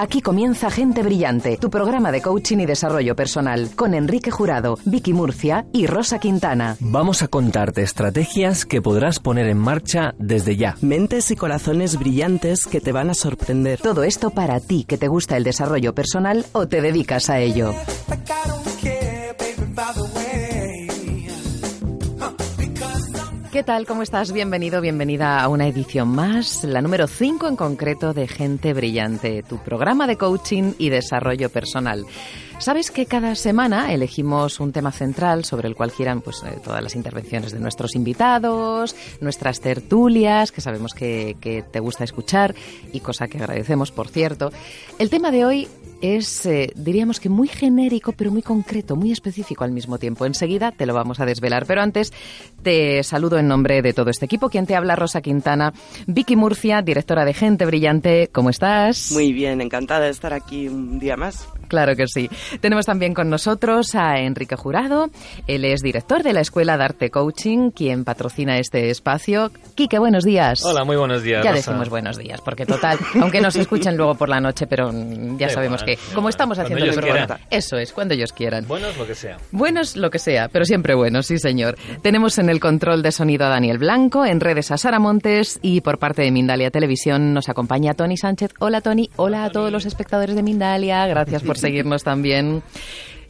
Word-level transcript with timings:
Aquí 0.00 0.22
comienza 0.22 0.70
Gente 0.70 1.02
Brillante, 1.02 1.56
tu 1.56 1.70
programa 1.70 2.12
de 2.12 2.22
coaching 2.22 2.58
y 2.58 2.66
desarrollo 2.66 3.16
personal, 3.16 3.70
con 3.74 3.94
Enrique 3.94 4.30
Jurado, 4.30 4.78
Vicky 4.84 5.12
Murcia 5.12 5.66
y 5.72 5.88
Rosa 5.88 6.20
Quintana. 6.20 6.76
Vamos 6.78 7.22
a 7.22 7.26
contarte 7.26 7.82
estrategias 7.82 8.64
que 8.64 8.80
podrás 8.80 9.18
poner 9.18 9.48
en 9.48 9.58
marcha 9.58 10.14
desde 10.16 10.56
ya. 10.56 10.76
Mentes 10.82 11.32
y 11.32 11.36
corazones 11.36 11.98
brillantes 11.98 12.68
que 12.68 12.80
te 12.80 12.92
van 12.92 13.10
a 13.10 13.14
sorprender. 13.14 13.80
Todo 13.80 14.04
esto 14.04 14.30
para 14.30 14.60
ti 14.60 14.84
que 14.84 14.98
te 14.98 15.08
gusta 15.08 15.36
el 15.36 15.42
desarrollo 15.42 15.92
personal 15.96 16.46
o 16.52 16.68
te 16.68 16.80
dedicas 16.80 17.28
a 17.28 17.40
ello. 17.40 17.74
¿Qué 23.58 23.64
tal? 23.64 23.86
¿Cómo 23.86 24.02
estás? 24.02 24.30
Bienvenido, 24.30 24.80
bienvenida 24.80 25.40
a 25.42 25.48
una 25.48 25.66
edición 25.66 26.10
más, 26.10 26.62
la 26.62 26.80
número 26.80 27.08
5 27.08 27.48
en 27.48 27.56
concreto 27.56 28.14
de 28.14 28.28
Gente 28.28 28.72
Brillante, 28.72 29.42
tu 29.42 29.58
programa 29.58 30.06
de 30.06 30.16
coaching 30.16 30.74
y 30.78 30.90
desarrollo 30.90 31.50
personal. 31.50 32.06
Sabes 32.60 32.92
que 32.92 33.06
cada 33.06 33.34
semana 33.34 33.92
elegimos 33.92 34.60
un 34.60 34.70
tema 34.70 34.92
central 34.92 35.44
sobre 35.44 35.66
el 35.66 35.74
cual 35.74 35.90
quieran 35.90 36.20
pues, 36.20 36.44
eh, 36.44 36.60
todas 36.62 36.84
las 36.84 36.94
intervenciones 36.94 37.50
de 37.50 37.58
nuestros 37.58 37.96
invitados, 37.96 38.94
nuestras 39.20 39.60
tertulias, 39.60 40.52
que 40.52 40.60
sabemos 40.60 40.94
que, 40.94 41.36
que 41.40 41.62
te 41.62 41.80
gusta 41.80 42.04
escuchar 42.04 42.54
y 42.92 43.00
cosa 43.00 43.26
que 43.26 43.38
agradecemos, 43.38 43.90
por 43.90 44.06
cierto. 44.06 44.52
El 45.00 45.10
tema 45.10 45.32
de 45.32 45.44
hoy 45.44 45.68
es, 46.00 46.46
eh, 46.46 46.72
diríamos 46.74 47.20
que 47.20 47.28
muy 47.28 47.48
genérico, 47.48 48.12
pero 48.12 48.30
muy 48.30 48.42
concreto, 48.42 48.96
muy 48.96 49.12
específico 49.12 49.64
al 49.64 49.72
mismo 49.72 49.98
tiempo. 49.98 50.26
Enseguida 50.26 50.72
te 50.72 50.86
lo 50.86 50.94
vamos 50.94 51.20
a 51.20 51.26
desvelar, 51.26 51.66
pero 51.66 51.82
antes 51.82 52.12
te 52.62 53.02
saludo 53.02 53.38
en 53.38 53.48
nombre 53.48 53.82
de 53.82 53.92
todo 53.92 54.10
este 54.10 54.26
equipo. 54.26 54.48
Quien 54.48 54.66
te 54.66 54.76
habla, 54.76 54.96
Rosa 54.96 55.20
Quintana, 55.20 55.72
Vicky 56.06 56.36
Murcia, 56.36 56.82
directora 56.82 57.24
de 57.24 57.34
Gente 57.34 57.66
Brillante. 57.66 58.28
¿Cómo 58.32 58.50
estás? 58.50 59.12
Muy 59.12 59.32
bien, 59.32 59.60
encantada 59.60 60.04
de 60.04 60.10
estar 60.10 60.32
aquí 60.32 60.68
un 60.68 60.98
día 60.98 61.16
más. 61.16 61.48
Claro 61.68 61.94
que 61.96 62.06
sí. 62.06 62.28
Tenemos 62.60 62.86
también 62.86 63.14
con 63.14 63.30
nosotros 63.30 63.94
a 63.94 64.18
Enrique 64.18 64.56
Jurado. 64.56 65.10
Él 65.46 65.64
es 65.64 65.82
director 65.82 66.22
de 66.22 66.32
la 66.32 66.40
Escuela 66.40 66.76
de 66.76 66.84
Arte 66.84 67.10
Coaching, 67.10 67.70
quien 67.70 68.04
patrocina 68.04 68.58
este 68.58 68.90
espacio. 68.90 69.52
Quique, 69.74 69.98
buenos 69.98 70.24
días. 70.24 70.64
Hola, 70.64 70.84
muy 70.84 70.96
buenos 70.96 71.22
días. 71.22 71.44
Ya 71.44 71.52
Rosa. 71.52 71.70
decimos 71.70 71.88
buenos 71.88 72.16
días, 72.16 72.40
porque 72.40 72.66
total, 72.66 72.98
aunque 73.20 73.40
nos 73.40 73.56
escuchen 73.56 73.96
luego 73.96 74.14
por 74.14 74.28
la 74.28 74.40
noche, 74.40 74.66
pero 74.66 74.90
ya 75.36 75.48
sabemos 75.48 75.82
que, 75.82 75.98
como 76.14 76.28
estamos 76.28 76.58
haciendo 76.58 76.84
el 76.84 76.94
programa, 76.94 77.38
eso 77.50 77.76
es, 77.76 77.92
cuando 77.92 78.14
ellos 78.14 78.32
quieran. 78.32 78.66
Buenos, 78.66 78.96
lo 78.96 79.06
que 79.06 79.14
sea. 79.14 79.36
Buenos 79.52 79.96
lo 79.96 80.10
que 80.10 80.18
sea, 80.18 80.48
pero 80.48 80.64
siempre 80.64 80.94
buenos, 80.94 81.26
sí 81.26 81.38
señor. 81.38 81.76
Tenemos 82.02 82.38
en 82.38 82.48
el 82.48 82.60
control 82.60 83.02
de 83.02 83.12
sonido 83.12 83.46
a 83.46 83.48
Daniel 83.50 83.78
Blanco, 83.78 84.24
en 84.24 84.40
redes 84.40 84.70
a 84.70 84.78
Sara 84.78 84.98
Montes 84.98 85.58
y 85.62 85.80
por 85.82 85.98
parte 85.98 86.22
de 86.22 86.30
Mindalia 86.30 86.70
Televisión 86.70 87.34
nos 87.34 87.48
acompaña 87.48 87.94
Tony 87.94 88.16
Sánchez. 88.16 88.52
Hola 88.58 88.80
Tony, 88.80 89.10
hola 89.16 89.44
a 89.44 89.50
todos 89.50 89.70
los 89.70 89.86
espectadores 89.86 90.34
de 90.34 90.42
Mindalia, 90.42 91.06
gracias 91.06 91.42
por 91.42 91.57
seguirnos 91.60 92.02
también. 92.04 92.62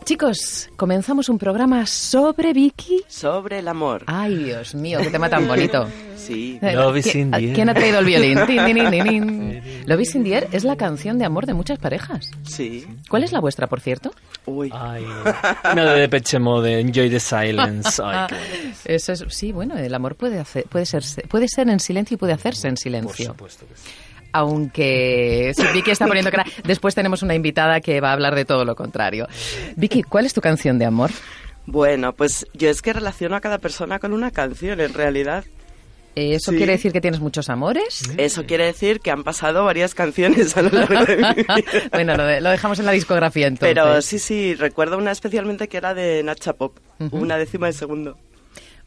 Chicos, 0.04 0.70
comenzamos 0.76 1.28
un 1.28 1.36
programa 1.38 1.84
sobre 1.84 2.54
Vicky. 2.54 3.02
Sobre 3.08 3.58
el 3.58 3.68
amor. 3.68 4.04
Ay, 4.06 4.36
Dios 4.36 4.74
mío, 4.74 5.00
qué 5.02 5.10
tema 5.10 5.28
tan 5.28 5.46
bonito. 5.46 5.86
Sí. 6.18 6.58
Eh, 6.60 6.74
Love 6.74 6.98
is 6.98 7.06
¿quién- 7.06 7.20
in 7.22 7.30
the 7.30 7.38
air. 7.38 7.54
¿Quién 7.54 7.68
ha 7.70 7.74
traído 7.74 8.00
el 8.00 8.04
violín? 8.04 8.36
Love 9.86 10.00
is 10.02 10.14
in 10.14 10.24
the 10.24 10.34
air 10.34 10.48
es 10.52 10.62
la 10.64 10.76
canción 10.76 11.18
de 11.18 11.24
amor 11.24 11.46
de 11.46 11.54
muchas 11.54 11.78
parejas. 11.78 12.30
Sí. 12.42 12.86
¿Cuál 13.08 13.24
es 13.24 13.32
la 13.32 13.40
vuestra, 13.40 13.66
por 13.66 13.80
cierto? 13.80 14.10
Uy. 14.44 14.70
Ay, 14.74 15.06
una 15.72 15.92
de 15.94 16.00
Depeche 16.00 16.38
Mode, 16.38 16.80
Enjoy 16.80 17.08
the 17.08 17.18
Silence. 17.20 18.02
Ay, 18.04 18.26
qué 18.28 18.34
bueno. 18.34 18.74
Eso 18.84 19.12
es, 19.12 19.24
sí, 19.30 19.52
bueno, 19.52 19.78
el 19.78 19.94
amor 19.94 20.16
puede 20.16 20.38
hacer, 20.38 20.64
puede 20.64 20.84
ser, 20.84 21.02
puede 21.28 21.48
ser 21.48 21.70
en 21.70 21.80
silencio 21.80 22.16
y 22.16 22.18
puede 22.18 22.34
hacerse 22.34 22.68
en 22.68 22.74
Por 22.74 22.82
silencio. 22.82 23.26
supuesto 23.28 23.66
que 23.66 23.74
sí. 23.76 23.88
Aunque 24.32 25.52
sí, 25.56 25.62
Vicky 25.72 25.90
está 25.90 26.06
poniendo 26.06 26.30
cara. 26.30 26.44
Después 26.64 26.94
tenemos 26.94 27.22
una 27.22 27.34
invitada 27.34 27.80
que 27.80 28.00
va 28.00 28.10
a 28.10 28.12
hablar 28.12 28.34
de 28.34 28.44
todo 28.44 28.64
lo 28.64 28.76
contrario. 28.76 29.26
Vicky, 29.76 30.02
¿cuál 30.02 30.26
es 30.26 30.34
tu 30.34 30.40
canción 30.40 30.78
de 30.78 30.84
amor? 30.84 31.10
Bueno, 31.66 32.12
pues 32.14 32.46
yo 32.54 32.70
es 32.70 32.80
que 32.82 32.92
relaciono 32.92 33.36
a 33.36 33.40
cada 33.40 33.58
persona 33.58 33.98
con 33.98 34.12
una 34.12 34.30
canción, 34.30 34.80
en 34.80 34.94
realidad. 34.94 35.44
¿Eso 36.14 36.50
Sí. 36.50 36.56
quiere 36.56 36.72
decir 36.72 36.90
que 36.92 37.00
tienes 37.00 37.20
muchos 37.20 37.48
amores? 37.48 38.02
Eso 38.16 38.44
quiere 38.44 38.64
decir 38.64 38.98
que 39.00 39.10
han 39.12 39.22
pasado 39.22 39.64
varias 39.64 39.94
canciones 39.94 40.56
a 40.56 40.62
lo 40.62 40.70
largo 40.70 41.04
de 41.04 41.16
mi 41.16 41.22
vida. 41.34 41.54
bueno, 41.92 42.16
lo, 42.16 42.24
de- 42.24 42.40
lo 42.40 42.50
dejamos 42.50 42.78
en 42.80 42.86
la 42.86 42.92
discografía 42.92 43.46
entonces. 43.46 43.72
Pero 43.74 44.02
sí, 44.02 44.18
sí, 44.18 44.54
recuerdo 44.54 44.98
una 44.98 45.12
especialmente 45.12 45.68
que 45.68 45.76
era 45.76 45.94
de 45.94 46.22
Nacha 46.24 46.54
Pop, 46.54 46.78
una 47.12 47.38
décima 47.38 47.66
de 47.68 47.72
segundo. 47.74 48.18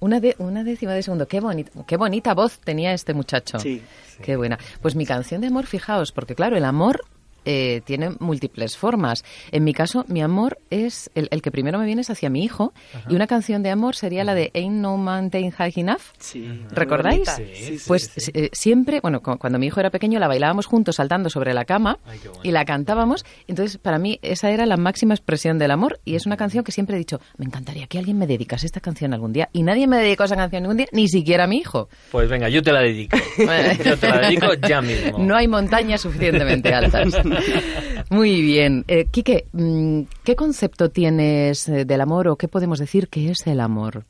Una, 0.02 0.20
de, 0.20 0.36
una 0.40 0.64
décima 0.64 0.94
de 0.94 1.04
segundo. 1.04 1.28
Qué 1.28 1.40
bonita, 1.40 1.72
qué 1.86 1.96
bonita 1.96 2.34
voz 2.34 2.60
tenía 2.60 2.92
este 2.92 3.14
muchacho. 3.14 3.60
Sí. 3.60 3.82
Qué 4.22 4.36
buena. 4.36 4.58
Pues 4.82 4.96
mi 4.96 5.06
canción 5.06 5.42
de 5.42 5.48
amor, 5.48 5.68
fijaos, 5.68 6.12
porque 6.12 6.36
claro, 6.36 6.58
el 6.58 6.66
amor 6.66 7.06
eh, 7.46 7.81
tiene 7.85 8.12
múltiples 8.19 8.78
formas. 8.78 9.24
En 9.52 9.63
mi 9.63 9.74
caso, 9.74 10.06
mi 10.07 10.22
amor 10.22 10.59
es 10.69 11.09
el, 11.16 11.28
el 11.31 11.41
que 11.41 11.52
primero 11.52 11.79
me 11.79 11.85
viene 11.85 12.02
es 12.02 12.09
hacia 12.09 12.29
mi 12.29 12.44
hijo 12.44 12.74
y 13.09 13.16
una 13.16 13.28
canción 13.28 13.63
de 13.63 13.69
amor 13.72 13.96
sería 13.96 14.24
la 14.24 14.34
de 14.35 14.52
Ain't 14.53 14.75
No 14.75 14.97
Mountain 14.97 15.52
High 15.52 15.74
Enough. 15.75 16.02
Sí. 16.19 16.62
¿Recordáis? 16.72 17.29
Sí, 17.29 17.78
Pues 17.88 18.12
sí. 18.16 18.31
eh, 18.34 18.50
siempre, 18.53 19.00
bueno, 19.02 19.22
cu- 19.22 19.38
cuando 19.38 19.59
mi 19.59 19.68
hijo 19.68 19.79
era 19.79 19.90
pequeño 19.90 20.19
la 20.19 20.28
bailábamos 20.28 20.66
juntos 20.66 20.96
saltando 20.97 21.29
sobre 21.29 21.53
la 21.53 21.66
cama 21.66 21.97
Ay, 22.06 22.19
qué 22.22 22.28
bueno. 22.29 22.44
y 22.44 22.52
la 22.52 22.66
cantábamos. 22.66 23.25
Entonces, 23.47 23.78
para 23.78 23.97
mí 24.00 24.19
esa 24.22 24.50
era 24.52 24.66
la 24.66 24.78
máxima 24.78 25.13
expresión 25.13 25.58
del 25.59 25.72
amor 25.72 26.00
y 26.06 26.16
es 26.16 26.25
una 26.25 26.38
canción 26.38 26.63
que 26.63 26.72
siempre 26.72 26.96
he 26.96 27.00
dicho, 27.00 27.19
me 27.38 27.46
encantaría 27.46 27.88
que 27.88 27.97
alguien 28.00 28.18
me 28.18 28.28
dedicase 28.28 28.66
esta 28.66 28.79
canción 28.79 29.13
algún 29.13 29.34
día. 29.34 29.50
Y 29.53 29.63
nadie 29.63 29.88
me 29.88 29.97
dedicó 29.97 30.23
esa 30.25 30.35
canción 30.35 30.63
ningún 30.63 30.78
día, 30.78 30.88
ni 30.91 31.08
siquiera 31.08 31.47
mi 31.47 31.58
hijo. 31.58 31.90
Pues 32.12 32.29
venga, 32.29 32.50
yo 32.50 32.62
te 32.62 32.72
la 32.72 32.81
dedico. 32.81 33.18
Yo 33.84 33.97
te 33.97 34.08
la 34.09 34.19
dedico 34.19 34.47
ya 34.68 34.81
mismo. 34.81 35.18
No 35.19 35.35
hay 35.35 35.47
montañas 35.47 36.02
suficientemente 36.02 36.73
altas. 36.73 37.13
Muy 38.09 38.42
bien. 38.42 38.86
Eh, 38.88 39.06
Quique, 39.12 39.46
mm, 39.53 40.02
¿qué 40.24 40.36
concepto 40.36 40.90
tienes 40.90 41.68
eh, 41.69 41.86
del 41.86 42.02
amor 42.02 42.28
o 42.28 42.36
qué 42.36 42.47
podemos 42.47 42.80
decir 42.80 43.08
que 43.08 43.31
es 43.31 43.46
el 43.47 43.59
amor? 43.59 44.06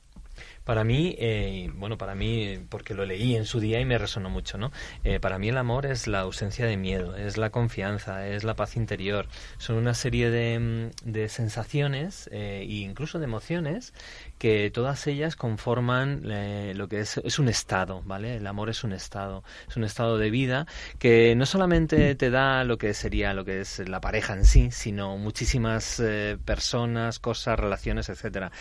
Para 0.64 0.84
mí, 0.84 1.16
eh, 1.18 1.72
bueno, 1.76 1.98
para 1.98 2.14
mí, 2.14 2.60
porque 2.70 2.94
lo 2.94 3.04
leí 3.04 3.36
en 3.36 3.46
su 3.46 3.60
día 3.60 3.80
y 3.80 3.86
me 3.86 3.98
resonó 3.98 4.30
mucho, 4.30 4.60
¿no? 4.60 4.72
Eh, 5.04 5.20
para 5.20 5.40
mí 5.40 5.50
el 5.50 5.58
amor 5.58 5.88
es 5.88 6.06
la 6.06 6.20
ausencia 6.20 6.68
de 6.68 6.78
miedo, 6.78 7.16
es 7.16 7.38
la 7.38 7.50
confianza, 7.50 8.28
es 8.28 8.44
la 8.44 8.56
paz 8.56 8.76
interior. 8.76 9.28
Son 9.58 9.76
una 9.76 9.96
serie 9.96 10.30
de, 10.30 10.92
mm, 11.04 11.28
sensaciones 11.30 12.30
eh, 12.32 12.62
e 12.62 12.74
incluso 12.76 13.18
de 13.18 13.26
emociones 13.26 13.94
que 14.42 14.72
todas 14.72 15.06
ellas 15.06 15.36
conforman 15.36 16.24
eh, 16.26 16.74
lo 16.76 16.88
que 16.88 17.02
es, 17.02 17.18
es 17.18 17.38
un 17.38 17.48
estado, 17.48 18.02
¿vale? 18.06 18.38
El 18.38 18.48
amor 18.48 18.72
es 18.72 18.84
un 18.84 18.92
estado, 18.92 19.44
es 19.70 19.78
un 19.78 19.84
estado 19.84 20.18
de 20.18 20.32
vida 20.32 20.66
que 20.98 21.36
no 21.36 21.46
solamente 21.46 22.16
te 22.16 22.32
da 22.32 22.64
lo 22.64 22.80
que 22.80 22.96
sería 22.96 23.36
lo 23.36 23.46
que 23.46 23.62
es 23.62 23.88
la 23.88 24.02
pareja 24.02 24.34
en 24.34 24.46
sí, 24.46 24.72
sino 24.72 25.16
muchísimas 25.20 26.00
eh, 26.00 26.40
personas, 26.44 27.20
cosas, 27.20 27.60
relaciones, 27.60 28.10
etcétera. 28.10 28.52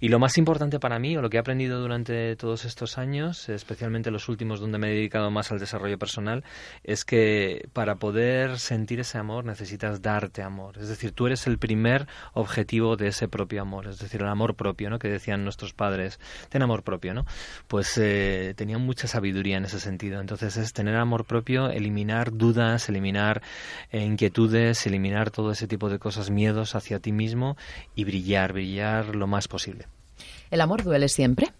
Y 0.00 0.08
lo 0.08 0.18
más 0.18 0.38
importante 0.38 0.80
para 0.80 0.98
mí, 0.98 1.14
o 1.18 1.20
lo 1.20 1.28
que 1.28 1.36
he 1.36 1.40
aprendido 1.40 1.82
durante 1.82 2.34
todos 2.36 2.64
estos 2.64 2.96
años, 2.96 3.50
especialmente 3.50 4.10
los 4.10 4.30
últimos 4.30 4.58
donde 4.58 4.78
me 4.78 4.86
he 4.86 4.94
dedicado 4.94 5.30
más 5.30 5.52
al 5.52 5.58
desarrollo 5.58 5.98
personal, 5.98 6.44
es 6.82 7.04
que 7.04 7.68
para 7.74 7.96
poder 7.96 8.58
sentir 8.58 9.00
ese 9.00 9.18
amor 9.18 9.44
necesitas 9.44 10.00
darte 10.00 10.42
amor. 10.42 10.78
Es 10.78 10.88
decir, 10.88 11.12
tú 11.12 11.26
eres 11.26 11.46
el 11.46 11.58
primer 11.58 12.06
objetivo 12.32 12.96
de 12.96 13.08
ese 13.08 13.28
propio 13.28 13.60
amor, 13.60 13.86
es 13.88 13.98
decir, 13.98 14.22
el 14.22 14.28
amor 14.28 14.54
propio, 14.54 14.88
¿no? 14.88 14.98
Que 14.98 15.25
nuestros 15.34 15.72
padres, 15.72 16.20
ten 16.48 16.62
amor 16.62 16.82
propio, 16.82 17.14
¿no? 17.14 17.26
Pues 17.68 17.96
eh, 17.98 18.54
tenían 18.56 18.82
mucha 18.82 19.08
sabiduría 19.08 19.56
en 19.56 19.64
ese 19.64 19.80
sentido. 19.80 20.20
Entonces 20.20 20.56
es 20.56 20.72
tener 20.72 20.96
amor 20.96 21.24
propio, 21.24 21.70
eliminar 21.70 22.32
dudas, 22.32 22.88
eliminar 22.88 23.42
eh, 23.90 24.02
inquietudes, 24.02 24.86
eliminar 24.86 25.30
todo 25.30 25.50
ese 25.52 25.66
tipo 25.66 25.88
de 25.88 25.98
cosas, 25.98 26.30
miedos 26.30 26.74
hacia 26.74 27.00
ti 27.00 27.12
mismo 27.12 27.56
y 27.94 28.04
brillar, 28.04 28.52
brillar 28.52 29.14
lo 29.16 29.26
más 29.26 29.48
posible. 29.48 29.86
¿El 30.50 30.60
amor 30.60 30.84
duele 30.84 31.08
siempre? 31.08 31.52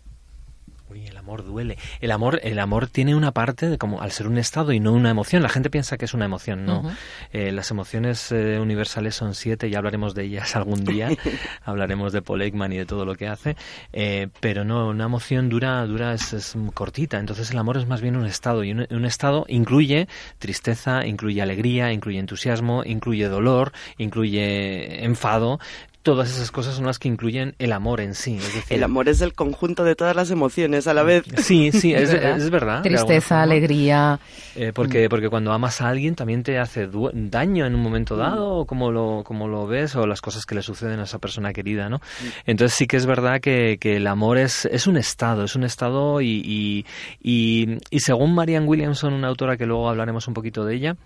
Uy, 0.96 1.06
el 1.06 1.16
amor 1.18 1.44
duele. 1.44 1.76
El 2.00 2.10
amor, 2.10 2.40
el 2.42 2.58
amor 2.58 2.88
tiene 2.88 3.14
una 3.14 3.32
parte 3.32 3.68
de 3.68 3.76
como 3.76 4.00
al 4.00 4.12
ser 4.12 4.28
un 4.28 4.38
estado 4.38 4.72
y 4.72 4.80
no 4.80 4.92
una 4.92 5.10
emoción. 5.10 5.42
La 5.42 5.50
gente 5.50 5.68
piensa 5.68 5.98
que 5.98 6.06
es 6.06 6.14
una 6.14 6.24
emoción, 6.24 6.64
no. 6.64 6.90
Eh, 7.32 7.52
las 7.52 7.70
emociones 7.70 8.32
eh, 8.32 8.58
universales 8.58 9.14
son 9.14 9.34
siete, 9.34 9.68
ya 9.68 9.78
hablaremos 9.78 10.14
de 10.14 10.24
ellas 10.24 10.56
algún 10.56 10.84
día. 10.84 11.10
hablaremos 11.64 12.14
de 12.14 12.22
Paul 12.22 12.40
Ekman 12.40 12.72
y 12.72 12.78
de 12.78 12.86
todo 12.86 13.04
lo 13.04 13.14
que 13.14 13.28
hace. 13.28 13.56
Eh, 13.92 14.28
pero 14.40 14.64
no, 14.64 14.88
una 14.88 15.04
emoción 15.04 15.50
dura, 15.50 15.84
dura 15.84 16.14
es, 16.14 16.32
es 16.32 16.54
cortita. 16.72 17.18
Entonces 17.18 17.50
el 17.50 17.58
amor 17.58 17.76
es 17.76 17.86
más 17.86 18.00
bien 18.00 18.16
un 18.16 18.24
estado 18.24 18.64
y 18.64 18.72
un, 18.72 18.86
un 18.88 19.04
estado 19.04 19.44
incluye 19.48 20.08
tristeza, 20.38 21.06
incluye 21.06 21.42
alegría, 21.42 21.92
incluye 21.92 22.18
entusiasmo, 22.18 22.84
incluye 22.84 23.28
dolor, 23.28 23.72
incluye 23.98 25.04
enfado. 25.04 25.58
Todas 26.06 26.30
esas 26.30 26.52
cosas 26.52 26.76
son 26.76 26.86
las 26.86 27.00
que 27.00 27.08
incluyen 27.08 27.56
el 27.58 27.72
amor 27.72 28.00
en 28.00 28.14
sí. 28.14 28.36
Es 28.36 28.54
decir, 28.54 28.76
El 28.76 28.84
amor 28.84 29.08
es 29.08 29.20
el 29.22 29.32
conjunto 29.34 29.82
de 29.82 29.96
todas 29.96 30.14
las 30.14 30.30
emociones 30.30 30.86
a 30.86 30.94
la 30.94 31.02
vez. 31.02 31.24
Sí, 31.38 31.72
sí, 31.72 31.92
es, 31.94 32.12
¿verdad? 32.50 32.86
es 32.86 32.88
Tristeza, 32.88 33.42
alegría. 33.42 34.20
Eh, 34.54 34.70
porque, 34.72 35.08
porque 35.08 35.28
cuando 35.28 35.52
amas 35.52 35.80
a 35.80 35.88
alguien 35.88 36.14
también 36.14 36.44
te 36.44 36.60
hace 36.60 36.86
du- 36.86 37.10
daño 37.12 37.66
en 37.66 37.74
un 37.74 37.82
momento 37.82 38.16
dado, 38.16 38.50
o 38.54 38.66
como 38.66 38.92
lo, 38.92 39.24
como 39.24 39.48
lo 39.48 39.66
ves, 39.66 39.96
o 39.96 40.06
las 40.06 40.20
cosas 40.20 40.46
que 40.46 40.54
le 40.54 40.62
suceden 40.62 41.00
a 41.00 41.02
esa 41.02 41.18
persona 41.18 41.52
querida, 41.52 41.88
¿no? 41.88 42.00
Entonces 42.46 42.76
sí 42.78 42.86
que 42.86 42.96
es 42.98 43.06
verdad 43.06 43.40
que, 43.40 43.76
que 43.80 43.96
el 43.96 44.06
amor 44.06 44.38
es, 44.38 44.64
es 44.66 44.86
un 44.86 44.96
estado, 44.96 45.42
es 45.42 45.56
un 45.56 45.64
estado 45.64 46.20
y, 46.20 46.40
y, 46.44 46.86
y, 47.20 47.78
y 47.90 47.98
según 47.98 48.32
Marianne 48.32 48.66
Williamson, 48.68 49.12
una 49.12 49.26
autora 49.26 49.56
que 49.56 49.66
luego 49.66 49.88
hablaremos 49.88 50.28
un 50.28 50.34
poquito 50.34 50.64
de 50.64 50.76
ella, 50.76 50.96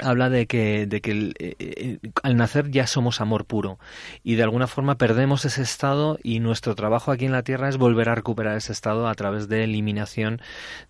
habla 0.00 0.30
de 0.30 0.46
que, 0.46 0.86
de 0.86 1.00
que 1.00 1.32
eh, 1.38 1.54
eh, 1.58 1.98
al 2.22 2.36
nacer 2.36 2.70
ya 2.70 2.86
somos 2.86 3.20
amor 3.20 3.44
puro 3.44 3.78
y 4.22 4.34
de 4.34 4.42
alguna 4.42 4.66
forma 4.66 4.96
perdemos 4.96 5.44
ese 5.44 5.62
estado 5.62 6.18
y 6.22 6.40
nuestro 6.40 6.74
trabajo 6.74 7.10
aquí 7.10 7.26
en 7.26 7.32
la 7.32 7.42
Tierra 7.42 7.68
es 7.68 7.76
volver 7.76 8.08
a 8.08 8.14
recuperar 8.14 8.56
ese 8.56 8.72
estado 8.72 9.08
a 9.08 9.14
través 9.14 9.48
de 9.48 9.64
eliminación 9.64 10.40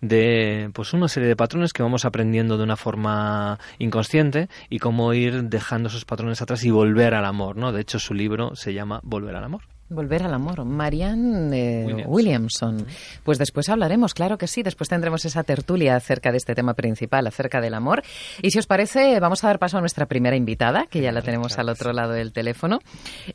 de 0.01 0.69
pues 0.73 0.93
una 0.93 1.07
serie 1.07 1.29
de 1.29 1.35
patrones 1.35 1.73
que 1.73 1.83
vamos 1.83 2.05
aprendiendo 2.05 2.57
de 2.57 2.63
una 2.63 2.77
forma 2.77 3.59
inconsciente 3.79 4.49
y 4.69 4.79
cómo 4.79 5.13
ir 5.13 5.43
dejando 5.45 5.89
esos 5.89 6.05
patrones 6.05 6.41
atrás 6.41 6.63
y 6.63 6.71
volver 6.71 7.13
al 7.13 7.25
amor, 7.25 7.55
¿no? 7.57 7.71
De 7.71 7.81
hecho 7.81 7.99
su 7.99 8.13
libro 8.13 8.55
se 8.55 8.73
llama 8.73 8.99
Volver 9.03 9.35
al 9.35 9.43
amor. 9.43 9.72
Volver 9.93 10.23
al 10.23 10.33
amor. 10.33 10.65
Marianne 10.65 12.01
eh, 12.01 12.05
Williamson. 12.07 12.85
Pues 13.23 13.37
después 13.37 13.69
hablaremos, 13.69 14.13
claro 14.13 14.37
que 14.37 14.47
sí. 14.47 14.63
Después 14.63 14.89
tendremos 14.89 15.23
esa 15.25 15.43
tertulia 15.43 15.95
acerca 15.95 16.31
de 16.31 16.37
este 16.37 16.55
tema 16.55 16.73
principal, 16.73 17.27
acerca 17.27 17.61
del 17.61 17.75
amor. 17.75 18.01
Y 18.41 18.51
si 18.51 18.59
os 18.59 18.65
parece, 18.65 19.19
vamos 19.19 19.43
a 19.43 19.47
dar 19.47 19.59
paso 19.59 19.77
a 19.77 19.81
nuestra 19.81 20.07
primera 20.07 20.35
invitada, 20.35 20.87
que 20.87 21.01
ya 21.01 21.11
la 21.11 21.21
tenemos 21.21 21.59
al 21.59 21.69
otro 21.69 21.93
lado 21.93 22.13
del 22.13 22.33
teléfono. 22.33 22.79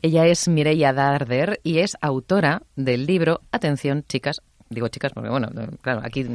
Ella 0.01 0.25
es 0.25 0.47
Mireia 0.47 0.91
Darder 0.91 1.61
y 1.63 1.79
es 1.79 1.97
autora 2.01 2.63
del 2.75 3.05
libro, 3.05 3.41
atención 3.51 4.03
chicas, 4.07 4.41
digo 4.69 4.87
chicas 4.87 5.11
porque 5.13 5.29
bueno, 5.29 5.49
claro, 5.81 6.01
aquí 6.03 6.25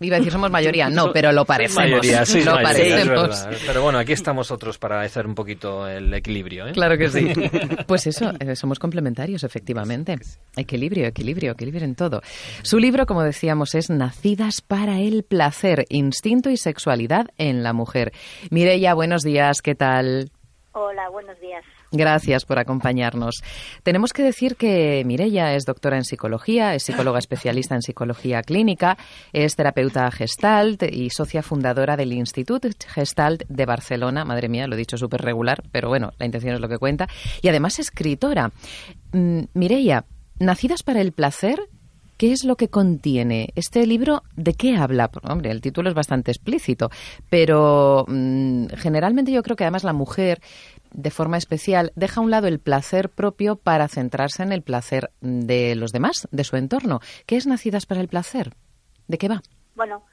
iba 0.00 0.16
a 0.16 0.18
decir 0.18 0.32
somos 0.32 0.50
mayoría, 0.50 0.88
no, 0.88 1.10
pero 1.12 1.32
lo 1.32 1.44
parecemos. 1.44 1.90
Mayoría, 1.90 2.24
sí, 2.24 2.42
lo 2.42 2.54
parecemos. 2.54 3.46
pero 3.66 3.82
bueno, 3.82 3.98
aquí 3.98 4.12
estamos 4.12 4.50
otros 4.50 4.78
para 4.78 5.02
hacer 5.02 5.26
un 5.26 5.34
poquito 5.34 5.86
el 5.86 6.12
equilibrio. 6.14 6.68
¿eh? 6.68 6.72
Claro 6.72 6.96
que 6.96 7.08
sí. 7.08 7.32
Pues 7.86 8.06
eso, 8.06 8.32
eh, 8.38 8.56
somos 8.56 8.78
complementarios, 8.78 9.44
efectivamente. 9.44 10.16
Equilibrio, 10.56 11.06
equilibrio, 11.06 11.52
equilibrio 11.52 11.84
en 11.84 11.94
todo. 11.94 12.22
Su 12.62 12.78
libro, 12.78 13.06
como 13.06 13.22
decíamos, 13.22 13.74
es 13.74 13.90
Nacidas 13.90 14.60
para 14.60 15.00
el 15.00 15.24
placer, 15.24 15.84
instinto 15.88 16.50
y 16.50 16.56
sexualidad 16.56 17.26
en 17.38 17.62
la 17.62 17.72
mujer. 17.72 18.12
Mireya, 18.50 18.94
buenos 18.94 19.22
días, 19.22 19.62
¿qué 19.62 19.74
tal? 19.74 20.30
Hola, 20.72 21.08
buenos 21.10 21.38
días. 21.40 21.64
Gracias 21.92 22.46
por 22.46 22.58
acompañarnos. 22.58 23.42
Tenemos 23.82 24.14
que 24.14 24.22
decir 24.22 24.56
que 24.56 25.02
Mirella 25.04 25.54
es 25.54 25.66
doctora 25.66 25.98
en 25.98 26.04
psicología, 26.04 26.74
es 26.74 26.84
psicóloga 26.84 27.18
especialista 27.18 27.74
en 27.74 27.82
psicología 27.82 28.42
clínica, 28.42 28.96
es 29.34 29.56
terapeuta 29.56 30.10
gestalt 30.10 30.82
y 30.84 31.10
socia 31.10 31.42
fundadora 31.42 31.98
del 31.98 32.14
Institut 32.14 32.64
Gestalt 32.88 33.42
de 33.46 33.66
Barcelona. 33.66 34.24
Madre 34.24 34.48
mía, 34.48 34.66
lo 34.66 34.74
he 34.74 34.78
dicho 34.78 34.96
súper 34.96 35.20
regular, 35.20 35.62
pero 35.70 35.88
bueno, 35.88 36.12
la 36.18 36.24
intención 36.24 36.54
es 36.54 36.60
lo 36.60 36.68
que 36.68 36.78
cuenta. 36.78 37.08
Y 37.42 37.48
además 37.48 37.78
escritora. 37.78 38.50
Mm, 39.12 39.42
Mireia, 39.52 40.06
Nacidas 40.38 40.82
para 40.82 41.02
el 41.02 41.12
placer 41.12 41.60
¿Qué 42.22 42.30
es 42.30 42.44
lo 42.44 42.54
que 42.54 42.68
contiene? 42.68 43.48
¿Este 43.56 43.84
libro 43.84 44.22
de 44.36 44.54
qué 44.54 44.76
habla? 44.76 45.10
Hombre, 45.24 45.50
el 45.50 45.60
título 45.60 45.88
es 45.88 45.94
bastante 45.96 46.30
explícito, 46.30 46.88
pero 47.28 48.04
mm, 48.06 48.66
generalmente 48.76 49.32
yo 49.32 49.42
creo 49.42 49.56
que 49.56 49.64
además 49.64 49.82
la 49.82 49.92
mujer 49.92 50.40
de 50.92 51.10
forma 51.10 51.36
especial 51.36 51.92
deja 51.96 52.20
a 52.20 52.24
un 52.24 52.30
lado 52.30 52.46
el 52.48 52.60
placer 52.60 53.08
propio 53.08 53.56
para 53.56 53.88
centrarse 53.88 54.42
en 54.42 54.52
el 54.52 54.62
placer 54.62 55.10
de 55.20 55.74
los 55.74 55.92
demás, 55.92 56.28
de 56.30 56.44
su 56.44 56.56
entorno. 56.56 57.00
¿Qué 57.26 57.36
es 57.36 57.46
Nacidas 57.46 57.86
para 57.86 58.00
el 58.00 58.08
Placer? 58.08 58.52
¿De 59.08 59.18
qué 59.18 59.28
va? 59.28 59.42
Bueno, 59.74 60.04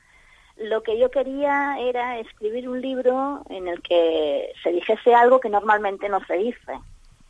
lo 0.57 0.83
que 0.83 0.99
yo 0.99 1.09
quería 1.09 1.77
era 1.79 2.19
escribir 2.19 2.67
un 2.67 2.81
libro 2.81 3.43
en 3.49 3.67
el 3.67 3.81
que 3.81 4.51
se 4.63 4.71
dijese 4.71 5.13
algo 5.13 5.39
que 5.39 5.49
normalmente 5.49 6.09
no 6.09 6.19
se 6.25 6.35
dice. 6.35 6.79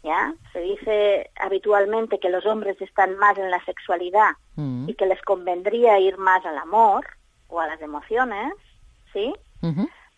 ¿Ya? 0.01 0.33
Se 0.53 0.61
dice 0.61 1.29
habitualmente 1.35 2.19
que 2.19 2.29
los 2.29 2.45
hombres 2.45 2.81
están 2.81 3.17
más 3.17 3.37
en 3.37 3.51
la 3.51 3.63
sexualidad 3.65 4.31
mm. 4.55 4.87
y 4.87 4.93
que 4.93 5.05
les 5.05 5.21
convendría 5.23 5.99
ir 5.99 6.17
más 6.17 6.45
al 6.45 6.57
amor 6.57 7.05
o 7.49 7.59
a 7.59 7.67
las 7.67 7.81
emociones, 7.81 8.53
¿sí? 9.11 9.33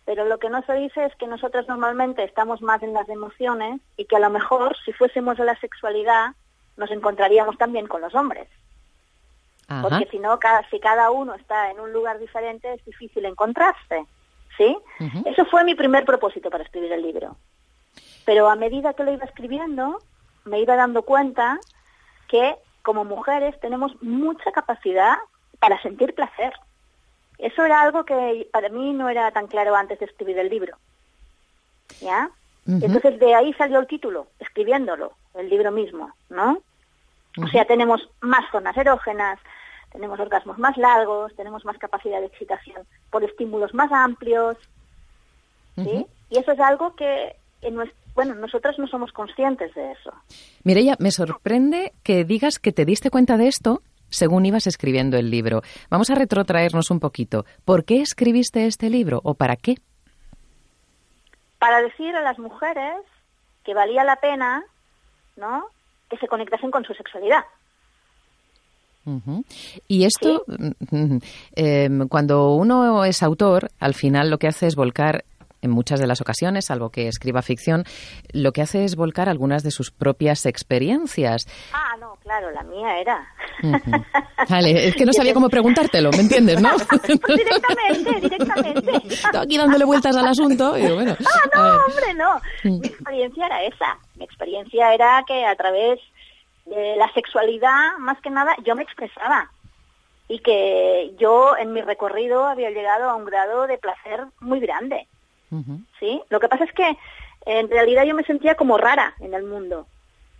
Pero 0.04 0.24
lo 0.24 0.38
que 0.38 0.50
no 0.50 0.62
se 0.62 0.74
dice 0.74 1.04
es 1.04 1.14
que 1.16 1.26
nosotros 1.26 1.68
normalmente 1.68 2.24
estamos 2.24 2.60
más 2.60 2.82
en 2.82 2.92
las 2.92 3.08
emociones 3.08 3.80
y 3.96 4.06
que 4.06 4.16
a 4.16 4.20
lo 4.20 4.30
mejor 4.30 4.76
si 4.84 4.92
fuésemos 4.92 5.38
a 5.38 5.44
la 5.44 5.58
sexualidad 5.60 6.34
nos 6.76 6.90
encontraríamos 6.90 7.56
también 7.58 7.86
con 7.86 8.00
los 8.00 8.14
hombres. 8.14 8.48
Porque 9.80 10.06
si 10.10 10.18
no, 10.18 10.38
cada, 10.38 10.68
si 10.68 10.80
cada 10.80 11.10
uno 11.10 11.34
está 11.34 11.70
en 11.70 11.80
un 11.80 11.92
lugar 11.92 12.18
diferente 12.18 12.74
es 12.74 12.84
difícil 12.84 13.24
encontrarse. 13.24 14.04
¿Sí? 14.58 14.76
Eso 15.24 15.46
fue 15.46 15.64
mi 15.64 15.74
primer 15.74 16.04
propósito 16.04 16.50
para 16.50 16.64
escribir 16.64 16.92
el 16.92 17.00
libro. 17.00 17.36
Pero 18.26 18.50
a 18.50 18.56
medida 18.56 18.92
que 18.92 19.02
lo 19.02 19.12
iba 19.12 19.24
escribiendo, 19.24 19.98
me 20.44 20.60
iba 20.60 20.76
dando 20.76 21.02
cuenta 21.02 21.58
que 22.28 22.56
como 22.82 23.04
mujeres 23.04 23.58
tenemos 23.60 23.92
mucha 24.02 24.52
capacidad 24.52 25.16
para 25.58 25.80
sentir 25.80 26.14
placer. 26.14 26.52
Eso 27.42 27.64
era 27.64 27.82
algo 27.82 28.04
que 28.04 28.48
para 28.52 28.68
mí 28.68 28.92
no 28.92 29.08
era 29.08 29.32
tan 29.32 29.48
claro 29.48 29.74
antes 29.74 29.98
de 29.98 30.06
escribir 30.06 30.38
el 30.38 30.48
libro. 30.48 30.76
¿Ya? 32.00 32.30
Entonces 32.66 33.18
de 33.18 33.34
ahí 33.34 33.52
salió 33.54 33.80
el 33.80 33.88
título, 33.88 34.28
escribiéndolo, 34.38 35.12
el 35.34 35.50
libro 35.50 35.72
mismo, 35.72 36.12
¿no? 36.30 36.58
O 37.36 37.48
sea, 37.48 37.64
tenemos 37.64 38.08
más 38.20 38.48
zonas 38.52 38.76
erógenas, 38.76 39.40
tenemos 39.90 40.20
orgasmos 40.20 40.56
más 40.58 40.76
largos, 40.76 41.34
tenemos 41.34 41.64
más 41.64 41.76
capacidad 41.78 42.20
de 42.20 42.26
excitación 42.26 42.86
por 43.10 43.24
estímulos 43.24 43.74
más 43.74 43.90
amplios, 43.90 44.56
¿sí? 45.74 46.06
Y 46.30 46.38
eso 46.38 46.52
es 46.52 46.60
algo 46.60 46.94
que, 46.94 47.34
en 47.62 47.76
bueno, 48.14 48.36
nosotros 48.36 48.78
no 48.78 48.86
somos 48.86 49.10
conscientes 49.10 49.74
de 49.74 49.90
eso. 49.90 50.12
Mireya, 50.62 50.94
me 51.00 51.10
sorprende 51.10 51.92
que 52.04 52.24
digas 52.24 52.60
que 52.60 52.70
te 52.70 52.84
diste 52.84 53.10
cuenta 53.10 53.36
de 53.36 53.48
esto 53.48 53.82
según 54.12 54.46
ibas 54.46 54.68
escribiendo 54.68 55.16
el 55.16 55.30
libro. 55.30 55.62
Vamos 55.90 56.10
a 56.10 56.14
retrotraernos 56.14 56.90
un 56.90 57.00
poquito. 57.00 57.44
¿Por 57.64 57.84
qué 57.84 58.00
escribiste 58.00 58.66
este 58.66 58.90
libro 58.90 59.20
o 59.24 59.34
para 59.34 59.56
qué? 59.56 59.76
Para 61.58 61.82
decir 61.82 62.14
a 62.14 62.22
las 62.22 62.38
mujeres 62.38 63.02
que 63.64 63.74
valía 63.74 64.04
la 64.04 64.16
pena, 64.16 64.64
¿no? 65.36 65.66
Que 66.08 66.16
se 66.18 66.28
conectasen 66.28 66.70
con 66.70 66.84
su 66.84 66.94
sexualidad. 66.94 67.44
Y 69.88 70.04
esto, 70.04 70.44
mm, 70.46 71.16
em, 71.56 72.08
cuando 72.08 72.54
uno 72.54 73.04
es 73.04 73.22
autor, 73.22 73.70
al 73.80 73.94
final 73.94 74.30
lo 74.30 74.38
que 74.38 74.46
hace 74.46 74.68
es 74.68 74.76
volcar 74.76 75.24
en 75.60 75.70
muchas 75.70 76.00
de 76.00 76.06
las 76.06 76.20
ocasiones, 76.20 76.66
salvo 76.66 76.90
que 76.90 77.08
escriba 77.08 77.42
ficción, 77.42 77.84
lo 78.32 78.52
que 78.52 78.62
hace 78.62 78.84
es 78.84 78.96
volcar 78.96 79.28
algunas 79.28 79.62
de 79.62 79.70
sus 79.70 79.90
propias 79.90 80.44
experiencias. 80.46 81.46
Ah, 81.72 81.96
no, 82.00 82.11
claro, 82.32 82.50
la 82.50 82.62
mía 82.62 82.98
era. 82.98 83.26
Vale, 84.48 84.88
es 84.88 84.96
que 84.96 85.04
no 85.04 85.12
sabía 85.16 85.34
cómo 85.34 85.50
preguntártelo, 85.50 86.10
¿me 86.12 86.20
entiendes, 86.20 86.60
no? 86.62 86.70
directamente, 87.28 88.20
directamente. 88.20 89.14
Estoy 89.14 89.40
aquí 89.40 89.58
dándole 89.58 89.84
vueltas 89.84 90.16
al 90.16 90.26
asunto 90.26 90.78
y 90.78 90.90
bueno. 90.90 91.14
Ah, 91.20 91.50
no, 91.54 91.84
hombre, 91.84 92.14
no. 92.14 92.40
Mm. 92.64 92.80
Mi 92.80 92.86
experiencia 92.86 93.46
era 93.46 93.62
esa. 93.64 93.98
Mi 94.16 94.24
experiencia 94.24 94.94
era 94.94 95.22
que 95.26 95.44
a 95.44 95.54
través 95.56 96.00
de 96.64 96.96
la 96.96 97.12
sexualidad, 97.12 97.98
más 97.98 98.18
que 98.22 98.30
nada, 98.30 98.56
yo 98.64 98.74
me 98.74 98.82
expresaba 98.82 99.50
y 100.28 100.38
que 100.38 101.12
yo 101.18 101.56
en 101.58 101.74
mi 101.74 101.82
recorrido 101.82 102.46
había 102.46 102.70
llegado 102.70 103.10
a 103.10 103.14
un 103.14 103.26
grado 103.26 103.66
de 103.66 103.76
placer 103.76 104.24
muy 104.40 104.60
grande. 104.60 105.06
¿sí? 106.00 106.22
Lo 106.30 106.40
que 106.40 106.48
pasa 106.48 106.64
es 106.64 106.72
que 106.72 106.96
en 107.44 107.68
realidad 107.68 108.04
yo 108.04 108.14
me 108.14 108.24
sentía 108.24 108.54
como 108.54 108.78
rara 108.78 109.14
en 109.20 109.34
el 109.34 109.42
mundo, 109.42 109.86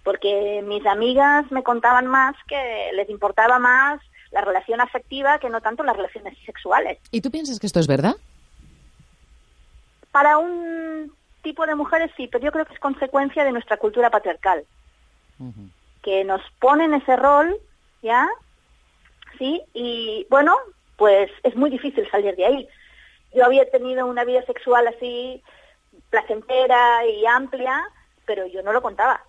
porque 0.04 0.62
mis 0.66 0.84
amigas 0.86 1.50
me 1.50 1.62
contaban 1.62 2.06
más 2.06 2.34
que 2.46 2.90
les 2.94 3.08
importaba 3.08 3.58
más 3.58 4.00
la 4.30 4.40
relación 4.40 4.80
afectiva 4.80 5.38
que 5.38 5.50
no 5.50 5.60
tanto 5.60 5.82
las 5.82 5.96
relaciones 5.96 6.36
sexuales. 6.44 6.98
¿Y 7.10 7.20
tú 7.20 7.30
piensas 7.30 7.60
que 7.60 7.66
esto 7.66 7.80
es 7.80 7.86
verdad? 7.86 8.16
Para 10.10 10.38
un 10.38 11.12
tipo 11.42 11.66
de 11.66 11.74
mujeres 11.74 12.10
sí, 12.16 12.28
pero 12.28 12.44
yo 12.44 12.52
creo 12.52 12.64
que 12.64 12.74
es 12.74 12.80
consecuencia 12.80 13.44
de 13.44 13.52
nuestra 13.52 13.76
cultura 13.76 14.10
patriarcal, 14.10 14.64
que 16.02 16.24
nos 16.24 16.40
pone 16.60 16.84
en 16.84 16.94
ese 16.94 17.16
rol, 17.16 17.56
¿ya? 18.02 18.28
Sí, 19.38 19.60
y 19.74 20.26
bueno, 20.30 20.56
pues 20.96 21.30
es 21.42 21.56
muy 21.56 21.70
difícil 21.70 22.08
salir 22.10 22.36
de 22.36 22.46
ahí 22.46 22.68
yo 23.34 23.44
había 23.44 23.68
tenido 23.70 24.06
una 24.06 24.24
vida 24.24 24.44
sexual 24.44 24.86
así 24.88 25.42
placentera 26.10 27.06
y 27.06 27.24
amplia, 27.26 27.82
pero 28.26 28.46
yo 28.46 28.62
no 28.62 28.72
lo 28.72 28.82
contaba. 28.82 29.22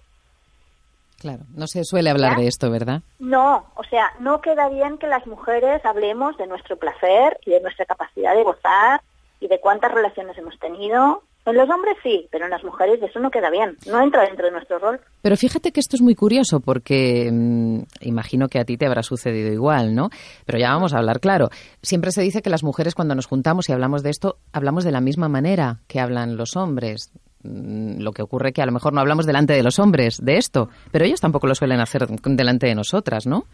Claro, 1.23 1.45
no 1.55 1.67
se 1.67 1.85
suele 1.85 2.09
hablar 2.09 2.35
de 2.35 2.47
esto, 2.47 2.69
¿verdad? 2.69 3.01
No, 3.17 3.67
o 3.75 3.83
sea, 3.85 4.11
no 4.19 4.41
queda 4.41 4.67
bien 4.67 4.97
que 4.97 5.07
las 5.07 5.25
mujeres 5.25 5.79
hablemos 5.85 6.35
de 6.35 6.47
nuestro 6.47 6.75
placer 6.75 7.39
y 7.45 7.51
de 7.51 7.61
nuestra 7.61 7.85
capacidad 7.85 8.35
de 8.35 8.43
gozar 8.43 9.01
y 9.39 9.47
de 9.47 9.61
cuántas 9.61 9.93
relaciones 9.93 10.37
hemos 10.37 10.59
tenido 10.59 11.23
en 11.45 11.55
los 11.55 11.69
hombres 11.69 11.95
sí, 12.03 12.27
pero 12.29 12.43
en 12.43 12.51
las 12.51 12.61
mujeres 12.65 13.01
eso 13.01 13.21
no 13.21 13.31
queda 13.31 13.49
bien, 13.49 13.77
no 13.87 14.01
entra 14.01 14.23
dentro 14.23 14.47
de 14.47 14.51
nuestro 14.51 14.79
rol. 14.79 14.99
Pero 15.21 15.37
fíjate 15.37 15.71
que 15.71 15.79
esto 15.79 15.95
es 15.95 16.01
muy 16.01 16.13
curioso 16.13 16.59
porque 16.59 17.29
mm, 17.31 17.83
imagino 18.01 18.49
que 18.49 18.59
a 18.59 18.65
ti 18.65 18.75
te 18.75 18.85
habrá 18.85 19.01
sucedido 19.01 19.49
igual, 19.49 19.95
¿no? 19.95 20.09
Pero 20.45 20.59
ya 20.59 20.71
vamos 20.73 20.93
a 20.93 20.97
hablar 20.97 21.21
claro. 21.21 21.51
Siempre 21.81 22.11
se 22.11 22.21
dice 22.21 22.41
que 22.41 22.49
las 22.49 22.63
mujeres 22.63 22.95
cuando 22.95 23.15
nos 23.15 23.27
juntamos 23.27 23.69
y 23.69 23.71
hablamos 23.71 24.03
de 24.03 24.09
esto, 24.09 24.39
hablamos 24.51 24.83
de 24.83 24.91
la 24.91 24.99
misma 24.99 25.29
manera 25.29 25.79
que 25.87 26.01
hablan 26.01 26.35
los 26.35 26.57
hombres. 26.57 27.13
Mm, 27.43 28.01
lo 28.01 28.13
que 28.13 28.21
ocurre 28.21 28.53
que 28.53 28.61
a 28.61 28.65
lo 28.65 28.71
mejor 28.71 28.93
no 28.93 29.01
hablamos 29.01 29.25
delante 29.25 29.53
de 29.53 29.63
los 29.63 29.77
hombres 29.77 30.23
de 30.23 30.37
esto, 30.37 30.69
pero 30.91 31.05
ellos 31.05 31.19
tampoco 31.19 31.47
lo 31.47 31.55
suelen 31.55 31.81
hacer 31.81 32.07
delante 32.07 32.67
de 32.67 32.75
nosotras, 32.75 33.27
¿no? 33.27 33.45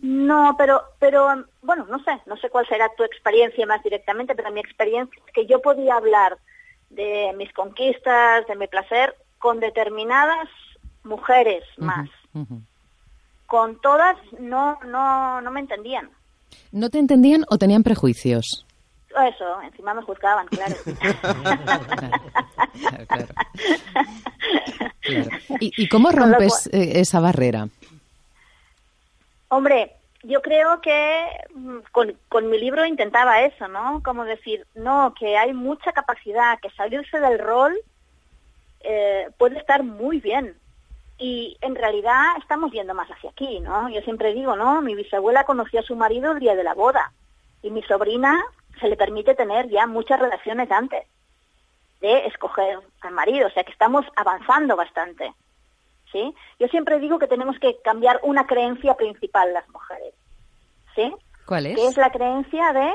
No, 0.00 0.54
pero, 0.56 0.82
pero 0.98 1.44
bueno, 1.62 1.86
no 1.90 2.02
sé, 2.04 2.12
no 2.26 2.36
sé 2.36 2.48
cuál 2.48 2.66
será 2.68 2.88
tu 2.96 3.02
experiencia 3.02 3.66
más 3.66 3.82
directamente, 3.82 4.34
pero 4.34 4.50
mi 4.52 4.60
experiencia 4.60 5.20
es 5.26 5.32
que 5.32 5.46
yo 5.46 5.60
podía 5.60 5.96
hablar 5.96 6.38
de 6.88 7.32
mis 7.36 7.52
conquistas, 7.52 8.46
de 8.46 8.56
mi 8.56 8.66
placer, 8.66 9.14
con 9.38 9.60
determinadas 9.60 10.48
mujeres 11.04 11.64
más. 11.78 12.08
Con 13.46 13.80
todas 13.80 14.16
no, 14.38 14.78
no, 14.86 15.40
no 15.40 15.50
me 15.50 15.60
entendían. 15.60 16.08
¿No 16.70 16.88
te 16.88 16.98
entendían 16.98 17.44
o 17.50 17.58
tenían 17.58 17.82
prejuicios? 17.82 18.66
Eso, 19.10 19.60
encima 19.62 19.92
me 19.94 20.02
juzgaban, 20.02 20.46
claro. 20.46 20.76
¿Y, 25.60 25.88
cómo 25.88 26.10
rompes 26.12 26.68
eh, 26.72 27.00
esa 27.00 27.18
barrera? 27.18 27.68
Hombre, 29.48 29.96
yo 30.22 30.42
creo 30.42 30.80
que 30.80 31.26
mm, 31.54 31.78
con, 32.28 32.50
mi 32.50 32.58
libro 32.58 32.86
intentaba 32.86 33.42
eso, 33.42 33.66
¿no? 33.68 34.00
Como 34.04 34.24
decir, 34.24 34.66
no, 34.74 35.12
que 35.18 35.36
hay 35.36 35.52
mucha 35.52 35.92
capacidad, 35.92 36.60
que 36.60 36.70
salirse 36.70 37.18
del 37.18 37.38
rol 37.38 37.76
eh, 38.80 39.28
puede 39.38 39.58
estar 39.58 39.82
muy 39.82 40.20
bien. 40.20 40.54
Y 41.18 41.58
en 41.60 41.74
realidad 41.74 42.36
estamos 42.38 42.72
yendo 42.72 42.94
más 42.94 43.08
hacia 43.10 43.30
aquí, 43.30 43.60
¿no? 43.60 43.88
Yo 43.90 44.00
siempre 44.02 44.32
digo, 44.32 44.56
¿no? 44.56 44.80
Mi 44.80 44.94
bisabuela 44.94 45.44
conoció 45.44 45.80
a 45.80 45.84
su 45.84 45.96
marido 45.96 46.32
el 46.32 46.38
día 46.38 46.54
de 46.54 46.64
la 46.64 46.74
boda 46.74 47.12
y 47.62 47.70
mi 47.70 47.82
sobrina 47.82 48.42
se 48.80 48.88
le 48.88 48.96
permite 48.96 49.34
tener 49.34 49.68
ya 49.68 49.86
muchas 49.86 50.18
relaciones 50.18 50.70
antes 50.70 51.06
de 52.00 52.26
escoger 52.26 52.78
al 53.02 53.12
marido, 53.12 53.46
o 53.46 53.50
sea 53.50 53.64
que 53.64 53.72
estamos 53.72 54.06
avanzando 54.16 54.76
bastante. 54.76 55.32
¿Sí? 56.10 56.34
Yo 56.58 56.66
siempre 56.68 56.98
digo 56.98 57.20
que 57.20 57.28
tenemos 57.28 57.56
que 57.60 57.76
cambiar 57.84 58.18
una 58.24 58.44
creencia 58.46 58.94
principal 58.94 59.52
las 59.52 59.68
mujeres. 59.68 60.12
¿Sí? 60.96 61.14
¿Cuál 61.46 61.66
es? 61.66 61.76
Que 61.76 61.86
es 61.86 61.96
la 61.96 62.10
creencia 62.10 62.72
de 62.72 62.94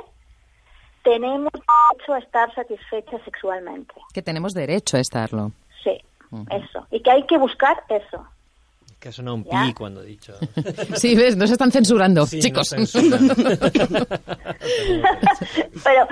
tenemos 1.04 1.52
derecho 1.54 2.14
a 2.14 2.18
estar 2.18 2.54
satisfechas 2.54 3.22
sexualmente. 3.24 3.94
Que 4.14 4.22
tenemos 4.22 4.54
derecho 4.54 4.98
a 4.98 5.00
estarlo. 5.00 5.52
Sí, 5.84 5.98
eso. 6.50 6.88
Y 6.92 7.02
que 7.02 7.12
hay 7.12 7.24
que 7.26 7.38
buscar 7.38 7.84
eso. 7.88 8.28
Que 9.06 9.12
suena 9.12 9.34
un 9.34 9.44
pi 9.44 9.72
cuando 9.78 10.02
he 10.02 10.06
dicho. 10.08 10.34
Sí, 10.96 11.14
ves, 11.16 11.38
nos 11.38 11.52
están 11.52 11.72
censurando, 11.72 12.26
chicos. 12.26 12.70
Pero 15.84 16.08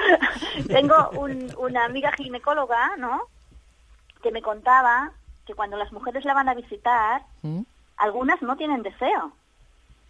tengo 0.67 1.09
una 1.57 1.85
amiga 1.85 2.12
ginecóloga, 2.12 2.95
¿no? 2.97 3.21
Que 4.21 4.29
me 4.29 4.43
contaba 4.43 5.12
que 5.47 5.55
cuando 5.55 5.75
las 5.75 5.91
mujeres 5.91 6.23
la 6.23 6.35
van 6.35 6.50
a 6.50 6.53
visitar, 6.53 7.23
¿Mm? 7.41 7.62
algunas 7.97 8.39
no 8.43 8.55
tienen 8.57 8.83
deseo. 8.83 9.31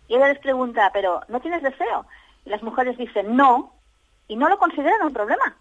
Y 0.10 0.16
ella 0.16 0.28
les 0.28 0.40
pregunta, 0.40 0.90
¿pero 0.92 1.22
no 1.30 1.40
tienes 1.40 1.64
deseo? 1.64 2.06
Y 2.46 2.50
las 2.50 2.64
mujeres 2.64 2.98
dicen, 2.98 3.38
no, 3.38 3.72
y 4.28 4.36
no 4.36 4.50
lo 4.50 4.58
consideran 4.58 5.08
un 5.08 5.14
problema. 5.14 5.56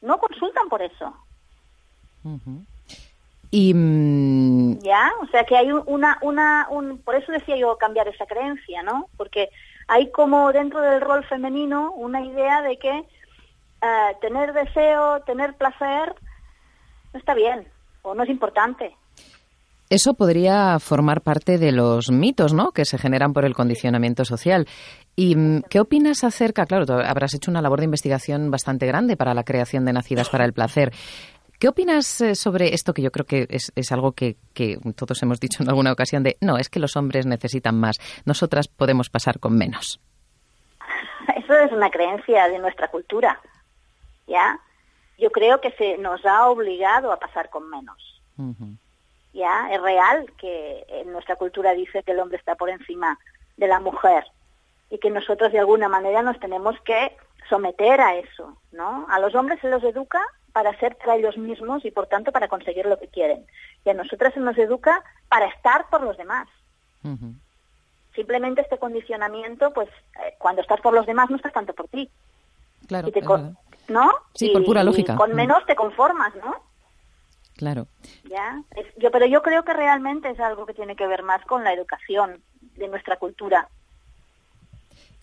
No 0.00 0.16
consultan 0.16 0.70
por 0.70 0.80
eso. 0.80 1.14
Y 3.58 3.72
mm, 3.72 4.80
ya, 4.80 5.10
o 5.22 5.26
sea 5.28 5.44
que 5.44 5.56
hay 5.56 5.72
una, 5.72 6.18
una, 6.20 6.66
un, 6.68 6.98
por 6.98 7.14
eso 7.14 7.32
decía 7.32 7.56
yo 7.56 7.78
cambiar 7.78 8.06
esa 8.06 8.26
creencia, 8.26 8.82
¿no? 8.82 9.08
Porque 9.16 9.48
hay 9.88 10.10
como 10.10 10.52
dentro 10.52 10.82
del 10.82 11.00
rol 11.00 11.24
femenino 11.24 11.90
una 11.92 12.20
idea 12.20 12.60
de 12.60 12.78
que 12.78 12.90
eh, 12.90 14.16
tener 14.20 14.52
deseo, 14.52 15.20
tener 15.20 15.54
placer, 15.54 16.14
no 17.14 17.18
está 17.18 17.32
bien 17.32 17.66
o 18.02 18.14
no 18.14 18.24
es 18.24 18.28
importante. 18.28 18.94
Eso 19.88 20.14
podría 20.14 20.80
formar 20.80 21.20
parte 21.20 21.58
de 21.58 21.70
los 21.70 22.10
mitos, 22.10 22.52
¿no? 22.52 22.72
Que 22.72 22.84
se 22.84 22.98
generan 22.98 23.32
por 23.32 23.44
el 23.44 23.54
condicionamiento 23.54 24.24
social. 24.24 24.66
¿Y 25.14 25.36
mm, 25.36 25.62
qué 25.70 25.78
opinas 25.78 26.24
acerca? 26.24 26.66
Claro, 26.66 26.84
habrás 27.04 27.34
hecho 27.34 27.52
una 27.52 27.62
labor 27.62 27.78
de 27.78 27.84
investigación 27.84 28.50
bastante 28.50 28.86
grande 28.86 29.16
para 29.16 29.32
la 29.32 29.44
creación 29.44 29.84
de 29.84 29.92
Nacidas 29.92 30.28
para 30.28 30.44
el 30.44 30.52
Placer. 30.52 30.92
¿Qué 31.66 31.70
opinas 31.70 32.20
eh, 32.20 32.36
sobre 32.36 32.74
esto 32.74 32.94
que 32.94 33.02
yo 33.02 33.10
creo 33.10 33.26
que 33.26 33.48
es, 33.50 33.90
algo 33.90 34.12
que, 34.12 34.36
todos 34.94 35.20
hemos 35.24 35.40
dicho 35.40 35.64
en 35.64 35.68
alguna 35.68 35.90
ocasión 35.90 36.22
de 36.22 36.36
no, 36.40 36.58
es 36.58 36.68
que 36.68 36.78
los 36.78 36.94
hombres 36.94 37.26
necesitan 37.26 37.76
más, 37.80 37.96
nosotras 38.24 38.68
podemos 38.68 39.10
pasar 39.10 39.40
con 39.40 39.58
menos? 39.58 40.00
Eso 41.36 41.58
es 41.58 41.72
una 41.72 41.90
creencia 41.90 42.46
de 42.46 42.60
nuestra 42.60 42.86
cultura, 42.86 43.40
¿ya? 44.28 44.60
Yo 45.18 45.32
creo 45.32 45.60
que 45.60 45.72
se 45.72 45.98
nos 45.98 46.24
ha 46.24 46.48
obligado 46.48 47.10
a 47.10 47.18
pasar 47.18 47.50
con 47.50 47.68
menos. 47.68 48.22
¿Ya? 49.32 49.68
Es 49.72 49.82
real 49.82 50.24
que 50.38 50.86
en 50.88 51.10
nuestra 51.10 51.34
cultura 51.34 51.72
dice 51.72 52.04
que 52.04 52.12
el 52.12 52.20
hombre 52.20 52.38
está 52.38 52.54
por 52.54 52.70
encima 52.70 53.18
de 53.56 53.66
la 53.66 53.80
mujer 53.80 54.24
y 54.88 54.98
que 54.98 55.10
nosotros 55.10 55.50
de 55.50 55.58
alguna 55.58 55.88
manera 55.88 56.22
nos 56.22 56.38
tenemos 56.38 56.80
que 56.82 57.16
someter 57.48 58.00
a 58.00 58.14
eso, 58.14 58.56
¿no? 58.70 59.04
A 59.10 59.18
los 59.18 59.34
hombres 59.34 59.60
se 59.60 59.68
los 59.68 59.82
educa 59.82 60.20
para 60.56 60.74
ser 60.78 60.96
para 60.96 61.16
ellos 61.16 61.36
mismos 61.36 61.84
y 61.84 61.90
por 61.90 62.06
tanto 62.06 62.32
para 62.32 62.48
conseguir 62.48 62.86
lo 62.86 62.98
que 62.98 63.08
quieren. 63.08 63.44
Y 63.84 63.90
a 63.90 63.92
nosotras 63.92 64.32
se 64.32 64.40
nos 64.40 64.56
educa 64.56 65.04
para 65.28 65.44
estar 65.48 65.90
por 65.90 66.00
los 66.00 66.16
demás. 66.16 66.48
Simplemente 68.14 68.62
este 68.62 68.78
condicionamiento, 68.78 69.74
pues 69.74 69.90
eh, 70.24 70.34
cuando 70.38 70.62
estás 70.62 70.80
por 70.80 70.94
los 70.94 71.04
demás 71.04 71.28
no 71.28 71.36
estás 71.36 71.52
tanto 71.52 71.74
por 71.74 71.88
ti. 71.88 72.08
Claro. 72.86 73.10
¿No? 73.88 74.10
Sí, 74.32 74.48
por 74.48 74.64
pura 74.64 74.82
lógica. 74.82 75.14
con 75.16 75.34
menos 75.34 75.62
te 75.66 75.76
conformas, 75.76 76.34
¿no? 76.36 76.56
Claro. 77.56 77.86
Ya, 78.24 78.62
yo, 78.96 79.10
pero 79.10 79.26
yo 79.26 79.42
creo 79.42 79.62
que 79.62 79.74
realmente 79.74 80.30
es 80.30 80.40
algo 80.40 80.64
que 80.64 80.72
tiene 80.72 80.96
que 80.96 81.06
ver 81.06 81.22
más 81.22 81.44
con 81.44 81.64
la 81.64 81.74
educación 81.74 82.42
de 82.76 82.88
nuestra 82.88 83.18
cultura. 83.18 83.68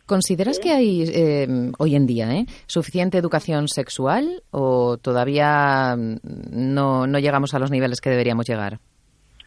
¿Consideras 0.05 0.60
que 0.60 0.72
hay 0.72 1.03
eh, 1.07 1.72
hoy 1.77 1.95
en 1.95 2.05
día 2.05 2.33
eh, 2.33 2.45
suficiente 2.65 3.17
educación 3.17 3.69
sexual 3.69 4.43
o 4.51 4.98
todavía 4.98 5.95
mm, 5.98 6.17
no, 6.51 7.07
no 7.07 7.19
llegamos 7.19 7.53
a 7.53 7.60
los 7.60 7.72
niveles 7.72 8.01
que 8.01 8.10
deberíamos 8.10 8.45
llegar? 8.45 8.79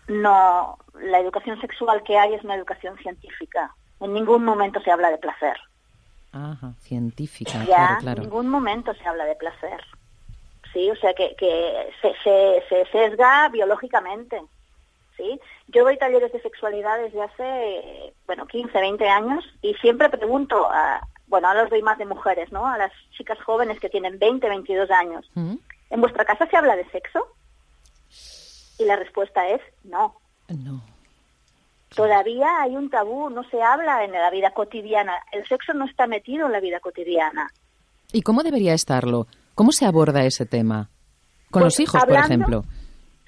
No, 0.09 0.79
la 0.95 1.19
educación 1.19 1.61
sexual 1.61 2.03
que 2.05 2.17
hay 2.17 2.35
es 2.35 2.45
una 2.45 2.55
educación 2.55 2.97
científica. 2.99 3.75
En 4.01 4.15
ningún 4.15 4.45
momento 4.45 4.81
se 4.81 4.91
habla 4.91 5.11
de 5.11 5.19
placer. 5.19 5.57
Ajá, 6.33 6.73
científica, 6.81 7.65
ya, 7.65 7.99
claro, 8.01 8.23
En 8.23 8.29
ningún 8.29 8.49
momento 8.49 8.95
se 8.95 9.07
habla 9.07 9.25
de 9.25 9.37
placer. 9.37 9.81
Sí, 10.73 10.91
o 10.91 10.97
sea 10.97 11.13
que, 11.15 11.35
que 11.37 11.89
se, 12.03 12.13
se, 12.23 12.63
se 12.69 12.91
sesga 12.91 13.49
biológicamente. 13.51 14.43
¿Sí? 15.17 15.41
Yo 15.69 15.85
doy 15.85 15.99
talleres 15.99 16.33
de 16.33 16.41
sexualidad 16.41 16.99
desde 16.99 17.23
hace, 17.23 18.15
bueno, 18.27 18.47
15, 18.47 18.79
20 18.79 19.09
años 19.09 19.45
y 19.63 19.75
siempre 19.75 20.09
pregunto, 20.09 20.67
a, 20.71 21.01
bueno, 21.27 21.49
ahora 21.49 21.63
los 21.63 21.71
doy 21.71 21.83
más 21.83 21.99
de 21.99 22.07
mujeres, 22.07 22.53
¿no? 22.53 22.67
A 22.67 22.79
las 22.79 22.93
chicas 23.17 23.39
jóvenes 23.43 23.81
que 23.81 23.89
tienen 23.89 24.19
20, 24.19 24.49
22 24.49 24.91
años. 24.91 25.31
Mm. 25.35 25.55
¿En 25.91 26.01
vuestra 26.01 26.25
casa 26.25 26.47
se 26.47 26.57
habla 26.57 26.77
de 26.77 26.89
sexo? 26.91 27.27
Y 28.79 28.85
la 28.85 28.97
respuesta 28.97 29.49
es 29.49 29.61
no. 29.85 30.17
No. 30.49 30.83
Todavía 31.95 32.63
hay 32.63 32.77
un 32.77 32.91
tabú, 32.91 33.31
no 33.31 33.43
se 33.45 33.63
habla 33.63 34.05
en 34.05 34.13
la 34.13 34.31
vida 34.31 34.51
cotidiana. 34.51 35.15
El 35.33 35.47
sexo 35.47 35.73
no 35.73 35.87
está 35.87 36.07
metido 36.07 36.47
en 36.47 36.53
la 36.53 36.61
vida 36.61 36.81
cotidiana. 36.81 37.51
¿Y 38.13 38.23
cómo 38.23 38.43
debería 38.43 38.75
estarlo? 38.75 39.27
¿Cómo 39.55 39.73
se 39.73 39.87
aborda 39.87 40.25
ese 40.25 40.45
tema? 40.47 40.91
Con 41.51 41.63
pues 41.63 41.65
los 41.65 41.81
hijos, 41.81 42.05
por 42.05 42.15
ejemplo. 42.15 42.65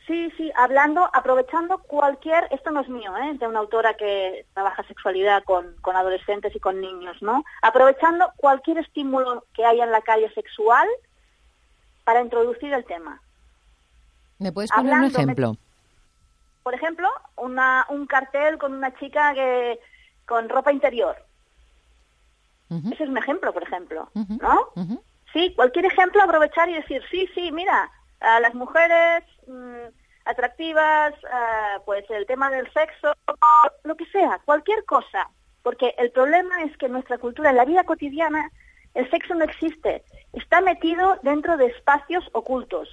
Sí, 0.08 0.32
sí, 0.38 0.50
hablando, 0.56 1.08
aprovechando 1.12 1.78
cualquier, 1.78 2.48
esto 2.50 2.70
no 2.70 2.80
es 2.80 2.88
mío, 2.88 3.14
¿eh? 3.18 3.32
es 3.32 3.38
de 3.38 3.46
una 3.46 3.60
autora 3.60 3.94
que 3.94 4.46
trabaja 4.54 4.82
sexualidad 4.84 5.44
con, 5.44 5.76
con 5.82 5.96
adolescentes 5.96 6.56
y 6.56 6.60
con 6.60 6.80
niños, 6.80 7.18
¿no? 7.20 7.44
Aprovechando 7.60 8.32
cualquier 8.38 8.78
estímulo 8.78 9.44
que 9.52 9.66
haya 9.66 9.84
en 9.84 9.92
la 9.92 10.00
calle 10.00 10.32
sexual 10.32 10.88
para 12.04 12.22
introducir 12.22 12.72
el 12.72 12.86
tema. 12.86 13.20
¿Me 14.38 14.50
puedes 14.50 14.72
poner 14.72 14.94
un 14.94 15.04
ejemplo? 15.04 15.56
por 16.68 16.74
ejemplo, 16.74 17.08
una, 17.36 17.86
un 17.88 18.06
cartel 18.06 18.58
con 18.58 18.74
una 18.74 18.94
chica 18.98 19.32
que 19.32 19.80
con 20.26 20.50
ropa 20.50 20.70
interior. 20.70 21.16
Ese 22.68 23.04
es 23.04 23.08
un 23.08 23.16
ejemplo, 23.16 23.54
por 23.54 23.62
ejemplo, 23.62 24.10
¿no? 24.14 24.68
Sí, 25.32 25.54
cualquier 25.56 25.86
ejemplo 25.86 26.22
aprovechar 26.22 26.68
y 26.68 26.74
decir, 26.74 27.02
sí, 27.10 27.26
sí, 27.34 27.52
mira, 27.52 27.90
a 28.20 28.40
las 28.40 28.54
mujeres 28.54 29.24
mm, 29.48 29.88
atractivas, 30.24 31.14
uh, 31.24 31.82
pues 31.84 32.04
el 32.10 32.26
tema 32.26 32.50
del 32.50 32.70
sexo, 32.72 33.12
lo 33.84 33.96
que 33.96 34.06
sea, 34.06 34.40
cualquier 34.44 34.84
cosa. 34.84 35.30
Porque 35.62 35.94
el 35.98 36.10
problema 36.10 36.62
es 36.62 36.76
que 36.76 36.86
en 36.86 36.92
nuestra 36.92 37.18
cultura, 37.18 37.50
en 37.50 37.56
la 37.56 37.64
vida 37.64 37.84
cotidiana, 37.84 38.50
el 38.94 39.10
sexo 39.10 39.34
no 39.34 39.44
existe. 39.44 40.02
Está 40.32 40.60
metido 40.60 41.18
dentro 41.22 41.56
de 41.56 41.66
espacios 41.66 42.24
ocultos. 42.32 42.88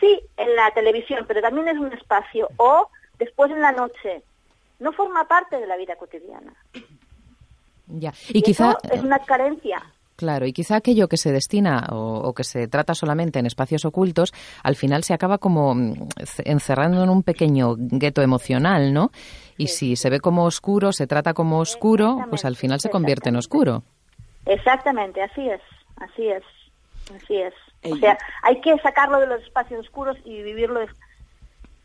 Sí, 0.00 0.20
en 0.36 0.56
la 0.56 0.70
televisión, 0.72 1.24
pero 1.26 1.40
también 1.40 1.68
es 1.68 1.78
un 1.78 1.92
espacio. 1.92 2.48
O 2.56 2.88
después 3.18 3.50
en 3.50 3.60
la 3.60 3.72
noche. 3.72 4.22
No 4.78 4.92
forma 4.92 5.26
parte 5.26 5.58
de 5.58 5.66
la 5.66 5.76
vida 5.76 5.96
cotidiana. 5.96 6.52
Ya. 7.86 8.12
Y, 8.28 8.42
quizá 8.42 8.76
es 8.90 9.02
una 9.02 9.18
carencia. 9.20 9.82
Claro, 10.24 10.46
y 10.46 10.54
quizá 10.54 10.76
aquello 10.76 11.06
que 11.06 11.18
se 11.18 11.32
destina 11.32 11.86
o, 11.90 12.32
que 12.32 12.44
se 12.44 12.66
trata 12.66 12.94
solamente 12.94 13.38
en 13.38 13.44
espacios 13.44 13.84
ocultos, 13.84 14.32
al 14.62 14.74
final 14.74 15.04
se 15.04 15.12
acaba 15.12 15.36
como 15.36 15.74
mm, 15.74 16.08
encerrando 16.46 17.04
en 17.04 17.10
un 17.10 17.22
pequeño 17.22 17.74
gueto 17.76 18.22
emocional, 18.22 18.94
¿no? 18.94 19.10
Y 19.58 19.66
si 19.66 19.96
se 19.96 20.08
ve 20.08 20.20
como 20.20 20.46
oscuro, 20.46 20.92
se 20.92 21.06
trata 21.06 21.34
como 21.34 21.58
oscuro, 21.58 22.24
pues 22.30 22.46
al 22.46 22.56
final 22.56 22.80
se 22.80 22.88
convierte 22.88 23.28
en 23.28 23.36
oscuro. 23.36 23.82
Exactamente, 24.46 25.22
así 25.22 25.46
es, 25.46 25.60
así 25.96 26.26
es, 26.26 26.42
así 27.14 27.36
es. 27.36 27.52
O 27.92 27.96
sea, 27.96 28.16
hay 28.44 28.62
que 28.62 28.78
sacarlo 28.78 29.20
de 29.20 29.26
los 29.26 29.42
espacios 29.42 29.80
oscuros 29.80 30.16
y 30.24 30.40
vivirlo, 30.42 30.80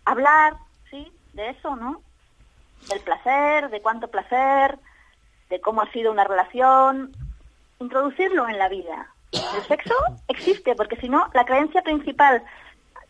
hablar, 0.06 0.54
¿sí? 0.90 1.12
De 1.34 1.50
eso, 1.50 1.76
¿no? 1.76 2.02
Del 2.88 3.02
placer, 3.02 3.70
de 3.70 3.82
cuánto 3.82 4.08
placer, 4.08 4.80
de 5.50 5.60
cómo 5.60 5.82
ha 5.82 5.92
sido 5.92 6.10
una 6.10 6.24
relación, 6.24 7.12
introducirlo 7.80 8.48
en 8.48 8.58
la 8.58 8.70
vida. 8.70 9.14
El 9.32 9.64
sexo 9.68 9.94
existe, 10.28 10.76
porque 10.76 10.98
si 10.98 11.10
no, 11.10 11.30
la 11.34 11.46
creencia 11.46 11.82
principal 11.82 12.44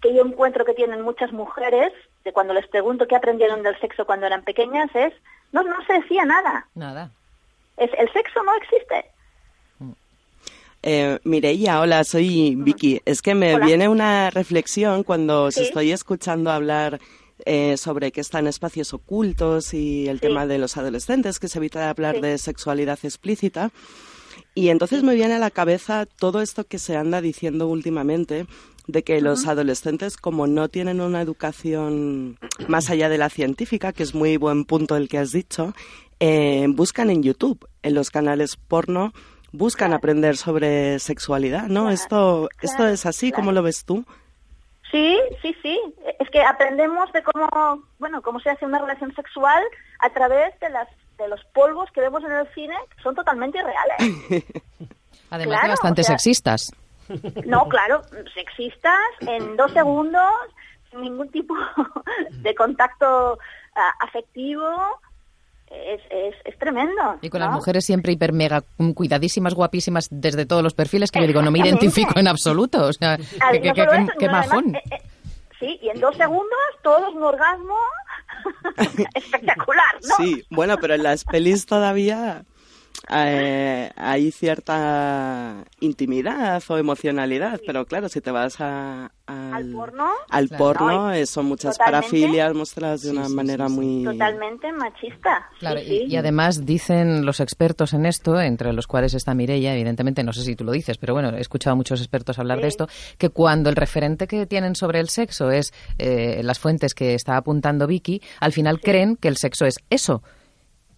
que 0.01 0.13
yo 0.13 0.23
encuentro 0.25 0.65
que 0.65 0.73
tienen 0.73 1.01
muchas 1.01 1.31
mujeres, 1.31 1.91
de 2.23 2.33
cuando 2.33 2.53
les 2.53 2.67
pregunto 2.67 3.07
qué 3.07 3.15
aprendieron 3.15 3.63
del 3.63 3.79
sexo 3.79 4.05
cuando 4.05 4.25
eran 4.25 4.43
pequeñas, 4.43 4.89
es, 4.93 5.13
no, 5.51 5.63
no 5.63 5.83
se 5.85 5.93
decía 5.93 6.25
nada. 6.25 6.67
Nada. 6.75 7.11
Es, 7.77 7.89
el 7.97 8.11
sexo 8.11 8.43
no 8.43 8.53
existe. 8.55 9.05
Eh, 10.81 11.19
Mireia, 11.25 11.81
hola, 11.81 12.03
soy 12.05 12.55
Vicky. 12.55 13.01
Es 13.05 13.21
que 13.21 13.35
me 13.35 13.59
viene 13.59 13.89
una 13.89 14.29
reflexión 14.29 15.03
cuando 15.03 15.45
os 15.45 15.57
estoy 15.57 15.91
escuchando 15.91 16.51
hablar 16.51 16.99
eh, 17.45 17.75
sobre 17.75 18.11
que 18.11 18.21
están 18.21 18.47
espacios 18.47 18.93
ocultos 18.93 19.73
y 19.73 20.07
el 20.07 20.21
tema 20.21 20.45
de 20.45 20.57
los 20.57 20.77
adolescentes, 20.77 21.39
que 21.39 21.49
se 21.49 21.59
evita 21.59 21.89
hablar 21.89 22.21
de 22.21 22.37
sexualidad 22.37 22.99
explícita. 23.03 23.71
Y 24.55 24.69
entonces 24.69 25.03
me 25.03 25.15
viene 25.15 25.35
a 25.35 25.39
la 25.39 25.51
cabeza 25.51 26.05
todo 26.05 26.41
esto 26.41 26.65
que 26.65 26.79
se 26.79 26.97
anda 26.97 27.21
diciendo 27.21 27.67
últimamente 27.67 28.45
de 28.87 29.03
que 29.03 29.21
los 29.21 29.47
adolescentes, 29.47 30.17
como 30.17 30.47
no 30.47 30.67
tienen 30.67 30.99
una 30.99 31.21
educación 31.21 32.39
más 32.67 32.89
allá 32.89 33.07
de 33.07 33.19
la 33.19 33.29
científica, 33.29 33.93
que 33.93 34.03
es 34.03 34.15
muy 34.15 34.37
buen 34.37 34.65
punto 34.65 34.95
el 34.95 35.07
que 35.07 35.19
has 35.19 35.31
dicho, 35.31 35.73
eh, 36.19 36.65
buscan 36.69 37.09
en 37.11 37.21
YouTube, 37.21 37.67
en 37.83 37.93
los 37.93 38.09
canales 38.09 38.55
porno, 38.55 39.13
buscan 39.51 39.93
aprender 39.93 40.37
sobre 40.37 40.99
sexualidad, 40.99 41.67
¿no? 41.67 41.91
esto, 41.91 42.49
esto 42.61 42.87
es 42.87 43.05
así, 43.05 43.31
¿cómo 43.31 43.51
lo 43.51 43.61
ves 43.61 43.85
tú? 43.85 44.05
Sí, 44.91 45.19
sí, 45.41 45.55
sí. 45.61 45.79
Es 46.19 46.29
que 46.31 46.41
aprendemos 46.41 47.11
de 47.13 47.21
cómo, 47.21 47.83
bueno, 47.99 48.21
cómo 48.21 48.39
se 48.39 48.49
hace 48.49 48.65
una 48.65 48.79
relación 48.79 49.13
sexual 49.13 49.63
a 49.99 50.09
través 50.09 50.59
de 50.59 50.69
las 50.69 50.87
de 51.19 51.27
los 51.27 51.43
polvos 51.53 51.89
que 51.93 52.01
vemos 52.01 52.23
en 52.23 52.31
el 52.31 52.47
cine, 52.53 52.75
son 53.03 53.13
totalmente 53.15 53.59
irreales. 53.59 54.43
Además 55.29 55.67
bastante 55.67 56.03
sexistas. 56.03 56.71
No, 57.45 57.67
claro, 57.67 58.01
sexistas 58.33 58.99
en 59.21 59.57
dos 59.57 59.71
segundos, 59.73 60.31
sin 60.89 61.01
ningún 61.01 61.29
tipo 61.29 61.55
de 62.31 62.55
contacto 62.55 63.37
ah, 63.75 63.93
afectivo, 63.99 64.67
es, 65.69 66.01
es, 66.09 66.35
es, 66.45 66.57
tremendo. 66.57 67.17
Y 67.21 67.29
con 67.29 67.41
las 67.41 67.51
mujeres 67.51 67.85
siempre 67.85 68.13
hiper 68.13 68.33
mega 68.33 68.63
cuidadísimas, 68.95 69.53
guapísimas 69.53 70.07
desde 70.09 70.45
todos 70.45 70.63
los 70.63 70.73
perfiles 70.73 71.11
que 71.11 71.19
yo 71.19 71.27
digo, 71.27 71.41
no 71.41 71.51
me 71.51 71.59
identifico 71.59 72.19
en 72.19 72.27
absoluto. 72.27 72.87
O 72.87 72.93
sea, 72.93 73.17
qué, 73.17 74.29
majón. 74.29 74.75
Eh, 74.75 74.81
eh, 74.91 75.01
sí, 75.59 75.79
y 75.81 75.89
en 75.89 75.99
dos 75.99 76.15
segundos 76.15 76.59
todos 76.81 77.13
un 77.13 77.23
orgasmo 77.23 77.75
espectacular, 79.15 79.99
¿no? 80.07 80.15
Sí, 80.17 80.43
bueno, 80.49 80.77
pero 80.79 80.95
en 80.95 81.03
las 81.03 81.23
pelis 81.23 81.65
todavía 81.65 82.43
eh, 83.11 83.89
hay 83.95 84.31
cierta 84.31 85.63
intimidad 85.79 86.61
o 86.67 86.77
emocionalidad, 86.77 87.59
pero 87.65 87.85
claro, 87.85 88.07
si 88.07 88.21
te 88.21 88.29
vas 88.29 88.59
a, 88.59 89.11
al, 89.25 89.71
porno, 89.71 90.09
al 90.29 90.49
porno 90.49 91.11
eh, 91.11 91.25
son 91.25 91.47
muchas 91.47 91.77
parafilias 91.77 92.53
mostradas 92.53 93.01
de 93.01 93.11
una 93.11 93.27
manera 93.29 93.67
muy... 93.67 94.03
Totalmente 94.03 94.71
machista. 94.71 95.49
Claro, 95.59 95.79
y, 95.81 96.15
además 96.15 96.65
dicen 96.65 97.25
los 97.25 97.39
expertos 97.39 97.93
en 97.93 98.05
esto, 98.05 98.39
entre 98.39 98.73
los 98.73 98.85
cuales 98.85 99.13
está 99.13 99.33
Mireia, 99.33 99.73
evidentemente, 99.73 100.23
no 100.23 100.33
sé 100.33 100.43
si 100.43 100.55
tú 100.55 100.63
lo 100.63 100.71
dices, 100.71 100.97
pero 100.97 101.13
bueno, 101.13 101.29
he 101.29 101.41
escuchado 101.41 101.73
a 101.73 101.77
muchos 101.77 102.01
expertos 102.01 102.37
hablar 102.37 102.61
de 102.61 102.67
esto, 102.67 102.87
que 103.17 103.29
cuando 103.29 103.69
el 103.69 103.75
referente 103.75 104.27
que 104.27 104.45
tienen 104.45 104.75
sobre 104.75 104.99
el 104.99 105.09
sexo 105.09 105.49
es 105.51 105.73
eh, 105.97 106.41
las 106.43 106.59
fuentes 106.59 106.93
que 106.93 107.15
está 107.15 107.37
apuntando 107.37 107.87
Vicky, 107.87 108.21
al 108.39 108.51
final 108.51 108.81
creen 108.81 109.15
que 109.15 109.29
el 109.29 109.37
sexo 109.37 109.65
es 109.65 109.79
eso 109.89 110.21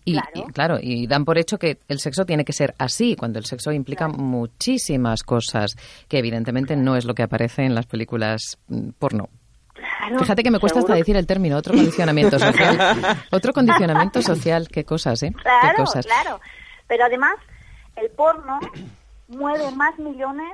y 0.05 0.19
claro. 0.53 0.77
y 0.81 1.07
dan 1.07 1.25
por 1.25 1.37
hecho 1.37 1.57
que 1.57 1.79
el 1.87 1.99
sexo 1.99 2.25
tiene 2.25 2.43
que 2.45 2.53
ser 2.53 2.73
así, 2.77 3.15
cuando 3.15 3.39
el 3.39 3.45
sexo 3.45 3.71
implica 3.71 4.07
muchísimas 4.07 5.23
cosas, 5.23 5.75
que 6.07 6.17
evidentemente 6.17 6.75
no 6.75 6.95
es 6.95 7.05
lo 7.05 7.13
que 7.13 7.23
aparece 7.23 7.63
en 7.63 7.75
las 7.75 7.85
películas 7.85 8.57
mm, 8.67 8.89
porno. 8.97 9.29
Fíjate 10.19 10.43
que 10.43 10.51
me 10.51 10.59
cuesta 10.59 10.79
hasta 10.79 10.93
decir 10.93 11.15
el 11.15 11.25
término, 11.25 11.57
otro 11.57 11.73
condicionamiento 11.73 12.37
social. 12.39 13.17
otro 13.31 13.53
condicionamiento 13.53 14.21
social, 14.21 14.67
qué 14.67 14.83
cosas, 14.83 15.23
¿eh? 15.23 15.33
Claro, 15.41 15.69
qué 15.69 15.75
cosas. 15.75 16.05
claro. 16.05 16.39
Pero 16.87 17.05
además, 17.05 17.35
el 17.95 18.09
porno 18.09 18.59
mueve 19.27 19.71
más 19.71 19.97
millones 19.97 20.53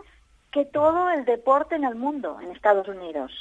que 0.52 0.66
todo 0.66 1.10
el 1.10 1.26
deporte 1.26 1.76
en 1.76 1.84
el 1.84 1.96
mundo, 1.96 2.38
en 2.42 2.52
Estados 2.52 2.88
Unidos. 2.88 3.32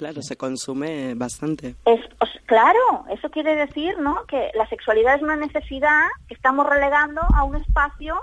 Claro, 0.00 0.22
se 0.22 0.34
consume 0.34 1.12
bastante. 1.12 1.74
Es, 1.84 2.00
claro, 2.46 3.04
eso 3.10 3.28
quiere 3.28 3.54
decir, 3.54 3.98
¿no? 3.98 4.24
Que 4.24 4.50
la 4.54 4.66
sexualidad 4.66 5.16
es 5.16 5.22
una 5.22 5.36
necesidad 5.36 6.06
que 6.26 6.32
estamos 6.32 6.66
relegando 6.66 7.20
a 7.34 7.44
un 7.44 7.56
espacio, 7.56 8.14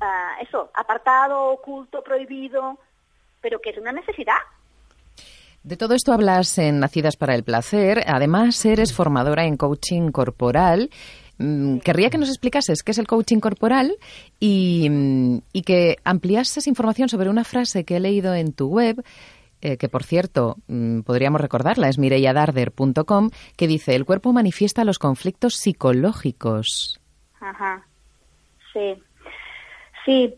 uh, 0.00 0.40
eso, 0.40 0.70
apartado, 0.72 1.46
oculto, 1.46 2.04
prohibido, 2.04 2.78
pero 3.40 3.60
que 3.60 3.70
es 3.70 3.78
una 3.78 3.90
necesidad. 3.90 4.36
De 5.64 5.76
todo 5.76 5.94
esto 5.96 6.12
hablas 6.12 6.56
en 6.58 6.78
Nacidas 6.78 7.16
para 7.16 7.34
el 7.34 7.42
Placer. 7.42 8.04
Además, 8.06 8.64
eres 8.64 8.94
formadora 8.94 9.46
en 9.46 9.56
coaching 9.56 10.12
corporal. 10.12 10.90
Mm, 11.38 11.78
querría 11.78 12.10
que 12.10 12.18
nos 12.18 12.28
explicases 12.28 12.84
qué 12.84 12.92
es 12.92 12.98
el 12.98 13.08
coaching 13.08 13.40
corporal 13.40 13.96
y, 14.38 14.88
mm, 14.88 15.38
y 15.52 15.62
que 15.62 15.96
ampliases 16.04 16.68
información 16.68 17.08
sobre 17.08 17.30
una 17.30 17.42
frase 17.42 17.82
que 17.82 17.96
he 17.96 18.00
leído 18.00 18.32
en 18.32 18.52
tu 18.52 18.68
web 18.68 19.04
eh, 19.60 19.76
que 19.76 19.88
por 19.88 20.04
cierto 20.04 20.56
mm, 20.66 21.00
podríamos 21.00 21.40
recordarla, 21.40 21.88
es 21.88 21.98
mireyadarder.com, 21.98 23.30
que 23.56 23.66
dice, 23.66 23.94
el 23.94 24.04
cuerpo 24.04 24.32
manifiesta 24.32 24.84
los 24.84 24.98
conflictos 24.98 25.54
psicológicos. 25.54 27.00
Ajá, 27.40 27.86
sí. 28.72 29.02
Sí. 30.04 30.34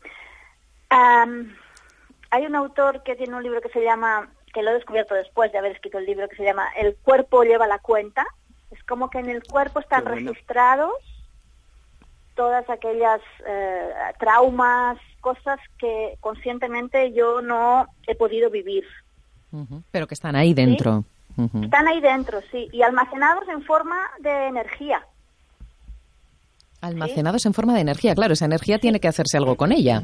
hay 0.90 2.46
un 2.46 2.56
autor 2.56 3.02
que 3.02 3.14
tiene 3.14 3.36
un 3.36 3.42
libro 3.42 3.60
que 3.60 3.68
se 3.68 3.82
llama, 3.84 4.30
que 4.52 4.62
lo 4.62 4.70
he 4.70 4.74
descubierto 4.74 5.14
después 5.14 5.52
de 5.52 5.58
haber 5.58 5.72
escrito 5.72 5.98
el 5.98 6.06
libro, 6.06 6.28
que 6.28 6.36
se 6.36 6.44
llama 6.44 6.68
El 6.76 6.96
cuerpo 6.96 7.44
lleva 7.44 7.66
la 7.66 7.78
cuenta. 7.78 8.26
Es 8.70 8.82
como 8.84 9.10
que 9.10 9.18
en 9.18 9.30
el 9.30 9.42
cuerpo 9.44 9.80
están 9.80 10.04
registrados 10.04 10.92
todas 12.40 12.68
aquellas 12.70 13.20
eh, 13.46 13.90
traumas, 14.18 14.96
cosas 15.20 15.60
que 15.78 16.16
conscientemente 16.20 17.12
yo 17.12 17.42
no 17.42 17.86
he 18.06 18.14
podido 18.14 18.48
vivir. 18.48 18.84
Pero 19.90 20.06
que 20.06 20.14
están 20.14 20.36
ahí 20.36 20.54
dentro. 20.54 21.04
Están 21.62 21.88
ahí 21.88 22.00
dentro, 22.00 22.40
sí, 22.50 22.68
y 22.72 22.82
almacenados 22.82 23.48
en 23.48 23.62
forma 23.62 23.96
de 24.20 24.48
energía. 24.48 25.04
Almacenados 26.80 27.46
en 27.46 27.54
forma 27.54 27.74
de 27.74 27.80
energía, 27.80 28.14
claro, 28.14 28.32
esa 28.32 28.46
energía 28.46 28.78
tiene 28.78 29.00
que 29.00 29.08
hacerse 29.08 29.36
algo 29.36 29.56
con 29.56 29.72
ella. 29.72 30.02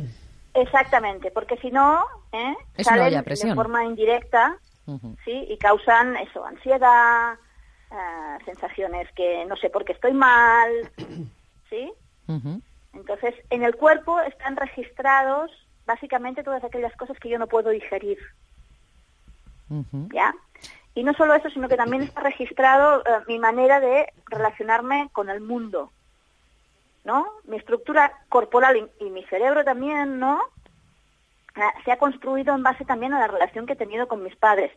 Exactamente, 0.55 1.31
porque 1.31 1.57
si 1.59 1.71
no, 1.71 2.05
¿eh? 2.33 2.55
salen 2.83 3.23
de 3.25 3.55
forma 3.55 3.85
indirecta, 3.85 4.57
sí, 5.25 5.47
y 5.49 5.59
causan 5.59 6.17
eso, 6.17 6.45
ansiedad, 6.45 7.35
eh, 7.91 8.39
sensaciones 8.45 9.11
que 9.13 9.45
no 9.47 9.57
sé 9.57 9.69
por 9.69 9.85
qué 9.85 9.93
estoy 9.93 10.13
mal, 10.13 10.71
sí. 11.71 11.93
Entonces, 12.93 13.35
en 13.51 13.63
el 13.63 13.77
cuerpo 13.77 14.19
están 14.21 14.57
registrados 14.57 15.51
básicamente 15.87 16.43
todas 16.43 16.65
aquellas 16.65 16.95
cosas 16.97 17.19
que 17.19 17.29
yo 17.29 17.39
no 17.39 17.47
puedo 17.47 17.71
digerir. 17.71 18.19
¿Ya? 20.13 20.35
Y 20.95 21.05
no 21.05 21.13
solo 21.13 21.35
eso, 21.35 21.51
sino 21.51 21.69
que 21.69 21.77
también 21.77 22.03
está 22.03 22.23
registrado 22.23 23.01
eh, 23.01 23.21
mi 23.29 23.39
manera 23.39 23.81
de 23.81 24.13
relacionarme 24.27 25.11
con 25.13 25.29
el 25.29 25.41
mundo, 25.41 25.93
¿no? 27.05 27.27
Mi 27.45 27.59
estructura 27.59 28.13
corporal 28.31 28.91
y, 28.99 29.11
mi 29.11 29.23
cerebro 29.25 29.63
también, 29.63 30.19
¿no? 30.19 30.41
Ah, 31.55 31.73
se 31.85 31.93
ha 31.93 31.99
construido 31.99 32.55
en 32.55 32.63
base 32.63 32.87
también 32.87 33.13
a 33.13 33.19
la 33.19 33.27
relación 33.29 33.67
que 33.67 33.75
he 33.75 33.77
tenido 33.77 34.09
con 34.09 34.23
mis 34.23 34.35
padres. 34.37 34.73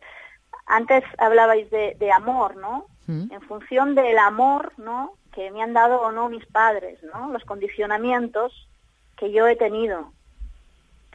Antes 0.66 1.04
hablabais 1.16 1.70
de, 1.70 2.12
amor, 2.12 2.56
¿no? 2.56 2.86
En 3.08 3.40
función 3.42 3.96
del 3.96 4.18
amor, 4.18 4.72
¿no? 4.76 5.14
Que 5.32 5.50
me 5.50 5.62
han 5.62 5.72
dado 5.72 6.00
o 6.02 6.12
no 6.12 6.28
mis 6.28 6.46
padres, 6.46 7.02
¿no? 7.02 7.32
Los 7.32 7.44
condicionamientos 7.44 8.68
que 9.16 9.32
yo 9.32 9.48
he 9.48 9.56
tenido, 9.56 10.12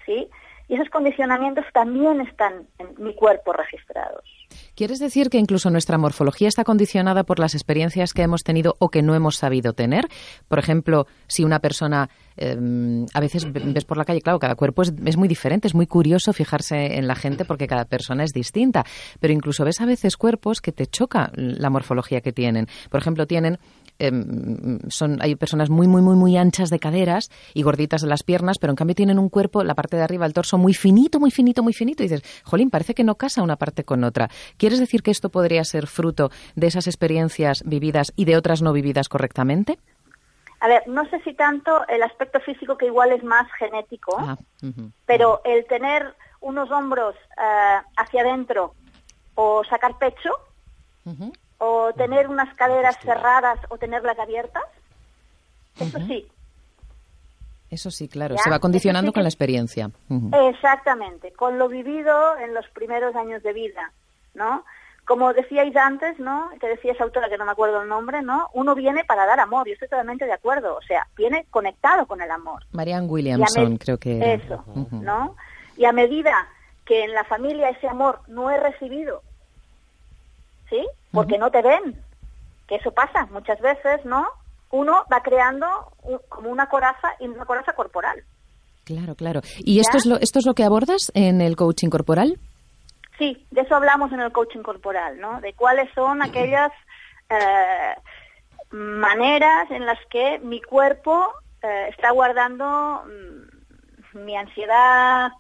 ¿sí? 0.06 0.30
Y 0.68 0.76
esos 0.76 0.90
condicionamientos 0.90 1.66
también 1.74 2.22
están 2.22 2.68
en 2.80 3.04
mi 3.04 3.14
cuerpo 3.14 3.54
registrados. 3.54 4.24
¿Quieres 4.76 5.00
decir 5.00 5.30
que 5.30 5.38
incluso 5.38 5.70
nuestra 5.70 5.98
morfología 5.98 6.48
está 6.48 6.64
condicionada 6.64 7.24
por 7.24 7.40
las 7.40 7.54
experiencias 7.54 8.14
que 8.14 8.24
hemos 8.24 8.44
tenido 8.44 8.76
o 8.80 8.90
que 8.90 9.02
no 9.02 9.16
hemos 9.16 9.38
sabido 9.38 9.74
tener? 9.74 10.08
Por 10.48 10.60
ejemplo, 10.60 11.08
si 11.28 11.44
una 11.44 11.60
persona 11.60 12.10
em, 12.36 13.06
a 13.14 13.20
veces 13.20 13.46
ves 13.52 13.86
por 13.86 13.98
la 13.98 14.06
calle, 14.06 14.22
claro, 14.22 14.40
cada 14.40 14.56
cuerpo 14.56 14.82
es, 14.82 14.94
es, 15.06 15.18
muy 15.18 15.28
diferente, 15.28 15.68
es 15.68 15.76
muy 15.76 15.88
curioso 15.88 16.34
fijarse 16.34 16.98
en 16.98 17.08
la 17.08 17.16
gente 17.16 17.46
porque 17.46 17.68
cada 17.68 17.86
persona 17.86 18.24
es 18.24 18.32
distinta, 18.34 18.86
pero 19.20 19.34
incluso 19.34 19.64
ves 19.64 19.82
a 19.82 19.86
veces 19.86 20.18
cuerpos 20.18 20.62
que 20.62 20.72
te 20.72 20.88
choca 20.88 21.32
la 21.36 21.70
morfología 21.70 22.22
que 22.22 22.34
tienen. 22.34 22.68
Por 22.90 23.00
ejemplo, 23.00 23.28
tienen 23.28 23.60
em, 24.00 24.80
son, 24.90 25.18
hay 25.22 25.36
personas 25.36 25.70
muy, 25.70 25.88
muy, 25.88 26.02
muy, 26.02 26.16
muy 26.16 26.38
anchas 26.38 26.70
de 26.70 26.80
caderas 26.80 27.30
y 27.54 27.64
gorditas 27.64 28.02
de 28.02 28.08
las 28.08 28.24
piernas, 28.24 28.58
pero 28.60 28.72
en 28.72 28.78
cambio 28.78 28.96
tienen 28.96 29.20
un 29.20 29.30
cuerpo, 29.30 29.64
la 29.64 29.76
parte 29.76 29.98
de 29.98 30.04
arriba, 30.04 30.26
el 30.26 30.34
torso, 30.34 30.58
muy 30.58 30.74
finito, 30.74 31.20
muy 31.20 31.32
finito, 31.32 31.64
muy 31.64 31.74
finito. 31.74 32.04
Y 32.04 32.08
dices, 32.08 32.44
jolín, 32.44 32.70
parece 32.70 32.94
que 32.94 33.04
no 33.04 33.16
casa 33.16 33.42
una 33.42 33.56
parte 33.56 33.84
con 33.84 34.04
otra. 34.04 34.30
¿Quieres 34.58 34.80
decir 34.80 35.04
que 35.04 35.12
esto 35.12 35.30
podría 35.30 35.64
ser 35.64 35.88
fruto 35.88 36.30
de 36.56 36.68
esas 36.68 36.88
experiencias 36.88 37.64
vividas 37.66 38.14
y 38.16 38.26
de 38.26 38.38
otras 38.38 38.62
no 38.62 38.74
vividas 38.74 39.10
correctamente? 39.10 39.80
A 40.60 40.68
ver, 40.68 40.88
no 40.88 41.08
sé 41.10 41.20
si 41.22 41.34
tanto 41.34 41.86
el 41.88 42.02
aspecto 42.02 42.40
físico 42.40 42.78
que 42.78 42.88
igual 42.88 43.12
es 43.12 43.24
más 43.24 43.48
genético, 43.60 44.18
ah, 44.18 44.38
pero 45.06 45.42
el 45.44 45.66
tener 45.66 46.16
unos 46.42 46.72
hombros 46.72 47.16
eh, 47.38 47.82
hacia 47.98 48.22
adentro 48.22 48.74
o 49.36 49.64
sacar 49.66 49.98
pecho 49.98 50.32
o 51.58 51.94
tener 51.94 52.28
unas 52.28 52.54
caderas 52.56 52.98
cerradas 53.02 53.60
o 53.70 53.78
tenerlas 53.78 54.18
abiertas, 54.20 54.64
eso 55.80 56.00
sí. 56.08 56.28
Eso 57.70 57.92
sí, 57.92 58.08
claro, 58.08 58.38
se 58.38 58.50
va 58.50 58.60
condicionando 58.60 59.12
con 59.12 59.24
la 59.24 59.30
experiencia. 59.30 59.90
Exactamente, 60.50 61.32
con 61.32 61.58
lo 61.58 61.68
vivido 61.68 62.38
en 62.38 62.54
los 62.54 62.68
primeros 62.70 63.16
años 63.16 63.42
de 63.44 63.54
vida, 63.54 63.92
¿no? 64.34 64.64
Como 65.06 65.34
decíais 65.34 65.76
antes, 65.76 66.18
¿no? 66.20 66.50
Que 66.60 66.68
decía 66.68 66.94
esa 66.94 67.04
autora 67.04 67.30
que 67.30 67.38
no 67.38 67.46
me 67.46 67.52
acuerdo 67.52 67.82
el 67.82 67.88
nombre, 67.90 68.22
¿no? 68.22 68.50
Uno 68.54 68.76
viene 68.76 69.04
para 69.04 69.26
dar 69.26 69.40
amor, 69.40 69.68
yo 69.68 69.74
estoy 69.74 69.88
totalmente 69.88 70.26
de 70.26 70.34
acuerdo, 70.34 70.76
o 70.78 70.82
sea, 70.82 71.08
viene 71.16 71.46
conectado 71.52 72.06
con 72.06 72.22
el 72.22 72.32
amor. 72.32 72.64
Marianne 72.72 73.08
Williamson, 73.08 73.78
creo 73.78 73.98
que 73.98 74.34
Eso, 74.34 74.64
¿no? 74.92 75.36
Y 75.78 75.86
a 75.86 75.92
medida 75.92 76.48
que 76.86 77.04
en 77.04 77.14
la 77.14 77.24
familia 77.24 77.70
ese 77.70 77.88
amor 77.88 78.22
no 78.28 78.52
es 78.52 78.62
recibido, 78.62 79.22
¿sí? 80.70 80.88
Porque 81.16 81.38
no 81.38 81.50
te 81.50 81.62
ven, 81.62 81.96
que 82.68 82.76
eso 82.76 82.92
pasa 82.92 83.28
muchas 83.32 83.60
veces, 83.62 84.06
¿no? 84.06 84.28
Uno 84.72 85.06
va 85.12 85.22
creando 85.22 85.68
como 86.30 86.50
una 86.50 86.68
coraza 86.68 87.14
y 87.20 87.28
una 87.28 87.46
coraza 87.46 87.74
corporal. 87.74 88.24
Claro, 88.84 89.16
claro. 89.16 89.42
¿Y 89.60 89.80
esto 89.80 89.98
es, 89.98 90.06
lo, 90.06 90.18
esto 90.18 90.40
es 90.40 90.46
lo 90.46 90.54
que 90.54 90.64
abordas 90.64 91.12
en 91.16 91.42
el 91.42 91.56
coaching 91.56 91.90
corporal? 91.90 92.38
Sí, 93.18 93.46
de 93.50 93.62
eso 93.62 93.76
hablamos 93.76 94.12
en 94.12 94.20
el 94.20 94.32
coaching 94.32 94.62
corporal, 94.62 95.20
¿no? 95.20 95.42
De 95.42 95.54
cuáles 95.54 95.92
son 95.94 96.22
aquellas 96.22 96.72
eh, 97.30 97.96
maneras 98.72 99.72
en 99.72 99.86
las 99.86 100.00
que 100.10 100.40
mi 100.40 100.62
cuerpo 100.62 101.34
eh, 101.62 101.88
está 101.90 102.12
guardando 102.12 103.04
mm, 103.06 104.20
mi 104.26 104.36
ansiedad, 104.36 105.32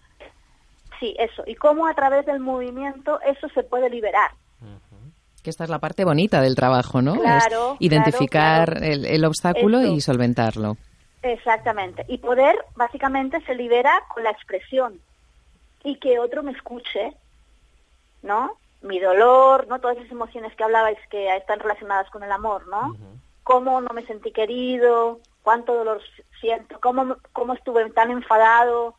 sí, 0.99 1.15
eso, 1.19 1.43
y 1.45 1.55
cómo 1.55 1.87
a 1.87 1.93
través 1.93 2.25
del 2.25 2.39
movimiento 2.39 3.19
eso 3.21 3.47
se 3.49 3.63
puede 3.63 3.89
liberar. 3.89 4.31
Que 5.45 5.49
esta 5.51 5.63
es 5.63 5.69
la 5.69 5.79
parte 5.79 6.03
bonita 6.03 6.41
del 6.41 6.55
trabajo, 6.55 7.01
¿no? 7.01 7.13
Claro, 7.13 7.77
identificar 7.79 8.83
El, 8.83 9.23
obstáculo 9.23 9.81
y 9.81 10.01
solventarlo. 10.01 10.75
Exactamente. 11.21 12.03
Y 12.07 12.17
poder, 12.17 12.55
básicamente, 12.75 13.39
se 13.45 13.55
libera 13.55 14.03
con 14.13 14.23
la 14.23 14.31
expresión 14.31 14.99
y 15.83 15.95
que 15.97 16.19
otro 16.19 16.43
me 16.43 16.51
escuche 16.51 17.13
¿no? 18.25 18.57
Mi 18.81 18.99
dolor, 18.99 19.67
¿no? 19.67 19.79
Todas 19.79 19.97
esas 19.97 20.11
emociones 20.11 20.53
que 20.55 20.63
hablabais 20.63 20.97
que 21.09 21.35
están 21.37 21.59
relacionadas 21.59 22.09
con 22.09 22.23
el 22.23 22.31
amor, 22.31 22.67
¿no? 22.67 22.95
Cómo 23.43 23.79
no 23.79 23.93
me 23.93 24.05
sentí 24.05 24.31
querido, 24.31 25.19
cuánto 25.43 25.73
dolor 25.73 26.01
siento, 26.41 26.79
cómo, 26.81 27.15
cómo 27.31 27.53
estuve 27.53 27.89
tan 27.91 28.11
enfadado 28.11 28.95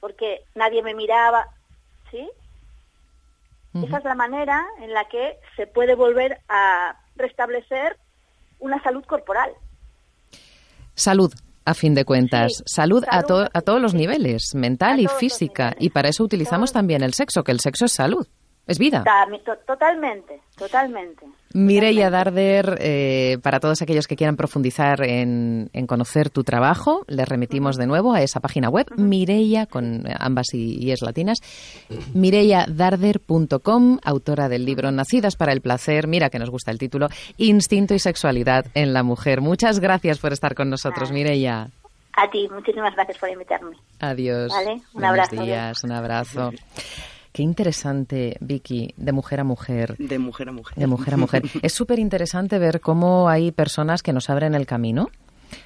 porque 0.00 0.42
nadie 0.54 0.82
me 0.82 0.94
miraba, 0.94 1.46
¿sí? 2.10 2.28
Esa 3.74 3.98
es 3.98 4.04
la 4.04 4.14
manera 4.14 4.64
en 4.80 4.92
la 4.92 5.04
que 5.08 5.36
se 5.56 5.66
puede 5.66 5.96
volver 5.96 6.38
a 6.48 6.96
restablecer 7.16 7.96
una 8.60 8.80
salud 8.82 9.04
corporal. 9.04 9.50
Salud, 10.94 11.32
a 11.64 11.74
fin 11.74 11.94
de 11.94 12.04
cuentas. 12.04 12.62
salud, 12.66 13.04
a, 13.10 13.18
a, 13.18 13.60
todos 13.62 13.82
los 13.82 13.94
niveles, 13.94 14.54
mental 14.54 15.00
y 15.00 15.08
física. 15.08 15.74
Y 15.78 15.90
para 15.90 16.08
eso 16.08 16.22
utilizamos 16.22 16.72
también 16.72 17.02
el 17.02 17.14
sexo, 17.14 17.42
que 17.42 17.52
el 17.52 17.60
sexo 17.60 17.86
es 17.86 17.92
salud. 17.92 18.26
Es 18.66 18.78
vida. 18.78 19.04
Totalmente, 19.66 20.40
totalmente. 20.56 21.26
Mireia 21.52 22.08
Darder, 22.10 22.78
eh, 22.80 23.38
para 23.42 23.60
todos 23.60 23.82
aquellos 23.82 24.08
que 24.08 24.16
quieran 24.16 24.36
profundizar 24.36 25.04
en, 25.04 25.70
conocer 25.86 26.30
tu 26.30 26.44
trabajo, 26.44 27.04
les 27.06 27.28
remitimos 27.28 27.76
de 27.76 27.86
nuevo 27.86 28.14
a 28.14 28.22
esa 28.22 28.40
página 28.40 28.70
web, 28.70 28.86
Mireia, 28.96 29.66
con 29.66 30.04
ambas 30.18 30.54
y, 30.54 30.90
es 30.90 31.02
latinas, 31.02 31.38
mireiadarder.com, 32.14 33.98
autora 34.02 34.48
del 34.48 34.64
libro 34.64 34.90
Nacidas 34.90 35.36
para 35.36 35.52
el 35.52 35.60
Placer, 35.60 36.08
mira 36.08 36.30
que 36.30 36.38
nos 36.38 36.50
gusta 36.50 36.70
el 36.70 36.78
título, 36.78 37.08
Instinto 37.36 37.94
y 37.94 37.98
Sexualidad 37.98 38.66
en 38.74 38.94
la 38.94 39.02
Mujer. 39.02 39.42
Muchas 39.42 39.78
gracias 39.78 40.18
por 40.18 40.32
estar 40.32 40.54
con 40.54 40.70
nosotros, 40.70 41.12
Mireia. 41.12 41.68
A 42.16 42.30
ti, 42.30 42.48
muchísimas 42.50 42.94
gracias 42.94 43.18
por 43.18 43.28
invitarme. 43.28 43.76
Adiós. 44.00 44.50
Vale, 44.52 44.80
un 44.94 45.04
abrazo. 45.04 45.42
Días, 45.42 45.84
un 45.84 45.92
abrazo. 45.92 46.50
Qué 47.34 47.42
interesante, 47.42 48.36
Vicky, 48.38 48.94
de 48.96 49.10
mujer 49.10 49.40
a 49.40 49.44
mujer. 49.44 49.96
De 49.98 50.20
mujer 50.20 50.50
a 50.50 50.52
mujer. 50.52 50.78
De 50.78 50.86
mujer 50.86 51.14
a 51.14 51.16
mujer. 51.16 51.42
es 51.62 51.72
súper 51.72 51.98
interesante 51.98 52.60
ver 52.60 52.80
cómo 52.80 53.28
hay 53.28 53.50
personas 53.50 54.04
que 54.04 54.12
nos 54.12 54.30
abren 54.30 54.54
el 54.54 54.66
camino 54.66 55.10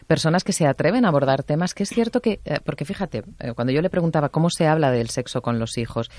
personas 0.06 0.44
que 0.44 0.52
se 0.52 0.66
atreven 0.66 1.04
a 1.04 1.08
abordar 1.08 1.42
temas 1.42 1.74
que 1.74 1.82
es 1.82 1.90
cierto 1.90 2.20
que, 2.20 2.40
eh, 2.44 2.58
porque 2.64 2.84
fíjate, 2.84 3.22
eh, 3.38 3.52
cuando 3.54 3.72
yo 3.72 3.82
le 3.82 3.90
preguntaba 3.90 4.30
cómo 4.30 4.48
se 4.50 4.66
habla 4.66 4.90
del 4.90 5.10
sexo 5.10 5.40
con 5.42 5.58
los 5.58 5.78
hijos, 5.78 6.10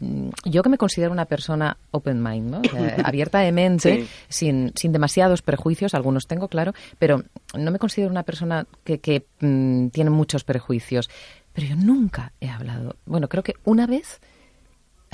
mm, 0.00 0.28
yo 0.44 0.62
que 0.62 0.68
me 0.68 0.78
considero 0.78 1.12
una 1.12 1.24
persona 1.24 1.76
open 1.90 2.22
mind, 2.22 2.50
¿no? 2.50 2.62
abierta 3.04 3.40
de 3.40 3.52
mente, 3.52 4.06
sin, 4.28 4.72
sin 4.76 4.92
demasiados 4.92 5.42
prejuicios, 5.42 5.94
algunos 5.94 6.26
tengo, 6.26 6.48
claro, 6.48 6.74
pero 6.98 7.24
no 7.56 7.70
me 7.72 7.78
considero 7.78 8.10
una 8.10 8.22
persona 8.22 8.66
que, 8.84 8.98
que 8.98 9.26
mm, 9.40 9.88
tiene 9.88 10.10
muchos 10.10 10.44
prejuicios. 10.44 11.10
Pero 11.52 11.68
yo 11.68 11.76
nunca 11.76 12.32
he 12.40 12.48
hablado, 12.48 12.96
bueno, 13.04 13.28
creo 13.28 13.42
que 13.42 13.54
una 13.64 13.86
vez 13.86 14.20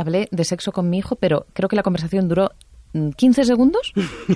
hablé 0.02 0.28
de 0.30 0.44
sexo 0.44 0.72
con 0.72 0.90
mi 0.90 0.98
hijo, 0.98 1.16
pero 1.16 1.46
creo 1.54 1.68
que 1.68 1.76
la 1.76 1.82
conversación 1.82 2.28
duró 2.28 2.50
15 2.92 3.40
mm, 3.40 3.44
segundos 3.44 3.92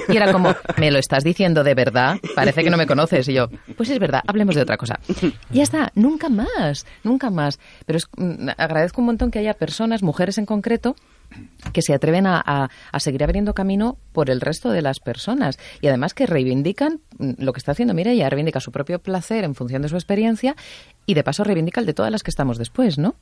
y 0.09 0.17
era 0.17 0.33
como, 0.33 0.55
¿me 0.79 0.91
lo 0.91 0.99
estás 0.99 1.23
diciendo 1.23 1.63
de 1.63 1.75
verdad? 1.75 2.19
Parece 2.35 2.65
que 2.65 2.71
no 2.71 2.79
me 2.79 2.87
conoces. 2.87 3.29
Y 3.29 3.35
yo, 3.35 3.49
pues 3.77 3.91
es 3.91 3.99
verdad, 3.99 4.23
hablemos 4.27 4.55
de 4.55 4.63
otra 4.63 4.77
cosa. 4.79 4.99
Y 5.51 5.57
ya 5.57 5.63
está, 5.63 5.93
nunca 5.95 6.29
más, 6.29 6.87
nunca 7.05 7.31
más. 7.31 7.59
Pero 7.85 7.99
es, 7.99 8.07
mm, 8.17 8.49
agradezco 8.57 9.03
un 9.03 9.07
montón 9.07 9.31
que 9.31 9.39
haya 9.39 9.55
personas, 9.55 10.03
mujeres 10.03 10.39
en 10.39 10.47
concreto, 10.47 10.97
que 11.73 11.83
se 11.83 11.95
atreven 11.95 12.27
a, 12.27 12.71
seguir 12.99 13.23
abriendo 13.25 13.55
camino 13.55 13.99
por 14.13 14.31
el 14.31 14.41
resto 14.41 14.71
de 14.71 14.83
las 14.83 15.01
personas 15.01 15.59
y 15.81 15.89
además 15.89 16.15
que 16.15 16.27
reivindican 16.27 17.01
mm, 17.19 17.33
lo 17.39 17.53
que 17.53 17.59
está 17.59 17.73
haciendo 17.73 17.95
ella 17.97 18.29
reivindica 18.29 18.61
su 18.61 18.73
propio 18.73 18.99
placer 18.99 19.45
en 19.45 19.55
función 19.55 19.83
de 19.83 19.89
su 19.89 19.97
experiencia 19.97 20.57
y 21.07 21.15
de 21.15 21.25
paso 21.25 21.45
reivindica 21.45 21.81
el 21.81 21.87
de 21.87 21.95
todas 21.95 22.11
las 22.11 22.23
que 22.23 22.31
estamos 22.31 22.59
después, 22.59 22.99
¿no? 22.99 23.15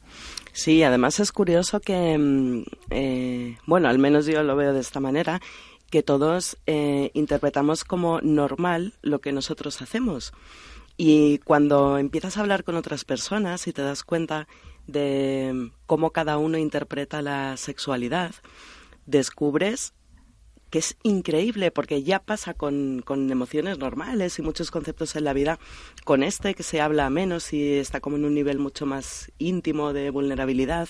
Sí, 0.53 0.83
además 0.83 1.21
es 1.21 1.33
curioso 1.33 1.81
que, 1.81 2.17
mm, 2.19 2.65
eh, 2.91 3.57
bueno, 3.67 3.89
al 3.89 3.99
menos 3.99 4.27
yo 4.27 4.43
lo 4.43 4.57
veo 4.57 4.73
de 4.73 4.81
esta 4.81 5.01
manera, 5.01 5.41
que 5.91 6.03
todos 6.03 6.57
eh, 6.67 7.11
interpretamos 7.15 7.85
como 7.85 8.21
normal 8.21 8.95
lo 9.03 9.21
que 9.21 9.33
nosotros 9.33 9.81
hacemos. 9.83 10.33
Y 10.97 11.39
cuando 11.39 11.99
empiezas 11.99 12.37
a 12.37 12.41
hablar 12.41 12.65
con 12.65 12.77
otras 12.77 13.05
personas 13.05 13.67
y 13.67 13.73
te 13.73 13.83
das 13.83 14.05
cuenta 14.05 14.49
de 14.87 15.71
cómo 15.87 16.11
cada 16.11 16.39
uno 16.39 16.59
interpreta 16.59 17.23
la 17.23 17.57
sexualidad, 17.57 18.35
descubres 19.07 19.95
que 20.71 20.81
es 20.81 20.97
increíble 21.05 21.71
porque 21.71 22.03
ya 22.03 22.19
pasa 22.19 22.53
con, 22.53 23.01
con, 23.05 23.31
emociones 23.31 23.79
normales 23.79 24.41
y 24.41 24.43
muchos 24.43 24.73
conceptos 24.73 25.15
en 25.15 25.23
la 25.23 25.33
vida, 25.33 25.61
con 26.05 26.25
este 26.25 26.55
que 26.55 26.65
se 26.65 26.81
habla 26.81 27.09
menos 27.11 27.53
y 27.53 27.75
está 27.75 28.01
como 28.01 28.17
en 28.17 28.25
un 28.25 28.35
nivel 28.35 28.59
mucho 28.59 28.85
más 28.85 29.31
íntimo 29.39 29.93
de 29.93 30.11
vulnerabilidad, 30.11 30.89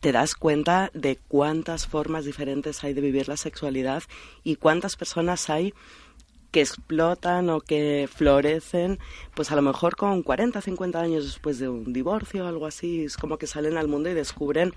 te 0.00 0.12
das 0.12 0.34
cuenta 0.34 0.90
de 0.94 1.18
cuántas 1.28 1.86
formas 1.86 2.24
diferentes 2.24 2.84
hay 2.84 2.94
de 2.94 3.00
vivir 3.00 3.28
la 3.28 3.36
sexualidad 3.36 4.02
y 4.44 4.56
cuántas 4.56 4.96
personas 4.96 5.50
hay 5.50 5.74
que 6.50 6.60
explotan 6.60 7.50
o 7.50 7.60
que 7.60 8.08
florecen, 8.12 8.98
pues 9.34 9.50
a 9.50 9.56
lo 9.56 9.62
mejor 9.62 9.96
con 9.96 10.22
40, 10.22 10.60
50 10.60 11.00
años 11.00 11.24
después 11.24 11.58
de 11.58 11.68
un 11.68 11.92
divorcio 11.92 12.44
o 12.44 12.48
algo 12.48 12.66
así, 12.66 13.04
es 13.04 13.16
como 13.16 13.38
que 13.38 13.46
salen 13.46 13.76
al 13.76 13.88
mundo 13.88 14.08
y 14.08 14.14
descubren 14.14 14.72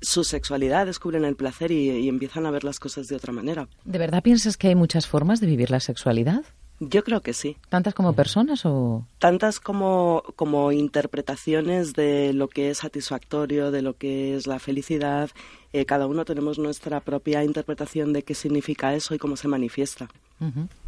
su 0.00 0.24
sexualidad, 0.24 0.86
descubren 0.86 1.24
el 1.24 1.36
placer 1.36 1.70
y, 1.70 2.08
empiezan 2.08 2.46
a 2.46 2.50
ver 2.50 2.64
las 2.64 2.78
cosas 2.78 3.08
de 3.08 3.16
otra 3.16 3.32
manera. 3.32 3.68
¿De 3.84 3.98
verdad 3.98 4.22
piensas 4.22 4.56
que 4.56 4.68
hay 4.68 4.74
muchas 4.74 5.06
formas 5.06 5.40
de 5.40 5.46
vivir 5.46 5.70
la 5.70 5.80
sexualidad? 5.80 6.44
Yo 6.78 7.02
creo 7.02 7.22
que 7.22 7.32
sí. 7.32 7.56
¿Tantas 7.70 7.94
como 7.94 8.12
personas 8.12 8.66
o...? 8.66 9.06
Tantas 9.18 9.60
como, 9.60 10.22
como 10.36 10.72
interpretaciones 10.72 11.94
de 11.94 12.34
lo 12.34 12.48
que 12.48 12.68
es 12.68 12.78
satisfactorio, 12.78 13.70
de 13.70 13.80
lo 13.80 13.96
que 13.96 14.36
es 14.36 14.46
la 14.46 14.58
felicidad. 14.58 15.30
Eh, 15.72 15.86
cada 15.86 16.06
uno 16.06 16.26
tenemos 16.26 16.58
nuestra 16.58 17.00
propia 17.00 17.42
interpretación 17.44 18.12
de 18.12 18.22
qué 18.22 18.34
significa 18.34 18.94
eso 18.94 19.14
y 19.14 19.18
cómo 19.18 19.36
se 19.36 19.48
manifiesta. 19.48 20.08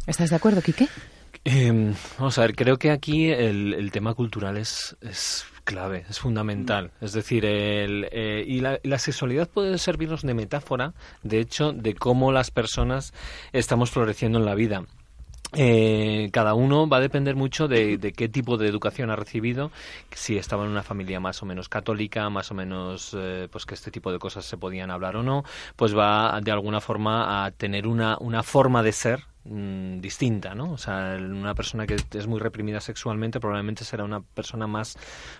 ¿Estás 0.05 0.29
de 0.29 0.35
acuerdo, 0.35 0.61
Quique? 0.61 0.87
Em, 1.45 1.93
vamos 2.17 2.37
a 2.37 2.41
ver, 2.41 2.55
creo 2.55 2.77
que 2.77 2.91
aquí 2.91 3.31
el, 3.31 3.89
tema 3.91 4.13
cultural 4.13 4.57
es, 4.57 4.97
es, 5.01 5.45
clave, 5.63 6.05
es 6.09 6.19
fundamental. 6.19 6.91
Es 7.01 7.13
decir, 7.13 7.45
el, 7.45 8.07
eh, 8.11 8.43
y, 8.45 8.59
la, 8.59 8.79
la, 8.83 8.99
sexualidad 8.99 9.47
puede 9.47 9.77
servirnos 9.77 10.21
de 10.23 10.33
metáfora, 10.33 10.93
de 11.23 11.39
hecho, 11.39 11.71
de 11.71 11.95
cómo 11.95 12.31
las 12.31 12.51
personas 12.51 13.13
estamos 13.53 13.91
floreciendo 13.91 14.39
en 14.39 14.45
la 14.45 14.55
vida. 14.55 14.83
eh, 15.53 16.29
cada 16.31 16.53
uno 16.53 16.87
va 16.87 16.97
a 16.97 16.99
depender 16.99 17.35
mucho 17.35 17.67
de, 17.67 18.13
qué 18.15 18.29
tipo 18.29 18.57
de 18.57 18.67
educación 18.67 19.09
ha 19.09 19.15
recibido, 19.15 19.71
si 20.11 20.37
estaba 20.37 20.65
en 20.65 20.71
una 20.71 20.83
familia 20.83 21.19
más 21.19 21.41
o 21.41 21.45
menos 21.45 21.69
católica, 21.69 22.29
más 22.29 22.51
o 22.51 22.53
menos, 22.53 23.15
eh, 23.17 23.47
pues 23.51 23.65
que 23.65 23.73
este 23.73 23.89
tipo 23.89 24.11
de 24.11 24.19
cosas 24.19 24.45
se 24.45 24.57
podían 24.57 24.91
hablar 24.91 25.15
o 25.15 25.23
no, 25.23 25.43
pues 25.75 25.97
va 25.97 26.39
de 26.41 26.51
alguna 26.51 26.81
forma 26.81 27.45
a 27.45 27.51
tener 27.51 27.87
una, 27.87 28.17
una 28.19 28.43
forma 28.43 28.83
de 28.83 28.91
ser 28.91 29.28
Mm, 29.51 29.99
distinta, 29.99 30.53
¿no? 30.53 30.73
O 30.73 30.77
sea, 30.77 31.17
una 31.19 31.55
persona 31.55 31.87
que 31.87 31.95
es 31.95 32.27
muy 32.27 32.39
reprimida 32.39 32.79
sexualmente 32.81 33.39
probablemente 33.39 33.83
será 33.83 34.03
una 34.03 34.21
persona 34.21 34.67
más, 34.67 34.95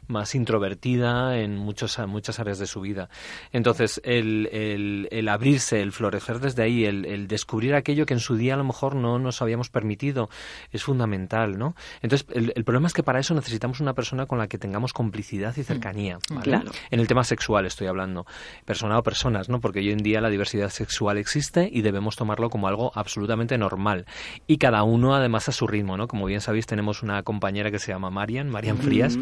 más 0.08 0.34
introvertida 0.34 1.38
en 1.38 1.56
muchos, 1.56 2.00
muchas 2.08 2.40
áreas 2.40 2.58
de 2.58 2.66
su 2.66 2.82
vida. 2.82 3.10
Entonces, 3.52 4.02
el, 4.04 4.50
el, 4.52 5.08
el 5.12 5.30
abrirse, 5.30 5.84
el 5.84 5.92
florecer 5.92 6.40
desde 6.40 6.64
ahí, 6.64 6.86
el, 6.86 7.06
el, 7.06 7.28
descubrir 7.28 7.76
aquello 7.76 8.08
que 8.08 8.16
en 8.16 8.20
su 8.20 8.36
día 8.36 8.56
a 8.56 8.58
lo 8.58 8.64
mejor 8.64 8.96
no 8.96 9.20
nos 9.20 9.44
habíamos 9.44 9.70
permitido, 9.70 10.32
es 10.72 10.82
fundamental, 10.82 11.60
¿no? 11.60 11.76
Entonces, 12.02 12.28
el, 12.34 12.52
el 12.56 12.64
problema 12.64 12.88
es 12.88 12.94
que 12.94 13.04
para 13.04 13.20
eso 13.20 13.36
necesitamos 13.36 13.80
una 13.80 13.94
persona 13.94 14.26
con 14.26 14.40
la 14.40 14.48
que 14.48 14.58
tengamos 14.58 14.92
complicidad 14.92 15.56
y 15.56 15.64
cercanía, 15.64 16.18
mm, 16.32 16.40
Claro. 16.40 16.72
En 16.90 17.00
el 17.00 17.08
tema 17.08 17.24
sexual 17.24 17.68
estoy 17.68 17.86
hablando, 17.86 18.26
persona 18.66 18.98
o 18.98 19.04
personas, 19.04 19.50
¿no? 19.50 19.60
Porque 19.60 19.80
hoy 19.80 19.92
en 19.92 20.00
día 20.00 20.20
la 20.20 20.30
diversidad 20.32 20.70
sexual 20.70 21.20
existe 21.20 21.70
y 21.72 21.84
debemos 21.84 22.16
tomarlo 22.16 22.50
como 22.50 22.68
algo 22.68 22.92
absolutamente 22.96 23.56
normal 23.60 23.99
y 24.48 24.58
cada 24.58 24.84
uno 24.84 25.16
además 25.16 25.50
a 25.50 25.52
su 25.52 25.68
ritmo, 25.68 25.98
¿no? 25.98 26.08
Como 26.08 26.26
bien 26.26 26.42
sabéis, 26.42 26.66
tenemos 26.66 27.04
una 27.04 27.24
compañera 27.24 27.72
que 27.72 27.80
se 27.80 27.92
llama 27.92 28.10
Marian, 28.10 28.50
Marian 28.50 28.78
Frías. 28.78 29.18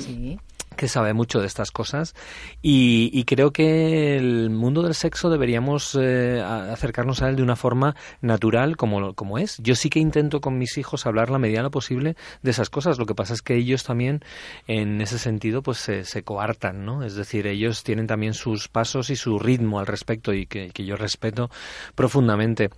que 0.76 0.88
sabe 0.88 1.13
mucho 1.13 1.40
de 1.40 1.48
estas 1.48 1.72
cosas 1.72 2.16
y, 2.62 3.24
creo 3.26 3.52
que 3.52 4.16
el 4.16 4.50
mundo 4.50 4.84
del 4.84 4.94
sexo 4.94 5.30
deberíamos 5.30 5.98
eh, 6.00 6.42
acercarnos 6.42 7.22
a 7.22 7.30
él 7.30 7.36
de 7.36 7.44
una 7.44 7.56
forma 7.56 7.96
natural 8.22 8.78
como, 8.78 9.13
como 9.13 9.38
es. 9.38 9.58
Yo 9.58 9.76
sí 9.76 9.90
que 9.90 10.00
intento 10.00 10.40
con 10.40 10.58
mis 10.58 10.78
hijos 10.78 11.06
hablar 11.06 11.30
la 11.30 11.40
medida 11.40 11.62
lo 11.62 11.72
posible 11.72 12.16
de 12.42 12.52
esas 12.52 12.70
cosas. 12.70 13.00
Lo 13.00 13.06
que 13.06 13.16
pasa 13.16 13.34
es 13.34 13.42
que 13.42 13.56
ellos 13.56 13.84
también 13.84 14.22
en 14.68 15.02
ese 15.02 15.20
sentido 15.20 15.62
pues 15.62 15.80
se, 15.80 16.06
se 16.06 16.24
coartan, 16.24 16.86
¿no? 16.86 17.04
Es 17.04 17.16
decir, 17.16 17.48
ellos 17.48 17.84
tienen 17.84 18.08
también 18.08 18.34
sus 18.34 18.70
pasos 18.70 19.10
y 19.10 19.16
su 19.16 19.40
ritmo 19.40 19.80
al 19.80 19.88
respecto 19.88 20.34
y 20.34 20.46
que 20.46 20.72
yo 20.86 20.96
respeto 20.96 21.50
profundamente 21.96 22.70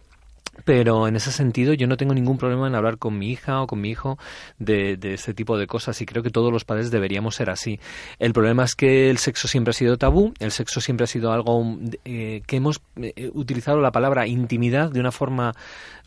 pero 0.66 1.08
en 1.08 1.16
ese 1.16 1.32
sentido 1.32 1.74
yo 1.74 1.88
no 1.88 1.98
tengo 1.98 2.14
ningún 2.14 2.38
problema 2.38 2.68
en 2.68 2.76
hablar 2.76 2.98
con 2.98 3.18
mi 3.18 3.32
hija 3.32 3.62
o 3.62 3.68
con 3.68 3.82
mi 3.82 3.90
hijo 3.90 4.18
de, 4.58 4.98
de 4.98 5.14
este 5.14 5.34
tipo 5.34 5.58
de 5.58 5.68
cosas 5.68 6.02
y 6.02 6.06
creo 6.06 6.24
que 6.24 6.30
todos 6.30 6.52
los 6.52 6.66
padres 6.66 6.92
deberíamos 6.92 7.36
ser 7.36 7.50
así. 7.50 7.80
El 8.18 8.34
problema 8.34 8.64
es 8.64 8.76
que 8.76 9.10
el 9.10 9.18
sexo 9.18 9.48
siempre 9.48 9.72
ha 9.72 9.74
sido 9.74 9.98
tabú, 9.98 10.34
el 10.40 10.52
sexo 10.52 10.82
siempre 10.82 11.04
ha 11.06 11.08
sido 11.08 11.32
algo 11.32 11.78
eh, 12.06 12.42
que 12.46 12.58
hemos 12.58 12.82
eh, 12.98 13.30
utilizado 13.34 13.80
la 13.80 13.92
palabra 13.92 14.28
intimidad 14.28 14.92
de 14.92 15.00
una 15.00 15.12
forma 15.12 15.54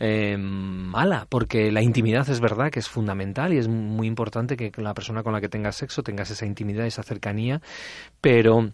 eh, 0.01 0.37
mala, 0.37 1.27
porque 1.29 1.71
la 1.71 1.83
intimidad 1.83 2.29
es 2.29 2.41
verdad 2.41 2.71
que 2.71 2.81
es 2.81 2.89
fundamental 2.89 3.53
y 3.53 3.59
es 3.59 3.69
muy 3.69 4.07
importante 4.07 4.57
que 4.57 4.73
la 4.83 4.95
persona 4.95 5.23
con 5.23 5.33
la 5.33 5.41
que 5.41 5.49
tengas 5.49 5.77
sexo 5.77 6.03
tengas 6.03 6.31
esa 6.31 6.47
intimidad, 6.47 6.87
esa 6.87 7.03
cercanía, 7.03 7.61
pero 8.21 8.73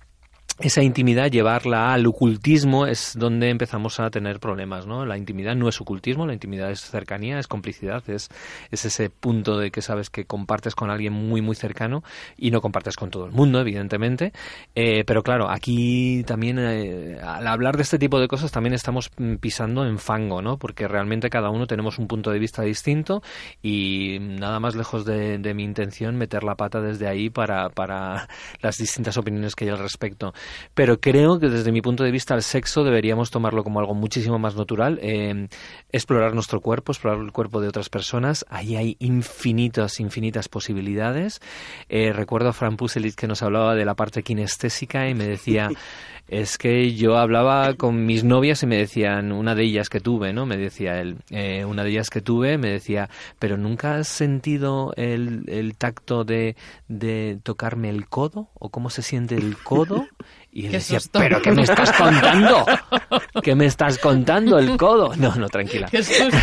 esa 0.60 0.82
intimidad, 0.82 1.30
llevarla 1.30 1.92
al 1.92 2.06
ocultismo, 2.06 2.86
es 2.86 3.14
donde 3.16 3.48
empezamos 3.48 4.00
a 4.00 4.10
tener 4.10 4.40
problemas, 4.40 4.86
¿no? 4.86 5.06
La 5.06 5.16
intimidad 5.16 5.54
no 5.54 5.68
es 5.68 5.80
ocultismo, 5.80 6.26
la 6.26 6.32
intimidad 6.32 6.70
es 6.70 6.80
cercanía, 6.80 7.38
es 7.38 7.46
complicidad, 7.46 8.02
es, 8.10 8.28
es 8.72 8.84
ese 8.84 9.08
punto 9.08 9.56
de 9.56 9.70
que 9.70 9.82
sabes 9.82 10.10
que 10.10 10.24
compartes 10.24 10.74
con 10.74 10.90
alguien 10.90 11.12
muy, 11.12 11.42
muy 11.42 11.54
cercano 11.54 12.02
y 12.36 12.50
no 12.50 12.60
compartes 12.60 12.96
con 12.96 13.10
todo 13.10 13.26
el 13.26 13.32
mundo, 13.32 13.60
evidentemente. 13.60 14.32
Eh, 14.74 15.04
pero 15.04 15.22
claro, 15.22 15.48
aquí 15.48 16.24
también, 16.24 16.58
eh, 16.58 17.20
al 17.22 17.46
hablar 17.46 17.76
de 17.76 17.82
este 17.82 17.98
tipo 17.98 18.18
de 18.18 18.26
cosas, 18.26 18.50
también 18.50 18.74
estamos 18.74 19.10
pisando 19.40 19.86
en 19.86 19.98
fango, 19.98 20.42
¿no? 20.42 20.58
Porque 20.58 20.88
realmente 20.88 21.30
cada 21.30 21.50
uno 21.50 21.68
tenemos 21.68 22.00
un 22.00 22.08
punto 22.08 22.32
de 22.32 22.40
vista 22.40 22.62
distinto 22.62 23.22
y 23.62 24.18
nada 24.20 24.58
más 24.58 24.74
lejos 24.74 25.04
de, 25.04 25.38
de 25.38 25.54
mi 25.54 25.62
intención 25.62 26.16
meter 26.16 26.42
la 26.42 26.56
pata 26.56 26.80
desde 26.80 27.06
ahí 27.06 27.30
para, 27.30 27.68
para 27.68 28.28
las 28.60 28.76
distintas 28.76 29.16
opiniones 29.16 29.54
que 29.54 29.64
hay 29.64 29.70
al 29.70 29.78
respecto 29.78 30.32
pero 30.74 31.00
creo 31.00 31.38
que 31.38 31.48
desde 31.48 31.72
mi 31.72 31.82
punto 31.82 32.04
de 32.04 32.10
vista 32.10 32.34
el 32.34 32.42
sexo 32.42 32.84
deberíamos 32.84 33.30
tomarlo 33.30 33.64
como 33.64 33.80
algo 33.80 33.94
muchísimo 33.94 34.38
más 34.38 34.56
natural, 34.56 34.98
eh, 35.02 35.48
explorar 35.90 36.34
nuestro 36.34 36.60
cuerpo, 36.60 36.92
explorar 36.92 37.20
el 37.20 37.32
cuerpo 37.32 37.60
de 37.60 37.68
otras 37.68 37.88
personas, 37.88 38.44
ahí 38.48 38.76
hay 38.76 38.96
infinitas, 39.00 40.00
infinitas 40.00 40.48
posibilidades. 40.48 41.40
Eh, 41.88 42.12
recuerdo 42.12 42.50
a 42.50 42.52
Fran 42.52 42.76
Puselit 42.76 43.14
que 43.14 43.26
nos 43.26 43.42
hablaba 43.42 43.74
de 43.74 43.84
la 43.84 43.94
parte 43.94 44.22
kinestésica 44.22 45.08
y 45.08 45.14
me 45.14 45.26
decía... 45.26 45.70
es 46.28 46.58
que 46.58 46.94
yo 46.94 47.16
hablaba 47.16 47.74
con 47.74 48.04
mis 48.04 48.22
novias 48.22 48.62
y 48.62 48.66
me 48.66 48.76
decían, 48.76 49.32
una 49.32 49.54
de 49.54 49.64
ellas 49.64 49.88
que 49.88 50.00
tuve, 50.00 50.34
¿no? 50.34 50.44
Me 50.44 50.58
decía 50.58 51.00
él, 51.00 51.16
eh, 51.30 51.64
una 51.64 51.84
de 51.84 51.90
ellas 51.90 52.10
que 52.10 52.20
tuve 52.20 52.58
me 52.58 52.68
decía, 52.68 53.08
pero 53.38 53.56
¿nunca 53.56 53.96
has 53.96 54.08
sentido 54.08 54.92
el, 54.96 55.44
el 55.46 55.76
tacto 55.76 56.24
de, 56.24 56.54
de 56.86 57.38
tocarme 57.42 57.88
el 57.88 58.08
codo? 58.08 58.50
¿O 58.54 58.68
cómo 58.68 58.90
se 58.90 59.02
siente 59.02 59.36
el 59.36 59.56
codo? 59.56 60.06
Y 60.50 60.66
él 60.66 60.72
decía, 60.72 60.98
¿pero 61.12 61.42
qué 61.42 61.52
me 61.52 61.62
estás 61.62 61.92
contando? 61.92 62.64
¿Qué 63.42 63.54
me 63.54 63.66
estás 63.66 63.98
contando? 63.98 64.58
¿El 64.58 64.76
codo? 64.76 65.14
No, 65.16 65.34
no, 65.34 65.48
tranquila. 65.48 65.88
Qué 65.90 66.02
susto. 66.02 66.24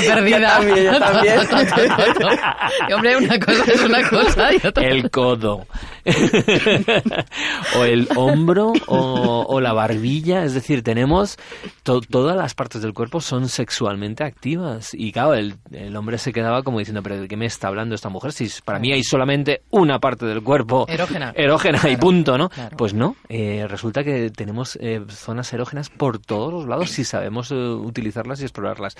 perdida. 0.00 0.60
Yo 0.60 0.98
también, 0.98 1.42
hombre, 2.94 3.16
una 3.16 3.38
cosa 3.40 3.64
es 3.72 3.82
una 3.82 4.08
cosa 4.08 4.54
y 4.54 4.66
otra... 4.66 4.84
El 4.84 5.10
codo. 5.10 5.66
o 7.78 7.84
el 7.84 8.08
hombro 8.16 8.72
o, 8.86 9.60
la 9.60 9.72
barbilla. 9.72 10.44
Es 10.44 10.54
decir, 10.54 10.82
tenemos... 10.82 11.38
todas 11.82 12.36
las 12.36 12.54
partes 12.54 12.82
del 12.82 12.92
cuerpo 12.92 13.20
son 13.20 13.48
sexualmente 13.48 14.24
activas. 14.24 14.90
Y 14.92 15.12
claro, 15.12 15.34
el, 15.34 15.54
el, 15.72 15.96
hombre 15.96 16.18
se 16.18 16.32
quedaba 16.32 16.62
como 16.62 16.78
diciendo, 16.78 17.02
¿pero 17.02 17.20
de 17.20 17.28
qué 17.28 17.36
me 17.36 17.46
está 17.46 17.68
hablando 17.68 17.94
esta 17.94 18.08
mujer? 18.08 18.32
Si 18.32 18.48
para 18.64 18.78
mí 18.78 18.92
hay 18.92 19.02
solamente 19.02 19.62
una 19.70 19.98
parte 19.98 20.26
del 20.26 20.42
cuerpo 20.42 20.86
erógena, 20.88 21.32
erógena 21.36 21.80
y 21.90 21.96
punto, 21.96 22.38
¿no? 22.38 22.50
Pues 22.76 22.94
no, 22.94 23.16
eh, 23.28 23.66
resulta 23.68 24.04
que 24.04 24.30
tenemos 24.30 24.76
eh, 24.80 25.02
zonas 25.08 25.52
erógenas 25.52 25.90
por 25.90 26.18
todos 26.18 26.52
los 26.52 26.66
lados 26.66 26.90
si 26.90 27.04
sabemos 27.04 27.50
eh, 27.50 27.54
utilizarlas 27.54 28.40
y 28.40 28.44
explorarlas. 28.44 28.96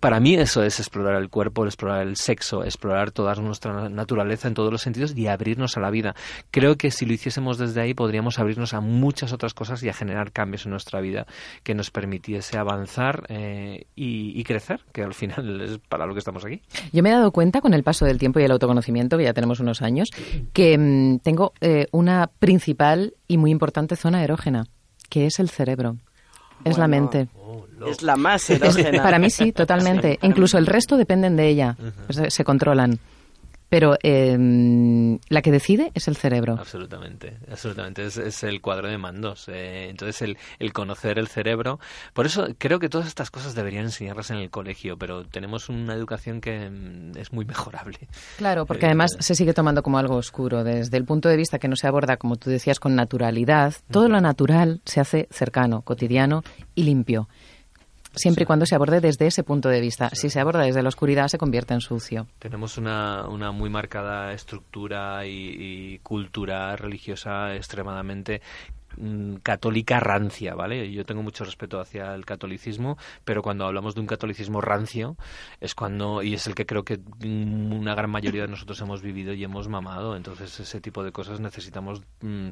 Para 0.00 0.20
mí 0.20 0.34
eso 0.34 0.62
es 0.62 0.78
explorar 0.80 1.20
el 1.20 1.28
cuerpo, 1.28 1.64
explorar 1.64 2.06
el 2.06 2.16
sexo, 2.16 2.64
explorar 2.64 3.10
toda 3.10 3.34
nuestra 3.36 3.88
naturaleza 3.88 4.48
en 4.48 4.54
todos 4.54 4.72
los 4.72 4.82
sentidos 4.82 5.16
y 5.16 5.26
abrirnos 5.26 5.76
a 5.76 5.80
la 5.80 5.90
vida. 5.90 6.14
Creo 6.50 6.76
que 6.76 6.90
si 6.90 7.04
lo 7.04 7.12
hiciésemos 7.12 7.58
desde 7.58 7.80
ahí 7.80 7.94
podríamos 7.94 8.38
abrirnos 8.38 8.72
a 8.72 8.80
muchas 8.80 9.32
otras 9.32 9.52
cosas 9.52 9.82
y 9.82 9.88
a 9.88 9.92
generar 9.92 10.32
cambios 10.32 10.64
en 10.64 10.70
nuestra 10.70 11.00
vida 11.00 11.26
que 11.62 11.74
nos 11.74 11.90
permitiese 11.90 12.56
avanzar 12.56 13.26
y, 13.94 14.42
crecer, 14.44 14.80
que 14.92 15.02
al 15.02 15.14
final 15.14 15.60
es 15.62 15.78
para 15.88 16.06
lo 16.06 16.14
que 16.14 16.20
estamos 16.20 16.44
aquí. 16.44 16.62
Yo 16.92 17.02
me 17.02 17.10
he 17.10 17.12
dado 17.12 17.32
cuenta 17.32 17.60
con 17.60 17.74
el 17.74 17.82
paso 17.82 18.04
del 18.04 18.18
tiempo 18.18 18.40
y 18.40 18.44
el 18.44 18.50
autoconocimiento, 18.50 19.18
que 19.18 19.24
ya 19.24 19.34
tenemos 19.34 19.60
unos 19.60 19.82
años, 19.82 20.08
que 20.52 20.78
mm, 20.78 21.18
tengo 21.18 21.52
una 21.92 22.28
principal 22.38 23.14
y 23.26 23.36
muy 23.36 23.50
importante 23.50 23.96
zona 23.96 24.24
erógena, 24.24 24.66
que 25.10 25.26
es 25.26 25.38
el 25.38 25.50
cerebro. 25.50 25.96
es 26.64 26.78
la 26.78 26.88
mente. 26.88 27.28
Oh, 27.34 27.66
es 27.86 28.02
la 28.02 28.16
más 28.16 28.48
erógena. 28.48 29.02
para 29.02 29.18
mí 29.18 29.28
sí, 29.30 29.52
totalmente. 29.52 30.18
Incluso 30.22 30.56
el 30.56 30.66
resto 30.66 30.96
dependen 30.96 31.36
de 31.36 31.48
ella. 31.48 31.76
se 32.28 32.44
controlan 32.44 32.98
pero 33.68 33.96
eh, 34.02 34.36
la 35.28 35.42
que 35.42 35.50
decide 35.50 35.90
es 35.94 36.08
el 36.08 36.16
cerebro. 36.16 36.56
Absolutamente, 36.58 37.36
absolutamente. 37.50 38.06
Es, 38.06 38.42
el 38.42 38.60
cuadro 38.60 38.88
de 38.88 38.98
mandos. 38.98 39.48
Eh, 39.48 39.88
entonces, 39.90 40.22
el, 40.22 40.38
el, 40.58 40.72
conocer 40.72 41.18
el 41.18 41.28
cerebro. 41.28 41.78
Por 42.12 42.26
eso 42.26 42.48
creo 42.58 42.78
que 42.78 42.88
todas 42.88 43.06
estas 43.06 43.30
cosas 43.30 43.54
deberían 43.54 43.84
enseñarlas 43.84 44.30
en 44.30 44.38
el 44.38 44.50
colegio, 44.50 44.96
pero 44.96 45.24
tenemos 45.24 45.68
una 45.68 45.94
educación 45.94 46.40
que 46.40 46.70
mm, 46.70 47.18
es 47.18 47.32
muy 47.32 47.44
mejorable. 47.44 47.98
Claro, 48.38 48.66
porque 48.66 48.86
eh, 48.86 48.88
además 48.88 49.16
se 49.18 49.34
sigue 49.34 49.54
tomando 49.54 49.82
como 49.82 49.98
algo 49.98 50.16
oscuro. 50.16 50.64
Desde 50.64 50.96
el 50.96 51.04
punto 51.04 51.28
de 51.28 51.36
vista 51.36 51.58
que 51.58 51.68
no 51.68 51.76
se 51.76 51.86
aborda, 51.86 52.16
como 52.16 52.36
tú 52.36 52.50
decías, 52.50 52.80
con 52.80 52.94
naturalidad, 52.94 53.74
todo 53.90 54.08
lo 54.08 54.20
natural 54.20 54.80
se 54.84 55.00
hace 55.00 55.28
cercano, 55.30 55.82
cotidiano 55.82 56.42
y 56.74 56.84
limpio 56.84 57.28
siempre 58.18 58.42
y 58.42 58.46
cuando 58.46 58.66
se 58.66 58.74
aborde 58.74 59.00
desde 59.00 59.26
ese 59.26 59.42
punto 59.42 59.68
de 59.68 59.80
vista. 59.80 60.10
Si 60.12 60.30
se 60.30 60.40
aborda 60.40 60.62
desde 60.62 60.82
la 60.82 60.88
oscuridad, 60.88 61.28
se 61.28 61.38
convierte 61.38 61.74
en 61.74 61.80
sucio. 61.80 62.26
Tenemos 62.38 62.76
una, 62.76 63.26
una 63.28 63.52
muy 63.52 63.70
marcada 63.70 64.32
estructura 64.32 65.26
y, 65.26 65.94
y 65.94 65.98
cultura 66.00 66.76
religiosa 66.76 67.54
extremadamente 67.54 68.42
Mm, 69.00 69.36
católica 69.36 70.00
rancia, 70.00 70.54
¿vale? 70.54 70.90
Yo 70.90 71.04
tengo 71.04 71.22
mucho 71.22 71.44
respeto 71.44 71.78
hacia 71.78 72.14
el 72.14 72.24
catolicismo, 72.24 72.98
pero 73.24 73.42
cuando 73.42 73.64
hablamos 73.64 73.94
de 73.94 74.00
un 74.00 74.08
catolicismo 74.08 74.60
rancio 74.60 75.16
es 75.60 75.74
cuando, 75.76 76.22
y 76.22 76.34
es 76.34 76.46
el 76.48 76.54
que 76.56 76.66
creo 76.66 76.84
que 76.84 76.98
una 77.22 77.94
gran 77.94 78.10
mayoría 78.10 78.42
de 78.42 78.48
nosotros 78.48 78.80
hemos 78.80 79.00
vivido 79.00 79.32
y 79.34 79.44
hemos 79.44 79.68
mamado, 79.68 80.16
entonces 80.16 80.58
ese 80.58 80.80
tipo 80.80 81.04
de 81.04 81.12
cosas 81.12 81.38
necesitamos 81.38 82.02
mm, 82.22 82.48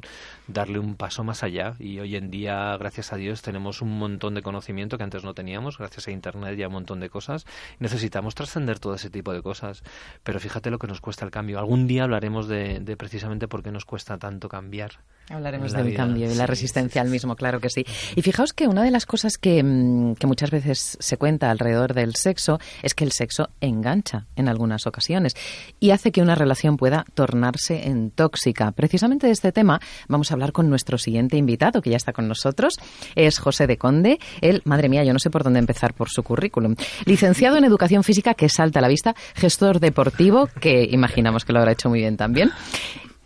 darle 0.47 0.79
un 0.79 0.95
paso 0.95 1.25
más 1.25 1.43
allá 1.43 1.75
y 1.79 1.99
hoy 1.99 2.15
en 2.15 2.31
día, 2.31 2.77
gracias 2.77 3.11
a 3.11 3.17
Dios, 3.17 3.41
tenemos 3.41 3.81
un 3.81 3.97
montón 3.97 4.33
de 4.33 4.41
conocimiento 4.41 4.97
que 4.97 5.03
antes 5.03 5.25
no 5.25 5.33
teníamos, 5.33 5.77
gracias 5.77 6.07
a 6.07 6.11
Internet 6.11 6.57
y 6.57 6.63
a 6.63 6.67
un 6.67 6.73
montón 6.73 7.01
de 7.01 7.09
cosas, 7.09 7.45
necesitamos 7.79 8.35
trascender 8.35 8.79
todo 8.79 8.95
ese 8.95 9.09
tipo 9.09 9.33
de 9.33 9.41
cosas, 9.41 9.83
pero 10.23 10.39
fíjate 10.39 10.71
lo 10.71 10.79
que 10.79 10.87
nos 10.87 11.01
cuesta 11.01 11.25
el 11.25 11.31
cambio. 11.31 11.59
Algún 11.59 11.87
día 11.87 12.03
hablaremos 12.03 12.47
de, 12.47 12.79
de 12.79 12.95
precisamente 12.95 13.49
por 13.49 13.63
qué 13.63 13.71
nos 13.71 13.83
cuesta 13.83 14.17
tanto 14.17 14.47
cambiar. 14.47 14.91
Hablaremos 15.29 15.73
del 15.73 15.93
cambio 15.93 16.36
la 16.37 16.47
resistencia 16.47 17.01
al 17.01 17.09
mismo, 17.09 17.35
claro 17.35 17.59
que 17.59 17.69
sí. 17.69 17.85
Y 18.15 18.21
fijaos 18.21 18.53
que 18.53 18.67
una 18.67 18.83
de 18.83 18.91
las 18.91 19.05
cosas 19.05 19.37
que, 19.37 19.63
mm, 19.63 20.15
que, 20.15 20.27
muchas 20.27 20.51
veces 20.51 20.97
se 20.99 21.17
cuenta 21.17 21.49
alrededor 21.49 21.93
del 21.93 22.15
sexo 22.15 22.59
es 22.83 22.93
que 22.93 23.03
el 23.03 23.11
sexo 23.11 23.49
engancha 23.61 24.25
en 24.35 24.49
algunas 24.49 24.87
ocasiones 24.87 25.35
y 25.79 25.91
hace 25.91 26.11
que 26.11 26.21
una 26.21 26.35
relación 26.35 26.77
pueda 26.77 27.05
tornarse 27.13 27.87
en 27.87 28.11
tóxica. 28.11 28.71
Precisamente 28.71 29.27
de 29.27 29.33
este 29.33 29.51
tema 29.51 29.79
vamos 30.07 30.31
a 30.31 30.33
hablar 30.35 30.51
con 30.51 30.69
nuestro 30.69 30.97
siguiente 30.97 31.37
invitado, 31.37 31.81
que 31.81 31.89
ya 31.89 31.97
está 31.97 32.13
con 32.13 32.27
nosotros. 32.27 32.75
Es 33.15 33.39
José 33.39 33.67
de 33.67 33.77
Conde. 33.77 34.19
Él, 34.41 34.61
madre 34.65 34.89
mía, 34.89 35.03
yo 35.03 35.13
no 35.13 35.19
sé 35.19 35.29
por 35.29 35.43
dónde 35.43 35.59
empezar 35.59 35.93
por 35.93 36.09
su 36.09 36.23
currículum. 36.23 36.75
Licenciado 37.05 37.57
en 37.57 37.63
Educación 37.63 38.03
Física, 38.03 38.33
que 38.33 38.49
salta 38.49 38.79
a 38.79 38.81
la 38.81 38.87
vista, 38.87 39.15
gestor 39.35 39.79
deportivo, 39.79 40.47
que 40.59 40.87
imaginamos 40.89 41.45
que 41.45 41.53
lo 41.53 41.59
habrá 41.59 41.71
hecho 41.71 41.89
muy 41.89 41.99
bien 41.99 42.17
también. 42.17 42.51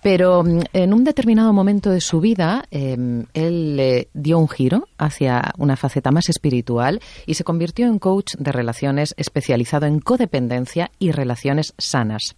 Pero 0.01 0.43
mm, 0.43 0.59
en 0.73 0.93
un 0.93 1.03
determinado 1.03 1.53
momento 1.53 1.89
de 1.89 2.01
su 2.01 2.19
vida, 2.19 2.65
em, 2.71 3.25
él 3.33 3.75
le 3.75 4.09
dio 4.13 4.39
un 4.39 4.49
giro 4.49 4.87
hacia 4.97 5.53
una 5.57 5.75
faceta 5.75 6.11
más 6.11 6.29
espiritual 6.29 6.99
y 7.25 7.35
se 7.35 7.43
convirtió 7.43 7.87
en 7.87 7.99
coach 7.99 8.35
de 8.37 8.51
relaciones 8.51 9.13
especializado 9.17 9.85
en 9.85 9.99
codependencia 9.99 10.91
y 10.99 11.11
relaciones 11.11 11.73
sanas. 11.77 12.35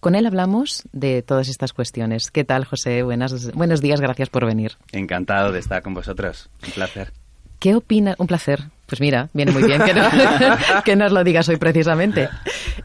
Con 0.00 0.14
él 0.14 0.26
hablamos 0.26 0.82
de 0.92 1.22
todas 1.22 1.48
estas 1.48 1.72
cuestiones. 1.72 2.30
¿Qué 2.30 2.44
tal, 2.44 2.64
José? 2.64 3.02
Buenas, 3.02 3.52
buenos 3.52 3.80
días, 3.80 4.00
gracias 4.00 4.30
por 4.30 4.46
venir. 4.46 4.72
Encantado 4.92 5.52
de 5.52 5.58
estar 5.58 5.82
con 5.82 5.94
vosotros. 5.94 6.50
Un 6.66 6.72
placer. 6.72 7.12
¿Qué 7.58 7.74
opina? 7.76 8.16
Un 8.18 8.26
placer. 8.26 8.64
Pues 8.86 9.00
mira, 9.00 9.30
viene 9.32 9.52
muy 9.52 9.62
bien 9.62 9.80
que, 9.82 9.94
no, 9.94 10.02
que 10.84 10.96
nos 10.96 11.12
lo 11.12 11.22
digas 11.22 11.48
hoy 11.48 11.56
precisamente. 11.56 12.28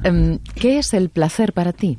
Em, 0.04 0.38
¿Qué 0.56 0.78
es 0.78 0.94
el 0.94 1.10
placer 1.10 1.52
para 1.52 1.74
ti? 1.74 1.98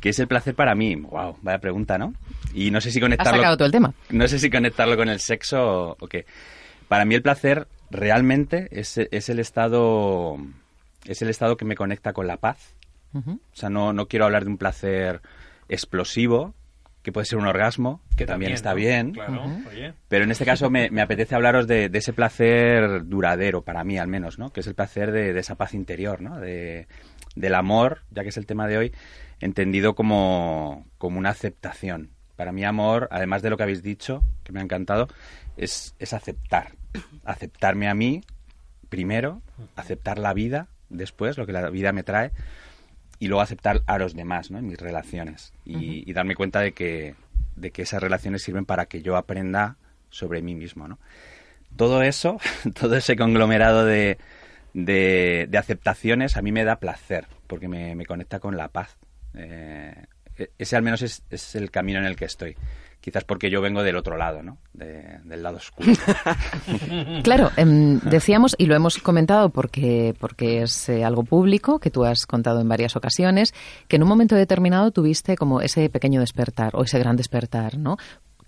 ¿Qué 0.00 0.10
es 0.10 0.18
el 0.18 0.28
placer 0.28 0.54
para 0.54 0.74
mí? 0.74 0.96
Wow, 0.96 1.38
vaya 1.42 1.58
pregunta, 1.58 1.98
¿no? 1.98 2.14
Y 2.54 2.70
no 2.70 2.80
sé 2.80 2.90
si 2.90 3.00
conectarlo. 3.00 3.32
Has 3.32 3.38
sacado 3.38 3.56
todo 3.56 3.66
el 3.66 3.72
tema. 3.72 3.92
No 4.10 4.28
sé 4.28 4.38
si 4.38 4.50
conectarlo 4.50 4.96
con 4.96 5.08
el 5.08 5.20
sexo 5.20 5.96
o, 5.98 6.08
qué. 6.08 6.26
Para 6.88 7.04
mí 7.04 7.14
el 7.14 7.22
placer 7.22 7.68
realmente 7.90 8.68
es, 8.72 8.96
el 8.98 9.38
estado 9.38 10.36
es 11.04 11.22
el 11.22 11.28
estado 11.28 11.56
que 11.56 11.64
me 11.64 11.76
conecta 11.76 12.12
con 12.12 12.26
la 12.26 12.36
paz. 12.36 12.74
O 13.12 13.38
sea, 13.52 13.70
no, 13.70 13.92
no 13.92 14.06
quiero 14.06 14.24
hablar 14.24 14.44
de 14.44 14.50
un 14.50 14.58
placer 14.58 15.20
explosivo, 15.68 16.54
que 17.02 17.12
puede 17.12 17.24
ser 17.24 17.38
un 17.38 17.46
orgasmo, 17.46 18.02
que, 18.16 18.26
también, 18.26 18.52
está 18.52 18.74
bien. 18.74 19.14
Pero 20.08 20.24
en 20.24 20.30
este 20.30 20.44
caso 20.44 20.68
me, 20.68 20.88
apetece 21.00 21.34
hablaros 21.34 21.66
de, 21.66 21.90
ese 21.92 22.12
placer 22.12 23.06
duradero, 23.06 23.62
para 23.62 23.84
mí 23.84 23.98
al 23.98 24.08
menos, 24.08 24.38
¿no? 24.38 24.52
Que 24.52 24.60
es 24.60 24.66
el 24.66 24.74
placer 24.74 25.10
de, 25.10 25.38
esa 25.38 25.54
paz 25.54 25.74
interior, 25.74 26.20
¿no? 26.20 26.38
De, 26.38 26.86
del 27.36 27.54
amor, 27.54 28.02
ya 28.10 28.22
que 28.22 28.30
es 28.30 28.36
el 28.36 28.46
tema 28.46 28.66
de 28.66 28.78
hoy, 28.78 28.92
entendido 29.40 29.94
como, 29.94 30.86
como 30.98 31.18
una 31.18 31.30
aceptación. 31.30 32.10
Para 32.36 32.52
mí 32.52 32.64
amor, 32.64 33.08
además 33.10 33.42
de 33.42 33.50
lo 33.50 33.56
que 33.56 33.64
habéis 33.64 33.82
dicho, 33.82 34.22
que 34.44 34.52
me 34.52 34.60
ha 34.60 34.62
encantado, 34.62 35.08
es, 35.56 35.94
es 35.98 36.12
aceptar. 36.12 36.72
Aceptarme 37.24 37.88
a 37.88 37.94
mí 37.94 38.22
primero, 38.88 39.42
aceptar 39.76 40.18
la 40.18 40.34
vida 40.34 40.68
después, 40.88 41.38
lo 41.38 41.46
que 41.46 41.52
la 41.52 41.70
vida 41.70 41.92
me 41.92 42.02
trae, 42.02 42.32
y 43.18 43.28
luego 43.28 43.42
aceptar 43.42 43.82
a 43.86 43.98
los 43.98 44.14
demás, 44.14 44.50
¿no? 44.50 44.58
En 44.58 44.66
mis 44.66 44.78
relaciones. 44.78 45.52
Y, 45.64 46.12
darme 46.12 46.34
cuenta 46.34 46.60
de 46.60 46.72
que, 46.72 47.14
de 47.56 47.70
que 47.70 47.82
esas 47.82 48.02
relaciones 48.02 48.42
sirven 48.42 48.64
para 48.64 48.86
que 48.86 49.02
yo 49.02 49.16
aprenda 49.16 49.76
sobre 50.08 50.42
mí 50.42 50.54
mismo, 50.54 50.88
¿no? 50.88 50.98
Todo 51.76 52.02
eso, 52.02 52.38
todo 52.80 52.96
ese 52.96 53.16
conglomerado 53.16 53.84
de, 53.84 54.18
de, 54.74 55.48
aceptaciones 55.56 56.36
a 56.36 56.42
mí 56.42 56.52
me 56.52 56.64
da 56.64 56.76
placer, 56.76 57.26
porque 57.46 57.68
me, 57.68 57.94
me 57.94 58.06
conecta 58.06 58.40
con 58.40 58.56
la 58.56 58.68
paz. 58.68 58.96
Eh, 59.34 60.06
e, 60.36 60.50
ese 60.58 60.76
al 60.76 60.82
menos 60.82 61.02
es, 61.02 61.22
es, 61.30 61.54
el 61.54 61.70
camino 61.70 61.98
en 61.98 62.06
el 62.06 62.16
que 62.16 62.24
estoy. 62.24 62.56
Quizás 63.00 63.24
porque 63.24 63.48
yo 63.48 63.62
vengo 63.62 63.82
del 63.82 63.96
otro 63.96 64.18
lado, 64.18 64.42
¿no? 64.42 64.58
del 64.74 65.42
lado 65.42 65.56
oscuro. 65.56 65.90
claro, 67.22 67.50
em, 67.56 67.98
decíamos, 68.00 68.54
y 68.58 68.66
lo 68.66 68.76
hemos 68.76 68.98
comentado 68.98 69.48
porque, 69.48 70.14
porque 70.20 70.62
es 70.62 70.88
eh, 70.90 71.02
algo 71.02 71.22
público, 71.22 71.78
que 71.78 71.90
tú 71.90 72.04
has 72.04 72.26
contado 72.26 72.60
en 72.60 72.68
varias 72.68 72.96
ocasiones, 72.96 73.54
que 73.88 73.96
en 73.96 74.02
un 74.02 74.08
momento 74.08 74.34
determinado 74.34 74.90
tuviste 74.90 75.36
como 75.36 75.62
ese 75.62 75.88
pequeño 75.88 76.20
despertar 76.20 76.76
o 76.76 76.82
ese 76.82 76.98
gran 76.98 77.16
despertar, 77.16 77.78
¿no? 77.78 77.96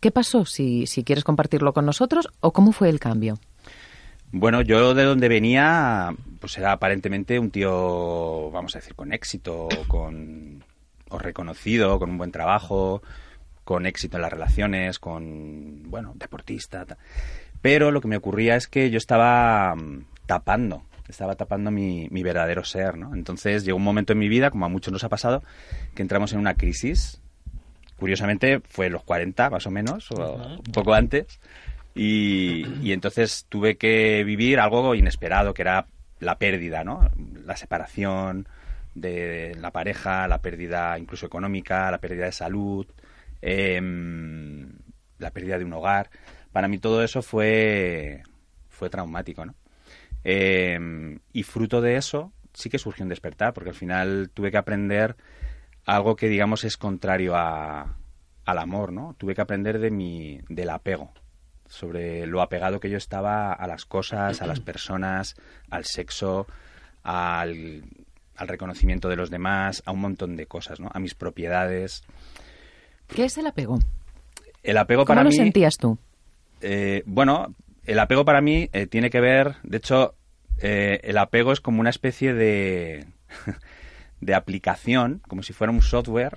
¿Qué 0.00 0.10
pasó? 0.10 0.44
Si, 0.44 0.86
si 0.86 1.02
quieres 1.02 1.24
compartirlo 1.24 1.72
con 1.72 1.86
nosotros, 1.86 2.28
o 2.40 2.52
cómo 2.52 2.72
fue 2.72 2.90
el 2.90 3.00
cambio. 3.00 3.38
Bueno, 4.32 4.62
yo 4.62 4.94
de 4.94 5.04
donde 5.04 5.28
venía, 5.28 6.14
pues 6.40 6.56
era 6.56 6.72
aparentemente 6.72 7.38
un 7.38 7.50
tío, 7.50 8.50
vamos 8.50 8.74
a 8.74 8.78
decir, 8.78 8.94
con 8.94 9.12
éxito, 9.12 9.68
con 9.88 10.64
o 11.10 11.18
reconocido, 11.18 11.98
con 11.98 12.08
un 12.08 12.16
buen 12.16 12.32
trabajo, 12.32 13.02
con 13.64 13.84
éxito 13.84 14.16
en 14.16 14.22
las 14.22 14.32
relaciones, 14.32 14.98
con, 14.98 15.82
bueno, 15.90 16.14
deportista. 16.16 16.86
Pero 17.60 17.90
lo 17.90 18.00
que 18.00 18.08
me 18.08 18.16
ocurría 18.16 18.56
es 18.56 18.68
que 18.68 18.88
yo 18.88 18.96
estaba 18.96 19.74
mm, 19.76 20.06
tapando, 20.24 20.82
estaba 21.08 21.34
tapando 21.34 21.70
mi, 21.70 22.08
mi, 22.10 22.22
verdadero 22.22 22.64
ser, 22.64 22.96
¿no? 22.96 23.14
Entonces 23.14 23.66
llegó 23.66 23.76
un 23.76 23.84
momento 23.84 24.14
en 24.14 24.18
mi 24.18 24.28
vida, 24.28 24.50
como 24.50 24.64
a 24.64 24.70
muchos 24.70 24.92
nos 24.92 25.04
ha 25.04 25.10
pasado, 25.10 25.42
que 25.94 26.00
entramos 26.00 26.32
en 26.32 26.38
una 26.38 26.54
crisis. 26.54 27.20
Curiosamente 27.98 28.60
fue 28.60 28.88
los 28.88 29.04
40, 29.04 29.50
más 29.50 29.66
o 29.66 29.70
menos, 29.70 30.10
o 30.10 30.34
un 30.34 30.72
poco 30.72 30.94
antes. 30.94 31.38
Y, 31.94 32.92
entonces 32.92 33.46
tuve 33.48 33.76
que 33.76 34.24
vivir 34.24 34.60
algo 34.60 34.94
inesperado, 34.94 35.54
que 35.54 35.62
era 35.62 35.86
la 36.20 36.38
pérdida, 36.38 36.84
¿no? 36.84 37.10
La 37.44 37.56
separación 37.56 38.48
de 38.94 39.56
la 39.60 39.70
pareja, 39.70 40.26
la 40.28 40.40
pérdida 40.40 40.98
incluso 40.98 41.26
económica, 41.26 41.90
la 41.90 41.98
pérdida 41.98 42.26
de 42.26 42.32
salud, 42.32 42.86
Em, 43.42 44.68
la 45.18 45.32
pérdida 45.32 45.58
de 45.58 45.64
un 45.64 45.72
hogar. 45.72 46.10
Para 46.52 46.68
mí 46.68 46.78
todo 46.78 47.02
eso 47.02 47.22
fue, 47.22 48.22
fue 48.68 48.88
traumático, 48.88 49.44
¿no? 49.44 49.54
Em, 50.24 51.18
y 51.32 51.42
fruto 51.42 51.80
de 51.80 51.96
eso 51.96 52.32
sí 52.52 52.70
que 52.70 52.78
surgió 52.78 53.02
un 53.02 53.08
despertar, 53.08 53.52
porque 53.52 53.70
al 53.70 53.76
final 53.76 54.30
tuve 54.32 54.50
que 54.52 54.58
aprender 54.58 55.16
algo 55.84 56.14
que 56.16 56.28
digamos 56.28 56.64
es 56.64 56.76
contrario 56.76 57.34
a, 57.34 57.96
al 58.44 58.58
amor, 58.58 58.92
¿no? 58.92 59.16
Tuve 59.18 59.34
que 59.34 59.40
aprender 59.40 59.80
de 59.80 59.90
mi, 59.90 60.40
del 60.48 60.70
apego, 60.70 61.12
sobre 61.72 62.26
lo 62.26 62.42
apegado 62.42 62.80
que 62.80 62.90
yo 62.90 62.98
estaba 62.98 63.50
a 63.50 63.66
las 63.66 63.86
cosas, 63.86 64.42
a 64.42 64.46
las 64.46 64.60
personas, 64.70 65.36
al 65.70 65.86
sexo, 65.86 66.46
al, 67.02 67.82
al 68.36 68.48
reconocimiento 68.48 69.08
de 69.08 69.16
los 69.16 69.30
demás, 69.30 69.82
a 69.86 69.92
un 69.92 70.00
montón 70.00 70.36
de 70.36 70.44
cosas, 70.44 70.80
¿no? 70.80 70.90
A 70.92 71.00
mis 71.00 71.14
propiedades. 71.14 72.04
¿Qué 73.08 73.24
es 73.24 73.38
el 73.38 73.46
apego? 73.46 73.78
El 74.62 74.76
apego 74.76 75.06
para 75.06 75.22
mí... 75.22 75.30
¿Cómo 75.30 75.38
lo 75.38 75.44
sentías 75.44 75.78
tú? 75.78 75.96
Eh, 76.60 77.02
bueno, 77.06 77.54
el 77.86 77.98
apego 77.98 78.26
para 78.26 78.42
mí 78.42 78.68
eh, 78.74 78.86
tiene 78.86 79.08
que 79.08 79.20
ver, 79.20 79.56
de 79.62 79.78
hecho, 79.78 80.14
eh, 80.58 81.00
el 81.04 81.16
apego 81.16 81.52
es 81.52 81.62
como 81.62 81.80
una 81.80 81.90
especie 81.90 82.34
de, 82.34 83.06
de 84.20 84.34
aplicación, 84.34 85.22
como 85.26 85.42
si 85.42 85.54
fuera 85.54 85.72
un 85.72 85.82
software 85.82 86.36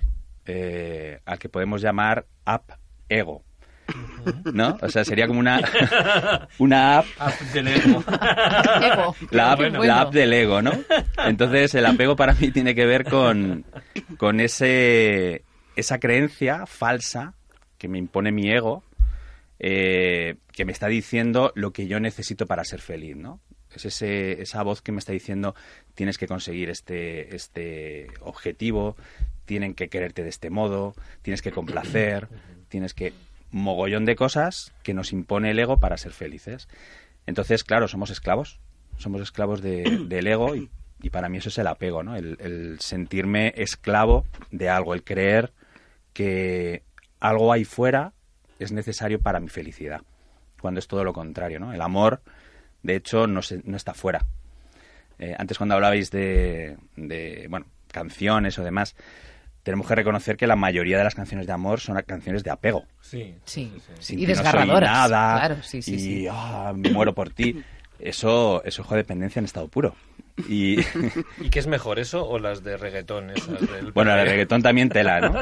al 1.26 1.40
que 1.40 1.50
podemos 1.50 1.82
llamar 1.82 2.28
app 2.46 2.70
ego. 3.10 3.44
¿No? 4.54 4.78
O 4.82 4.90
sea, 4.90 5.06
sería 5.06 5.28
como 5.28 5.40
una, 5.40 5.62
una 6.60 7.00
app. 7.00 7.06
del 7.54 7.68
ego. 7.68 8.04
La, 9.32 9.52
app, 9.52 9.60
la 9.60 10.02
app 10.02 10.14
del 10.14 10.34
ego, 10.34 10.62
¿no? 10.62 10.72
Entonces, 11.26 11.76
el 11.76 11.86
apego 11.86 12.16
para 12.16 12.34
mí 12.34 12.52
tiene 12.52 12.74
que 12.74 12.86
ver 12.86 13.06
con, 13.06 13.66
con 14.18 14.40
ese, 14.40 15.44
esa 15.76 16.00
creencia 16.00 16.66
falsa 16.66 17.34
que 17.78 17.88
me 17.88 17.98
impone 17.98 18.32
mi 18.32 18.50
ego, 18.50 18.84
eh, 19.60 20.36
que 20.52 20.66
me 20.66 20.72
está 20.72 20.88
diciendo 20.88 21.52
lo 21.56 21.72
que 21.72 21.88
yo 21.88 22.00
necesito 22.00 22.46
para 22.48 22.64
ser 22.64 22.82
feliz, 22.82 23.16
¿no? 23.16 23.40
Es 23.76 23.86
ese, 23.86 24.42
esa 24.42 24.64
voz 24.64 24.82
que 24.82 24.92
me 24.92 25.00
está 25.00 25.12
diciendo 25.12 25.54
tienes 25.96 26.18
que 26.18 26.28
conseguir 26.28 26.70
este, 26.70 27.36
este 27.36 28.08
objetivo, 28.22 28.96
tienen 29.46 29.74
que 29.74 29.90
quererte 29.90 30.24
de 30.24 30.30
este 30.30 30.50
modo, 30.50 30.96
tienes 31.22 31.42
que 31.42 31.52
complacer, 31.52 32.28
tienes 32.70 32.94
que... 32.94 33.14
mogollón 33.52 34.06
de 34.06 34.16
cosas 34.16 34.74
que 34.84 34.94
nos 34.94 35.14
impone 35.14 35.52
el 35.52 35.60
ego 35.60 35.80
para 35.80 35.98
ser 35.98 36.12
felices. 36.12 36.68
Entonces, 37.26 37.64
claro, 37.64 37.88
somos 37.88 38.10
esclavos, 38.10 38.60
somos 38.98 39.22
esclavos 39.22 39.62
del 39.62 40.28
ego 40.28 40.56
y, 40.56 40.70
para 41.12 41.30
mí 41.30 41.38
eso 41.38 41.50
es 41.50 41.58
el 41.60 41.68
apego, 41.68 42.02
¿no? 42.02 42.16
El, 42.16 42.38
el 42.40 42.80
sentirme 42.80 43.54
esclavo 43.58 44.26
de 44.50 44.70
algo, 44.70 44.96
el 44.96 45.04
creer 45.04 45.54
que 46.14 46.84
algo 47.20 47.52
ahí 47.52 47.64
fuera 47.64 48.14
es 48.58 48.72
necesario 48.72 49.20
para 49.20 49.40
mi 49.40 49.50
felicidad, 49.50 50.02
cuando 50.60 50.80
es 50.80 50.88
todo 50.88 51.04
lo 51.04 51.14
contrario, 51.14 51.60
¿no? 51.60 51.74
El 51.74 51.82
amor, 51.82 52.22
de 52.82 52.96
hecho, 52.96 53.28
no, 53.28 53.42
no 53.66 53.78
está 53.78 53.94
fuera. 53.94 54.26
Eh, 55.20 55.36
antes 55.38 55.58
cuando 55.58 55.76
hablabais 55.76 56.12
de, 56.12 56.78
de, 56.96 57.48
bueno, 57.50 57.68
canciones 57.92 58.58
o 58.60 58.64
demás, 58.64 58.96
tenemos 59.66 59.88
que 59.88 59.96
reconocer 59.96 60.38
que 60.38 60.46
la 60.46 60.56
mayoría 60.56 60.96
de 61.00 61.04
las 61.04 61.16
canciones 61.16 61.48
de 61.48 61.54
amor 61.54 61.80
son 61.80 62.00
canciones 62.04 62.44
de 62.44 62.52
apego. 62.52 62.86
Sí, 63.02 63.34
sí. 63.46 63.74
sí. 63.98 64.16
y 64.16 64.28
desgarradoras. 64.28 64.92
nada, 64.92 65.40
claro, 65.40 65.64
sí, 65.64 65.82
sí, 65.82 66.22
y 66.22 66.28
ah, 66.30 66.72
me 66.76 66.92
muero 66.92 67.16
por 67.16 67.32
ti. 67.32 67.64
Eso, 67.98 68.64
eso 68.64 68.84
es 68.84 68.88
codependencia 68.88 69.40
en 69.40 69.46
estado 69.46 69.68
puro. 69.68 69.96
Y, 70.48 70.82
¿Y 71.42 71.50
qué 71.50 71.58
es 71.58 71.66
mejor, 71.66 71.98
eso 71.98 72.28
o 72.30 72.38
las 72.38 72.64
de 72.64 72.78
reggaetón? 72.78 73.32
Esas 73.32 73.60
del 73.60 73.92
bueno, 73.94 74.12
la 74.12 74.18
de 74.18 74.26
reggaetón 74.26 74.62
también 74.62 74.90
tela, 74.90 75.20
¿no? 75.20 75.34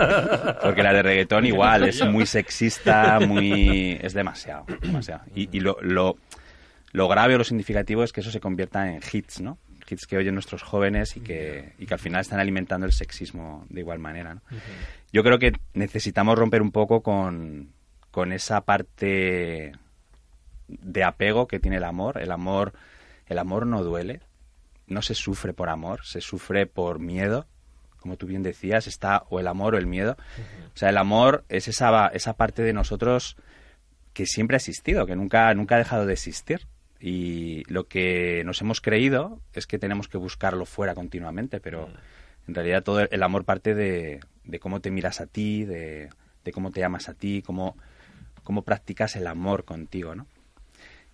Porque 0.62 0.84
la 0.84 0.94
de 0.94 1.04
reggaetón 1.04 1.46
igual 1.46 1.84
es 1.84 2.06
muy 2.06 2.26
sexista, 2.26 3.20
muy... 3.20 4.00
es 4.02 4.14
demasiado, 4.14 4.66
demasiado. 4.82 5.24
Y, 5.36 5.50
y 5.52 5.60
lo, 5.60 5.76
lo, 5.82 6.16
lo 6.94 7.08
grave 7.10 7.36
o 7.36 7.40
lo 7.40 7.44
significativo 7.44 8.06
es 8.06 8.14
que 8.14 8.22
eso 8.22 8.32
se 8.32 8.40
convierta 8.40 8.90
en 8.90 9.02
hits, 9.12 9.42
¿no? 9.42 9.58
Hits 9.90 10.06
que 10.08 10.18
oyen 10.18 10.34
nuestros 10.34 10.64
jóvenes 10.64 11.18
y 11.18 11.22
que, 11.22 11.74
y 11.78 11.86
que 11.86 11.94
al 11.94 12.00
final 12.00 12.22
están 12.22 12.40
alimentando 12.40 12.86
el 12.86 12.94
sexismo 12.94 13.66
de 13.70 13.82
igual 13.82 14.00
manera, 14.00 14.36
¿no? 14.36 14.42
Yo 15.12 15.24
creo 15.24 15.40
que 15.40 15.54
necesitamos 15.74 16.38
romper 16.38 16.62
un 16.62 16.72
poco 16.72 17.02
con, 17.02 17.74
con 18.12 18.32
esa 18.32 18.62
parte 18.62 19.74
de 20.68 21.04
apego 21.04 21.48
que 21.48 21.60
tiene 21.60 21.78
el 21.78 21.84
amor. 21.84 22.20
El 22.22 22.32
amor, 22.32 22.74
el 23.28 23.38
amor 23.38 23.66
no 23.66 23.84
duele, 23.84 24.22
no 24.88 25.02
se 25.02 25.16
sufre 25.16 25.54
por 25.54 25.70
amor, 25.70 26.06
se 26.06 26.22
sufre 26.22 26.66
por 26.66 27.00
miedo. 27.00 27.48
Como 28.00 28.18
tú 28.18 28.28
bien 28.28 28.44
decías, 28.44 28.88
está 28.88 29.24
o 29.30 29.40
el 29.40 29.48
amor 29.48 29.76
o 29.76 29.78
el 29.78 29.88
miedo. 29.88 30.18
O 30.74 30.78
sea, 30.78 30.90
el 30.90 30.98
amor 30.98 31.46
es 31.48 31.68
esa, 31.68 32.08
esa 32.08 32.34
parte 32.34 32.62
de 32.62 32.74
nosotros 32.74 33.38
que 34.14 34.26
siempre 34.26 34.56
ha 34.56 34.58
existido, 34.58 35.06
que 35.06 35.16
nunca, 35.16 35.54
nunca 35.54 35.76
ha 35.76 35.80
dejado 35.80 36.06
de 36.06 36.14
existir. 36.14 36.68
Y 37.06 37.64
lo 37.70 37.90
que 37.90 38.44
nos 38.46 38.62
hemos 38.62 38.80
creído 38.80 39.42
es 39.54 39.68
que 39.68 39.78
tenemos 39.78 40.08
que 40.08 40.18
buscarlo 40.18 40.66
fuera 40.66 40.96
continuamente, 40.96 41.60
pero 41.60 41.90
en 42.48 42.56
realidad 42.56 42.82
todo 42.82 43.02
el 43.02 43.24
amor 43.24 43.44
parte 43.44 43.76
de, 43.76 44.22
de 44.46 44.60
cómo 44.60 44.80
te 44.80 44.90
miras 44.90 45.20
a 45.20 45.26
ti, 45.28 45.66
de, 45.66 46.08
de 46.46 46.52
cómo 46.54 46.72
te 46.72 46.82
amas 46.82 47.10
a 47.10 47.14
ti, 47.14 47.42
cómo, 47.46 47.76
cómo 48.44 48.62
practicas 48.62 49.18
el 49.18 49.28
amor 49.28 49.66
contigo, 49.66 50.16
¿no? 50.16 50.28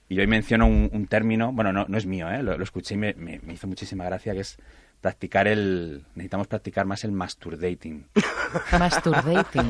Y 0.08 0.20
hoy 0.20 0.28
menciono 0.28 0.68
un, 0.68 0.92
un 0.94 1.08
término, 1.08 1.52
bueno, 1.54 1.74
no, 1.74 1.86
no 1.88 1.98
es 1.98 2.06
mío, 2.06 2.30
¿eh? 2.32 2.44
lo, 2.44 2.56
lo 2.56 2.64
escuché 2.64 2.94
y 2.94 2.98
me, 2.98 3.14
me- 3.16 3.40
me 3.40 3.54
hizo 3.54 3.66
muchísima 3.66 4.04
gracia, 4.06 4.34
que 4.34 4.42
es 4.42 4.58
practicar 5.02 5.48
el... 5.48 6.04
Necesitamos 6.14 6.48
practicar 6.48 6.86
más 6.86 7.04
el. 7.04 7.12
Masturbating. 7.12 8.06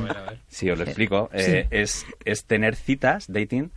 Ver. 0.03 0.39
Sí, 0.49 0.69
os 0.69 0.77
lo 0.79 0.83
Sí. 0.85 0.91
explico. 0.91 1.29
Eh, 1.33 1.67
es, 1.71 2.05
es 2.25 2.45
tener 2.45 2.75
citas, 2.75 3.25
dating, 3.31 3.71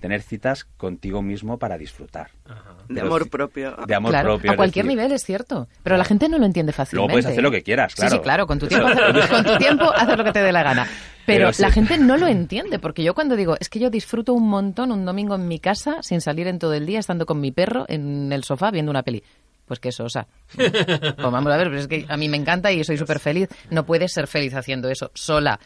tener 0.00 0.20
citas 0.22 0.64
contigo 0.76 1.22
mismo 1.22 1.58
para 1.58 1.78
disfrutar. 1.78 2.30
Ajá. 2.46 2.74
De 2.88 2.94
Pero 2.94 3.06
amor 3.06 3.30
propio. 3.30 3.76
De 3.86 3.94
amor 3.94 4.10
Claro, 4.10 4.34
propio. 4.34 4.52
a 4.52 4.56
cualquier 4.56 4.84
decir, 4.84 4.98
nivel 4.98 5.12
es 5.12 5.24
cierto, 5.24 5.66
pero 5.82 5.96
la 5.96 6.04
gente 6.04 6.28
no 6.28 6.38
lo 6.38 6.44
entiende 6.44 6.72
fácilmente. 6.72 6.96
Luego 6.96 7.12
puedes 7.12 7.26
hacer 7.26 7.42
lo 7.42 7.50
que 7.50 7.62
quieras, 7.62 7.94
claro. 7.94 8.10
Sí, 8.10 8.16
sí, 8.16 8.22
claro, 8.22 8.46
con 8.46 8.58
tu 8.58 8.66
tiempo, 8.66 8.86
con 9.30 9.44
tu 9.44 9.56
tiempo 9.56 9.90
hacer 9.94 10.18
lo 10.18 10.24
que 10.24 10.32
te 10.32 10.42
dé 10.42 10.52
la 10.52 10.62
gana. 10.62 10.84
Pero, 11.26 11.38
Pero 11.46 11.52
sí. 11.54 11.62
la 11.62 11.70
gente 11.70 11.96
no 11.96 12.18
lo 12.18 12.26
entiende, 12.26 12.78
porque 12.78 13.02
yo 13.02 13.14
cuando 13.14 13.34
digo, 13.34 13.56
es 13.58 13.70
que 13.70 13.78
yo 13.78 13.88
disfruto 13.88 14.34
un 14.34 14.46
montón 14.48 14.92
un 14.92 15.06
domingo 15.06 15.34
en 15.36 15.48
mi 15.48 15.58
casa 15.58 16.02
sin 16.02 16.20
salir 16.20 16.48
en 16.48 16.58
todo 16.58 16.74
el 16.74 16.84
día, 16.84 16.98
estando 16.98 17.24
con 17.24 17.40
mi 17.40 17.50
perro 17.50 17.86
en 17.88 18.30
el 18.30 18.44
sofá 18.44 18.70
viendo 18.70 18.90
una 18.90 19.02
peli. 19.02 19.22
Pues 19.64 19.80
que 19.80 19.88
eso, 19.88 20.04
o 20.04 20.10
sea, 20.10 20.26
pues 20.54 21.16
vamos 21.16 21.50
a 21.50 21.56
ver, 21.56 21.68
pero 21.68 21.78
es 21.78 21.88
que 21.88 22.04
a 22.06 22.18
mí 22.18 22.28
me 22.28 22.36
encanta 22.36 22.70
y 22.70 22.84
soy 22.84 22.98
súper 22.98 23.18
feliz. 23.20 23.48
No 23.70 23.86
puedes 23.86 24.12
ser 24.12 24.26
feliz 24.26 24.54
haciendo 24.54 24.90
eso 24.90 25.10
sola. 25.14 25.58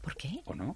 ¿Por 0.00 0.16
qué? 0.16 0.40
¿O 0.46 0.54
no? 0.56 0.74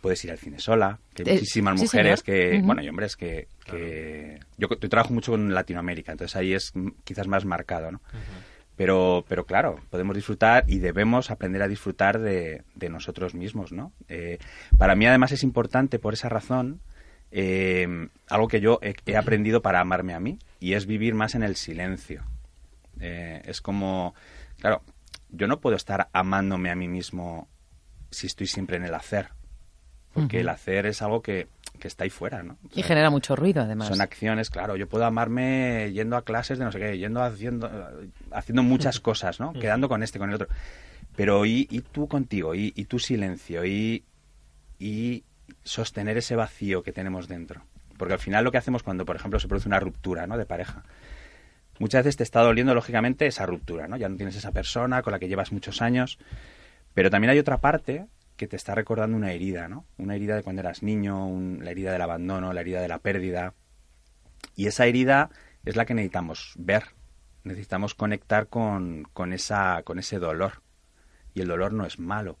Puedes 0.00 0.24
ir 0.24 0.30
al 0.30 0.38
cine 0.38 0.58
sola, 0.58 0.98
que 1.14 1.22
hay 1.22 1.28
Eh, 1.28 1.32
muchísimas 1.34 1.74
sí, 1.78 1.84
mujeres 1.84 2.20
señor. 2.20 2.40
que, 2.40 2.62
bueno, 2.62 2.82
y 2.82 2.88
hombres 2.88 3.16
que, 3.16 3.48
que- 3.64 4.40
yo, 4.56 4.68
yo 4.68 4.88
trabajo 4.88 5.12
mucho 5.12 5.32
con 5.32 5.52
Latinoamérica, 5.52 6.12
entonces 6.12 6.36
ahí 6.36 6.54
es 6.54 6.72
quizás 7.04 7.26
más 7.26 7.44
marcado, 7.44 7.92
¿no? 7.92 8.00
Pero, 8.76 9.26
pero 9.28 9.44
claro, 9.44 9.78
podemos 9.90 10.16
disfrutar 10.16 10.64
y 10.66 10.78
debemos 10.78 11.30
aprender 11.30 11.60
a 11.60 11.68
disfrutar 11.68 12.18
de, 12.18 12.62
de 12.74 12.88
nosotros 12.88 13.34
mismos, 13.34 13.72
¿no? 13.72 13.92
Eh, 14.08 14.38
para 14.78 14.94
mí 14.94 15.04
además 15.06 15.32
es 15.32 15.42
importante 15.42 15.98
por 15.98 16.14
esa 16.14 16.30
razón 16.30 16.80
eh, 17.30 18.08
algo 18.28 18.48
que 18.48 18.60
yo 18.62 18.78
he, 18.82 18.94
he 19.04 19.16
aprendido 19.18 19.60
para 19.60 19.80
amarme 19.80 20.14
a 20.14 20.20
mí 20.20 20.38
y 20.60 20.72
es 20.72 20.86
vivir 20.86 21.14
más 21.14 21.34
en 21.34 21.42
el 21.42 21.56
silencio. 21.56 22.24
Eh, 23.00 23.42
es 23.44 23.60
como, 23.60 24.14
claro, 24.60 24.82
yo 25.28 25.46
no 25.46 25.60
puedo 25.60 25.76
estar 25.76 26.08
amándome 26.14 26.70
a 26.70 26.74
mí 26.74 26.88
mismo 26.88 27.48
si 28.10 28.26
estoy 28.26 28.46
siempre 28.46 28.78
en 28.78 28.84
el 28.84 28.94
hacer, 28.94 29.28
porque 30.12 30.40
el 30.40 30.48
hacer 30.48 30.86
es 30.86 31.02
algo 31.02 31.22
que, 31.22 31.46
que 31.78 31.88
está 31.88 32.04
ahí 32.04 32.10
fuera, 32.10 32.42
¿no? 32.42 32.54
O 32.64 32.78
Y 32.78 32.82
genera 32.82 33.10
mucho 33.10 33.36
ruido, 33.36 33.62
además. 33.62 33.88
son 33.88 34.00
acciones, 34.00 34.50
claro. 34.50 34.76
Yo 34.76 34.88
puedo 34.88 35.04
amarme 35.04 35.90
yendo 35.92 36.16
a 36.16 36.22
clases 36.24 36.58
de 36.58 36.64
no 36.64 36.72
sé 36.72 36.78
qué, 36.78 36.98
yendo 36.98 37.22
haciendo, 37.22 37.70
haciendo 38.32 38.62
muchas 38.62 39.00
cosas, 39.00 39.40
¿no? 39.40 39.52
Quedando 39.52 39.88
con 39.88 40.02
este, 40.02 40.18
con 40.18 40.28
el 40.30 40.34
otro. 40.36 40.48
Pero 41.16 41.44
y, 41.46 41.66
y 41.70 41.80
tú 41.80 42.08
contigo, 42.08 42.54
y, 42.54 42.72
y 42.76 42.84
tu 42.84 42.98
silencio, 42.98 43.64
y, 43.64 44.04
y 44.78 45.24
sostener 45.64 46.16
ese 46.18 46.36
vacío 46.36 46.82
que 46.82 46.92
tenemos 46.92 47.28
dentro. 47.28 47.62
Porque 47.96 48.14
al 48.14 48.20
final 48.20 48.44
lo 48.44 48.50
que 48.52 48.58
hacemos 48.58 48.82
cuando, 48.82 49.04
por 49.04 49.16
ejemplo, 49.16 49.38
se 49.38 49.46
produce 49.48 49.68
una 49.68 49.80
ruptura, 49.80 50.26
¿no? 50.26 50.38
De 50.38 50.46
pareja. 50.46 50.84
Muchas 51.78 52.04
veces 52.04 52.16
te 52.16 52.22
está 52.24 52.40
doliendo, 52.42 52.74
lógicamente, 52.74 53.26
esa 53.26 53.46
ruptura, 53.46 53.88
¿no? 53.88 53.96
Ya 53.96 54.08
no 54.08 54.16
tienes 54.16 54.36
esa 54.36 54.52
persona 54.52 55.02
con 55.02 55.12
la 55.12 55.18
que 55.18 55.28
llevas 55.28 55.52
muchos 55.52 55.82
años. 55.82 56.18
Pero 56.94 57.10
también 57.10 57.30
hay 57.30 57.38
otra 57.38 57.58
parte 57.58 58.06
que 58.40 58.48
te 58.48 58.56
está 58.56 58.74
recordando 58.74 59.18
una 59.18 59.32
herida, 59.32 59.68
¿no? 59.68 59.84
Una 59.98 60.16
herida 60.16 60.34
de 60.34 60.42
cuando 60.42 60.60
eras 60.62 60.82
niño, 60.82 61.26
un- 61.26 61.60
la 61.62 61.72
herida 61.72 61.92
del 61.92 62.00
abandono, 62.00 62.54
la 62.54 62.62
herida 62.62 62.80
de 62.80 62.88
la 62.88 62.98
pérdida. 62.98 63.52
Y 64.56 64.66
esa 64.66 64.86
herida 64.86 65.28
es 65.66 65.76
la 65.76 65.84
que 65.84 65.92
necesitamos 65.92 66.54
ver. 66.56 66.84
Necesitamos 67.44 67.94
conectar 67.94 68.46
con, 68.48 69.02
con, 69.12 69.34
esa, 69.34 69.82
con 69.84 69.98
ese 69.98 70.18
dolor. 70.18 70.62
Y 71.34 71.42
el 71.42 71.48
dolor 71.48 71.74
no 71.74 71.84
es 71.84 71.98
malo. 71.98 72.38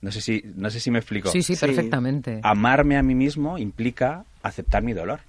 No 0.00 0.10
sé 0.10 0.22
si, 0.22 0.42
no 0.54 0.70
sé 0.70 0.80
si 0.80 0.90
me 0.90 1.00
explico. 1.00 1.30
Sí, 1.30 1.42
sí, 1.42 1.54
Sí. 1.54 1.66
perfectamente. 1.66 2.40
Amarme 2.42 2.96
a 2.96 3.02
mí 3.02 3.14
mismo 3.14 3.58
implica 3.58 4.24
aceptar 4.42 4.82
mi 4.82 4.94
dolor. 4.94 5.20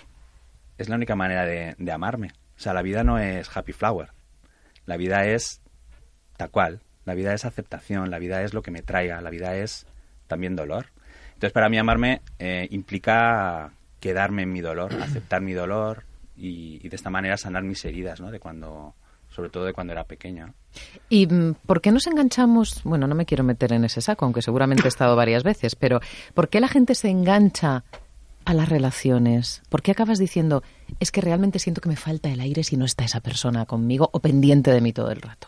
Es 0.77 0.87
la 0.87 0.95
única 0.95 1.17
manera 1.17 1.45
de, 1.45 1.75
de 1.77 1.91
amarme. 1.91 2.29
O 2.55 2.59
sea, 2.61 2.73
la 2.73 2.81
vida 2.81 3.03
no 3.03 3.19
es 3.19 3.49
happy 3.55 3.73
flower. 3.73 4.11
La 4.85 4.95
vida 4.95 5.25
es 5.25 5.61
tal 6.37 6.49
cual. 6.49 6.81
La 7.09 7.15
vida 7.15 7.33
es 7.33 7.43
aceptación. 7.43 8.11
La 8.11 8.19
vida 8.19 8.43
es 8.43 8.53
lo 8.53 8.61
que 8.61 8.69
me 8.69 8.83
traiga. 8.83 9.19
La 9.19 9.31
vida 9.31 9.55
es 9.55 9.87
también 10.27 10.55
dolor. 10.55 10.85
Entonces, 11.29 11.51
para 11.51 11.67
mí 11.67 11.79
amarme 11.79 12.21
eh, 12.37 12.67
implica 12.69 13.71
quedarme 13.99 14.43
en 14.43 14.53
mi 14.53 14.61
dolor, 14.61 14.93
aceptar 15.01 15.41
mi 15.41 15.53
dolor 15.53 16.03
y, 16.37 16.79
y 16.85 16.87
de 16.87 16.95
esta 16.95 17.09
manera 17.09 17.35
sanar 17.35 17.63
mis 17.63 17.83
heridas, 17.83 18.21
¿no? 18.21 18.29
De 18.29 18.39
cuando, 18.39 18.93
sobre 19.29 19.49
todo 19.49 19.65
de 19.65 19.73
cuando 19.73 19.91
era 19.91 20.03
pequeño. 20.03 20.45
¿no? 20.45 20.53
¿Y 21.09 21.25
mm, 21.25 21.55
por 21.65 21.81
qué 21.81 21.91
nos 21.91 22.05
enganchamos? 22.05 22.81
Bueno, 22.83 23.07
no 23.07 23.15
me 23.15 23.25
quiero 23.25 23.43
meter 23.43 23.73
en 23.73 23.85
ese 23.85 24.01
saco, 24.01 24.25
aunque 24.25 24.43
seguramente 24.43 24.83
he 24.85 24.87
estado 24.87 25.15
varias 25.15 25.41
veces, 25.41 25.75
pero 25.75 25.99
¿por 26.35 26.49
qué 26.49 26.59
la 26.59 26.67
gente 26.67 26.93
se 26.93 27.09
engancha 27.09 27.83
a 28.45 28.53
las 28.53 28.69
relaciones? 28.69 29.63
¿Por 29.69 29.81
qué 29.81 29.91
acabas 29.91 30.19
diciendo, 30.19 30.61
es 30.99 31.11
que 31.11 31.21
realmente 31.21 31.57
siento 31.57 31.81
que 31.81 31.89
me 31.89 31.95
falta 31.95 32.29
el 32.29 32.39
aire 32.39 32.63
si 32.63 32.77
no 32.77 32.85
está 32.85 33.03
esa 33.03 33.19
persona 33.19 33.65
conmigo 33.65 34.09
o 34.13 34.19
pendiente 34.19 34.71
de 34.71 34.81
mí 34.81 34.93
todo 34.93 35.09
el 35.09 35.21
rato? 35.21 35.47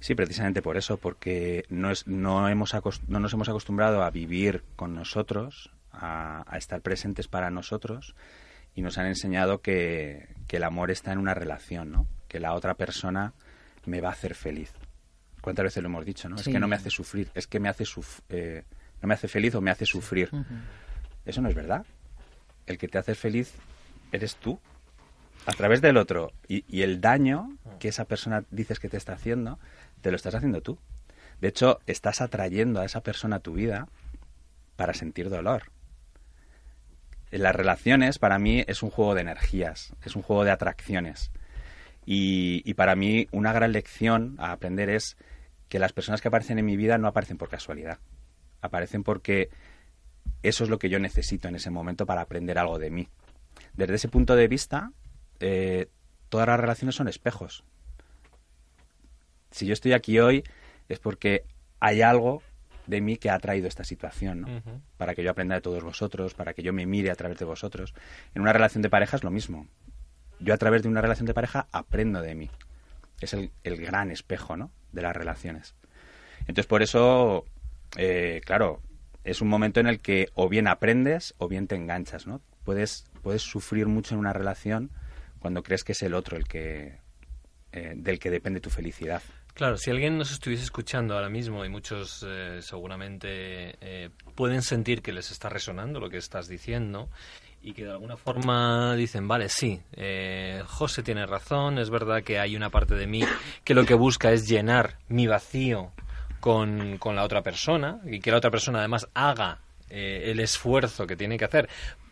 Sí, 0.00 0.14
precisamente 0.14 0.62
por 0.62 0.76
eso, 0.76 0.96
porque 0.96 1.64
no, 1.68 1.90
es, 1.90 2.06
no, 2.06 2.48
hemos 2.48 2.74
no 3.08 3.20
nos 3.20 3.32
hemos 3.34 3.48
acostumbrado 3.48 4.02
a 4.02 4.10
vivir 4.10 4.64
con 4.76 4.94
nosotros, 4.94 5.70
a, 5.92 6.42
a 6.50 6.56
estar 6.58 6.80
presentes 6.80 7.28
para 7.28 7.50
nosotros, 7.50 8.14
y 8.74 8.82
nos 8.82 8.96
han 8.98 9.06
enseñado 9.06 9.60
que, 9.60 10.28
que 10.46 10.56
el 10.56 10.64
amor 10.64 10.90
está 10.90 11.12
en 11.12 11.18
una 11.18 11.34
relación, 11.34 11.90
¿no? 11.90 12.06
Que 12.28 12.40
la 12.40 12.54
otra 12.54 12.74
persona 12.74 13.34
me 13.84 14.00
va 14.00 14.08
a 14.08 14.12
hacer 14.12 14.34
feliz. 14.34 14.72
¿Cuántas 15.42 15.64
veces 15.64 15.82
lo 15.82 15.88
hemos 15.88 16.04
dicho, 16.04 16.28
no? 16.28 16.36
Sí. 16.38 16.50
Es 16.50 16.54
que 16.54 16.60
no 16.60 16.68
me 16.68 16.76
hace 16.76 16.90
sufrir, 16.90 17.30
es 17.34 17.46
que 17.46 17.60
me 17.60 17.68
hace 17.68 17.84
suf- 17.84 18.20
eh, 18.28 18.64
no 19.02 19.08
me 19.08 19.14
hace 19.14 19.28
feliz 19.28 19.54
o 19.54 19.60
me 19.60 19.70
hace 19.70 19.86
sufrir. 19.86 20.30
Eso 21.26 21.40
no 21.42 21.48
es 21.48 21.54
verdad. 21.54 21.84
El 22.66 22.78
que 22.78 22.88
te 22.88 22.98
hace 22.98 23.14
feliz 23.14 23.52
eres 24.12 24.36
tú, 24.36 24.60
a 25.46 25.52
través 25.52 25.80
del 25.80 25.96
otro. 25.96 26.32
Y, 26.46 26.64
y 26.68 26.82
el 26.82 27.00
daño 27.00 27.56
que 27.78 27.88
esa 27.88 28.04
persona 28.04 28.44
dices 28.50 28.78
que 28.78 28.88
te 28.90 28.96
está 28.98 29.14
haciendo, 29.14 29.58
te 30.00 30.10
lo 30.10 30.16
estás 30.16 30.34
haciendo 30.34 30.62
tú. 30.62 30.78
De 31.40 31.48
hecho, 31.48 31.80
estás 31.86 32.20
atrayendo 32.20 32.80
a 32.80 32.84
esa 32.84 33.02
persona 33.02 33.36
a 33.36 33.40
tu 33.40 33.54
vida 33.54 33.88
para 34.76 34.94
sentir 34.94 35.30
dolor. 35.30 35.64
Las 37.30 37.54
relaciones, 37.54 38.18
para 38.18 38.38
mí, 38.38 38.64
es 38.66 38.82
un 38.82 38.90
juego 38.90 39.14
de 39.14 39.20
energías, 39.22 39.94
es 40.04 40.16
un 40.16 40.22
juego 40.22 40.44
de 40.44 40.50
atracciones. 40.50 41.30
Y, 42.04 42.62
y 42.64 42.74
para 42.74 42.96
mí, 42.96 43.28
una 43.30 43.52
gran 43.52 43.72
lección 43.72 44.36
a 44.38 44.52
aprender 44.52 44.90
es 44.90 45.16
que 45.68 45.78
las 45.78 45.92
personas 45.92 46.20
que 46.20 46.28
aparecen 46.28 46.58
en 46.58 46.66
mi 46.66 46.76
vida 46.76 46.98
no 46.98 47.08
aparecen 47.08 47.38
por 47.38 47.48
casualidad. 47.48 47.98
Aparecen 48.60 49.04
porque 49.04 49.50
eso 50.42 50.64
es 50.64 50.70
lo 50.70 50.78
que 50.78 50.88
yo 50.88 50.98
necesito 50.98 51.48
en 51.48 51.54
ese 51.54 51.70
momento 51.70 52.06
para 52.06 52.22
aprender 52.22 52.58
algo 52.58 52.78
de 52.78 52.90
mí. 52.90 53.08
Desde 53.74 53.94
ese 53.94 54.08
punto 54.08 54.34
de 54.34 54.48
vista, 54.48 54.92
eh, 55.38 55.88
todas 56.28 56.48
las 56.48 56.58
relaciones 56.58 56.94
son 56.94 57.08
espejos. 57.08 57.64
Si 59.50 59.66
yo 59.66 59.72
estoy 59.72 59.92
aquí 59.92 60.18
hoy 60.18 60.44
es 60.88 60.98
porque 60.98 61.44
hay 61.80 62.02
algo 62.02 62.42
de 62.86 63.00
mí 63.00 63.16
que 63.16 63.30
ha 63.30 63.38
traído 63.38 63.68
esta 63.68 63.84
situación, 63.84 64.40
¿no? 64.42 64.62
Para 64.96 65.14
que 65.14 65.22
yo 65.22 65.30
aprenda 65.30 65.54
de 65.54 65.60
todos 65.60 65.82
vosotros, 65.82 66.34
para 66.34 66.54
que 66.54 66.62
yo 66.62 66.72
me 66.72 66.86
mire 66.86 67.10
a 67.10 67.14
través 67.14 67.38
de 67.38 67.44
vosotros. 67.44 67.94
En 68.34 68.42
una 68.42 68.52
relación 68.52 68.82
de 68.82 68.90
pareja 68.90 69.16
es 69.16 69.24
lo 69.24 69.30
mismo. 69.30 69.66
Yo 70.40 70.54
a 70.54 70.56
través 70.56 70.82
de 70.82 70.88
una 70.88 71.00
relación 71.00 71.26
de 71.26 71.34
pareja 71.34 71.68
aprendo 71.72 72.20
de 72.20 72.34
mí. 72.34 72.50
Es 73.20 73.32
el, 73.32 73.50
el 73.64 73.76
gran 73.76 74.10
espejo, 74.10 74.56
¿no? 74.56 74.70
De 74.92 75.02
las 75.02 75.14
relaciones. 75.14 75.74
Entonces, 76.40 76.66
por 76.66 76.82
eso, 76.82 77.44
eh, 77.96 78.40
claro, 78.44 78.80
es 79.24 79.40
un 79.40 79.48
momento 79.48 79.80
en 79.80 79.86
el 79.86 80.00
que 80.00 80.28
o 80.34 80.48
bien 80.48 80.66
aprendes 80.66 81.34
o 81.38 81.48
bien 81.48 81.66
te 81.66 81.76
enganchas, 81.76 82.26
¿no? 82.26 82.40
Puedes, 82.64 83.06
puedes 83.22 83.42
sufrir 83.42 83.86
mucho 83.86 84.14
en 84.14 84.20
una 84.20 84.32
relación 84.32 84.90
cuando 85.38 85.62
crees 85.62 85.84
que 85.84 85.92
es 85.92 86.02
el 86.02 86.14
otro 86.14 86.36
el 86.36 86.48
que 86.48 86.98
eh, 87.72 87.94
del 87.96 88.18
que 88.18 88.30
depende 88.30 88.60
tu 88.60 88.70
felicidad. 88.70 89.22
Claro, 89.54 89.76
si 89.76 89.90
alguien 89.90 90.16
nos 90.16 90.32
estuviese 90.32 90.64
escuchando 90.64 91.14
ahora 91.14 91.28
mismo 91.28 91.64
y 91.64 91.68
muchos 91.68 92.24
eh, 92.26 92.60
seguramente 92.62 93.76
eh, 93.80 94.10
pueden 94.34 94.62
sentir 94.62 95.02
que 95.02 95.12
les 95.12 95.30
está 95.30 95.48
resonando 95.48 96.00
lo 96.00 96.08
que 96.08 96.16
estás 96.16 96.48
diciendo 96.48 97.08
y 97.62 97.72
que 97.72 97.84
de 97.84 97.90
alguna 97.90 98.16
forma 98.16 98.94
dicen, 98.96 99.28
vale, 99.28 99.50
sí, 99.50 99.82
José 100.66 101.02
tiene 101.02 101.26
razón, 101.26 101.78
es 101.78 101.90
verdad 101.90 102.22
que 102.22 102.38
hay 102.38 102.56
una 102.56 102.70
parte 102.70 102.94
de 102.94 103.06
mí 103.06 103.22
que 103.64 103.74
lo 103.74 103.84
que 103.84 103.92
busca 103.92 104.32
es 104.32 104.48
llenar 104.48 104.96
mi 105.08 105.26
vacío 105.26 105.92
con, 106.40 106.96
con 106.96 107.16
la 107.16 107.22
otra 107.22 107.42
persona 107.42 108.00
y 108.06 108.20
que 108.20 108.30
la 108.30 108.38
otra 108.38 108.50
persona 108.50 108.78
además 108.78 109.08
haga 109.12 109.58
el 109.90 110.40
esfuerzo 110.40 111.06
que 111.06 111.16
tiene 111.16 111.36
que 111.36 111.44
hacer 111.44 111.68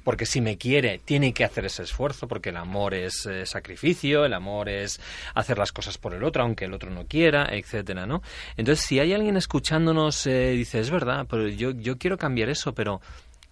porque 0.09 0.25
si 0.25 0.41
me 0.41 0.57
quiere, 0.57 1.03
tiene 1.05 1.35
que 1.35 1.45
hacer 1.45 1.67
ese 1.67 1.83
esfuerzo, 1.83 2.29
porque 2.29 2.49
el 2.49 2.57
amor 2.57 2.95
es 2.95 3.27
eh, 3.27 3.45
sacrificio, 3.45 4.25
el 4.25 4.33
amor 4.33 4.71
es 4.71 4.99
hacer 5.35 5.59
las 5.59 5.71
cosas 5.71 5.99
por 5.99 6.15
el 6.15 6.25
otro, 6.25 6.43
aunque 6.43 6.65
el 6.65 6.73
otro 6.73 6.89
no 6.89 7.05
quiera, 7.05 7.47
etcétera, 7.53 8.07
¿no? 8.07 8.23
Entonces, 8.57 8.87
si 8.87 9.01
hay 9.01 9.13
alguien 9.13 9.37
escuchándonos, 9.37 10.27
eh, 10.27 10.53
dice, 10.53 10.81
es 10.81 10.91
verdad, 10.91 11.27
pero 11.29 11.47
yo, 11.49 11.73
yo 11.73 11.99
quiero 11.99 12.17
cambiar 12.17 12.49
eso, 12.49 12.73
pero 12.73 13.03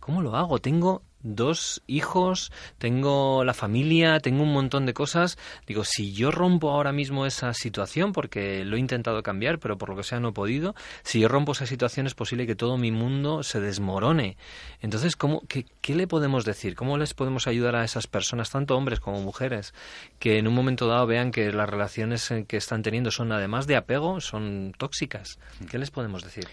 ¿cómo 0.00 0.22
lo 0.22 0.34
hago? 0.34 0.58
Tengo 0.58 1.02
dos 1.34 1.82
hijos, 1.86 2.52
tengo 2.78 3.44
la 3.44 3.54
familia, 3.54 4.20
tengo 4.20 4.42
un 4.42 4.52
montón 4.52 4.86
de 4.86 4.94
cosas. 4.94 5.38
Digo, 5.66 5.84
si 5.84 6.12
yo 6.12 6.30
rompo 6.30 6.70
ahora 6.70 6.92
mismo 6.92 7.26
esa 7.26 7.52
situación, 7.52 8.12
porque 8.12 8.64
lo 8.64 8.76
he 8.76 8.80
intentado 8.80 9.22
cambiar, 9.22 9.58
pero 9.58 9.78
por 9.78 9.90
lo 9.90 9.96
que 9.96 10.02
sea 10.02 10.20
no 10.20 10.28
he 10.28 10.32
podido, 10.32 10.74
si 11.02 11.20
yo 11.20 11.28
rompo 11.28 11.52
esa 11.52 11.66
situación 11.66 12.06
es 12.06 12.14
posible 12.14 12.46
que 12.46 12.54
todo 12.54 12.78
mi 12.78 12.92
mundo 12.92 13.42
se 13.42 13.60
desmorone. 13.60 14.36
Entonces, 14.80 15.16
¿cómo, 15.16 15.42
qué, 15.48 15.66
qué 15.80 15.94
le 15.94 16.06
podemos 16.06 16.44
decir? 16.44 16.74
¿Cómo 16.74 16.98
les 16.98 17.14
podemos 17.14 17.46
ayudar 17.46 17.76
a 17.76 17.84
esas 17.84 18.06
personas, 18.06 18.50
tanto 18.50 18.76
hombres 18.76 19.00
como 19.00 19.20
mujeres, 19.20 19.74
que 20.18 20.38
en 20.38 20.46
un 20.46 20.54
momento 20.54 20.86
dado 20.86 21.06
vean 21.06 21.30
que 21.30 21.52
las 21.52 21.68
relaciones 21.68 22.32
que 22.46 22.56
están 22.56 22.82
teniendo 22.82 23.10
son, 23.10 23.32
además 23.32 23.66
de 23.66 23.76
apego, 23.76 24.20
son 24.20 24.72
tóxicas? 24.76 25.38
¿Qué 25.70 25.78
les 25.78 25.90
podemos 25.90 26.22
decir? 26.22 26.46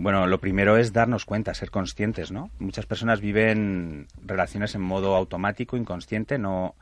Bueno, 0.00 0.26
lo 0.26 0.40
primero 0.40 0.78
es 0.78 0.94
darnos 0.94 1.26
cuenta, 1.26 1.52
ser 1.52 1.70
conscientes, 1.70 2.32
¿no? 2.32 2.50
Muchas 2.58 2.86
personas 2.86 3.20
viven 3.20 4.08
relaciones 4.24 4.74
en 4.74 4.80
modo 4.80 5.14
automático, 5.14 5.76
inconsciente, 5.76 6.38
no, 6.38 6.74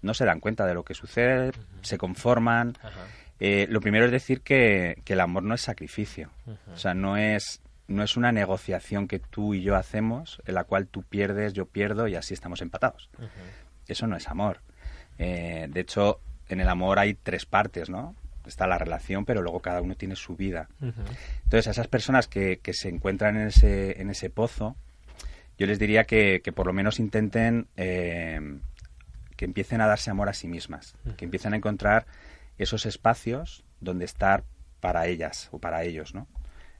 no 0.00 0.14
se 0.14 0.24
dan 0.24 0.38
cuenta 0.38 0.64
de 0.64 0.74
lo 0.74 0.84
que 0.84 0.94
sucede, 0.94 1.50
se 1.80 1.98
conforman. 1.98 2.74
Eh, 3.40 3.66
lo 3.68 3.80
primero 3.80 4.04
es 4.04 4.12
decir 4.12 4.42
que, 4.42 5.02
el 5.04 5.20
amor 5.20 5.42
no 5.42 5.56
es 5.56 5.60
sacrificio, 5.60 6.30
o 6.72 6.76
sea, 6.76 6.94
no 6.94 7.16
es, 7.16 7.60
no 7.88 8.04
es 8.04 8.16
una 8.16 8.30
negociación 8.30 9.08
que 9.08 9.18
tú 9.18 9.54
y 9.54 9.62
yo 9.62 9.74
hacemos 9.74 10.40
en 10.46 10.54
la 10.54 10.62
cual 10.62 10.86
tú 10.86 11.02
pierdes, 11.02 11.54
yo 11.54 11.66
pierdo 11.66 12.06
y 12.06 12.14
así 12.14 12.32
estamos 12.32 12.62
empatados. 12.62 13.10
Eso 13.88 14.06
no 14.06 14.14
es 14.14 14.28
amor. 14.28 14.60
Eh, 15.18 15.66
de 15.68 15.80
hecho, 15.80 16.20
en 16.48 16.60
el 16.60 16.68
amor 16.68 17.00
hay 17.00 17.14
tres 17.14 17.44
partes, 17.44 17.90
¿no? 17.90 18.14
Está 18.46 18.66
la 18.66 18.78
relación, 18.78 19.24
pero 19.24 19.42
luego 19.42 19.60
cada 19.60 19.80
uno 19.80 19.94
tiene 19.94 20.16
su 20.16 20.36
vida. 20.36 20.68
Entonces, 20.80 21.68
a 21.68 21.70
esas 21.70 21.88
personas 21.88 22.28
que, 22.28 22.58
que, 22.58 22.72
se 22.72 22.88
encuentran 22.88 23.36
en 23.36 23.48
ese, 23.48 24.00
en 24.00 24.10
ese 24.10 24.30
pozo, 24.30 24.76
yo 25.58 25.66
les 25.66 25.78
diría 25.78 26.04
que, 26.04 26.40
que 26.42 26.52
por 26.52 26.66
lo 26.66 26.72
menos 26.72 26.98
intenten 26.98 27.68
eh, 27.76 28.40
que 29.36 29.44
empiecen 29.44 29.80
a 29.80 29.86
darse 29.86 30.10
amor 30.10 30.28
a 30.28 30.34
sí 30.34 30.48
mismas, 30.48 30.94
que 31.16 31.24
empiecen 31.24 31.52
a 31.52 31.56
encontrar 31.56 32.06
esos 32.58 32.86
espacios 32.86 33.64
donde 33.80 34.04
estar 34.04 34.44
para 34.80 35.06
ellas 35.06 35.48
o 35.52 35.58
para 35.58 35.84
ellos, 35.84 36.14
¿no? 36.14 36.28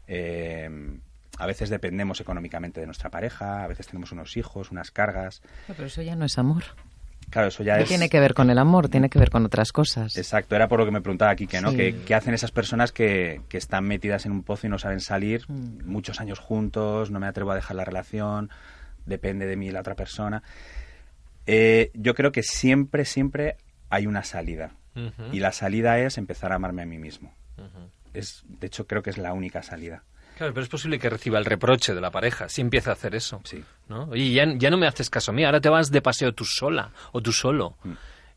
Eh, 0.07 0.69
a 1.39 1.47
veces 1.47 1.71
dependemos 1.71 2.21
económicamente 2.21 2.81
de 2.81 2.87
nuestra 2.87 3.11
pareja, 3.11 3.65
a 3.65 3.67
veces 3.67 3.87
tenemos 3.87 4.13
unos 4.13 4.37
hijos, 4.37 4.71
unas 4.71 4.91
cargas. 4.91 5.43
Pero 5.67 5.87
eso 5.87 6.03
ya 6.03 6.15
no 6.15 6.25
es 6.25 6.39
amor. 6.39 6.63
Claro, 7.33 7.49
eso 7.49 7.63
ya 7.63 7.79
es... 7.79 7.89
tiene 7.89 8.11
que 8.11 8.21
ver 8.21 8.35
con 8.35 8.51
el 8.51 8.59
amor, 8.59 8.91
tiene 8.91 9.09
que 9.09 9.19
ver 9.19 9.31
con 9.31 9.47
otras 9.47 9.73
cosas. 9.73 10.19
Exacto, 10.19 10.55
era 10.55 10.69
por 10.69 10.79
lo 10.79 10.85
que 10.85 10.91
me 10.91 11.01
preguntaba 11.01 11.31
aquí, 11.31 11.47
que 11.47 11.63
¿no? 11.63 11.73
¿Qué, 11.73 12.15
hacen 12.15 12.35
esas 12.35 12.51
personas 12.51 12.93
que, 12.93 13.41
que, 13.49 13.57
están 13.57 13.85
metidas 13.85 14.27
en 14.27 14.33
un 14.33 14.43
pozo 14.43 14.67
y 14.67 14.71
no 14.71 14.79
saben 14.79 15.01
salir 15.01 15.47
mm. 15.49 15.87
muchos 15.87 16.21
años 16.21 16.39
juntos, 16.39 17.11
no 17.11 17.21
me 17.21 17.27
atrevo 17.27 17.53
a 17.53 17.55
dejar 17.55 17.77
la 17.77 17.87
relación, 17.87 18.51
depende 19.07 19.47
de 19.47 19.57
mí 19.57 19.71
la 19.71 19.81
otra 19.81 19.95
persona? 19.95 20.43
Eh, 21.47 21.91
yo 21.95 22.15
creo 22.15 22.33
que 22.33 22.43
siempre, 22.43 23.07
siempre 23.07 23.57
hay 23.89 24.07
una 24.07 24.25
salida. 24.25 24.73
Y 25.33 25.41
la 25.41 25.53
salida 25.53 25.99
es 26.01 26.19
empezar 26.19 26.53
a 26.53 26.57
amarme 26.57 26.83
a 26.83 26.87
mí 26.87 26.99
mismo. 26.99 27.33
es, 28.13 28.43
de 28.47 28.67
hecho, 28.67 28.87
creo 28.87 29.03
que 29.03 29.09
es 29.09 29.17
la 29.17 29.33
única 29.33 29.63
salida. 29.63 30.05
Claro, 30.37 30.53
pero 30.55 30.65
es 30.65 30.69
posible 30.69 30.99
que 30.99 31.11
reciba 31.11 31.39
el 31.39 31.45
reproche 31.45 31.95
de 31.95 32.01
la 32.01 32.11
pareja 32.11 32.49
si 32.49 32.61
empieza 32.61 32.91
a 32.91 32.93
hacer 32.95 33.15
eso. 33.15 33.41
Sí. 33.45 33.63
¿no? 33.89 34.15
Y 34.15 34.35
ya, 34.35 34.47
ya 34.57 34.71
no 34.71 34.77
me 34.77 34.87
haces 34.87 35.11
caso 35.11 35.31
a 35.31 35.35
mí, 35.35 35.45
ahora 35.45 35.61
te 35.61 35.69
vas 35.69 35.91
de 35.91 36.03
paseo 36.03 36.33
tú 36.33 36.45
sola 36.45 36.91
o 37.13 37.21
tú 37.21 37.33
solo. 37.33 37.77
Mm. 37.85 37.93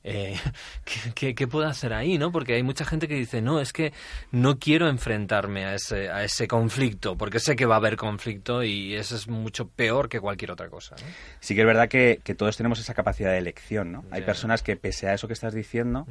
Eh, 0.07 0.37
¿qué, 1.15 1.33
qué, 1.33 1.47
puedo 1.47 1.67
hacer 1.67 1.91
ahí? 1.91 2.19
¿no? 2.19 2.31
Porque 2.31 2.53
hay 2.53 2.61
mucha 2.61 2.85
gente 2.85 3.07
que 3.07 3.15
dice, 3.15 3.41
no, 3.41 3.59
es 3.59 3.73
que 3.73 3.91
no 4.31 4.59
quiero 4.59 4.87
enfrentarme 4.87 5.65
a 5.65 5.73
ese, 5.73 6.09
a 6.09 6.23
ese 6.23 6.47
conflicto, 6.47 7.17
porque 7.17 7.39
sé 7.39 7.55
que 7.55 7.65
va 7.65 7.75
a 7.75 7.77
haber 7.79 7.97
conflicto 7.97 8.63
y 8.63 8.93
eso 8.93 9.15
es 9.15 9.27
mucho 9.27 9.67
peor 9.67 10.07
que 10.07 10.19
cualquier 10.19 10.51
otra 10.51 10.69
cosa. 10.69 10.95
Sí 11.39 11.55
que 11.55 11.61
es 11.61 11.67
verdad 11.67 11.89
que, 11.89 12.19
todos 12.37 12.55
tenemos 12.55 12.79
esa 12.79 12.93
capacidad 12.93 13.31
de 13.31 13.39
elección. 13.39 13.91
¿no? 13.91 14.05
Hay 14.11 14.21
personas 14.21 14.61
que, 14.61 14.75
pese 14.75 15.07
a 15.07 15.15
eso 15.15 15.25
que 15.27 15.33
estás 15.33 15.55
diciendo, 15.55 16.05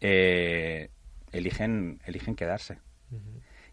eh, 0.00 0.90
eligen, 1.32 2.00
eligen 2.06 2.36
quedarse. 2.36 2.78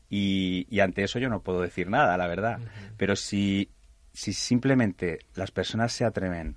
Y, 0.10 0.80
ante 0.80 1.04
eso 1.04 1.20
yo 1.20 1.30
no 1.30 1.42
puedo 1.42 1.62
decir 1.62 1.90
nada, 1.90 2.18
la 2.18 2.28
verdad. 2.28 2.60
Pero 2.98 3.16
si, 3.16 3.70
si 4.14 4.34
simplemente 4.34 5.20
las 5.36 5.52
personas 5.52 5.94
se 5.94 6.06
atreven 6.06 6.56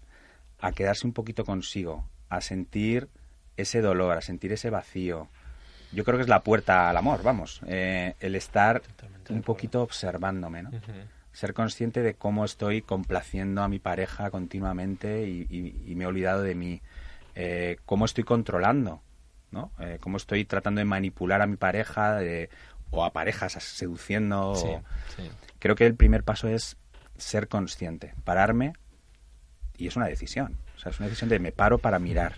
a 0.60 0.72
quedarse 0.72 1.06
un 1.06 1.12
poquito 1.12 1.44
consigo, 1.44 2.08
a 2.28 2.40
sentir 2.40 3.08
ese 3.56 3.80
dolor, 3.80 4.16
a 4.16 4.22
sentir 4.22 4.52
ese 4.52 4.70
vacío, 4.70 5.28
yo 5.92 6.04
creo 6.04 6.16
que 6.16 6.22
es 6.22 6.28
la 6.28 6.40
puerta 6.40 6.88
al 6.88 6.96
amor, 6.96 7.22
vamos. 7.22 7.60
Eh, 7.66 8.14
el 8.20 8.34
estar 8.34 8.82
un 9.28 9.42
poquito 9.42 9.82
observándome, 9.82 10.62
¿no? 10.62 10.70
Ser 11.32 11.54
consciente 11.54 12.02
de 12.02 12.14
cómo 12.14 12.44
estoy 12.44 12.82
complaciendo 12.82 13.62
a 13.62 13.68
mi 13.68 13.78
pareja 13.78 14.30
continuamente 14.30 15.28
y, 15.28 15.94
me 15.94 16.04
he 16.04 16.06
olvidado 16.06 16.42
de 16.42 16.54
mí. 16.54 16.80
Eh, 17.34 17.76
cómo 17.86 18.04
estoy 18.04 18.24
controlando, 18.24 19.02
¿no? 19.50 19.70
Eh, 19.80 19.98
cómo 20.00 20.16
estoy 20.16 20.44
tratando 20.44 20.80
de 20.80 20.84
manipular 20.84 21.40
a 21.42 21.46
mi 21.46 21.56
pareja, 21.56 22.16
de, 22.16 22.50
o 22.92 23.04
a 23.04 23.12
parejas 23.12 23.54
seduciendo. 23.54 24.54
Creo 25.58 25.74
que 25.74 25.86
el 25.86 25.96
primer 25.96 26.22
paso 26.22 26.46
es 26.46 26.76
ser 27.16 27.48
consciente, 27.48 28.14
pararme 28.22 28.74
y 29.76 29.88
es 29.88 29.96
una 29.96 30.06
decisión. 30.06 30.58
O 30.76 30.78
sea, 30.78 30.90
es 30.90 30.98
una 31.00 31.08
decisión 31.08 31.28
de 31.30 31.40
me 31.40 31.50
paro 31.50 31.78
para 31.78 31.98
mirar. 31.98 32.36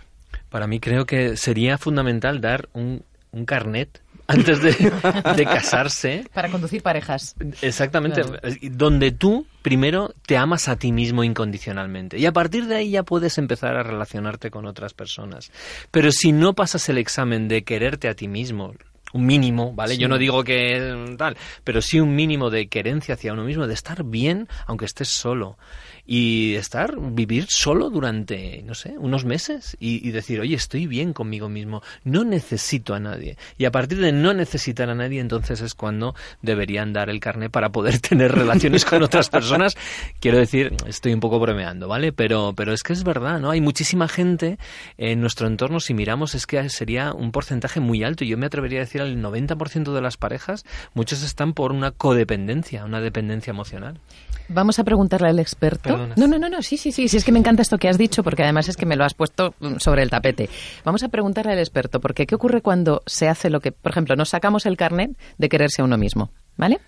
Para 0.49 0.65
mí 0.65 0.79
creo 0.79 1.05
que 1.05 1.37
sería 1.37 1.77
fundamental 1.77 2.41
dar 2.41 2.69
un, 2.73 3.03
un 3.31 3.45
carnet 3.45 4.01
antes 4.27 4.61
de, 4.61 5.45
casarse. 5.45 6.25
Para 6.33 6.49
conducir 6.49 6.81
parejas. 6.81 7.35
Exactamente. 7.61 8.23
Donde 8.71 9.11
tú 9.11 9.45
primero 9.61 10.15
te 10.25 10.37
amas 10.37 10.67
a 10.67 10.77
ti 10.77 10.91
mismo 10.91 11.23
incondicionalmente. 11.23 12.17
Y 12.17 12.25
a 12.25 12.31
partir 12.31 12.65
de 12.65 12.77
ahí 12.77 12.91
ya 12.91 13.03
puedes 13.03 13.37
empezar 13.37 13.75
a 13.75 13.83
relacionarte 13.83 14.49
con 14.49 14.65
otras 14.65 14.93
personas. 14.93 15.51
Pero 15.91 16.11
si 16.11 16.31
no 16.31 16.53
pasas 16.53 16.89
el 16.89 16.97
examen 16.97 17.47
de 17.47 17.63
quererte 17.63 18.07
a 18.07 18.15
ti 18.15 18.27
mismo, 18.27 18.73
un 19.15 19.25
mínimo, 19.25 19.71
¿vale? 19.73 19.97
Yo 19.97 20.09
no 20.09 20.17
digo 20.17 20.43
que 20.43 21.15
tal, 21.17 21.37
pero 21.63 21.81
sí 21.81 22.01
un 22.01 22.13
mínimo 22.15 22.49
de 22.49 22.67
querencia 22.67 23.13
hacia 23.13 23.31
uno 23.31 23.45
mismo, 23.45 23.65
de 23.65 23.73
estar 23.73 24.03
bien 24.03 24.49
aunque 24.67 24.83
estés 24.85 25.07
solo 25.07 25.57
y 26.05 26.55
estar, 26.55 26.95
vivir 26.99 27.47
solo 27.49 27.89
durante, 27.89 28.61
no 28.63 28.75
sé, 28.75 28.95
unos 28.97 29.25
meses 29.25 29.75
y, 29.79 30.11
decir, 30.11 30.39
oye, 30.39 30.55
estoy 30.55 30.85
bien 30.85 31.13
conmigo 31.13 31.49
mismo, 31.49 31.81
no 32.03 32.23
necesito 32.23 32.93
a 32.93 32.99
nadie. 32.99 33.37
Y 33.57 33.65
a 33.65 33.71
partir 33.71 33.99
de 33.99 34.11
no 34.11 34.33
necesitar 34.33 34.89
a 34.89 34.95
nadie, 34.95 35.19
entonces 35.19 35.61
es 35.61 35.73
cuando 35.73 36.15
deberían 36.41 36.93
dar 36.93 37.09
el 37.09 37.19
carnet 37.19 37.51
para 37.51 37.71
poder 37.71 37.99
tener 38.01 38.31
relaciones 38.31 38.85
con 38.85 39.01
otras 39.03 39.29
personas. 39.29 39.75
Quiero 40.19 40.37
decir, 40.37 40.75
estoy 40.87 41.13
un 41.13 41.19
poco 41.19 41.39
bromeando, 41.39 41.87
¿vale? 41.87 42.13
Pero, 42.13 42.53
pero 42.55 42.73
es 42.73 42.83
que 42.83 42.93
es 42.93 43.03
verdad, 43.03 43.39
¿no? 43.39 43.49
Hay 43.49 43.61
muchísima 43.61 44.07
gente 44.07 44.59
en 44.97 45.21
nuestro 45.21 45.47
entorno, 45.47 45.79
si 45.79 45.93
miramos, 45.93 46.35
es 46.35 46.45
que 46.45 46.69
sería 46.69 47.13
un 47.13 47.31
porcentaje 47.31 47.79
muy 47.79 48.03
alto. 48.03 48.25
Yo 48.25 48.37
me 48.37 48.45
atrevería 48.45 48.79
a 48.79 48.83
decir 48.85 49.01
al 49.01 49.17
90% 49.17 49.93
de 49.93 50.01
las 50.01 50.17
parejas, 50.17 50.65
muchos 50.93 51.23
están 51.23 51.53
por 51.53 51.71
una 51.71 51.91
codependencia, 51.91 52.85
una 52.85 53.01
dependencia 53.01 53.51
emocional. 53.51 53.99
Vamos 54.47 54.79
a 54.79 54.83
preguntarle 54.83 55.29
al 55.29 55.39
experto. 55.39 56.09
No, 56.15 56.27
no, 56.27 56.37
no, 56.37 56.49
no, 56.49 56.61
sí, 56.61 56.77
sí, 56.77 56.91
sí, 56.91 57.07
sí, 57.07 57.17
es 57.17 57.23
que 57.23 57.31
me 57.31 57.39
encanta 57.39 57.61
esto 57.61 57.77
que 57.77 57.89
has 57.89 57.97
dicho 57.97 58.23
porque 58.23 58.43
además 58.43 58.69
es 58.69 58.77
que 58.77 58.85
me 58.85 58.95
lo 58.95 59.03
has 59.03 59.13
puesto 59.13 59.55
mm, 59.59 59.77
sobre 59.77 60.03
el 60.03 60.09
tapete. 60.09 60.49
Vamos 60.83 61.03
a 61.03 61.09
preguntarle 61.09 61.53
al 61.53 61.59
experto 61.59 61.99
porque 61.99 62.25
¿qué 62.25 62.35
ocurre 62.35 62.61
cuando 62.61 63.01
se 63.05 63.27
hace 63.27 63.49
lo 63.49 63.59
que, 63.59 63.71
por 63.71 63.91
ejemplo, 63.91 64.15
nos 64.15 64.29
sacamos 64.29 64.65
el 64.65 64.77
carnet 64.77 65.17
de 65.37 65.49
quererse 65.49 65.81
a 65.81 65.85
uno 65.85 65.97
mismo, 65.97 66.31
¿vale? 66.57 66.79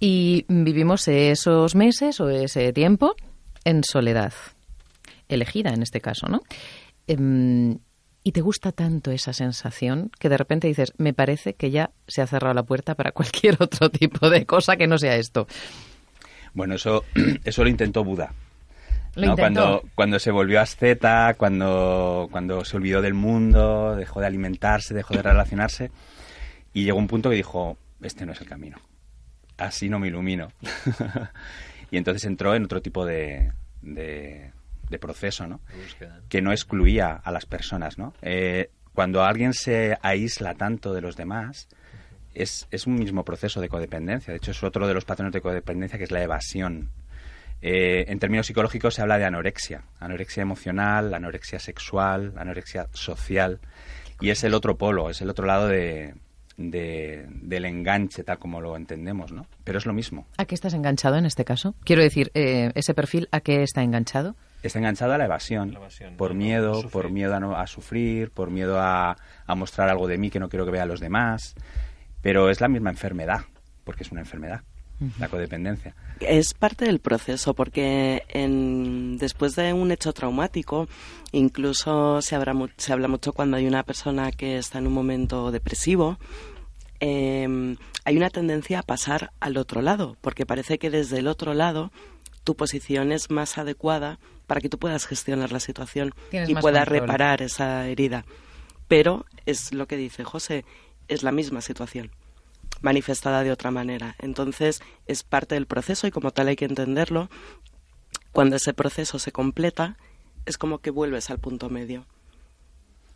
Y 0.00 0.44
vivimos 0.48 1.06
esos 1.08 1.74
meses 1.74 2.20
o 2.20 2.28
ese 2.28 2.72
tiempo 2.72 3.14
en 3.64 3.82
soledad, 3.84 4.32
elegida 5.28 5.70
en 5.70 5.82
este 5.82 6.00
caso, 6.00 6.26
¿no? 6.28 6.42
Em, 7.06 7.78
y 8.26 8.32
te 8.32 8.40
gusta 8.40 8.72
tanto 8.72 9.10
esa 9.10 9.34
sensación 9.34 10.10
que 10.18 10.30
de 10.30 10.38
repente 10.38 10.66
dices, 10.66 10.94
me 10.96 11.12
parece 11.12 11.54
que 11.54 11.70
ya 11.70 11.90
se 12.08 12.22
ha 12.22 12.26
cerrado 12.26 12.54
la 12.54 12.62
puerta 12.62 12.94
para 12.94 13.12
cualquier 13.12 13.56
otro 13.60 13.90
tipo 13.90 14.30
de 14.30 14.46
cosa 14.46 14.76
que 14.76 14.86
no 14.86 14.98
sea 14.98 15.16
esto. 15.16 15.46
Bueno, 16.54 16.76
eso, 16.76 17.04
eso 17.44 17.62
lo 17.62 17.68
intentó 17.68 18.04
Buda. 18.04 18.32
Cuando, 19.36 19.84
cuando 19.94 20.18
se 20.18 20.32
volvió 20.32 20.60
asceta, 20.60 21.34
cuando, 21.34 22.28
cuando 22.32 22.64
se 22.64 22.76
olvidó 22.76 23.00
del 23.00 23.14
mundo, 23.14 23.94
dejó 23.94 24.20
de 24.20 24.26
alimentarse, 24.26 24.92
dejó 24.92 25.14
de 25.14 25.22
relacionarse 25.22 25.92
y 26.72 26.84
llegó 26.84 26.98
un 26.98 27.06
punto 27.06 27.30
que 27.30 27.36
dijo, 27.36 27.78
este 28.02 28.26
no 28.26 28.32
es 28.32 28.40
el 28.40 28.48
camino. 28.48 28.78
Así 29.56 29.88
no 29.88 30.00
me 30.00 30.08
ilumino. 30.08 30.48
y 31.92 31.96
entonces 31.96 32.24
entró 32.24 32.56
en 32.56 32.64
otro 32.64 32.82
tipo 32.82 33.06
de, 33.06 33.52
de, 33.82 34.52
proceso, 35.00 35.46
¿no? 35.46 35.60
Que 36.28 36.42
no 36.42 36.50
excluía 36.50 37.12
a 37.12 37.30
las 37.30 37.46
personas, 37.46 37.98
¿no? 37.98 38.14
Eh, 38.22 38.70
cuando 38.92 39.24
alguien 39.24 39.52
se 39.52 39.96
aísla 40.02 40.54
tanto 40.54 40.92
de 40.92 41.00
los 41.00 41.16
demás, 41.16 41.68
es, 42.34 42.66
es, 42.70 42.86
un 42.86 42.94
mismo 42.94 43.24
proceso 43.24 43.60
de 43.60 43.68
codependencia. 43.68 44.32
De 44.32 44.38
hecho, 44.38 44.50
es 44.50 44.62
otro 44.62 44.86
de 44.86 44.94
los 44.94 45.04
patrones 45.04 45.32
de 45.32 45.40
codependencia 45.40 45.98
que 45.98 46.04
es 46.04 46.10
la 46.10 46.22
evasión. 46.22 46.90
Eh, 47.66 48.04
en 48.08 48.18
términos 48.18 48.46
psicológicos 48.46 48.94
se 48.94 49.00
habla 49.00 49.16
de 49.16 49.24
anorexia, 49.24 49.84
anorexia 49.98 50.42
emocional, 50.42 51.14
anorexia 51.14 51.58
sexual, 51.58 52.34
anorexia 52.36 52.88
social, 52.92 53.58
y 54.20 54.28
es 54.28 54.44
el 54.44 54.52
otro 54.52 54.76
polo, 54.76 55.08
es 55.08 55.22
el 55.22 55.30
otro 55.30 55.46
lado 55.46 55.68
de, 55.68 56.14
del 56.58 57.64
enganche 57.64 58.22
tal 58.22 58.38
como 58.38 58.60
lo 58.60 58.76
entendemos, 58.76 59.32
¿no? 59.32 59.46
Pero 59.64 59.78
es 59.78 59.86
lo 59.86 59.94
mismo. 59.94 60.26
¿A 60.36 60.44
qué 60.44 60.54
estás 60.54 60.74
enganchado 60.74 61.16
en 61.16 61.24
este 61.24 61.46
caso? 61.46 61.74
Quiero 61.84 62.02
decir, 62.02 62.30
eh, 62.34 62.70
ese 62.74 62.92
perfil, 62.92 63.28
¿a 63.32 63.40
qué 63.40 63.62
está 63.62 63.82
enganchado? 63.82 64.36
Está 64.62 64.78
enganchado 64.78 65.14
a 65.14 65.18
la 65.18 65.24
evasión, 65.24 65.78
por 66.18 66.34
miedo, 66.34 66.88
por 66.90 67.10
miedo 67.10 67.34
a, 67.34 67.40
no, 67.40 67.56
a 67.56 67.66
sufrir, 67.66 68.30
por 68.30 68.50
miedo 68.50 68.78
a, 68.78 69.16
a 69.46 69.54
mostrar 69.54 69.88
algo 69.88 70.06
de 70.06 70.18
mí 70.18 70.30
que 70.30 70.40
no 70.40 70.48
quiero 70.48 70.64
que 70.64 70.70
vean 70.70 70.88
los 70.88 71.00
demás, 71.00 71.54
pero 72.24 72.50
es 72.50 72.60
la 72.60 72.66
misma 72.66 72.90
enfermedad, 72.90 73.42
porque 73.84 74.02
es 74.02 74.10
una 74.10 74.22
enfermedad 74.22 74.62
la 75.18 75.28
codependencia. 75.28 75.94
Es 76.20 76.54
parte 76.54 76.84
del 76.84 77.00
proceso 77.00 77.54
porque 77.54 78.22
después 79.18 79.56
de 79.56 79.72
un 79.72 79.90
hecho 79.90 80.12
traumático, 80.12 80.88
incluso 81.32 82.22
se, 82.22 82.36
se 82.76 82.92
habla 82.92 83.08
mucho 83.08 83.32
cuando 83.32 83.56
hay 83.56 83.66
una 83.66 83.82
persona 83.82 84.30
que 84.30 84.56
está 84.56 84.78
en 84.78 84.86
un 84.86 84.92
momento 84.92 85.50
depresivo, 85.50 86.18
em, 87.00 87.76
hay 88.04 88.16
una 88.16 88.30
tendencia 88.30 88.80
a 88.80 88.82
pasar 88.82 89.32
al 89.40 89.56
otro 89.56 89.82
lado, 89.82 90.16
porque 90.20 90.46
parece 90.46 90.78
que 90.78 90.90
desde 90.90 91.18
el 91.18 91.26
otro 91.26 91.54
lado 91.54 91.90
tu 92.44 92.56
posición 92.56 93.12
es 93.12 93.30
más 93.30 93.58
adecuada 93.58 94.18
para 94.46 94.60
que 94.60 94.68
tú 94.68 94.78
puedas 94.78 95.06
gestionar 95.06 95.52
la 95.52 95.60
situación 95.60 96.14
y 96.30 96.54
puedas 96.54 96.86
reparar 96.86 97.42
esa 97.42 97.88
herida. 97.88 98.24
Pero 98.86 99.24
es 99.46 99.72
lo 99.72 99.86
que 99.86 99.96
dice 99.96 100.24
José, 100.24 100.64
es 101.08 101.22
la 101.22 101.32
misma 101.32 101.60
situación 101.60 102.10
manifestada 102.80 103.42
de 103.42 103.50
otra 103.50 103.70
manera. 103.70 104.14
Entonces, 104.18 104.82
es 105.06 105.22
parte 105.22 105.54
del 105.54 105.66
proceso 105.66 106.06
y 106.06 106.10
como 106.10 106.30
tal 106.30 106.48
hay 106.48 106.56
que 106.56 106.66
entenderlo. 106.66 107.30
Cuando 108.30 108.56
ese 108.56 108.74
proceso 108.74 109.18
se 109.18 109.32
completa, 109.32 109.96
es 110.44 110.58
como 110.58 110.78
que 110.78 110.90
vuelves 110.90 111.30
al 111.30 111.38
punto 111.38 111.70
medio. 111.70 112.06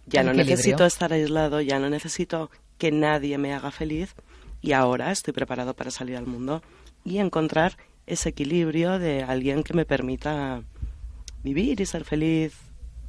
Ya 0.06 0.22
no 0.22 0.32
necesito 0.32 0.86
estar 0.86 1.12
aislado, 1.12 1.60
ya 1.60 1.78
no 1.78 1.90
necesito 1.90 2.50
que 2.78 2.90
nadie 2.90 3.36
me 3.36 3.52
haga 3.52 3.70
feliz 3.70 4.14
y 4.62 4.72
ahora 4.72 5.12
estoy 5.12 5.34
preparado 5.34 5.74
para 5.74 5.90
salir 5.90 6.16
al 6.16 6.26
mundo 6.26 6.62
y 7.04 7.18
encontrar 7.18 7.76
ese 8.06 8.30
equilibrio 8.30 8.98
de 8.98 9.22
alguien 9.22 9.62
que 9.62 9.74
me 9.74 9.84
permita 9.84 10.62
vivir 11.42 11.80
y 11.80 11.86
ser 11.86 12.04
feliz, 12.04 12.54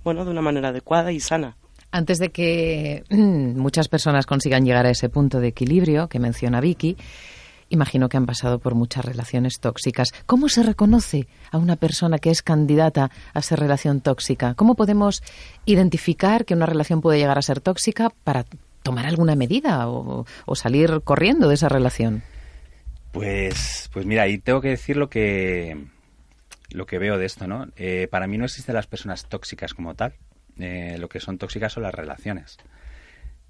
bueno, 0.03 0.25
de 0.25 0.31
una 0.31 0.41
manera 0.41 0.69
adecuada 0.69 1.13
y 1.13 1.21
sana. 1.21 1.55
Antes 1.91 2.19
de 2.19 2.29
que 2.29 3.03
mm, 3.09 3.59
muchas 3.59 3.87
personas 3.87 4.25
consigan 4.25 4.65
llegar 4.65 4.85
a 4.85 4.91
ese 4.91 5.09
punto 5.09 5.39
de 5.39 5.47
equilibrio 5.47 6.07
que 6.07 6.19
menciona 6.19 6.61
Vicky, 6.61 6.97
imagino 7.69 8.09
que 8.09 8.17
han 8.17 8.25
pasado 8.25 8.59
por 8.59 8.75
muchas 8.75 9.05
relaciones 9.05 9.59
tóxicas. 9.59 10.09
¿Cómo 10.25 10.49
se 10.49 10.63
reconoce 10.63 11.27
a 11.51 11.57
una 11.57 11.75
persona 11.75 12.19
que 12.19 12.29
es 12.29 12.41
candidata 12.41 13.11
a 13.33 13.41
ser 13.41 13.59
relación 13.59 14.01
tóxica? 14.01 14.53
¿Cómo 14.55 14.75
podemos 14.75 15.23
identificar 15.65 16.45
que 16.45 16.53
una 16.53 16.65
relación 16.65 17.01
puede 17.01 17.19
llegar 17.19 17.37
a 17.37 17.43
ser 17.43 17.59
tóxica 17.59 18.11
para 18.23 18.45
tomar 18.83 19.05
alguna 19.05 19.35
medida 19.35 19.87
o, 19.87 20.25
salir 20.55 21.01
corriendo 21.03 21.47
de 21.47 21.55
esa 21.55 21.69
relación? 21.69 22.23
Pues, 23.11 23.89
pues 23.91 24.05
mira, 24.05 24.23
ahí 24.23 24.37
tengo 24.37 24.61
que 24.61 24.69
decir 24.69 24.95
lo 24.95 25.09
que, 25.09 25.85
lo 26.71 26.85
que 26.85 26.99
veo 26.99 27.17
de 27.17 27.25
esto, 27.25 27.47
¿no? 27.47 27.67
Eh, 27.75 28.07
para 28.11 28.27
mí 28.27 28.37
no 28.37 28.45
existen 28.45 28.75
las 28.75 28.87
personas 28.87 29.25
tóxicas 29.25 29.73
como 29.73 29.95
tal. 29.95 30.13
Eh, 30.59 30.97
lo 30.99 31.09
que 31.09 31.19
son 31.19 31.37
tóxicas 31.37 31.73
son 31.73 31.83
las 31.83 31.93
relaciones. 31.93 32.57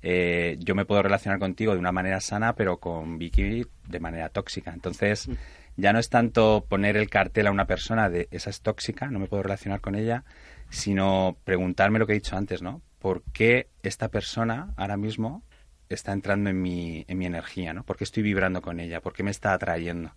Eh, 0.01 0.57
yo 0.59 0.75
me 0.75 0.85
puedo 0.85 1.01
relacionar 1.01 1.39
contigo 1.39 1.73
de 1.73 1.79
una 1.79 1.91
manera 1.91 2.21
sana, 2.21 2.53
pero 2.55 2.77
con 2.77 3.17
Vicky 3.17 3.65
de 3.87 3.99
manera 3.99 4.29
tóxica. 4.29 4.71
Entonces, 4.71 5.27
mm. 5.27 5.33
ya 5.77 5.93
no 5.93 5.99
es 5.99 6.09
tanto 6.09 6.65
poner 6.67 6.95
el 6.95 7.09
cartel 7.09 7.47
a 7.47 7.51
una 7.51 7.65
persona 7.65 8.09
de 8.09 8.27
esa 8.31 8.49
es 8.49 8.61
tóxica, 8.61 9.07
no 9.07 9.19
me 9.19 9.27
puedo 9.27 9.43
relacionar 9.43 9.81
con 9.81 9.95
ella, 9.95 10.23
sino 10.69 11.37
preguntarme 11.43 11.99
lo 11.99 12.07
que 12.07 12.13
he 12.13 12.15
dicho 12.15 12.37
antes, 12.37 12.61
¿no? 12.61 12.81
¿Por 12.99 13.23
qué 13.33 13.67
esta 13.83 14.09
persona 14.09 14.73
ahora 14.77 14.97
mismo 14.97 15.43
está 15.89 16.11
entrando 16.13 16.49
en 16.49 16.61
mi, 16.61 17.05
en 17.07 17.17
mi 17.17 17.25
energía, 17.25 17.73
¿no? 17.73 17.83
¿Por 17.83 17.97
qué 17.97 18.03
estoy 18.03 18.23
vibrando 18.23 18.61
con 18.61 18.79
ella? 18.79 19.01
¿Por 19.01 19.13
qué 19.13 19.23
me 19.23 19.31
está 19.31 19.53
atrayendo? 19.53 20.11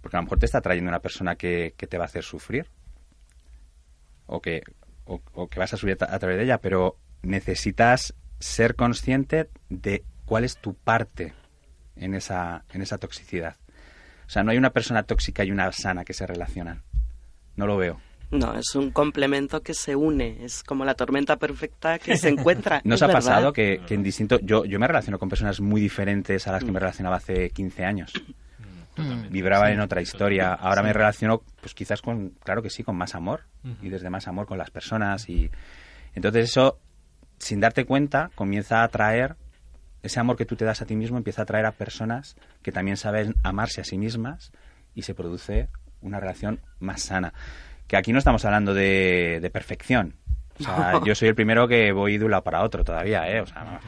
Porque 0.00 0.16
a 0.16 0.20
lo 0.20 0.24
mejor 0.24 0.38
te 0.38 0.46
está 0.46 0.58
atrayendo 0.58 0.88
una 0.88 1.00
persona 1.00 1.34
que, 1.36 1.74
que 1.76 1.86
te 1.86 1.98
va 1.98 2.04
a 2.04 2.06
hacer 2.06 2.22
sufrir. 2.22 2.66
O 4.26 4.40
que, 4.40 4.62
o, 5.08 5.48
que 5.48 5.58
vas 5.58 5.72
a 5.72 5.76
subir 5.76 5.96
a, 6.00 6.18
través 6.18 6.36
de 6.36 6.44
ella, 6.44 6.58
pero 6.58 6.96
necesitas 7.22 8.14
ser 8.38 8.76
consciente 8.76 9.48
de 9.68 10.04
cuál 10.24 10.44
es 10.44 10.58
tu 10.58 10.74
parte 10.74 11.34
en 11.96 12.14
esa, 12.14 12.64
en 12.72 12.82
esa 12.82 12.98
toxicidad. 12.98 13.56
O 14.26 14.30
sea, 14.30 14.42
no 14.42 14.50
hay 14.50 14.58
una 14.58 14.70
persona 14.70 15.02
tóxica 15.02 15.44
y 15.44 15.50
una 15.50 15.72
sana 15.72 16.04
que 16.04 16.12
se 16.12 16.26
relacionan. 16.26 16.82
No 17.56 17.66
lo 17.66 17.76
veo. 17.76 18.00
No, 18.30 18.54
es 18.58 18.74
un 18.74 18.90
complemento 18.90 19.62
que 19.62 19.72
se 19.72 19.96
une, 19.96 20.44
es 20.44 20.62
como 20.62 20.84
la 20.84 20.94
tormenta 20.94 21.38
perfecta 21.38 21.98
que 21.98 22.18
se 22.18 22.28
encuentra. 22.28 22.82
¿Nos 22.84 23.00
ha 23.00 23.08
pasado 23.08 23.54
que, 23.54 23.80
en 23.88 24.02
distinto... 24.02 24.38
Yo, 24.40 24.66
yo 24.66 24.78
me 24.78 24.86
relaciono 24.86 25.18
con 25.18 25.30
personas 25.30 25.60
muy 25.60 25.80
diferentes 25.80 26.46
a 26.46 26.52
las 26.52 26.62
que 26.62 26.70
me 26.70 26.78
relacionaba 26.78 27.16
hace 27.16 27.48
15 27.48 27.84
años. 27.86 28.12
Mm. 28.98 29.30
vibraba 29.30 29.70
en 29.70 29.80
otra 29.80 30.00
historia. 30.00 30.52
Ahora 30.52 30.82
me 30.82 30.92
relaciono, 30.92 31.42
pues 31.60 31.74
quizás 31.74 32.02
con, 32.02 32.30
claro 32.42 32.62
que 32.62 32.70
sí, 32.70 32.82
con 32.82 32.96
más 32.96 33.14
amor 33.14 33.42
y 33.82 33.88
desde 33.88 34.10
más 34.10 34.26
amor 34.28 34.46
con 34.46 34.58
las 34.58 34.70
personas. 34.70 35.28
Y 35.28 35.50
entonces 36.14 36.50
eso, 36.50 36.78
sin 37.38 37.60
darte 37.60 37.84
cuenta, 37.84 38.30
comienza 38.34 38.80
a 38.80 38.84
atraer 38.84 39.36
ese 40.02 40.20
amor 40.20 40.36
que 40.36 40.46
tú 40.46 40.56
te 40.56 40.64
das 40.64 40.82
a 40.82 40.86
ti 40.86 40.96
mismo, 40.96 41.16
empieza 41.16 41.42
a 41.42 41.44
atraer 41.44 41.66
a 41.66 41.72
personas 41.72 42.36
que 42.62 42.72
también 42.72 42.96
saben 42.96 43.34
amarse 43.42 43.80
a 43.80 43.84
sí 43.84 43.98
mismas 43.98 44.52
y 44.94 45.02
se 45.02 45.14
produce 45.14 45.68
una 46.00 46.20
relación 46.20 46.60
más 46.80 47.02
sana. 47.02 47.32
Que 47.86 47.96
aquí 47.96 48.12
no 48.12 48.18
estamos 48.18 48.44
hablando 48.44 48.74
de, 48.74 49.48
perfección. 49.52 50.14
O 50.60 50.64
sea, 50.64 51.00
yo 51.04 51.14
soy 51.14 51.28
el 51.28 51.34
primero 51.34 51.68
que 51.68 51.92
voy 51.92 52.18
de 52.18 52.24
un 52.24 52.32
lado 52.32 52.42
para 52.42 52.62
otro 52.62 52.84
todavía, 52.84 53.28
¿eh? 53.30 53.40
O 53.40 53.46
sea, 53.46 53.80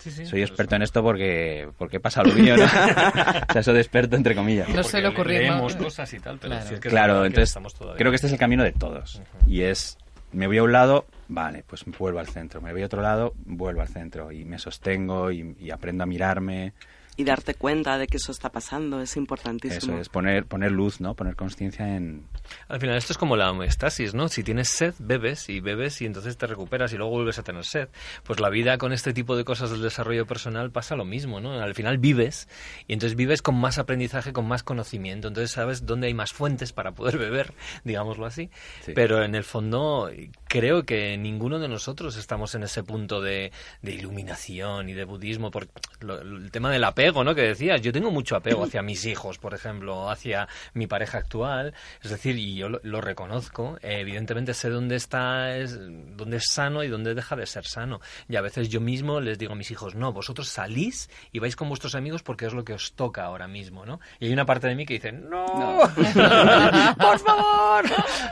soy 0.00 0.42
experto 0.42 0.76
en 0.76 0.82
esto 0.82 1.02
porque, 1.02 1.68
porque 1.78 2.00
pasa 2.00 2.22
lo 2.22 2.32
mío, 2.34 2.56
¿no? 2.56 2.64
o 2.64 2.68
sea, 2.68 3.60
eso 3.60 3.72
de 3.72 3.80
experto 3.80 4.16
entre 4.16 4.34
comillas. 4.34 4.68
No 4.68 4.82
se 4.82 5.00
le 5.00 5.08
ocurrió. 5.08 5.60
cosas 5.78 6.12
y 6.14 6.20
tal, 6.20 6.38
pero 6.38 6.56
claro, 6.80 7.24
entonces 7.24 7.58
creo 7.96 8.10
que 8.10 8.16
este 8.16 8.26
es 8.26 8.32
el 8.32 8.38
camino 8.38 8.62
de 8.62 8.72
todos. 8.72 9.20
Y 9.46 9.62
es, 9.62 9.98
me 10.32 10.46
voy 10.46 10.58
a 10.58 10.62
un 10.62 10.72
lado, 10.72 11.06
vale, 11.28 11.64
pues 11.66 11.84
vuelvo 11.98 12.18
al 12.18 12.28
centro. 12.28 12.60
Me 12.60 12.72
voy 12.72 12.82
a 12.82 12.86
otro 12.86 13.02
lado, 13.02 13.34
vuelvo 13.44 13.82
al 13.82 13.88
centro. 13.88 14.32
Y 14.32 14.44
me 14.44 14.58
sostengo 14.58 15.30
y 15.30 15.70
aprendo 15.70 16.04
a 16.04 16.06
mirarme 16.06 16.72
y 17.20 17.24
darte 17.24 17.52
cuenta 17.54 17.98
de 17.98 18.06
que 18.06 18.16
eso 18.16 18.32
está 18.32 18.50
pasando 18.50 19.02
es 19.02 19.14
importantísimo. 19.18 19.92
Eso 19.92 20.00
es 20.00 20.08
poner, 20.08 20.46
poner 20.46 20.72
luz, 20.72 21.02
¿no? 21.02 21.14
Poner 21.14 21.36
conciencia 21.36 21.94
en... 21.94 22.24
Al 22.66 22.80
final 22.80 22.96
esto 22.96 23.12
es 23.12 23.18
como 23.18 23.36
la 23.36 23.50
homeostasis, 23.50 24.14
¿no? 24.14 24.28
Si 24.28 24.42
tienes 24.42 24.70
sed, 24.70 24.94
bebes 24.98 25.50
y 25.50 25.60
bebes 25.60 26.00
y 26.00 26.06
entonces 26.06 26.38
te 26.38 26.46
recuperas 26.46 26.94
y 26.94 26.96
luego 26.96 27.10
vuelves 27.10 27.38
a 27.38 27.42
tener 27.42 27.66
sed. 27.66 27.90
Pues 28.24 28.40
la 28.40 28.48
vida 28.48 28.78
con 28.78 28.94
este 28.94 29.12
tipo 29.12 29.36
de 29.36 29.44
cosas 29.44 29.70
del 29.70 29.82
desarrollo 29.82 30.26
personal 30.26 30.70
pasa 30.70 30.96
lo 30.96 31.04
mismo, 31.04 31.40
¿no? 31.40 31.60
Al 31.60 31.74
final 31.74 31.98
vives 31.98 32.48
y 32.88 32.94
entonces 32.94 33.16
vives 33.16 33.42
con 33.42 33.54
más 33.54 33.76
aprendizaje, 33.76 34.32
con 34.32 34.48
más 34.48 34.62
conocimiento. 34.62 35.28
Entonces 35.28 35.50
sabes 35.50 35.84
dónde 35.84 36.06
hay 36.06 36.14
más 36.14 36.32
fuentes 36.32 36.72
para 36.72 36.92
poder 36.92 37.18
beber, 37.18 37.52
digámoslo 37.84 38.24
así. 38.24 38.48
Pero 38.94 39.22
en 39.22 39.34
el 39.34 39.44
fondo 39.44 40.10
creo 40.48 40.84
que 40.84 41.18
ninguno 41.18 41.58
de 41.58 41.68
nosotros 41.68 42.16
estamos 42.16 42.54
en 42.54 42.62
ese 42.62 42.82
punto 42.82 43.20
de, 43.20 43.52
de 43.82 43.92
iluminación 43.92 44.88
y 44.88 44.94
de 44.94 45.04
budismo. 45.04 45.50
Por 45.50 45.68
el 46.00 46.50
tema 46.50 46.70
del 46.70 46.84
apego 46.84 47.09
¿no? 47.12 47.34
Que 47.34 47.42
decías, 47.42 47.80
yo 47.82 47.92
tengo 47.92 48.10
mucho 48.10 48.36
apego 48.36 48.64
hacia 48.64 48.82
mis 48.82 49.04
hijos, 49.04 49.38
por 49.38 49.52
ejemplo, 49.52 50.10
hacia 50.10 50.48
mi 50.74 50.86
pareja 50.86 51.18
actual, 51.18 51.74
es 52.02 52.10
decir, 52.10 52.36
y 52.36 52.54
yo 52.54 52.68
lo, 52.68 53.00
reconozco, 53.00 53.78
evidentemente 53.82 54.54
sé 54.54 54.70
dónde 54.70 54.96
está, 54.96 55.56
es, 55.56 55.78
dónde 56.16 56.36
es 56.36 56.44
sano 56.50 56.84
y 56.84 56.88
dónde 56.88 57.14
deja 57.14 57.34
de 57.34 57.46
ser 57.46 57.66
sano. 57.66 58.00
Y 58.28 58.36
a 58.36 58.40
veces 58.40 58.68
yo 58.68 58.80
mismo 58.80 59.20
les 59.20 59.38
digo 59.38 59.52
a 59.52 59.56
mis 59.56 59.70
hijos, 59.70 59.94
no, 59.94 60.12
vosotros 60.12 60.48
salís 60.48 61.10
y 61.32 61.40
vais 61.40 61.56
con 61.56 61.68
vuestros 61.68 61.94
amigos 61.94 62.22
porque 62.22 62.46
es 62.46 62.52
lo 62.52 62.64
que 62.64 62.74
os 62.74 62.92
toca 62.92 63.24
ahora 63.24 63.48
mismo, 63.48 63.84
¿no? 63.84 64.00
Y 64.20 64.26
hay 64.26 64.32
una 64.32 64.46
parte 64.46 64.68
de 64.68 64.76
mí 64.76 64.86
que 64.86 64.94
dice, 64.94 65.12
no, 65.12 65.80
por 66.98 67.18
favor. 67.18 67.84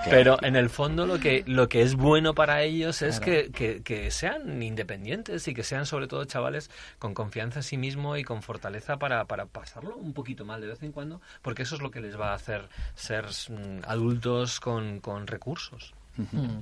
Pero 0.08 0.38
en 0.42 0.54
el 0.54 0.70
fondo 0.70 1.06
lo 1.06 1.18
que, 1.18 1.42
lo 1.46 1.68
que 1.68 1.82
es 1.82 1.96
bueno 1.96 2.34
para 2.34 2.62
ellos 2.62 3.02
es 3.02 3.18
que, 3.18 3.50
que, 3.50 3.82
que 3.82 4.10
sean 4.10 4.62
independientes 4.62 5.48
y 5.48 5.54
que 5.54 5.64
sean 5.64 5.84
sobre 5.84 6.06
todo 6.06 6.24
chavales 6.24 6.70
con 6.98 7.14
confianza 7.14 7.60
en 7.60 7.64
sí 7.64 7.76
mismo 7.76 8.16
y 8.16 8.24
con 8.24 8.42
fortaleza 8.42 8.67
fortaleza 8.68 8.98
para, 8.98 9.24
para 9.24 9.46
pasarlo 9.46 9.96
un 9.96 10.12
poquito 10.12 10.44
mal 10.44 10.60
de 10.60 10.66
vez 10.66 10.82
en 10.82 10.92
cuando, 10.92 11.20
porque 11.42 11.62
eso 11.62 11.74
es 11.76 11.80
lo 11.80 11.90
que 11.90 12.00
les 12.00 12.18
va 12.18 12.32
a 12.32 12.34
hacer 12.34 12.68
ser 12.94 13.24
mm, 13.24 13.84
adultos 13.86 14.60
con, 14.60 15.00
con 15.00 15.26
recursos. 15.26 15.94
Mm. 16.16 16.58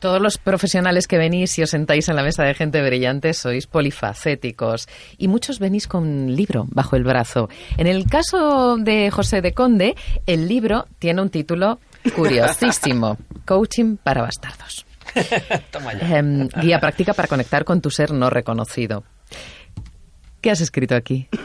Todos 0.00 0.20
los 0.20 0.38
profesionales 0.38 1.06
que 1.06 1.18
venís 1.18 1.58
y 1.58 1.62
os 1.62 1.70
sentáis 1.70 2.08
en 2.08 2.16
la 2.16 2.22
mesa 2.22 2.42
de 2.42 2.54
gente 2.54 2.82
brillante 2.82 3.34
sois 3.34 3.66
polifacéticos 3.66 4.88
y 5.18 5.28
muchos 5.28 5.58
venís 5.58 5.86
con 5.86 6.02
un 6.02 6.34
libro 6.34 6.66
bajo 6.70 6.96
el 6.96 7.04
brazo. 7.04 7.48
En 7.76 7.86
el 7.86 8.06
caso 8.06 8.76
de 8.78 9.10
José 9.10 9.42
de 9.42 9.52
Conde, 9.52 9.94
el 10.26 10.48
libro 10.48 10.86
tiene 10.98 11.22
un 11.22 11.28
título 11.28 11.78
curiosísimo, 12.16 13.18
Coaching 13.44 13.98
para 13.98 14.22
bastardos. 14.22 14.86
Em, 16.00 16.48
guía 16.60 16.78
práctica 16.80 17.14
para 17.14 17.28
conectar 17.28 17.64
con 17.64 17.80
tu 17.80 17.90
ser 17.90 18.12
no 18.12 18.30
reconocido. 18.30 19.04
¿Qué 20.40 20.50
has 20.50 20.60
escrito 20.60 20.94
aquí? 20.94 21.28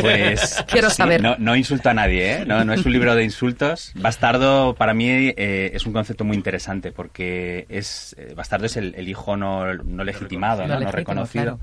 Pues 0.00 0.64
quiero 0.68 0.90
saber. 0.90 1.22
No, 1.22 1.36
no, 1.38 1.56
insulto 1.56 1.88
a 1.88 1.94
nadie, 1.94 2.32
¿eh? 2.32 2.44
no, 2.46 2.64
no, 2.64 2.72
es 2.72 2.84
un 2.84 2.92
libro 2.92 3.14
de 3.14 3.24
insultos. 3.24 3.92
Bastardo 3.94 4.74
para 4.74 4.94
mí 4.94 5.08
eh, 5.08 5.70
es 5.72 5.86
un 5.86 5.92
concepto 5.92 6.24
muy 6.24 6.36
interesante 6.36 6.92
porque 6.92 7.66
es 7.68 8.14
eh, 8.18 8.34
bastardo 8.34 8.66
es 8.66 8.76
el, 8.76 9.08
hijo 9.08 9.36
no, 9.36 9.74
no 9.74 10.04
legitimado, 10.04 10.66
no, 10.66 10.78
no, 10.78 10.90
reconocido. 10.90 11.60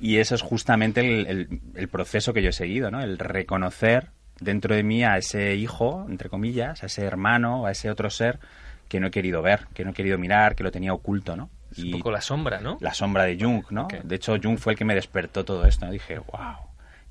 Y 0.00 0.18
eso 0.18 0.34
es 0.34 0.42
justamente 0.42 1.00
el, 1.00 1.60
el, 1.74 1.88
proceso 1.88 2.32
que 2.32 2.42
yo 2.42 2.50
he 2.50 2.52
seguido, 2.52 2.90
¿no? 2.90 3.00
el 3.00 3.18
reconocer 3.18 4.08
dentro 4.40 4.74
de 4.74 4.82
mí 4.82 5.04
a 5.04 5.16
ese 5.16 5.54
hijo, 5.54 6.06
entre 6.08 6.28
comillas, 6.28 6.82
a 6.82 6.86
ese 6.86 7.04
hermano, 7.04 7.66
a 7.66 7.70
ese 7.70 7.90
otro 7.90 8.10
ser 8.10 8.40
que 8.88 9.00
no 9.00 9.08
he 9.08 9.10
querido 9.10 9.42
ver, 9.42 9.66
que 9.74 9.84
no 9.84 9.90
he 9.90 9.94
querido 9.94 10.18
mirar, 10.18 10.54
que 10.54 10.64
lo 10.64 10.70
tenía 10.70 10.92
oculto, 10.92 11.36
¿no? 11.36 11.50
Y 11.76 11.92
un 11.92 11.98
poco 11.98 12.10
la 12.10 12.20
sombra, 12.20 12.60
¿no? 12.60 12.78
La 12.80 12.94
sombra 12.94 13.24
de 13.24 13.38
Jung, 13.38 13.64
¿no? 13.70 13.88
De 14.02 14.16
hecho, 14.16 14.36
Jung 14.42 14.58
fue 14.58 14.72
el 14.72 14.78
que 14.78 14.84
me 14.84 14.94
despertó 14.94 15.44
todo 15.44 15.66
esto, 15.66 15.86
¿no? 15.86 15.92
Dije, 15.92 16.18
wow. 16.18 16.56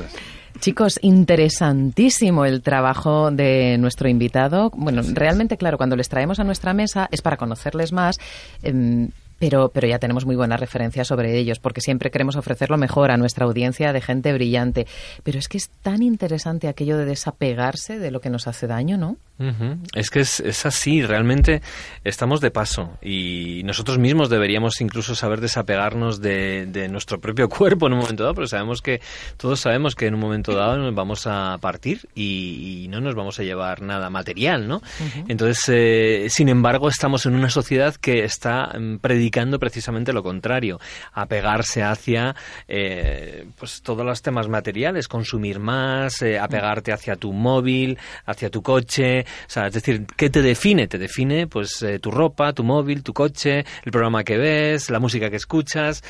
Chicos, 0.60 1.00
interesantísimo 1.02 2.44
el 2.46 2.62
trabajo 2.62 3.32
de 3.32 3.78
nuestro 3.78 4.10
invitado. 4.10 4.72
Bueno, 4.76 5.02
realmente, 5.14 5.58
claro, 5.58 5.78
cuando 5.78 5.96
les 5.96 6.10
traemos 6.10 6.40
a 6.40 6.44
nuestra 6.44 6.74
mesa 6.74 7.08
es 7.12 7.22
para 7.22 7.38
conocerles 7.38 7.94
más. 7.94 8.18
Em, 8.62 9.10
pero, 9.40 9.70
pero 9.74 9.88
ya 9.88 10.00
tenemos 10.00 10.26
muy 10.26 10.36
buenas 10.36 10.60
referencias 10.60 11.08
sobre 11.08 11.38
ellos, 11.38 11.60
porque 11.60 11.82
siempre 11.82 12.12
queremos 12.12 12.36
ofrecer 12.36 12.70
lo 12.70 12.78
mejor 12.78 13.12
a 13.12 13.18
nuestra 13.18 13.46
audiencia 13.46 13.94
de 13.94 14.02
gente 14.02 14.34
brillante. 14.34 14.86
Pero 15.24 15.40
es 15.40 15.48
que 15.48 15.58
es 15.58 15.70
tan 15.82 16.04
interesante 16.04 16.68
aquello 16.68 16.98
de 16.98 17.06
desapegarse 17.06 18.00
de 18.00 18.12
lo 18.12 18.22
que 18.22 18.30
nos 18.30 18.48
hace 18.48 18.68
daño, 18.68 18.98
¿no? 18.98 19.18
Es 19.96 20.10
que 20.10 20.20
es, 20.20 20.42
es, 20.42 20.66
así, 20.66 21.02
realmente 21.02 21.62
estamos 22.04 22.42
de 22.42 22.52
paso 22.52 22.98
y 23.02 23.62
nosotros 23.64 23.98
mismos 23.98 24.30
deberíamos 24.30 24.82
incluso 24.82 25.16
saber 25.16 25.40
desapegarnos 25.40 26.20
de, 26.20 26.66
de, 26.66 26.90
nuestro 26.90 27.22
propio 27.22 27.48
cuerpo 27.50 27.88
en 27.88 27.94
un 27.94 28.00
momento 28.00 28.24
dado, 28.24 28.36
porque 28.36 28.50
sabemos 28.50 28.82
que 28.82 29.00
todos 29.38 29.62
sabemos 29.62 29.96
que 29.96 30.08
en 30.08 30.16
un 30.16 30.20
momento 30.20 30.54
dado 30.54 30.78
nos 30.78 30.94
vamos 30.94 31.26
a 31.26 31.58
partir 31.62 32.10
y, 32.14 32.88
no 32.90 33.00
nos 33.00 33.16
vamos 33.16 33.40
a 33.40 33.44
llevar 33.44 33.82
nada 33.82 34.10
material, 34.10 34.68
¿no? 34.68 34.82
Entonces, 35.28 35.64
eh, 35.70 36.28
sin 36.30 36.50
embargo, 36.50 36.90
estamos 36.90 37.26
en 37.26 37.36
una 37.36 37.50
sociedad 37.50 37.96
que 37.96 38.24
está 38.24 38.78
mm, 38.78 38.98
predicando 39.30 39.60
precisamente 39.60 40.12
lo 40.12 40.24
contrario, 40.24 40.80
apegarse 41.14 41.84
hacia 41.84 42.36
eh, 42.68 43.46
pues 43.58 43.84
todos 43.84 44.04
los 44.04 44.24
temas 44.24 44.48
materiales, 44.48 45.08
consumir 45.08 45.60
más, 45.60 46.24
eh, 46.24 46.40
apegarte 46.40 46.92
hacia 46.92 47.16
tu 47.16 47.32
móvil, 47.32 48.00
hacia 48.26 48.50
tu 48.50 48.64
coche, 48.64 49.22
o 49.22 49.50
sea, 49.50 49.68
es 49.68 49.74
decir, 49.74 50.08
¿qué 50.18 50.32
te 50.32 50.42
define? 50.42 50.88
Te 50.88 50.98
define 50.98 51.46
pues 51.46 51.84
eh, 51.84 52.00
tu 52.00 52.10
ropa, 52.10 52.54
tu 52.54 52.64
móvil, 52.64 53.04
tu 53.04 53.14
coche, 53.14 53.66
el 53.86 53.92
programa 53.92 54.24
que 54.24 54.38
ves, 54.38 54.90
la 54.90 55.00
música 55.00 55.30
que 55.30 55.36
escuchas. 55.36 56.04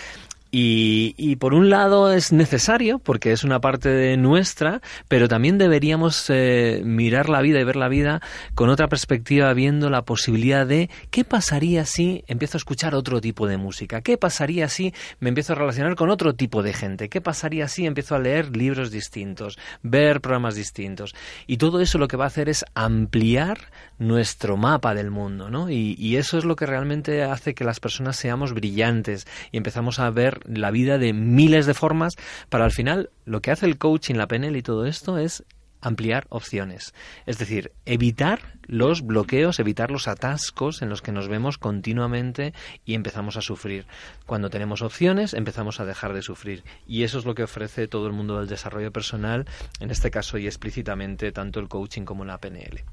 Y, 0.51 1.35
por 1.35 1.53
un 1.53 1.69
lado 1.69 2.11
es 2.11 2.31
necesario, 2.31 2.97
porque 2.97 3.31
es 3.31 3.43
una 3.43 3.61
parte 3.61 3.89
de 3.89 4.17
nuestra, 4.17 4.81
pero 5.07 5.27
también 5.27 5.59
deberíamos 5.59 6.25
eh, 6.29 6.81
mirar 6.83 7.29
la 7.29 7.41
vida 7.41 7.59
y 7.59 7.63
ver 7.63 7.75
la 7.75 7.87
vida 7.87 8.19
con 8.55 8.69
otra 8.69 8.87
perspectiva, 8.87 9.53
viendo 9.53 9.91
la 9.91 10.05
posibilidad 10.05 10.65
de 10.65 10.89
qué 11.11 11.23
pasaría 11.23 11.85
si 11.85 12.23
empiezo 12.27 12.57
a 12.57 12.59
escuchar 12.59 12.95
otro 12.95 13.21
tipo 13.21 13.47
de 13.47 13.57
música, 13.57 14.01
qué 14.01 14.17
pasaría 14.17 14.69
si 14.69 14.93
me 15.19 15.29
empiezo 15.29 15.53
a 15.53 15.55
relacionar 15.55 15.95
con 15.95 16.09
otro 16.09 16.33
tipo 16.33 16.63
de 16.63 16.73
gente, 16.73 17.09
qué 17.09 17.21
pasaría 17.21 17.67
si 17.67 17.85
empiezo 17.85 18.15
a 18.15 18.19
leer 18.19 18.57
libros 18.57 18.89
distintos, 18.89 19.59
ver 19.83 20.19
programas 20.19 20.55
distintos. 20.55 21.13
Y 21.45 21.57
todo 21.57 21.79
eso 21.79 21.99
lo 21.99 22.07
que 22.07 22.17
va 22.17 22.23
a 22.23 22.27
hacer 22.27 22.49
es 22.49 22.65
ampliar 22.73 23.71
nuestro 23.99 24.57
mapa 24.57 24.95
del 24.95 25.11
mundo, 25.11 25.49
¿no? 25.51 25.69
Y, 25.69 25.95
y 25.99 26.15
eso 26.15 26.39
es 26.39 26.45
lo 26.45 26.55
que 26.55 26.65
realmente 26.65 27.23
hace 27.23 27.53
que 27.53 27.63
las 27.63 27.79
personas 27.79 28.15
seamos 28.15 28.53
brillantes 28.53 29.27
y 29.51 29.57
empezamos 29.57 29.99
a 29.99 30.09
ver 30.09 30.38
la 30.45 30.71
vida 30.71 30.97
de 30.97 31.13
miles 31.13 31.65
de 31.65 31.73
formas 31.73 32.15
para 32.49 32.65
al 32.65 32.71
final 32.71 33.09
lo 33.25 33.41
que 33.41 33.51
hace 33.51 33.65
el 33.65 33.77
coaching, 33.77 34.15
la 34.15 34.27
PNL 34.27 34.55
y 34.55 34.61
todo 34.61 34.85
esto 34.85 35.17
es 35.17 35.43
ampliar 35.81 36.27
opciones. 36.29 36.93
Es 37.25 37.37
decir, 37.37 37.71
evitar 37.85 38.39
los 38.67 39.01
bloqueos, 39.01 39.59
evitar 39.59 39.91
los 39.91 40.07
atascos 40.07 40.81
en 40.81 40.89
los 40.89 41.01
que 41.01 41.11
nos 41.11 41.27
vemos 41.27 41.57
continuamente 41.57 42.53
y 42.85 42.95
empezamos 42.95 43.37
a 43.37 43.41
sufrir. 43.41 43.85
Cuando 44.25 44.49
tenemos 44.49 44.81
opciones, 44.81 45.33
empezamos 45.33 45.79
a 45.79 45.85
dejar 45.85 46.13
de 46.13 46.21
sufrir. 46.21 46.63
Y 46.87 47.03
eso 47.03 47.19
es 47.19 47.25
lo 47.25 47.35
que 47.35 47.43
ofrece 47.43 47.87
todo 47.87 48.07
el 48.07 48.13
mundo 48.13 48.37
del 48.37 48.47
desarrollo 48.47 48.91
personal, 48.91 49.45
en 49.79 49.91
este 49.91 50.11
caso 50.11 50.37
y 50.37 50.47
explícitamente 50.47 51.31
tanto 51.31 51.59
el 51.59 51.69
coaching 51.69 52.03
como 52.03 52.25
la 52.25 52.39
PNL. 52.39 52.83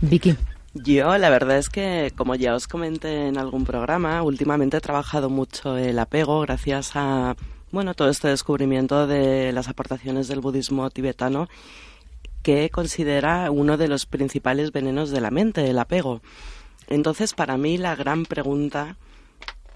Vicky. 0.00 0.36
Yo, 0.74 1.18
la 1.18 1.28
verdad 1.28 1.58
es 1.58 1.68
que, 1.68 2.12
como 2.16 2.34
ya 2.34 2.54
os 2.54 2.66
comenté 2.66 3.28
en 3.28 3.36
algún 3.36 3.64
programa, 3.64 4.22
últimamente 4.22 4.78
he 4.78 4.80
trabajado 4.80 5.28
mucho 5.28 5.76
el 5.76 5.98
apego 5.98 6.40
gracias 6.40 6.92
a, 6.94 7.36
bueno, 7.70 7.92
todo 7.92 8.08
este 8.08 8.28
descubrimiento 8.28 9.06
de 9.06 9.52
las 9.52 9.68
aportaciones 9.68 10.28
del 10.28 10.40
budismo 10.40 10.88
tibetano 10.88 11.48
que 12.42 12.70
considera 12.70 13.50
uno 13.50 13.76
de 13.76 13.88
los 13.88 14.06
principales 14.06 14.72
venenos 14.72 15.10
de 15.10 15.20
la 15.20 15.30
mente, 15.30 15.68
el 15.68 15.78
apego. 15.78 16.22
Entonces, 16.88 17.34
para 17.34 17.58
mí, 17.58 17.76
la 17.76 17.94
gran 17.94 18.24
pregunta 18.24 18.96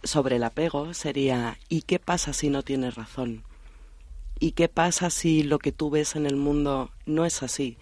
sobre 0.03 0.37
el 0.37 0.45
apego 0.45 0.95
sería, 0.95 1.59
¿y 1.69 1.83
qué 1.83 1.99
pasa 1.99 2.33
si 2.33 2.49
no 2.49 2.63
tienes 2.63 2.95
razón? 2.95 3.45
¿Y 4.41 4.53
qué 4.53 4.69
pasa 4.71 5.11
si 5.11 5.43
lo 5.43 5.59
que 5.59 5.73
tú 5.73 5.91
ves 5.91 6.17
en 6.17 6.25
el 6.25 6.37
mundo 6.37 6.91
no 7.05 7.27
es 7.27 7.43
así? 7.43 7.77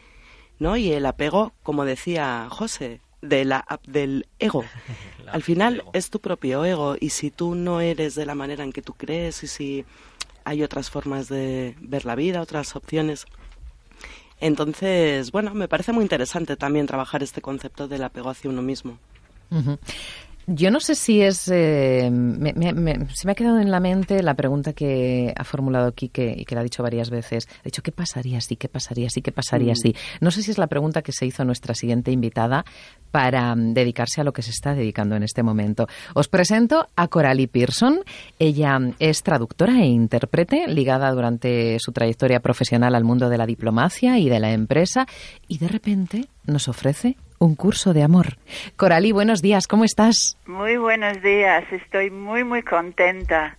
¿No? 0.58 0.76
Y 0.76 0.92
el 0.92 1.06
apego, 1.06 1.52
como 1.62 1.84
decía 1.84 2.48
José, 2.50 3.00
de 3.24 3.44
la 3.44 3.64
del 3.86 4.26
ego. 4.38 4.64
Al 5.32 5.42
final 5.42 5.82
es 5.92 6.10
tu 6.10 6.20
propio 6.20 6.64
ego 6.64 6.96
y 6.98 7.10
si 7.10 7.30
tú 7.30 7.54
no 7.54 7.80
eres 7.80 8.14
de 8.14 8.26
la 8.26 8.34
manera 8.34 8.64
en 8.64 8.72
que 8.72 8.82
tú 8.82 8.92
crees 8.94 9.42
y 9.42 9.46
si 9.46 9.84
hay 10.44 10.62
otras 10.62 10.90
formas 10.90 11.28
de 11.28 11.74
ver 11.80 12.04
la 12.04 12.14
vida, 12.14 12.40
otras 12.40 12.76
opciones. 12.76 13.26
Entonces, 14.40 15.32
bueno, 15.32 15.54
me 15.54 15.68
parece 15.68 15.92
muy 15.92 16.02
interesante 16.02 16.56
también 16.56 16.86
trabajar 16.86 17.22
este 17.22 17.40
concepto 17.40 17.88
del 17.88 18.04
apego 18.04 18.30
hacia 18.30 18.50
uno 18.50 18.60
mismo. 18.60 18.98
Yo 20.46 20.70
no 20.70 20.80
sé 20.80 20.94
si 20.94 21.22
es. 21.22 21.48
Eh, 21.48 22.10
me, 22.10 22.52
se 23.14 23.26
me 23.26 23.32
ha 23.32 23.34
quedado 23.34 23.60
en 23.60 23.70
la 23.70 23.80
mente 23.80 24.22
la 24.22 24.34
pregunta 24.34 24.74
que 24.74 25.32
ha 25.36 25.44
formulado 25.44 25.92
Quique 25.92 26.34
y 26.36 26.44
que 26.44 26.54
la 26.54 26.60
ha 26.60 26.64
dicho 26.64 26.82
varias 26.82 27.08
veces. 27.08 27.48
Ha 27.60 27.64
dicho, 27.64 27.82
¿qué 27.82 27.92
pasaría 27.92 28.40
si? 28.40 28.56
¿Qué 28.56 28.68
pasaría 28.68 29.08
si? 29.08 29.22
¿Qué 29.22 29.32
pasaría 29.32 29.72
mm. 29.72 29.76
si? 29.76 29.96
No 30.20 30.30
sé 30.30 30.42
si 30.42 30.50
es 30.50 30.58
la 30.58 30.66
pregunta 30.66 31.02
que 31.02 31.12
se 31.12 31.24
hizo 31.24 31.44
nuestra 31.44 31.74
siguiente 31.74 32.10
invitada 32.10 32.64
para 33.10 33.54
mm, 33.54 33.72
dedicarse 33.72 34.20
a 34.20 34.24
lo 34.24 34.32
que 34.32 34.42
se 34.42 34.50
está 34.50 34.74
dedicando 34.74 35.16
en 35.16 35.22
este 35.22 35.42
momento. 35.42 35.86
Os 36.14 36.28
presento 36.28 36.88
a 36.94 37.08
Coralie 37.08 37.48
Pearson. 37.48 38.00
Ella 38.38 38.78
es 38.98 39.22
traductora 39.22 39.80
e 39.80 39.86
intérprete, 39.86 40.66
ligada 40.68 41.10
durante 41.10 41.78
su 41.78 41.92
trayectoria 41.92 42.40
profesional 42.40 42.94
al 42.94 43.04
mundo 43.04 43.30
de 43.30 43.38
la 43.38 43.46
diplomacia 43.46 44.18
y 44.18 44.28
de 44.28 44.40
la 44.40 44.52
empresa, 44.52 45.06
y 45.48 45.58
de 45.58 45.68
repente 45.68 46.26
nos 46.44 46.68
ofrece 46.68 47.16
un 47.44 47.54
curso 47.54 47.92
de 47.92 48.02
amor. 48.02 48.38
Coralí, 48.76 49.12
buenos 49.12 49.42
días, 49.42 49.66
¿cómo 49.66 49.84
estás? 49.84 50.36
Muy 50.46 50.76
buenos 50.76 51.22
días, 51.22 51.64
estoy 51.70 52.10
muy, 52.10 52.42
muy 52.44 52.62
contenta 52.62 53.58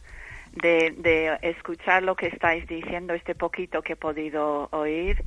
de, 0.53 1.37
escuchar 1.41 2.03
lo 2.03 2.15
que 2.15 2.27
estáis 2.27 2.67
diciendo, 2.67 3.13
este 3.13 3.35
poquito 3.35 3.81
que 3.81 3.93
he 3.93 3.95
podido 3.95 4.67
oír. 4.71 5.23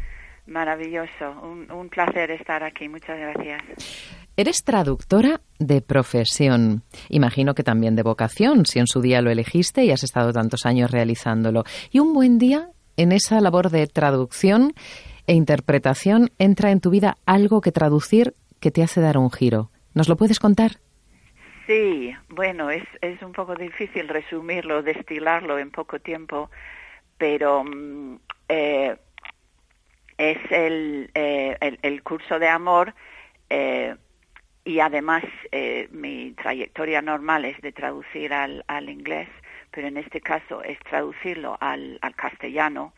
Maravilloso, 0.47 1.31
un, 1.43 1.71
un 1.71 1.91
placer 1.91 2.31
estar 2.31 2.63
aquí, 2.63 2.89
muchas 2.89 3.19
gracias. 3.19 3.63
Eres 4.35 4.65
traductora 4.65 5.43
de 5.59 5.83
profesión, 5.83 6.83
imagino 7.11 7.55
que 7.55 7.63
también 7.63 7.97
de 7.97 8.03
vocación, 8.03 8.65
si 8.65 8.79
en 8.79 8.87
su 8.87 9.03
día 9.03 9.21
lo 9.21 9.31
elegiste 9.31 9.85
y 9.85 9.91
has 9.91 10.05
estado 10.05 10.33
tantos 10.33 10.65
años 10.65 10.91
realizándolo. 10.91 11.65
Y 11.91 11.99
un 11.99 12.15
buen 12.15 12.39
día, 12.39 12.71
en 12.97 13.13
esa 13.13 13.41
labor 13.43 13.69
de 13.69 13.87
traducción, 13.89 14.73
e 15.29 15.35
interpretación 15.35 16.31
entra 16.39 16.71
en 16.73 16.81
tu 16.81 16.91
vida 16.91 17.19
algo 17.27 17.61
que 17.61 17.71
traducir 17.71 18.35
que 18.61 18.71
te 18.71 18.83
hace 18.83 19.01
dar 19.01 19.19
un 19.19 19.31
giro. 19.31 19.71
¿Nos 19.95 20.09
lo 20.09 20.17
puedes 20.17 20.39
contar? 20.39 20.73
Sí, 21.67 22.15
bueno, 22.31 22.71
es, 22.71 22.85
es 23.03 23.21
un 23.21 23.33
poco 23.33 23.55
difícil 23.55 24.09
resumirlo, 24.09 24.83
destilarlo 24.83 25.59
en 25.59 25.71
poco 25.71 25.99
tiempo, 25.99 26.51
pero 27.19 27.63
mm, 27.63 28.17
eh, 28.49 28.97
es 30.17 30.39
el, 30.51 31.11
eh, 31.15 31.77
el, 31.83 32.03
curso 32.03 32.39
de 32.39 32.49
amor 32.49 32.95
eh, 33.51 33.95
y 34.65 34.81
además 34.81 35.25
mi 35.91 36.33
trayectoria 36.33 37.03
normal 37.03 37.45
es 37.45 37.61
de 37.61 37.73
traducir 37.73 38.33
al, 38.33 38.65
al 38.67 38.89
inglés, 38.89 39.29
pero 39.71 39.89
en 39.89 39.99
este 39.99 40.21
caso 40.21 40.63
es 40.63 40.79
traducirlo 40.81 41.57
al, 41.61 41.99
al 42.01 42.15
castellano 42.15 42.95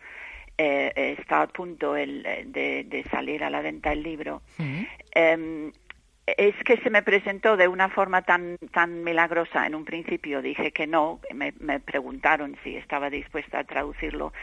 eh, 0.62 1.16
está 1.18 1.40
a 1.40 1.46
punto 1.46 1.96
el, 1.96 2.22
de, 2.22 3.04
salir 3.10 3.42
a 3.42 3.48
la 3.48 3.62
venta 3.62 3.92
el 3.92 4.02
libro, 4.02 4.42
em, 5.14 5.72
es 6.26 6.54
que 6.64 6.76
se 6.82 6.90
me 6.90 7.02
presentó 7.02 7.56
de 7.56 7.66
una 7.66 7.88
forma 7.88 8.20
tan, 8.20 8.58
tan 8.70 9.02
milagrosa. 9.02 9.66
En 9.66 9.74
un 9.74 9.86
principio 9.86 10.42
dije 10.42 10.70
que 10.70 10.86
no, 10.86 11.18
me, 11.32 11.80
preguntaron 11.80 12.58
si 12.62 12.76
estaba 12.76 13.08
dispuesta 13.08 13.60
a 13.60 13.64
traducirlo 13.64 14.34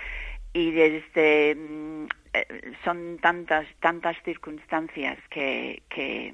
y 0.54 0.72
desde 0.72 1.54
mm, 1.56 2.06
eh, 2.34 2.72
son 2.84 3.20
tantas 3.20 3.68
tantas 3.80 4.18
circunstancias 4.24 5.20
que, 5.30 5.84
que 5.88 6.34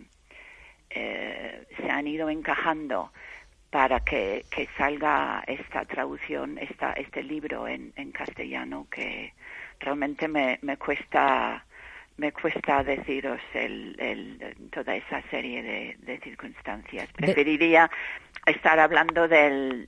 eh, 0.91 1.65
se 1.75 1.89
han 1.89 2.07
ido 2.07 2.29
encajando 2.29 3.11
para 3.69 3.99
que, 3.99 4.45
que 4.49 4.69
salga 4.77 5.43
esta 5.45 5.83
traducción, 5.83 6.57
esta, 6.57 6.93
este 6.93 7.21
libro 7.21 7.67
en, 7.67 7.91
en 7.97 8.11
castellano 8.11 8.87
que 8.89 9.33
realmente 9.83 10.27
me, 10.27 10.59
me 10.61 10.77
cuesta 10.77 11.63
me 12.17 12.31
cuesta 12.31 12.83
deciros 12.83 13.39
el, 13.53 14.55
toda 14.71 14.95
esa 14.95 15.21
serie 15.29 15.95
de, 15.99 16.19
circunstancias. 16.19 17.09
Preferiría 17.13 17.89
estar 18.45 18.79
hablando 18.79 19.27
de 19.27 19.85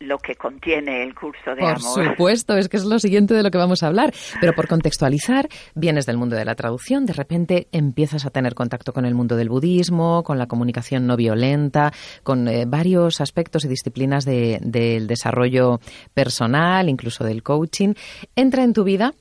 lo 0.00 0.18
que 0.18 0.36
contiene 0.36 1.02
el 1.02 1.14
curso 1.14 1.54
de 1.54 1.62
amor. 1.62 1.80
Por 1.82 2.04
supuesto, 2.04 2.56
es 2.56 2.68
que 2.68 2.76
es 2.76 2.84
lo 2.84 2.98
siguiente 2.98 3.34
de 3.34 3.42
lo 3.42 3.50
que 3.50 3.58
vamos 3.58 3.82
a 3.82 3.88
hablar. 3.88 4.12
Pero 4.40 4.54
por 4.54 4.68
contextualizar, 4.68 5.48
vienes 5.74 6.06
del 6.06 6.16
mundo 6.16 6.36
de 6.36 6.44
la 6.44 6.54
traducción, 6.54 7.06
de 7.06 7.12
repente 7.12 7.68
empiezas 7.72 8.24
a 8.26 8.30
tener 8.30 8.54
contacto 8.54 8.92
con 8.92 9.04
el 9.04 9.14
mundo 9.14 9.36
del 9.36 9.48
budismo, 9.48 10.22
con 10.22 10.38
la 10.38 10.46
comunicación 10.46 11.06
no 11.06 11.16
violenta, 11.16 11.92
con 12.22 12.48
eh, 12.48 12.64
varios 12.66 13.20
aspectos 13.20 13.64
y 13.64 13.68
disciplinas 13.68 14.24
del 14.24 15.06
desarrollo 15.06 15.80
personal, 16.14 16.88
incluso 16.88 17.24
del 17.24 17.42
coaching. 17.42 17.94
Entra 18.34 18.62
en 18.62 18.72
tu 18.72 18.84
vida 18.84 19.12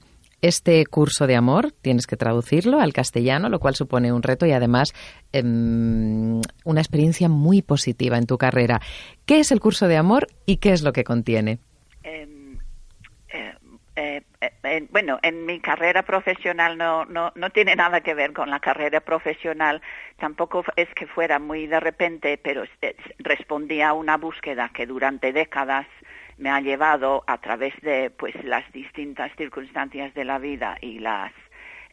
este 0.48 0.86
curso 0.86 1.28
de 1.28 1.36
amor, 1.36 1.72
tienes 1.82 2.08
que 2.08 2.18
traducirlo 2.18 2.80
al 2.80 2.94
castellano, 2.94 3.50
lo 3.50 3.60
cual 3.60 3.76
supone 3.76 4.12
un 4.12 4.24
reto 4.24 4.46
y 4.46 4.52
además 4.52 4.94
em, 5.32 6.42
una 6.66 6.82
experiencia 6.82 7.30
muy 7.30 7.62
positiva 7.62 8.18
en 8.18 8.26
tu 8.26 8.38
carrera. 8.38 8.80
¿Qué 9.26 9.40
es 9.40 9.52
el 9.52 9.60
curso 9.60 9.88
de 9.88 9.98
amor 9.98 10.28
y 10.46 10.58
qué 10.58 10.72
es 10.72 10.84
lo 10.84 10.94
que 10.94 11.04
contiene? 11.04 11.60
Em, 12.04 12.58
eh, 13.98 14.22
eh, 14.42 14.52
eh, 14.64 14.88
bueno, 14.92 15.20
en 15.24 15.46
mi 15.46 15.60
carrera 15.60 16.04
profesional 16.04 16.78
no, 16.78 17.06
no, 17.06 17.32
no 17.36 17.50
tiene 17.50 17.76
nada 17.76 18.02
que 18.02 18.14
ver 18.14 18.32
con 18.32 18.50
la 18.50 18.60
carrera 18.60 19.02
profesional. 19.02 19.82
Tampoco 20.18 20.64
es 20.76 20.88
que 20.94 21.08
fuera 21.08 21.40
muy 21.40 21.66
de 21.66 21.80
repente, 21.80 22.38
pero 22.38 22.64
respondía 23.18 23.90
a 23.90 23.94
una 23.94 24.18
búsqueda 24.18 24.70
que 24.74 24.86
durante 24.86 25.34
décadas 25.34 25.88
me 26.38 26.50
ha 26.50 26.62
llevado 26.62 27.24
a 27.28 27.38
través 27.40 27.74
de 27.82 28.10
pues 28.10 28.36
las 28.44 28.70
distintas 28.72 29.32
circunstancias 29.36 30.14
de 30.14 30.26
la 30.26 30.40
vida 30.40 30.78
y 30.82 31.00
las 31.00 31.32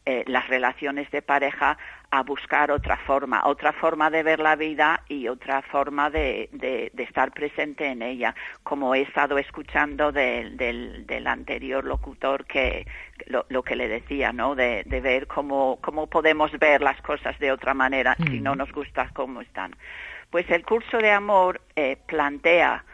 eh, 0.07 0.23
las 0.27 0.47
relaciones 0.49 1.09
de 1.09 1.23
pareja 1.23 1.79
a 2.11 2.21
buscar 2.21 2.69
otra 2.69 2.95
forma, 2.95 3.47
otra 3.47 3.73
forma 3.73 4.11
de 4.11 4.21
ver 4.21 4.39
la 4.39 4.55
vida 4.55 5.01
y 5.09 5.27
otra 5.27 5.63
forma 5.63 6.11
de, 6.11 6.47
de, 6.51 6.91
estar 7.03 7.31
presente 7.31 7.87
en 7.87 8.03
ella, 8.03 8.35
como 8.61 8.93
he 8.93 9.01
estado 9.01 9.39
escuchando 9.39 10.11
del, 10.11 10.57
del, 10.57 11.25
anterior 11.25 11.83
locutor 11.83 12.45
que 12.45 12.85
lo, 13.25 13.47
lo, 13.49 13.63
que 13.63 13.75
le 13.75 13.87
decía, 13.87 14.31
¿no? 14.31 14.53
De, 14.53 14.83
de 14.85 15.01
ver 15.01 15.25
cómo, 15.25 15.79
cómo 15.81 16.05
podemos 16.05 16.51
ver 16.59 16.83
las 16.83 17.01
cosas 17.01 17.39
de 17.39 17.51
otra 17.51 17.73
manera 17.73 18.15
si 18.29 18.41
no 18.41 18.53
mm. 18.53 18.57
nos 18.59 18.71
gusta 18.71 19.09
cómo 19.11 19.41
están. 19.41 19.75
Pues 20.29 20.47
el 20.51 20.63
curso 20.63 20.99
de 20.99 21.09
amor 21.09 21.61
eh, 21.75 21.97
plantea 22.05 22.85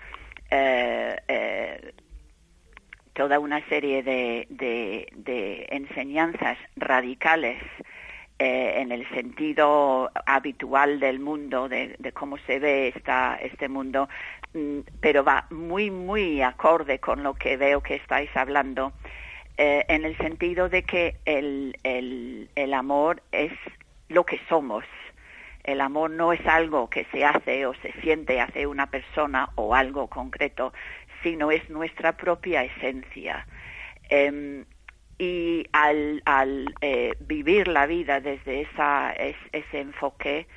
toda 3.14 3.40
una 3.40 3.64
serie 3.68 4.04
de, 4.04 5.68
enseñanzas 5.70 6.58
radicales 6.76 7.62
eh, 8.40 8.74
en 8.78 8.92
el 8.92 9.08
sentido 9.10 10.10
habitual 10.26 11.00
del 11.00 11.20
mundo, 11.20 11.70
de, 11.70 11.96
cómo 12.14 12.38
se 12.40 12.60
ve 12.60 12.88
esta, 12.90 13.36
este 13.36 13.70
mundo, 13.70 14.10
mm, 14.54 14.80
pero 15.00 15.24
va 15.24 15.46
muy, 15.52 15.92
muy 15.92 16.42
acorde 16.42 17.00
con 17.00 17.24
lo 17.24 17.36
que 17.36 17.58
veo 17.58 17.82
que 17.82 17.96
estáis 17.96 18.30
hablando, 18.36 18.94
en 19.58 20.06
el 20.06 20.18
sentido 20.18 20.70
de 20.70 20.82
que 20.82 21.18
el, 21.26 21.78
el 21.84 22.74
amor 22.74 23.22
es 23.32 23.52
lo 24.10 24.26
que 24.26 24.40
somos, 24.50 24.84
el 25.64 25.82
amor 25.82 26.12
no 26.12 26.34
es 26.34 26.46
algo 26.46 26.90
que 26.90 27.06
se 27.12 27.26
hace 27.26 27.66
o 27.66 27.74
se 27.76 27.92
siente 28.02 28.40
hacia 28.40 28.68
una 28.68 28.90
persona 28.90 29.50
o 29.56 29.76
algo 29.76 30.08
concreto, 30.08 30.74
sino 31.24 31.52
es 31.52 31.70
nuestra 31.70 32.18
propia 32.18 32.64
esencia. 32.64 33.46
Em, 34.10 34.66
y 35.18 35.68
al, 35.72 36.24
eh, 36.82 37.14
vivir 37.20 37.68
la 37.68 37.86
vida 37.86 38.20
desde 38.20 38.62
esa, 38.62 39.14
ese 39.14 39.80
enfoque, 39.80 40.48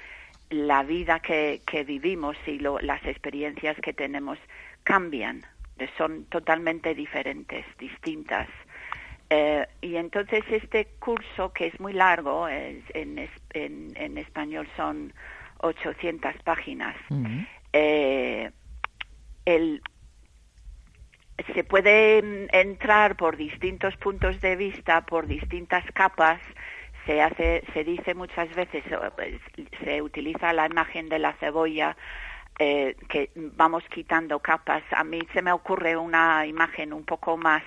la 0.48 0.82
vida 0.82 1.20
que, 1.20 1.61
vivimos 1.86 2.36
y 2.46 2.59
las 2.59 3.05
experiencias 3.05 3.76
que 3.82 3.92
tenemos 3.92 4.38
cambian, 4.84 5.42
son 5.98 6.24
totalmente 6.26 6.94
diferentes, 6.94 7.66
distintas. 7.78 8.48
Eh, 9.31 9.66
y 9.81 9.97
entonces 9.97 10.45
este 10.51 10.87
curso, 10.99 11.53
que 11.53 11.66
es 11.66 11.81
muy 11.81 11.93
largo, 11.93 12.49
en, 12.49 12.85
en, 12.93 14.18
español 14.18 14.68
son 14.77 15.12
800 15.59 16.35
páginas, 16.45 16.97
eh, 17.72 18.51
se 21.55 21.64
puede 21.64 22.49
entrar 22.53 23.16
por 23.16 23.37
distintos 23.37 23.97
puntos 23.97 24.41
de 24.41 24.57
vista, 24.57 25.05
por 25.05 25.27
distintas 25.27 25.85
capas. 25.93 26.41
Se 27.07 27.20
hace, 27.20 27.64
se 27.72 27.85
dice 27.85 28.14
muchas 28.14 28.55
veces, 28.55 28.83
pues, 29.14 29.41
se 29.83 30.01
utiliza 30.01 30.53
la 30.53 30.66
imagen 30.66 31.09
de 31.09 31.18
la 31.18 31.35
cebolla 31.35 31.97
eh, 32.59 32.97
que 33.09 33.31
vamos 33.35 33.83
quitando 33.91 34.39
capas. 34.39 34.83
A 34.93 35.05
mí 35.05 35.20
se 35.33 35.43
me 35.43 35.53
ocurre 35.53 35.97
una 35.97 36.47
imagen 36.47 36.93
un 36.93 37.05
poco 37.05 37.37
más 37.37 37.62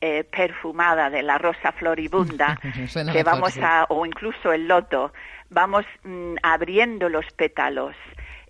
eh, 0.00 0.24
perfumada 0.24 1.10
de 1.10 1.22
la 1.22 1.38
rosa 1.38 1.72
floribunda, 1.72 2.58
que 3.12 3.22
vamos 3.22 3.56
a, 3.58 3.86
o 3.88 4.06
incluso 4.06 4.52
el 4.52 4.68
loto, 4.68 5.12
vamos 5.50 5.84
mm, 6.04 6.36
abriendo 6.42 7.08
los 7.08 7.26
pétalos 7.32 7.96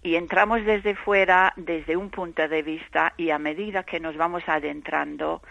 y 0.03 0.17
entramos 0.17 0.65
desde 0.65 0.95
fuera, 0.95 1.53
desde 1.57 1.97
un 1.97 2.11
punto 2.11 2.47
de 2.47 2.63
vista, 2.63 3.13
y 3.17 3.31
a 3.31 3.39
medida 3.39 3.83
que 3.83 4.01
nos 4.01 4.17
vamos 4.17 4.43
adentrando, 4.47 5.43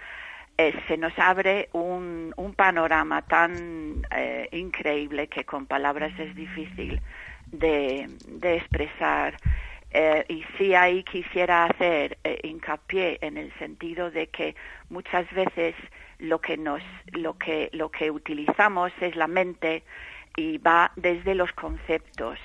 eh, 0.57 0.73
se 0.87 0.97
nos 0.97 1.13
abre 1.19 1.69
un, 1.73 2.33
un 2.37 2.53
panorama 2.53 3.21
tan 3.21 4.03
eh, 4.15 4.47
increíble 4.51 5.27
que 5.27 5.43
con 5.43 5.65
palabras 5.65 6.17
es 6.19 6.35
difícil 6.35 7.01
de, 7.51 8.07
de 8.27 8.57
expresar. 8.57 9.37
Eh, 9.91 10.25
y 10.27 10.43
sí 10.57 10.75
ahí 10.75 11.03
quisiera 11.03 11.65
hacer 11.65 12.17
hincapié 12.43 13.19
en 13.21 13.37
el 13.37 13.53
sentido 13.57 14.11
de 14.11 14.27
que 14.27 14.55
muchas 14.89 15.31
veces 15.31 15.75
lo 16.19 16.41
que 16.41 16.57
nos 16.57 16.81
lo 17.11 17.37
que 17.37 17.69
lo 17.73 17.89
que 17.89 18.11
utilizamos 18.11 18.91
es 18.99 19.15
la 19.15 19.27
mente 19.27 19.83
y 20.35 20.57
va 20.57 20.91
desde 20.95 21.35
los 21.35 21.51
conceptos 21.53 22.39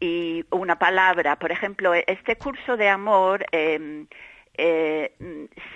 y 0.00 0.44
una 0.50 0.78
palabra 0.78 1.36
por 1.36 1.52
ejemplo 1.52 1.94
este 1.94 2.36
curso 2.36 2.76
de 2.76 2.88
amor 2.88 3.46
em, 3.52 4.06
eh, 4.58 5.12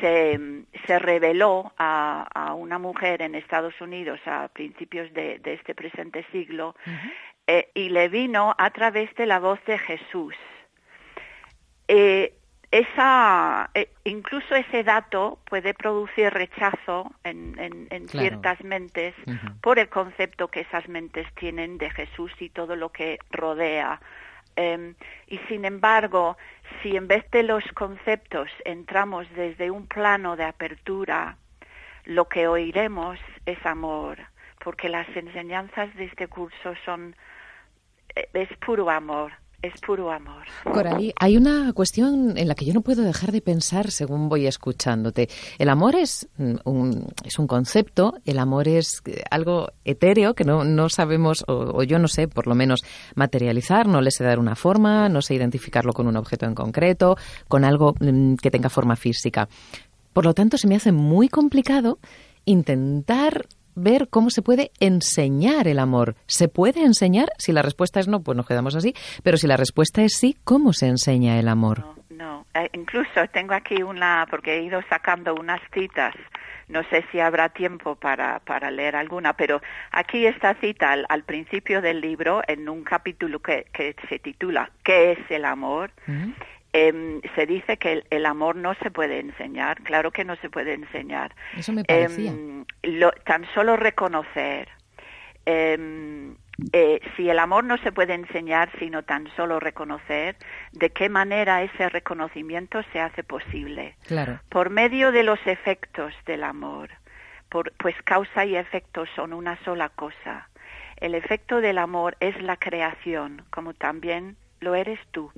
se, 0.01 0.41
se, 0.87 0.99
reveló 0.99 1.73
a, 1.77 2.55
una 2.57 2.79
mujer 2.79 3.21
en 3.21 3.35
Estados 3.35 3.79
Unidos 3.81 4.19
a 4.25 4.49
principios 4.49 5.13
de, 5.13 5.39
este 5.45 5.75
presente 5.75 6.25
siglo 6.33 6.75
eh, 7.47 7.71
y 7.75 7.91
le 7.91 8.09
vino 8.09 8.55
a 8.57 8.71
través 8.71 9.15
de 9.17 9.27
la 9.27 9.39
voz 9.39 9.63
de 9.67 9.79
Jesús. 9.79 10.35
Eh, 11.93 12.35
esa, 12.71 13.69
incluso 14.05 14.55
ese 14.55 14.85
dato 14.85 15.41
puede 15.45 15.75
producir 15.75 16.33
rechazo 16.33 17.11
en, 17.25 17.59
en, 17.59 18.09
ciertas 18.09 18.63
mentes 18.63 19.13
por 19.61 19.81
el 19.81 19.89
concepto 19.89 20.47
que 20.47 20.61
esas 20.61 20.89
mentes 20.89 21.27
tienen 21.35 21.79
de 21.79 21.91
Jesús 21.91 22.31
y 22.39 22.49
todo 22.49 22.77
lo 22.77 22.91
que 22.91 23.19
rodea. 23.33 24.01
Em, 24.55 24.95
y 25.27 25.39
sin 25.49 25.65
embargo, 25.65 26.37
si 26.81 26.97
en 26.97 27.09
vez 27.09 27.29
de 27.33 27.43
los 27.43 27.65
conceptos 27.75 28.49
entramos 28.65 29.27
desde 29.35 29.73
un 29.73 29.89
plano 29.89 30.37
de 30.37 30.45
apertura, 30.45 31.39
lo 32.05 32.29
que 32.29 32.47
oiremos 32.47 33.19
es 33.47 33.59
amor, 33.67 34.19
porque 34.63 34.89
las 34.89 35.09
enseñanzas 35.17 35.93
de 35.97 36.05
este 36.05 36.29
curso 36.29 36.77
son 36.85 37.17
eh, 38.15 38.29
es 38.33 38.57
puro 38.59 38.89
amor 38.91 39.33
es 39.63 39.81
puro 39.81 40.11
amor. 40.11 40.47
Coralí, 40.65 41.13
hay 41.19 41.37
una 41.37 41.73
cuestión 41.73 42.37
en 42.39 42.49
la 42.49 42.55
que 42.55 42.65
yo 42.65 42.73
no 42.73 42.81
puedo 42.81 43.03
dejar 43.03 43.33
de 43.33 43.43
pensar 43.43 43.91
según 43.91 44.29
voy 44.29 44.47
escuchándote. 44.47 45.29
El 45.59 45.69
amor 45.69 45.97
es 45.97 46.29
mm, 46.39 46.55
un, 46.65 47.09
es 47.25 47.39
un 47.39 47.47
concepto, 47.47 48.15
el 48.25 48.39
amor 48.39 48.69
es 48.69 49.03
eh, 49.07 49.23
algo 49.31 49.73
etéreo 49.85 50.35
que 50.35 50.45
no, 50.45 50.65
no 50.65 50.89
sabemos, 50.89 51.45
o, 51.47 51.83
yo 51.83 51.99
no 51.99 52.09
sé, 52.09 52.27
por 52.29 52.47
lo 52.47 52.55
menos 52.55 52.81
materializar, 53.15 53.87
no 53.87 54.01
le 54.01 54.11
sé 54.11 54.25
dar 54.25 54.39
una 54.39 54.57
forma, 54.57 55.09
no 55.09 55.21
sé 55.21 55.35
identificarlo 55.35 55.93
con 55.93 56.07
un 56.07 56.17
objeto 56.17 56.47
en 56.47 56.55
concreto, 56.55 57.17
con 57.49 57.65
algo 57.65 57.95
mm, 58.01 58.37
que 58.37 58.51
tenga 58.51 58.71
forma 58.71 58.97
física. 58.97 59.49
Por 60.13 60.25
lo 60.25 60.35
tanto, 60.35 60.57
se 60.57 60.69
me 60.69 60.77
hace 60.77 60.91
muy 60.91 61.29
complicado 61.29 61.99
intentar 62.45 63.47
ver 63.83 64.09
cómo 64.09 64.31
se 64.31 64.43
puede 64.43 64.71
enseñar 64.81 65.69
el 65.69 65.79
amor. 65.79 66.17
¿Se 66.27 66.49
puede 66.49 66.83
enseñar? 66.83 67.29
Si 67.39 67.53
la 67.53 67.63
respuesta 67.63 68.01
es 68.01 68.09
no, 68.09 68.21
pues 68.21 68.37
nos 68.37 68.47
quedamos 68.47 68.77
así. 68.77 68.95
Pero 69.23 69.37
si 69.37 69.47
la 69.47 69.57
respuesta 69.57 70.03
es 70.03 70.13
sí, 70.17 70.37
¿cómo 70.45 70.73
se 70.73 70.87
enseña 70.87 71.39
el 71.39 71.49
amor? 71.49 71.85
No, 72.11 72.45
eh, 72.55 72.69
incluso 72.75 73.27
tengo 73.33 73.55
aquí 73.55 73.83
una, 73.83 74.27
porque 74.31 74.59
he 74.59 74.63
ido 74.63 74.81
sacando 74.89 75.35
unas 75.35 75.61
citas. 75.73 76.15
No 76.69 76.83
sé 76.85 77.05
si 77.11 77.19
habrá 77.19 77.49
tiempo 77.49 77.97
para, 77.97 78.39
para 78.41 78.71
leer 78.71 78.95
alguna, 78.95 79.33
pero 79.33 79.61
aquí 79.91 80.27
esta 80.27 80.55
cita 80.55 80.93
al, 80.93 81.25
principio 81.25 81.81
del 81.83 82.01
libro, 82.01 82.43
en 82.47 82.69
un 82.69 82.85
capítulo 82.85 83.41
que, 83.41 83.67
que 83.73 83.97
se 84.09 84.21
titula 84.21 84.71
¿Qué 84.85 85.13
es 85.13 85.19
el 85.31 85.45
amor? 85.45 85.91
Em, 86.73 87.21
se 87.35 87.47
dice 87.47 87.79
que 87.79 88.05
el, 88.11 88.27
amor 88.27 88.55
no 88.55 88.75
se 88.75 88.93
puede 88.93 89.19
enseñar, 89.19 89.83
claro 89.83 90.13
que 90.13 90.25
no 90.25 90.37
se 90.37 90.49
puede 90.49 90.75
enseñar. 90.75 91.35
Eso 91.57 91.73
me 91.73 91.85
parecía. 91.85 92.31
Em, 92.31 92.65
tan 93.25 93.45
solo 93.55 93.77
reconocer. 93.77 94.69
Em, 95.47 96.37
eh, 96.73 97.01
si 97.17 97.29
el 97.29 97.41
amor 97.41 97.65
no 97.65 97.77
se 97.79 97.91
puede 97.91 98.15
enseñar, 98.15 98.71
sino 98.79 99.03
tan 99.03 99.27
solo 99.35 99.59
reconocer, 99.59 100.37
de 100.71 100.91
qué 100.91 101.09
manera 101.09 101.63
ese 101.63 101.89
reconocimiento 101.89 102.83
se 102.93 103.01
hace 103.01 103.25
posible. 103.25 103.97
Claro. 104.07 104.39
Por 104.49 104.71
medio 104.71 105.11
de 105.11 105.25
los 105.25 105.45
efectos 105.47 106.15
del 106.27 106.45
amor. 106.45 106.91
pues 107.79 107.97
causa 108.05 108.45
y 108.45 108.55
efecto 108.55 109.07
son 109.17 109.33
una 109.33 109.59
sola 109.65 109.89
cosa. 109.89 110.49
El 110.99 111.17
efecto 111.17 111.61
del 111.61 111.79
amor 111.79 112.17
es 112.21 112.41
la 112.41 112.57
creación, 112.57 113.43
como 113.51 113.75
también 113.75 114.37
lo 114.61 114.77
eres 114.77 115.01
tú 115.11 115.33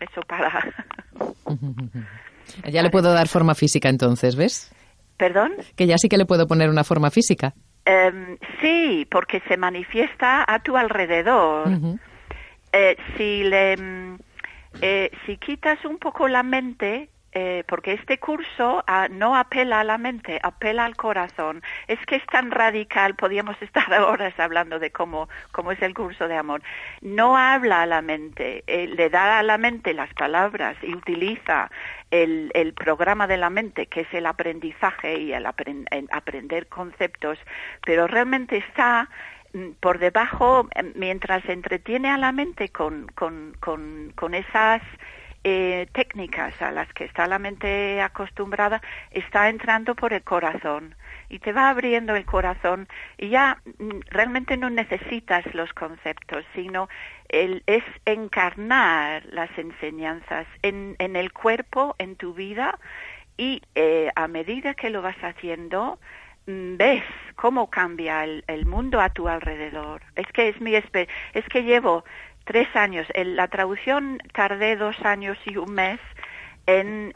eso 0.00 0.20
para... 0.22 0.74
ya 2.70 2.82
le 2.82 2.90
puedo 2.90 3.12
dar 3.12 3.28
forma 3.28 3.54
física 3.54 3.88
entonces, 3.88 4.36
¿ves? 4.36 4.72
¿Perdón? 5.16 5.52
Que 5.76 5.86
ya 5.86 5.98
sí 5.98 6.08
que 6.08 6.16
le 6.16 6.26
puedo 6.26 6.46
poner 6.46 6.70
una 6.70 6.84
forma 6.84 7.10
física. 7.10 7.54
Em, 7.84 8.38
sí, 8.60 9.06
porque 9.10 9.40
se 9.48 9.56
manifiesta 9.56 10.44
a 10.46 10.60
tu 10.60 10.76
alrededor. 10.76 11.68
Eh, 12.72 12.96
si 13.16 13.42
le, 13.44 13.76
mm, 13.76 14.18
eh, 14.82 15.10
si 15.26 15.38
quitas 15.38 15.84
un 15.84 15.98
poco 15.98 16.28
la 16.28 16.42
mente, 16.42 17.08
eh, 17.40 17.62
porque 17.68 17.92
este 17.92 18.18
curso 18.18 18.82
ah, 18.88 19.06
no 19.08 19.36
apela 19.36 19.78
a 19.78 19.84
la 19.84 19.96
mente, 19.96 20.40
apela 20.42 20.84
al 20.84 20.96
corazón. 20.96 21.62
Es 21.86 22.04
que 22.04 22.16
es 22.16 22.26
tan 22.26 22.50
radical, 22.50 23.14
podríamos 23.14 23.56
estar 23.62 23.92
horas 23.92 24.34
hablando 24.40 24.80
de 24.80 24.90
cómo, 24.90 25.28
cómo 25.52 25.70
es 25.70 25.80
el 25.80 25.94
curso 25.94 26.26
de 26.26 26.36
amor. 26.36 26.62
No 27.00 27.36
habla 27.36 27.82
a 27.82 27.86
la 27.86 28.02
mente, 28.02 28.64
eh, 28.66 28.88
le 28.88 29.08
da 29.08 29.38
a 29.38 29.44
la 29.44 29.56
mente 29.56 29.94
las 29.94 30.12
palabras 30.14 30.76
y 30.82 30.92
utiliza 30.96 31.70
el, 32.10 32.50
el, 32.54 32.72
programa 32.72 33.28
de 33.28 33.36
la 33.36 33.50
mente, 33.50 33.86
que 33.86 34.00
es 34.00 34.12
el 34.12 34.26
aprendizaje 34.26 35.20
y 35.20 35.32
el, 35.32 35.46
aprender 35.46 36.66
conceptos, 36.66 37.38
pero 37.86 38.08
realmente 38.08 38.56
está 38.56 39.08
mm, 39.52 39.74
por 39.78 40.00
debajo, 40.00 40.68
eh, 40.74 40.92
mientras 40.96 41.48
entretiene 41.48 42.10
a 42.10 42.18
la 42.18 42.32
mente 42.32 42.70
con, 42.70 43.06
con, 43.14 43.56
con, 43.60 44.12
con 44.16 44.34
esas 44.34 44.82
eh, 45.44 45.86
técnicas 45.92 46.60
a 46.60 46.72
las 46.72 46.92
que 46.92 47.04
está 47.04 47.26
la 47.26 47.38
mente 47.38 48.00
acostumbrada 48.00 48.82
está 49.10 49.48
entrando 49.48 49.94
por 49.94 50.12
el 50.12 50.22
corazón 50.22 50.94
y 51.28 51.38
te 51.38 51.52
va 51.52 51.68
abriendo 51.68 52.16
el 52.16 52.24
corazón 52.24 52.88
y 53.16 53.28
ya 53.28 53.58
mm, 53.78 54.00
realmente 54.10 54.56
no 54.56 54.70
necesitas 54.70 55.44
los 55.54 55.72
conceptos, 55.72 56.44
sino 56.54 56.88
el, 57.28 57.62
es 57.66 57.84
encarnar 58.04 59.24
las 59.26 59.50
enseñanzas 59.58 60.46
en, 60.62 60.96
en 60.98 61.16
el 61.16 61.32
cuerpo, 61.32 61.94
en 61.98 62.16
tu 62.16 62.34
vida 62.34 62.78
y 63.36 63.62
eh, 63.74 64.10
a 64.16 64.26
medida 64.28 64.74
que 64.74 64.90
lo 64.90 65.02
vas 65.02 65.18
haciendo, 65.22 65.98
mm, 66.46 66.76
ves 66.76 67.04
cómo 67.36 67.70
cambia 67.70 68.24
el, 68.24 68.44
el, 68.48 68.66
mundo 68.66 69.00
a 69.00 69.10
tu 69.10 69.28
alrededor. 69.28 70.02
Es 70.16 70.26
que 70.32 70.48
es 70.48 70.60
mi 70.60 70.74
es 70.74 70.84
que 71.48 71.62
llevo 71.62 72.04
tres 72.48 72.74
años. 72.74 73.06
La 73.14 73.46
traducción 73.48 74.18
tardé 74.32 74.74
dos 74.76 74.96
años 75.04 75.36
y 75.44 75.58
un 75.58 75.74
mes 75.74 76.00
en, 76.66 77.12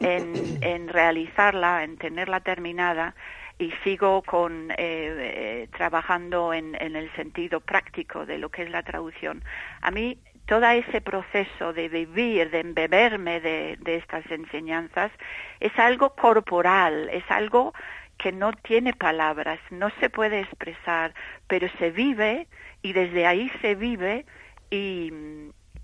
realizarla, 0.87 1.83
en 1.83 1.97
tenerla 1.97 2.41
terminada 2.41 3.15
y 3.57 3.71
sigo 3.83 4.21
con 4.21 4.69
eh, 4.71 4.75
eh, 4.77 5.67
trabajando 5.75 6.53
en, 6.53 6.75
en, 6.79 6.95
el 6.95 7.11
sentido 7.15 7.61
práctico 7.61 8.27
de 8.27 8.37
lo 8.37 8.49
que 8.49 8.61
es 8.61 8.69
la 8.69 8.83
traducción. 8.83 9.43
A 9.81 9.89
mí 9.89 10.19
todo 10.45 10.69
ese 10.69 11.01
proceso 11.01 11.73
de 11.73 11.89
vivir, 11.89 12.51
de 12.51 12.59
embeberme 12.59 13.41
de, 13.41 13.77
de 13.79 13.95
estas 13.95 14.29
enseñanzas, 14.29 15.11
es 15.59 15.71
algo 15.79 16.13
corporal, 16.13 17.09
es 17.09 17.23
algo 17.29 17.73
que 18.17 18.31
no 18.31 18.53
tiene 18.53 18.93
palabras, 18.93 19.59
no 19.71 19.89
se 19.99 20.11
puede 20.11 20.41
expresar, 20.41 21.15
pero 21.47 21.67
se 21.79 21.89
vive 21.89 22.47
y 22.83 22.93
desde 22.93 23.25
ahí 23.25 23.51
se 23.61 23.73
vive 23.73 24.25
y, 24.73 25.13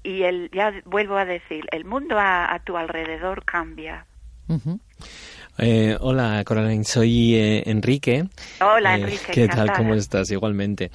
y 0.03 0.23
el, 0.23 0.49
ya 0.51 0.73
vuelvo 0.85 1.17
a 1.17 1.25
decir, 1.25 1.65
el 1.71 1.85
mundo 1.85 2.15
a, 2.17 2.59
tu 2.65 2.75
alrededor 2.75 3.45
cambia. 3.45 4.05
Eh, 5.59 5.95
hola, 5.99 6.41
Coraline, 6.45 6.83
soy 6.83 7.35
eh, 7.35 7.63
Enrique. 7.69 8.25
Hola, 8.61 8.97
eh, 8.97 9.01
Enrique. 9.01 9.31
¿Qué 9.31 9.47
tal? 9.47 9.71
¿Cómo 9.73 9.93
estás? 9.93 10.31
Igualmente. 10.31 10.89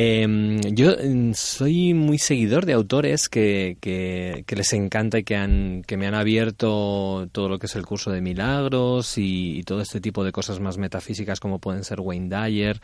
Em, 0.00 0.60
yo 0.74 0.92
mm, 0.92 1.32
soy 1.34 1.92
muy 1.92 2.18
seguidor 2.18 2.66
de 2.66 2.72
autores 2.72 3.28
que, 3.28 3.76
que, 3.80 4.44
les 4.56 4.72
encanta 4.72 5.18
y 5.18 5.24
que, 5.24 5.36
han, 5.36 5.82
que 5.86 5.96
me 5.96 6.06
han 6.06 6.14
abierto 6.14 7.28
todo 7.32 7.48
lo 7.48 7.58
que 7.58 7.66
es 7.66 7.76
el 7.76 7.84
curso 7.84 8.10
de 8.10 8.20
milagros 8.20 9.14
y, 9.16 9.62
todo 9.64 9.82
este 9.82 10.00
tipo 10.00 10.24
de 10.24 10.32
cosas 10.32 10.60
más 10.60 10.78
metafísicas 10.78 11.40
como 11.40 11.58
pueden 11.58 11.84
ser 11.84 12.00
Wayne 12.00 12.28
Dyer 12.28 12.80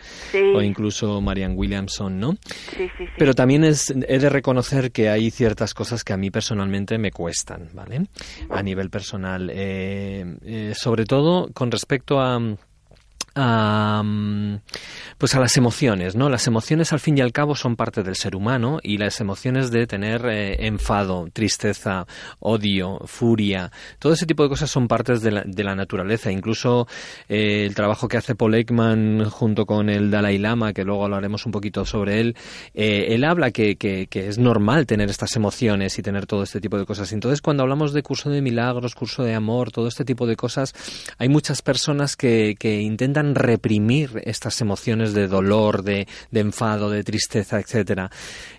o 0.55 0.61
incluso 0.61 1.21
Marianne 1.21 1.55
Williamson, 1.55 2.19
¿no? 2.19 2.37
Sí, 2.77 2.91
sí. 2.99 3.05
Pero 3.17 3.33
también 3.33 3.65
es, 3.65 3.91
he 3.91 4.19
de 4.19 4.29
reconocer 4.29 4.93
que 4.93 5.09
hay 5.09 5.31
ciertas 5.31 5.73
cosas 5.73 6.05
que 6.05 6.12
a 6.12 6.17
mí 6.17 6.31
personalmente 6.31 6.99
me 6.99 7.11
cuestan, 7.11 7.71
¿vale? 7.73 8.07
A 8.51 8.62
nivel 8.62 8.91
personal. 8.91 9.51
sobre 10.75 11.05
todo 11.07 11.15
todo 11.15 11.49
con 11.55 11.71
respecto 11.71 12.21
a, 12.21 12.41
a, 13.35 14.03
pues 15.18 15.35
a 15.35 15.41
las 15.41 15.57
emociones, 15.57 16.16
¿no? 16.16 16.28
Las 16.28 16.47
emociones 16.47 16.93
al 16.93 17.01
fin 17.01 17.18
y 17.18 17.20
al 17.20 17.32
cabo 17.32 17.55
son 17.55 17.76
parte 17.76 18.03
del 18.03 18.16
ser 18.16 18.37
humano 18.37 18.78
y 18.82 18.99
las 18.99 19.20
emociones 19.20 19.70
de 19.70 19.87
tener 19.87 20.26
eh, 20.26 20.66
enfado, 20.66 21.28
tristeza, 21.32 22.07
odio, 22.41 23.01
furia, 23.07 23.70
todo 23.99 24.12
ese 24.12 24.26
tipo 24.26 24.43
de 24.43 24.49
cosas 24.49 24.70
son 24.70 24.89
partes 24.89 25.22
de 25.22 25.30
la, 25.30 25.43
de 25.47 25.64
la 25.64 25.74
naturaleza. 25.74 26.30
Incluso 26.30 26.87
eh, 27.28 27.64
el 27.66 27.74
trabajo 27.74 28.09
que 28.09 28.16
hace 28.16 28.35
Paul 28.35 28.55
Ekman 28.55 29.24
junto 29.30 29.66
con 29.66 29.89
el 29.89 30.11
Dalai 30.11 30.39
Lama, 30.39 30.72
que 30.72 30.85
luego 30.85 31.05
hablaremos 31.05 31.47
un 31.47 31.53
poquito 31.53 31.85
sobre 31.85 32.20
él, 32.20 32.37
eh, 32.74 33.07
él 33.11 33.24
habla 33.24 33.51
que, 33.51 33.76
que, 33.76 34.07
que, 34.07 34.28
es 34.28 34.39
normal 34.39 34.87
tener 34.87 35.11
estas 35.11 35.37
emociones 35.37 35.99
y 35.99 36.03
tener 36.03 36.26
todo 36.26 36.43
este 36.43 36.61
tipo 36.61 36.78
de 36.78 36.87
cosas. 36.87 37.12
Entonces, 37.12 37.41
cuando 37.41 37.62
hablamos 37.62 37.93
de 37.93 38.03
curso 38.03 38.30
de 38.30 38.43
milagros, 38.43 38.95
curso 38.95 39.22
de 39.22 39.35
amor, 39.35 39.70
todo 39.70 39.89
este 39.89 40.05
tipo 40.05 40.26
de 40.26 40.37
cosas, 40.37 40.74
hay 41.18 41.28
muchas 41.28 41.62
personas 41.62 42.16
que, 42.16 42.57
que 42.59 42.80
intentan 42.80 43.24
reprimir 43.33 44.20
estas 44.25 44.61
emociones 44.61 45.14
de 45.14 45.29
dolor, 45.29 45.83
de, 45.83 46.07
enfado, 46.33 46.91
de 46.91 47.05
tristeza, 47.05 47.61
etcétera. 47.61 48.11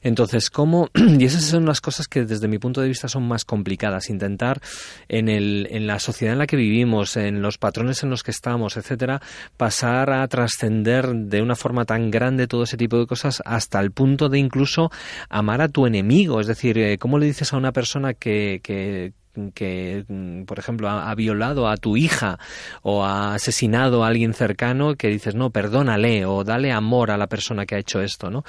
Entonces, 0.02 0.50
¿cómo? 0.50 0.90
Y 1.20 1.26
esas 1.26 1.44
son 1.44 1.66
las 1.66 1.82
cosas 1.82 2.08
que 2.08 2.24
desde 2.26 2.48
mi 2.48 2.58
punto 2.58 2.82
de 2.82 2.88
vista 2.88 3.08
son 3.08 3.28
más 3.28 3.46
complicadas. 3.46 4.10
Intentar 4.10 4.62
en, 5.08 5.30
el, 5.30 5.68
en 5.72 5.88
la 5.88 6.00
sociedad 6.00 6.34
en 6.34 6.40
la 6.40 6.48
que 6.48 6.56
vivimos, 6.56 7.18
en 7.18 7.42
los 7.42 7.58
patrones 7.58 8.04
en 8.04 8.10
los 8.10 8.24
que 8.24 8.32
estamos, 8.32 8.78
etcétera, 8.78 9.22
pasar 9.58 10.12
a 10.12 10.28
trascender 10.28 11.08
de 11.08 11.42
una 11.42 11.56
forma 11.56 11.86
tan 11.86 12.12
grande 12.12 12.48
todo 12.48 12.64
ese 12.64 12.78
tipo 12.78 12.98
de 12.98 13.08
cosas 13.08 13.42
hasta 13.46 13.80
el 13.80 13.92
punto 13.92 14.30
de 14.30 14.40
incluso 14.40 14.92
amar 15.30 15.62
a 15.62 15.70
tu 15.70 15.86
enemigo. 15.86 16.40
Es 16.40 16.48
decir, 16.48 16.78
eh, 16.78 16.98
¿cómo 16.98 17.20
le 17.20 17.26
dices 17.26 17.54
a 17.54 17.58
una 17.58 17.72
persona 17.72 18.14
que, 18.14 18.60
que 18.64 19.14
que, 19.54 20.06
por 20.46 20.60
ejemplo, 20.60 20.90
ha, 20.90 21.10
ha, 21.10 21.16
violado 21.16 21.68
a 21.68 21.78
tu 21.78 21.98
hija 21.98 22.38
o 22.82 23.04
ha 23.04 23.34
asesinado 23.34 24.04
a 24.04 24.08
alguien 24.08 24.34
cercano, 24.34 24.96
que 24.96 25.08
dices, 25.08 25.36
no, 25.36 25.50
perdónale 25.50 26.26
o 26.26 26.44
dale 26.44 26.72
amor 26.72 27.12
a 27.12 27.18
la 27.18 27.28
persona 27.28 27.66
que 27.66 27.76
ha 27.76 27.80
hecho 27.80 28.02
esto, 28.02 28.30
¿no? 28.30 28.44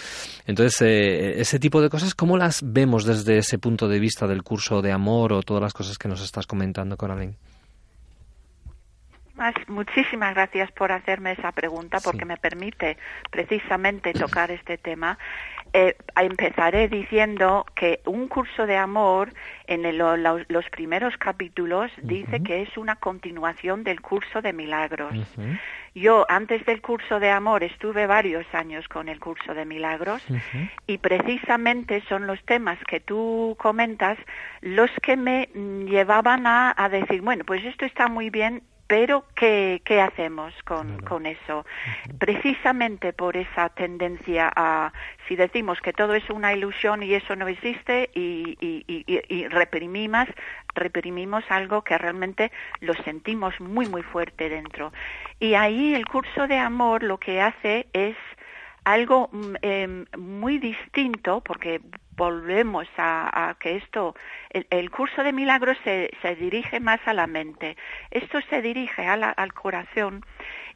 Entonces, 0.46 0.82
eh, 0.82 1.40
ese 1.40 1.58
tipo 1.58 1.80
de 1.80 1.90
cosas, 1.90 2.14
¿cómo 2.14 2.36
las 2.36 2.60
vemos 2.64 3.04
desde 3.04 3.38
ese 3.38 3.58
punto 3.58 3.88
de 3.88 3.98
vista 3.98 4.26
del 4.26 4.42
curso 4.42 4.82
de 4.82 4.92
amor 4.92 5.32
o 5.32 5.42
todas 5.42 5.62
las 5.62 5.72
cosas 5.72 5.98
que 5.98 6.08
nos 6.08 6.22
estás 6.22 6.46
comentando, 6.46 6.96
Coraline? 6.96 7.36
Muchísimas 9.68 10.34
gracias 10.34 10.72
por 10.72 10.92
hacerme 10.92 11.32
esa 11.32 11.52
pregunta 11.52 11.98
porque 12.02 12.20
sí. 12.20 12.24
me 12.24 12.38
permite 12.38 12.96
precisamente 13.30 14.14
tocar 14.14 14.50
este 14.50 14.78
tema. 14.78 15.18
Eh, 15.78 15.94
empezaré 16.16 16.88
diciendo 16.88 17.66
que 17.74 18.00
un 18.06 18.28
curso 18.28 18.64
de 18.64 18.78
amor 18.78 19.34
en 19.66 19.84
el, 19.84 19.98
los 19.98 20.70
primeros 20.70 21.14
capítulos 21.18 21.92
uh 21.98 22.00
-huh. 22.00 22.06
dice 22.06 22.42
que 22.42 22.62
es 22.62 22.78
una 22.78 22.96
continuación 22.96 23.84
del 23.84 24.00
curso 24.00 24.40
de 24.40 24.54
milagros. 24.54 25.12
Uh 25.12 25.42
-huh. 25.42 25.60
Yo 25.94 26.24
antes 26.30 26.64
del 26.64 26.80
curso 26.80 27.20
de 27.20 27.28
amor 27.30 27.62
estuve 27.62 28.06
varios 28.06 28.46
años 28.54 28.88
con 28.88 29.10
el 29.10 29.18
curso 29.20 29.52
de 29.52 29.66
milagros 29.66 30.24
uh 30.30 30.36
-huh. 30.36 30.70
y 30.86 30.96
precisamente 30.96 32.02
son 32.08 32.26
los 32.26 32.42
temas 32.46 32.78
que 32.88 33.00
tú 33.00 33.54
comentas 33.58 34.16
los 34.62 34.90
que 35.02 35.16
me 35.18 35.50
llevaban 35.92 36.46
a, 36.46 36.72
a 36.74 36.88
decir, 36.88 37.20
bueno, 37.20 37.44
pues 37.44 37.62
esto 37.66 37.84
está 37.84 38.08
muy 38.08 38.30
bien 38.30 38.62
pero 38.86 39.24
¿qué, 39.34 39.82
qué 39.84 40.00
hacemos 40.00 40.54
con, 40.64 40.88
claro. 40.88 41.04
con 41.08 41.26
eso? 41.26 41.66
Precisamente 42.18 43.12
por 43.12 43.36
esa 43.36 43.68
tendencia 43.70 44.52
a, 44.54 44.92
si 45.26 45.36
decimos 45.36 45.80
que 45.80 45.92
todo 45.92 46.14
es 46.14 46.28
una 46.30 46.52
ilusión 46.52 47.02
y 47.02 47.14
eso 47.14 47.36
no 47.36 47.48
existe 47.48 48.10
y, 48.14 48.56
y, 48.60 48.84
y, 48.86 49.22
y 49.28 49.48
reprimimos, 49.48 50.26
reprimimos 50.74 51.44
algo 51.48 51.82
que 51.82 51.98
realmente 51.98 52.52
lo 52.80 52.94
sentimos 52.94 53.60
muy, 53.60 53.88
muy 53.88 54.02
fuerte 54.02 54.48
dentro. 54.48 54.92
Y 55.40 55.54
ahí 55.54 55.94
el 55.94 56.06
curso 56.06 56.46
de 56.46 56.58
amor 56.58 57.02
lo 57.02 57.18
que 57.18 57.40
hace 57.40 57.86
es 57.92 58.16
algo 58.86 59.28
eh, 59.62 60.04
muy 60.16 60.58
distinto, 60.58 61.40
porque 61.40 61.80
volvemos 62.12 62.86
a, 62.96 63.56
que 63.58 63.76
esto, 63.76 64.14
el, 64.50 64.90
curso 64.92 65.24
de 65.24 65.32
milagros 65.32 65.76
se, 65.82 66.08
dirige 66.38 66.78
más 66.78 67.00
a 67.04 67.12
la 67.12 67.26
mente, 67.26 67.76
esto 68.12 68.38
se 68.48 68.62
dirige 68.62 69.04
al 69.08 69.52
corazón 69.54 70.24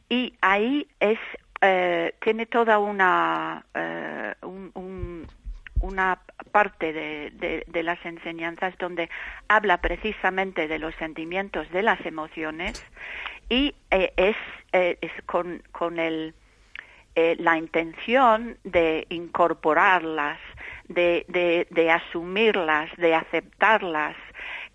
y 0.09 0.35
ahí 0.41 0.89
es, 0.99 1.21
eh, 1.61 2.13
tiene 2.21 2.47
toda 2.47 2.81
una, 2.81 3.65
eh, 3.75 4.35
un, 4.43 4.73
un, 4.75 5.27
una 5.81 6.19
parte 6.51 6.93
de, 6.93 7.83
las 7.85 8.05
enseñanzas 8.05 8.77
donde 8.79 9.09
habla 9.47 9.81
precisamente 9.81 10.67
de 10.67 10.81
los 10.81 10.97
sentimientos, 10.97 11.71
de 11.71 11.85
las 11.85 12.05
emociones 12.05 12.85
y 13.49 13.77
eh, 13.93 14.13
es, 14.17 14.37
con 15.23 15.99
el, 16.01 16.35
eh, 17.15 17.37
la 17.39 17.57
intención 17.57 18.57
de 18.65 19.07
incorporarlas 19.11 20.39
de, 20.89 21.25
de, 21.29 21.67
de 21.71 21.91
asumirlas, 21.91 22.91
de 22.97 23.15
aceptarlas, 23.15 24.17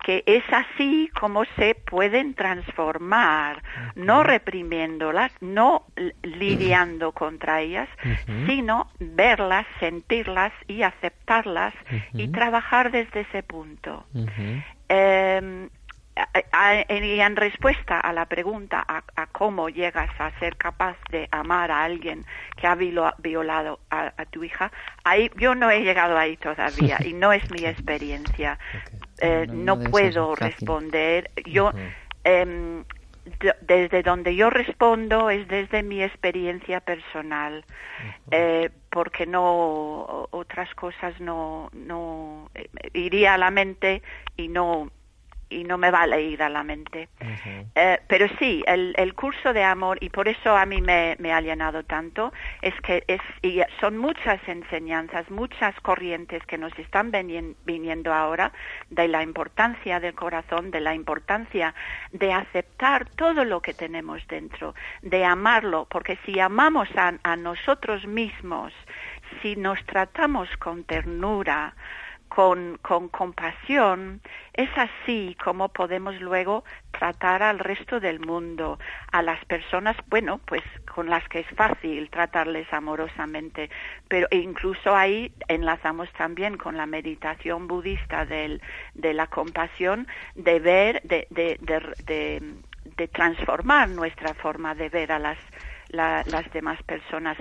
que 0.04 0.22
es 0.26 0.44
así 0.52 1.10
como 1.18 1.44
se 1.56 1.74
pueden 1.74 2.34
transformar, 2.34 3.56
uh 3.56 3.60
-huh. 3.60 3.92
no 3.96 4.22
reprimiéndolas, 4.22 5.32
no 5.40 5.84
lidiando 6.22 7.08
uh 7.08 7.12
-huh. 7.12 7.18
contra 7.18 7.60
ellas, 7.60 7.88
uh 8.04 8.08
-huh. 8.08 8.46
sino 8.46 8.90
verlas, 8.98 9.66
sentirlas 9.80 10.52
y 10.68 10.82
aceptarlas 10.82 11.74
y 12.12 12.28
trabajar 12.28 12.90
desde 12.90 13.20
ese 13.20 13.42
punto. 13.42 14.04
Eh, 14.88 15.68
y 16.88 17.20
en 17.20 17.36
respuesta 17.36 18.00
a 18.00 18.12
la 18.12 18.26
pregunta 18.26 18.82
a, 18.86 19.04
a, 19.16 19.26
cómo 19.26 19.68
llegas 19.68 20.10
a 20.18 20.30
ser 20.38 20.56
capaz 20.56 20.96
de 21.10 21.28
amar 21.30 21.70
a 21.70 21.84
alguien 21.84 22.24
que 22.56 22.66
ha 22.66 22.74
violado 22.74 23.80
a, 23.90 24.12
a, 24.16 24.24
tu 24.26 24.42
hija, 24.42 24.72
ahí 25.04 25.30
yo 25.36 25.54
no 25.54 25.70
he 25.70 25.82
llegado 25.82 26.16
ahí 26.16 26.36
todavía 26.36 26.98
y 27.04 27.12
no 27.12 27.32
es 27.32 27.50
mi 27.50 27.64
experiencia. 27.66 28.58
Okay. 28.68 28.98
Eh, 29.18 29.46
no, 29.48 29.76
no, 29.76 29.84
no 29.84 29.90
puedo 29.90 30.34
responder. 30.34 31.30
Yo 31.44 31.66
uh 31.66 31.72
-huh. 31.72 31.92
eh, 32.24 32.84
desde 33.62 34.02
donde 34.02 34.34
yo 34.34 34.50
respondo 34.50 35.30
es 35.30 35.46
desde 35.48 35.82
mi 35.82 36.02
experiencia 36.02 36.80
personal, 36.80 37.64
eh, 38.30 38.70
porque 38.90 39.26
no 39.26 40.28
otras 40.30 40.72
cosas 40.74 41.18
no 41.20 41.68
no 41.72 42.50
eh, 42.54 42.68
iría 42.94 43.34
a 43.34 43.38
la 43.38 43.50
mente 43.50 44.02
y 44.36 44.48
no 44.48 44.90
y 45.48 45.64
no 45.64 45.78
me 45.78 45.90
va 45.90 46.02
a 46.02 46.18
ir 46.18 46.42
a 46.42 46.48
la 46.48 46.62
mente. 46.62 47.08
Uh 47.20 47.24
-huh. 47.24 47.66
eh, 47.74 48.00
pero 48.08 48.26
sí, 48.38 48.62
el, 48.66 48.94
el, 48.96 49.14
curso 49.14 49.52
de 49.52 49.62
amor, 49.62 49.98
y 50.00 50.10
por 50.10 50.28
eso 50.28 50.56
a 50.56 50.66
mí 50.66 50.80
me, 50.80 51.16
me, 51.18 51.32
ha 51.32 51.40
llenado 51.40 51.84
tanto, 51.84 52.32
es 52.62 52.74
que 52.80 53.04
es, 53.06 53.20
y 53.42 53.60
son 53.80 53.96
muchas 53.96 54.40
enseñanzas, 54.48 55.30
muchas 55.30 55.78
corrientes 55.80 56.44
que 56.46 56.58
nos 56.58 56.76
están 56.78 57.12
viniendo 57.64 58.12
ahora 58.12 58.52
de 58.90 59.08
la 59.08 59.22
importancia 59.22 60.00
del 60.00 60.14
corazón, 60.14 60.70
de 60.70 60.80
la 60.80 60.94
importancia 60.94 61.74
de 62.12 62.32
aceptar 62.32 63.08
todo 63.10 63.44
lo 63.44 63.60
que 63.60 63.74
tenemos 63.74 64.26
dentro, 64.28 64.74
de 65.02 65.24
amarlo, 65.24 65.86
porque 65.88 66.18
si 66.24 66.40
amamos 66.40 66.88
a, 66.96 67.14
a 67.22 67.36
nosotros 67.36 68.06
mismos, 68.06 68.72
si 69.42 69.56
nos 69.56 69.84
tratamos 69.86 70.48
con 70.58 70.84
ternura, 70.84 71.74
con, 72.36 72.76
con 72.82 73.08
compasión, 73.08 74.20
es 74.52 74.68
así 74.76 75.34
como 75.42 75.70
podemos 75.70 76.20
luego 76.20 76.64
tratar 76.90 77.42
al 77.42 77.58
resto 77.58 77.98
del 77.98 78.20
mundo, 78.20 78.78
a 79.10 79.22
las 79.22 79.42
personas, 79.46 79.96
bueno, 80.08 80.38
pues 80.44 80.62
con 80.94 81.08
las 81.08 81.26
que 81.30 81.40
es 81.40 81.46
fácil 81.56 82.10
tratarles 82.10 82.70
amorosamente, 82.74 83.70
pero 84.06 84.28
incluso 84.30 84.94
ahí 84.94 85.32
enlazamos 85.48 86.12
también 86.12 86.58
con 86.58 86.76
la 86.76 86.84
meditación 86.84 87.68
budista 87.68 88.26
de 88.26 88.60
la 89.14 89.28
compasión, 89.28 90.06
de 90.34 90.60
ver, 90.60 91.00
de, 91.04 91.26
de, 91.30 93.08
transformar 93.08 93.88
nuestra 93.88 94.34
forma 94.34 94.74
de 94.74 94.90
ver 94.90 95.10
a 95.10 95.18
las, 95.18 95.38
la, 95.88 96.22
las 96.26 96.52
demás 96.52 96.82
personas 96.82 97.38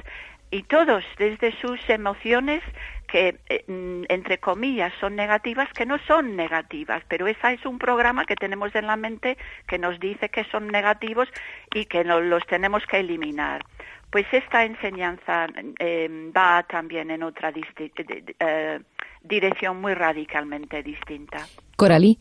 y 0.52 0.64
todos 0.64 1.04
desde 1.18 1.52
sus 1.60 1.80
emociones 1.90 2.62
que 3.08 3.40
eh, 3.50 3.66
entre 4.10 4.40
comillas 4.40 4.92
son 5.00 5.16
negativas 5.16 5.70
que 5.74 5.86
no 5.86 5.98
son 6.08 6.36
negativas 6.36 7.04
pero 7.08 7.28
esa 7.28 7.52
es 7.52 7.66
un 7.66 7.78
programa 7.78 8.26
que 8.26 8.36
tenemos 8.36 8.74
en 8.76 8.88
la 8.88 8.96
mente 8.96 9.38
que 9.68 9.78
nos 9.78 10.00
dice 10.00 10.30
que 10.30 10.44
son 10.46 10.68
negativos 10.68 11.28
y 11.74 11.86
que 11.86 12.04
no, 12.04 12.20
los 12.20 12.46
tenemos 12.48 12.84
que 12.86 13.00
eliminar. 13.00 13.64
Pues 14.12 14.26
esta 14.32 14.64
enseñanza 14.64 15.48
eh, 15.80 16.32
va 16.36 16.64
también 16.64 17.12
en 17.12 17.24
otra 17.24 17.52
eh, 17.52 18.80
dirección 19.24 19.82
muy 19.82 19.94
radicalmente 19.94 20.82
distinta. 20.84 21.40
Coralí 21.76 22.18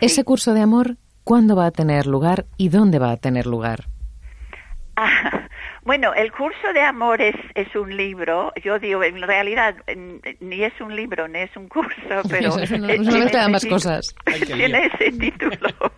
ese 0.00 0.24
curso 0.24 0.52
de 0.54 0.60
amor 0.60 0.96
¿cuándo 1.24 1.54
va 1.56 1.66
a 1.66 1.70
tener 1.70 2.06
lugar 2.06 2.46
y 2.56 2.70
dónde 2.70 2.98
va 2.98 3.12
a 3.12 3.16
tener 3.16 3.46
lugar? 3.46 3.84
Bueno, 5.82 6.12
el 6.14 6.30
curso 6.30 6.72
de 6.74 6.82
amor 6.82 7.22
es, 7.22 7.36
es 7.54 7.74
un 7.74 7.96
libro. 7.96 8.52
Yo 8.62 8.78
digo, 8.78 9.02
en 9.02 9.22
realidad 9.22 9.76
ni 10.40 10.62
es 10.62 10.78
un 10.80 10.94
libro 10.94 11.26
ni 11.26 11.40
es 11.40 11.56
un 11.56 11.68
curso, 11.68 12.22
pero 12.28 12.50
no, 12.78 12.96
no, 12.98 13.40
ambas 13.40 13.64
cosas. 13.66 14.14
Tiene 14.46 14.86
ese 14.86 15.12
título. 15.12 15.68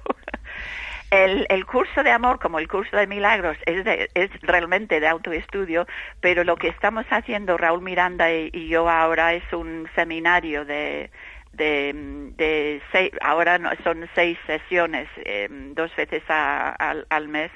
El, 1.11 1.47
el, 1.51 1.67
curso 1.67 2.03
de 2.03 2.11
amor, 2.11 2.41
como 2.41 2.59
el 2.59 2.67
curso 2.69 2.97
de 2.97 3.07
milagros, 3.07 3.59
es, 3.67 3.85
es 4.15 4.31
realmente 4.41 4.99
de 4.99 5.07
autoestudio, 5.09 5.87
pero 6.23 6.43
lo 6.43 6.57
que 6.57 6.69
estamos 6.69 7.05
haciendo 7.11 7.59
Raúl 7.59 7.83
Miranda 7.83 8.33
y, 8.33 8.69
yo 8.69 8.89
ahora 8.89 9.35
es 9.35 9.43
un 9.53 9.87
seminario 9.95 10.65
de, 10.65 11.11
de, 11.53 11.93
de 12.37 12.81
seis, 12.93 13.13
ahora 13.21 13.59
son 13.85 14.09
seis 14.15 14.39
sesiones, 14.47 15.09
em, 15.25 15.75
dos 15.75 15.95
veces 15.97 16.23
al, 16.29 17.29
mes 17.29 17.51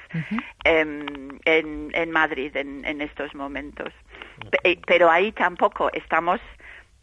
em, 0.63 1.05
en, 1.45 1.91
en 1.93 2.11
Madrid 2.11 2.55
en, 2.55 2.85
en 2.85 3.01
estos 3.01 3.33
momentos. 3.33 3.93
Pero 4.85 5.09
ahí 5.09 5.31
tampoco 5.31 5.89
estamos 5.93 6.39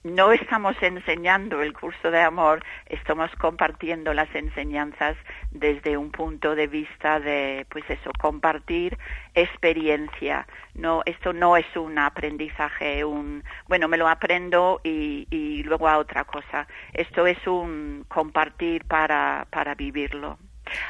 no 0.05 0.33
estamos 0.33 0.77
enseñando 0.83 1.63
el 1.63 1.73
curso 1.73 2.11
de 2.11 2.21
amor, 2.21 2.63
estamos 2.87 3.31
compartiendo 3.37 4.13
las 4.13 4.33
enseñanzas 4.35 5.17
desde 5.51 5.97
un 5.97 6.11
punto 6.11 6.55
de 6.55 6.67
vista 6.67 7.19
de, 7.21 7.67
pues 7.71 7.85
eso, 7.89 8.11
compartir 8.21 8.99
experiencia. 9.35 10.47
No, 10.75 11.03
esto 11.07 11.33
no 11.33 11.57
es 11.57 11.67
un 11.75 11.99
aprendizaje, 11.99 13.03
un, 13.05 13.43
bueno, 13.67 13.89
me 13.89 13.97
lo 13.97 14.07
aprendo 14.07 14.81
y, 14.85 15.63
luego 15.65 15.89
a 15.89 15.97
otra 15.97 16.25
cosa. 16.25 16.67
Esto 16.93 17.27
es 17.27 17.39
un 17.47 18.05
compartir 18.07 18.85
para, 18.85 19.47
para 19.51 19.75
vivirlo. 19.75 20.39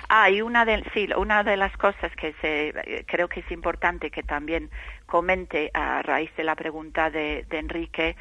Ah, 0.09 0.31
y 0.31 0.41
una 0.41 0.65
de, 0.65 0.85
sí, 0.93 1.09
una 1.17 1.45
de 1.45 1.57
las 1.57 1.77
cosas 1.77 2.15
que 2.17 2.33
se, 2.41 3.05
creo 3.07 3.29
que 3.29 3.41
es 3.41 3.51
importante 3.51 4.11
que 4.11 4.23
también 4.23 4.71
comente 5.07 5.71
a 5.75 6.03
raíz 6.03 6.35
de 6.37 6.45
la 6.45 6.55
pregunta 6.57 7.11
de 7.11 7.45
Enrique 7.51 8.17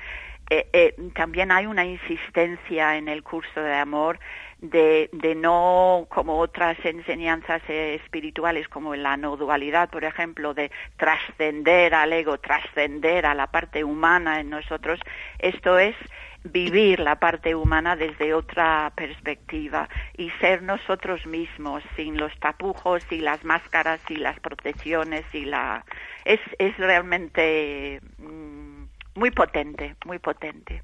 eh, 0.55 0.67
eh, 0.71 0.95
también 1.15 1.51
hay 1.51 1.65
una 1.65 1.83
insistencia 1.83 2.95
en 2.95 3.07
el 3.07 3.23
curso 3.23 3.59
de 3.59 3.73
amor 3.73 4.19
de, 4.59 5.09
no, 5.35 6.05
como 6.09 6.37
otras 6.37 6.77
enseñanzas 6.85 7.63
eh, 7.67 7.95
espirituales, 7.95 8.67
como 8.67 8.95
la 8.95 9.17
no 9.17 9.35
dualidad, 9.35 9.89
por 9.89 10.03
ejemplo, 10.03 10.53
de 10.53 10.69
trascender 10.95 11.95
al 11.95 12.13
ego, 12.13 12.37
trascender 12.37 13.25
a 13.25 13.33
la 13.33 13.47
parte 13.47 13.83
humana 13.83 14.41
en 14.41 14.51
nosotros. 14.51 14.99
Esto 15.39 15.79
es 15.79 15.95
vivir 16.43 16.99
la 16.99 17.15
parte 17.15 17.55
humana 17.55 17.95
desde 17.95 18.35
otra 18.35 18.93
perspectiva 18.95 19.89
y 20.15 20.29
ser 20.39 20.61
nosotros 20.61 21.25
mismos 21.25 21.81
sin 21.95 22.17
los 22.17 22.37
tapujos 22.39 23.03
y 23.09 23.21
las 23.21 23.43
máscaras 23.43 24.01
y 24.07 24.17
las 24.17 24.39
protecciones 24.39 25.25
y 25.33 25.45
la 25.45 25.83
es 26.25 26.41
es 26.59 26.77
realmente 26.77 28.01
mm, 28.19 28.72
muy 29.15 29.31
potente, 29.31 29.95
muy 30.05 30.19
potente. 30.19 30.81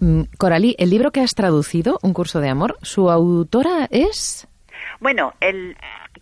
Mm, 0.00 0.22
Coralí, 0.38 0.76
el 0.78 0.90
libro 0.90 1.10
que 1.10 1.20
has 1.20 1.34
traducido, 1.34 1.98
Un 2.02 2.12
curso 2.12 2.40
de 2.40 2.48
amor, 2.48 2.78
¿su 2.82 3.10
autora 3.10 3.88
es? 3.90 4.46
Bueno, 5.00 5.34
el, 5.40 5.76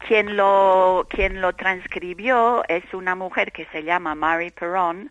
quien, 0.06 0.36
lo, 0.36 1.06
quien 1.10 1.40
lo 1.40 1.54
transcribió 1.54 2.62
es 2.68 2.84
una 2.94 3.14
mujer 3.14 3.52
que 3.52 3.66
se 3.66 3.82
llama 3.82 4.14
Mary 4.14 4.50
Perron. 4.50 5.10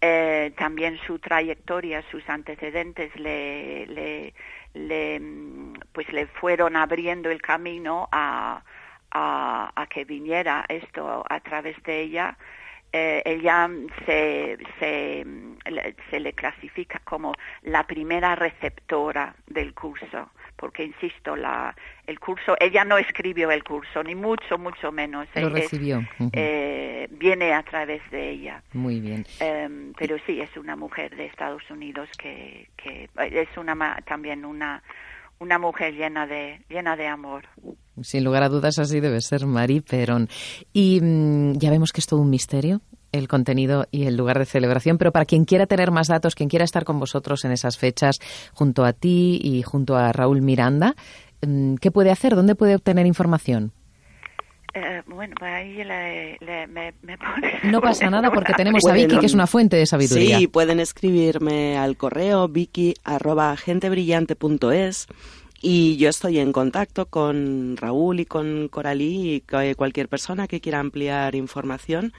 Eh, 0.00 0.52
también 0.58 0.98
su 1.06 1.20
trayectoria, 1.20 2.02
sus 2.10 2.28
antecedentes 2.28 3.14
le, 3.14 3.86
le, 3.86 4.34
le, 4.74 5.20
mm, 5.20 5.74
pues 5.92 6.12
le 6.12 6.26
fueron 6.26 6.74
abriendo 6.76 7.30
el 7.30 7.40
camino 7.40 8.08
a, 8.10 8.62
a, 9.12 9.72
a 9.74 9.86
que 9.86 10.04
viniera 10.04 10.64
esto 10.68 11.24
a 11.28 11.40
través 11.40 11.80
de 11.84 12.00
ella 12.00 12.36
eh, 12.92 13.22
ella 13.24 13.70
se, 14.04 14.58
se, 14.78 15.26
se, 16.10 16.20
le 16.20 16.32
clasifica 16.34 17.00
como 17.04 17.32
la 17.62 17.86
primera 17.86 18.34
receptora 18.34 19.34
del 19.46 19.72
curso, 19.72 20.30
porque 20.56 20.84
insisto, 20.84 21.34
la, 21.34 21.74
el 22.06 22.20
curso, 22.20 22.54
ella 22.60 22.84
no 22.84 22.98
escribió 22.98 23.50
el 23.50 23.64
curso, 23.64 24.02
ni 24.02 24.14
mucho, 24.14 24.58
mucho 24.58 24.92
menos. 24.92 25.26
Lo 25.34 25.48
recibió. 25.48 26.02
eh, 26.32 27.08
viene 27.10 27.54
a 27.54 27.62
través 27.62 28.02
de 28.10 28.30
ella. 28.30 28.62
Muy 28.72 29.00
bien. 29.00 29.24
Eh, 29.40 29.92
pero 29.98 30.16
sí, 30.26 30.40
es 30.40 30.54
una 30.56 30.76
mujer 30.76 31.16
de 31.16 31.26
Estados 31.26 31.62
Unidos 31.70 32.08
que, 32.18 32.68
que 32.76 33.08
es 33.16 33.56
una 33.56 34.02
también 34.04 34.44
una 34.44 34.82
una 35.38 35.58
mujer 35.58 35.94
llena 35.94 36.26
de 36.26 36.60
llena 36.68 36.96
de 36.96 37.08
amor. 37.08 37.44
Sin 38.00 38.24
lugar 38.24 38.42
a 38.42 38.48
dudas 38.48 38.78
así 38.78 39.00
debe 39.00 39.20
ser 39.20 39.46
Marie 39.46 39.82
Perón. 39.82 40.28
Y 40.72 41.00
mm, 41.00 41.58
ya 41.58 41.70
vemos 41.70 41.92
que 41.92 42.00
es 42.00 42.06
todo 42.06 42.20
un 42.20 42.30
misterio 42.30 42.80
el 43.12 43.28
contenido 43.28 43.86
y 43.90 44.06
el 44.06 44.16
lugar 44.16 44.38
de 44.38 44.46
celebración, 44.46 44.96
pero 44.98 45.12
para 45.12 45.26
quien 45.26 45.44
quiera 45.44 45.66
tener 45.66 45.90
más 45.90 46.08
datos, 46.08 46.34
quien 46.34 46.48
quiera 46.48 46.64
estar 46.64 46.84
con 46.84 46.98
vosotros 46.98 47.44
en 47.44 47.52
esas 47.52 47.76
fechas, 47.76 48.18
junto 48.54 48.84
a 48.84 48.94
ti 48.94 49.38
y 49.42 49.62
junto 49.62 49.96
a 49.96 50.12
Raúl 50.12 50.42
Miranda, 50.42 50.94
mm, 51.42 51.74
¿qué 51.76 51.90
puede 51.90 52.10
hacer? 52.10 52.34
¿Dónde 52.34 52.54
puede 52.54 52.74
obtener 52.74 53.06
información? 53.06 53.72
Eh, 54.74 55.02
bueno, 55.06 55.34
pues 55.38 55.52
ahí 55.52 55.82
me, 56.68 56.94
No 57.64 57.82
pasa 57.82 58.08
nada 58.08 58.30
porque 58.30 58.54
tenemos 58.56 58.86
a 58.86 58.94
Vicky, 58.94 59.18
que 59.18 59.26
es 59.26 59.34
una 59.34 59.46
fuente 59.46 59.76
de 59.76 59.84
sabiduría. 59.84 60.38
Sí, 60.38 60.46
pueden 60.46 60.80
escribirme 60.80 61.76
al 61.76 61.98
correo 61.98 62.48
vicky.gentebrillante.es 62.48 65.08
y 65.62 65.96
yo 65.96 66.08
estoy 66.08 66.40
en 66.40 66.52
contacto 66.52 67.06
con 67.06 67.76
Raúl 67.76 68.20
y 68.20 68.26
con 68.26 68.68
Coralí 68.68 69.34
y 69.48 69.74
cualquier 69.74 70.08
persona 70.08 70.48
que 70.48 70.60
quiera 70.60 70.80
ampliar 70.80 71.36
información 71.36 72.12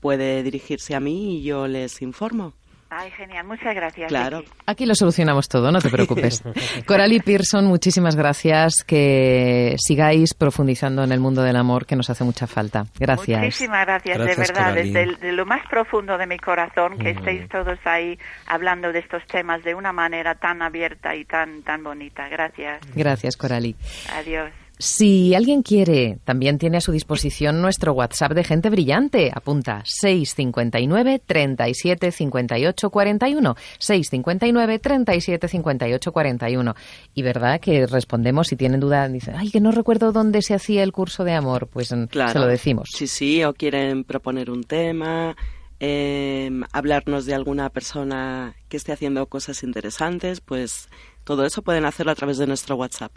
puede 0.00 0.42
dirigirse 0.42 0.94
a 0.94 1.00
mí 1.00 1.38
y 1.38 1.42
yo 1.42 1.66
les 1.66 2.02
informo. 2.02 2.52
Ay, 2.96 3.10
genial, 3.10 3.44
muchas 3.44 3.74
gracias. 3.74 4.08
Claro. 4.08 4.44
Aquí 4.66 4.86
lo 4.86 4.94
solucionamos 4.94 5.48
todo, 5.48 5.72
no 5.72 5.80
te 5.80 5.90
preocupes. 5.90 6.44
Coralie 6.86 7.20
Pearson, 7.20 7.66
muchísimas 7.66 8.14
gracias. 8.14 8.84
Que 8.86 9.74
sigáis 9.78 10.34
profundizando 10.34 11.02
en 11.02 11.10
el 11.10 11.18
mundo 11.18 11.42
del 11.42 11.56
amor 11.56 11.86
que 11.86 11.96
nos 11.96 12.08
hace 12.10 12.22
mucha 12.22 12.46
falta. 12.46 12.84
Gracias. 12.98 13.40
Muchísimas 13.40 13.84
gracias, 13.84 14.18
de 14.18 14.34
verdad, 14.36 14.74
desde 14.74 15.32
lo 15.32 15.44
más 15.44 15.66
profundo 15.68 16.16
de 16.16 16.26
mi 16.26 16.38
corazón, 16.38 16.96
que 16.98 17.10
estéis 17.10 17.48
todos 17.48 17.78
ahí 17.84 18.16
hablando 18.46 18.92
de 18.92 19.00
estos 19.00 19.26
temas 19.26 19.64
de 19.64 19.74
una 19.74 19.92
manera 19.92 20.36
tan 20.36 20.62
abierta 20.62 21.16
y 21.16 21.24
tan, 21.24 21.62
tan 21.62 21.82
bonita. 21.82 22.28
Gracias. 22.28 22.80
Gracias, 22.94 23.36
Coralie. 23.36 23.74
Adiós. 24.12 24.63
Si 24.78 25.34
alguien 25.36 25.62
quiere, 25.62 26.18
también 26.24 26.58
tiene 26.58 26.78
a 26.78 26.80
su 26.80 26.90
disposición 26.90 27.62
nuestro 27.62 27.92
WhatsApp 27.92 28.32
de 28.32 28.42
gente 28.42 28.70
brillante. 28.70 29.30
Apunta 29.32 29.82
659 29.84 31.22
37 31.24 32.10
58 32.10 32.90
41. 32.90 33.56
659 33.78 34.78
37 34.80 35.48
58 35.48 36.12
41. 36.12 36.74
Y 37.14 37.22
verdad 37.22 37.60
que 37.60 37.86
respondemos 37.86 38.48
si 38.48 38.56
tienen 38.56 38.80
duda, 38.80 39.08
dicen, 39.08 39.36
ay, 39.36 39.50
que 39.50 39.60
no 39.60 39.70
recuerdo 39.70 40.10
dónde 40.10 40.42
se 40.42 40.54
hacía 40.54 40.82
el 40.82 40.90
curso 40.90 41.22
de 41.22 41.34
amor. 41.34 41.68
Pues 41.68 41.92
mm, 41.92 42.06
se 42.10 42.38
lo 42.38 42.46
decimos. 42.46 42.90
Sí, 42.92 43.06
sí, 43.06 43.44
o 43.44 43.54
quieren 43.54 44.02
proponer 44.02 44.50
un 44.50 44.64
tema, 44.64 45.36
em, 45.78 46.64
hablarnos 46.72 47.26
de 47.26 47.34
alguna 47.34 47.70
persona 47.70 48.56
que 48.68 48.76
esté 48.76 48.90
haciendo 48.90 49.26
cosas 49.26 49.62
interesantes, 49.62 50.40
pues 50.40 50.88
todo 51.22 51.46
eso 51.46 51.62
pueden 51.62 51.84
hacerlo 51.84 52.10
a 52.10 52.16
través 52.16 52.38
de 52.38 52.48
nuestro 52.48 52.74
WhatsApp. 52.74 53.12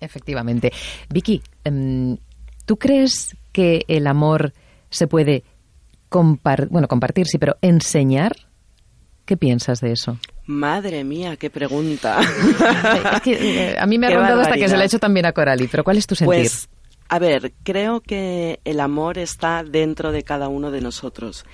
Efectivamente. 0.00 0.72
Vicky, 1.08 1.42
em, 1.64 2.16
¿tú 2.64 2.76
crees 2.76 3.36
que 3.52 3.84
el 3.88 4.06
amor 4.06 4.52
se 4.90 5.06
puede 5.06 5.44
bueno, 6.10 6.88
compartir, 6.88 7.26
sí, 7.26 7.38
pero 7.38 7.56
enseñar? 7.60 8.34
¿Qué 9.24 9.36
piensas 9.36 9.80
de 9.80 9.92
eso? 9.92 10.18
Madre 10.46 11.04
mía, 11.04 11.36
qué 11.36 11.50
pregunta. 11.50 12.18
Eh, 13.26 13.76
a 13.78 13.86
mí 13.86 13.98
me 13.98 14.06
ha 14.06 14.10
rondado 14.10 14.40
hasta 14.40 14.54
que 14.54 14.68
se 14.68 14.76
le 14.76 14.84
ha 14.84 14.86
hecho 14.86 14.98
también 14.98 15.26
a 15.26 15.32
Coralie, 15.32 15.68
pero 15.70 15.84
¿cuál 15.84 15.98
es 15.98 16.06
tu 16.06 16.14
sentir? 16.14 16.40
Pues, 16.40 16.68
a 17.08 17.18
ver, 17.18 17.52
creo 17.62 18.00
que 18.00 18.60
el 18.64 18.80
amor 18.80 19.18
está 19.18 19.64
dentro 19.64 20.12
de 20.12 20.22
cada 20.22 20.48
uno 20.48 20.70
de 20.70 20.80
nosotros. 20.80 21.44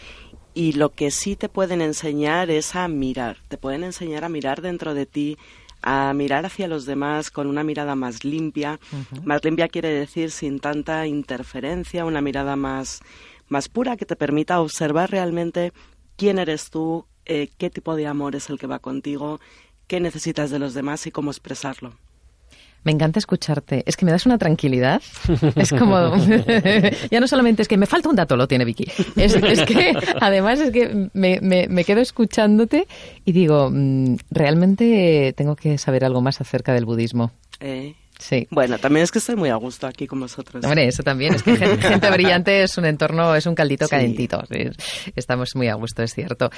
Y 0.53 0.73
lo 0.73 0.91
que 0.91 1.11
sí 1.11 1.35
te 1.35 1.49
pueden 1.49 1.81
enseñar 1.81 2.51
es 2.51 2.77
a 2.77 2.87
mirar. 2.87 3.39
Te 3.49 3.59
pueden 3.59 3.83
enseñar 3.83 4.25
a 4.25 4.29
mirar 4.29 4.63
dentro 4.63 4.95
de 4.95 5.07
ti, 5.07 5.37
a 5.85 6.13
mirar 6.15 6.47
hacia 6.47 6.67
los 6.67 6.87
demás 6.87 7.31
con 7.31 7.47
una 7.47 7.63
mirada 7.63 7.95
más 7.95 8.25
limpia. 8.25 8.81
Más 9.23 9.45
limpia 9.45 9.69
quiere 9.69 9.91
decir 9.91 10.31
sin 10.31 10.59
tanta 10.59 11.07
interferencia, 11.07 12.07
una 12.07 12.23
mirada 12.23 12.57
más, 12.57 13.01
más 13.49 13.69
pura 13.69 13.97
que 13.97 14.07
te 14.07 14.17
permita 14.17 14.61
observar 14.61 15.11
realmente 15.11 15.73
quién 16.17 16.39
eres 16.39 16.71
tú, 16.71 17.07
eh, 17.27 17.51
qué 17.59 17.69
tipo 17.69 17.97
de 17.97 18.07
amor 18.07 18.35
es 18.35 18.49
el 18.49 18.59
que 18.59 18.67
va 18.67 18.79
contigo, 18.79 19.41
qué 19.87 20.01
necesitas 20.01 20.51
de 20.51 20.59
los 20.59 20.73
demás 20.73 21.07
y 21.07 21.11
cómo 21.11 21.31
expresarlo. 21.31 21.95
Me 22.85 22.93
encanta 22.93 23.19
escucharte. 23.19 23.83
Es 23.87 23.97
que 23.97 24.05
me 24.05 24.13
das 24.13 24.27
una 24.27 24.39
tranquilidad. 24.39 25.03
Es 25.57 25.71
como. 25.71 26.15
ya 27.11 27.21
no 27.21 27.27
solamente 27.27 27.63
es 27.63 27.69
que 27.69 27.77
me 27.77 27.87
falta 27.87 28.09
un 28.11 28.17
dato, 28.17 28.37
lo 28.37 28.47
tiene 28.47 28.65
Vicky. 28.65 28.87
Es, 29.17 29.35
que 29.65 29.97
además 30.21 30.61
es 30.61 30.71
que 30.71 31.09
me, 31.15 31.41
me, 31.41 31.85
quedo 31.85 32.01
escuchándote 32.01 32.87
y 33.25 33.33
digo, 33.33 33.71
mm, 33.73 34.17
realmente 34.31 35.33
tengo 35.37 35.57
que 35.57 35.79
saber 35.79 36.05
algo 36.05 36.21
más 36.21 36.41
acerca 36.41 36.75
del 36.75 36.85
budismo. 36.85 37.33
Eh, 37.61 37.95
Sí. 38.25 38.49
Bueno, 38.51 38.79
también 38.79 39.05
es 39.05 39.13
que 39.13 39.19
estoy 39.19 39.37
muy 39.37 39.51
a 39.51 39.57
gusto 39.57 39.87
aquí 39.87 40.07
con 40.07 40.19
vosotros. 40.19 40.65
Hombre, 40.65 40.87
eso 40.87 41.03
también. 41.03 41.35
Es 41.35 41.43
que 41.43 41.57
gente, 41.57 42.11
brillante 42.11 42.63
es 42.63 42.79
un 42.79 42.87
entorno, 42.87 43.35
es 43.35 43.45
un 43.45 43.55
caldito 43.55 43.87
calentito. 43.87 44.43
Estamos 45.15 45.51
muy 45.55 45.69
a 45.69 45.75
gusto, 45.75 46.03
es 46.03 46.15
cierto. 46.15 46.49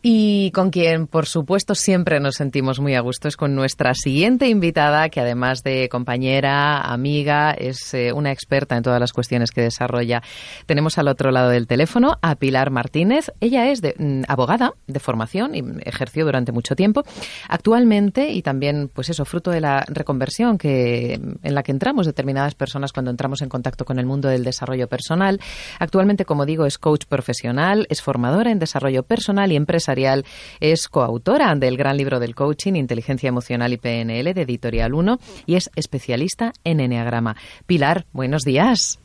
Y 0.00 0.52
con 0.52 0.70
quien, 0.70 1.08
por 1.08 1.26
supuesto, 1.26 1.74
siempre 1.74 2.20
nos 2.20 2.36
sentimos 2.36 2.78
muy 2.78 2.94
a 2.94 3.00
gusto 3.00 3.26
es 3.26 3.36
con 3.36 3.56
nuestra 3.56 3.94
siguiente 3.94 4.46
invitada, 4.46 5.08
que 5.08 5.18
además 5.20 5.64
de 5.64 5.88
compañera, 5.88 6.82
amiga, 6.82 7.50
es 7.50 7.92
eh, 7.94 8.12
una 8.12 8.30
experta 8.30 8.76
en 8.76 8.84
todas 8.84 9.00
las 9.00 9.12
cuestiones 9.12 9.50
que 9.50 9.62
desarrolla. 9.62 10.22
Tenemos 10.66 10.98
al 10.98 11.08
otro 11.08 11.32
lado 11.32 11.48
del 11.48 11.66
teléfono 11.66 12.16
a 12.22 12.36
Pilar 12.36 12.70
Martínez. 12.70 13.32
Ella 13.40 13.72
es 13.72 13.80
de, 13.82 13.96
mm, 13.98 14.22
abogada 14.28 14.74
de 14.86 15.00
formación 15.00 15.56
y 15.56 15.64
ejerció 15.82 16.24
durante 16.24 16.52
mucho 16.52 16.76
tiempo. 16.76 17.02
Actualmente, 17.48 18.30
y 18.30 18.42
también, 18.42 18.88
pues 18.94 19.10
eso, 19.10 19.24
fruto 19.24 19.50
de 19.50 19.60
la 19.60 19.84
reconversión 19.88 20.58
que 20.58 21.07
en 21.14 21.54
la 21.54 21.62
que 21.62 21.72
entramos 21.72 22.06
determinadas 22.06 22.54
personas 22.54 22.92
cuando 22.92 23.10
entramos 23.10 23.42
en 23.42 23.48
contacto 23.48 23.84
con 23.84 23.98
el 23.98 24.06
mundo 24.06 24.28
del 24.28 24.44
desarrollo 24.44 24.88
personal. 24.88 25.40
Actualmente, 25.78 26.24
como 26.24 26.46
digo, 26.46 26.66
es 26.66 26.78
coach 26.78 27.04
profesional, 27.06 27.86
es 27.90 28.02
formadora 28.02 28.50
en 28.50 28.58
desarrollo 28.58 29.02
personal 29.02 29.52
y 29.52 29.56
empresarial, 29.56 30.24
es 30.60 30.88
coautora 30.88 31.54
del 31.54 31.76
gran 31.76 31.96
libro 31.96 32.20
del 32.20 32.34
coaching, 32.34 32.74
Inteligencia 32.74 33.28
Emocional 33.28 33.72
y 33.72 33.78
PNL 33.78 34.34
de 34.34 34.42
Editorial 34.42 34.94
1 34.94 35.18
y 35.46 35.54
es 35.56 35.70
especialista 35.76 36.52
en 36.64 36.80
Enneagrama. 36.80 37.36
Pilar, 37.66 38.06
buenos 38.12 38.42
días. 38.42 38.98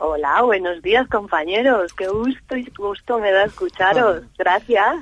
Hola, 0.00 0.42
buenos 0.42 0.80
días 0.80 1.08
compañeros. 1.08 1.92
Qué 1.92 2.06
gusto 2.06 2.56
y 2.56 2.64
gusto 2.78 3.18
me 3.18 3.32
da 3.32 3.46
escucharos. 3.46 4.22
Gracias. 4.38 4.94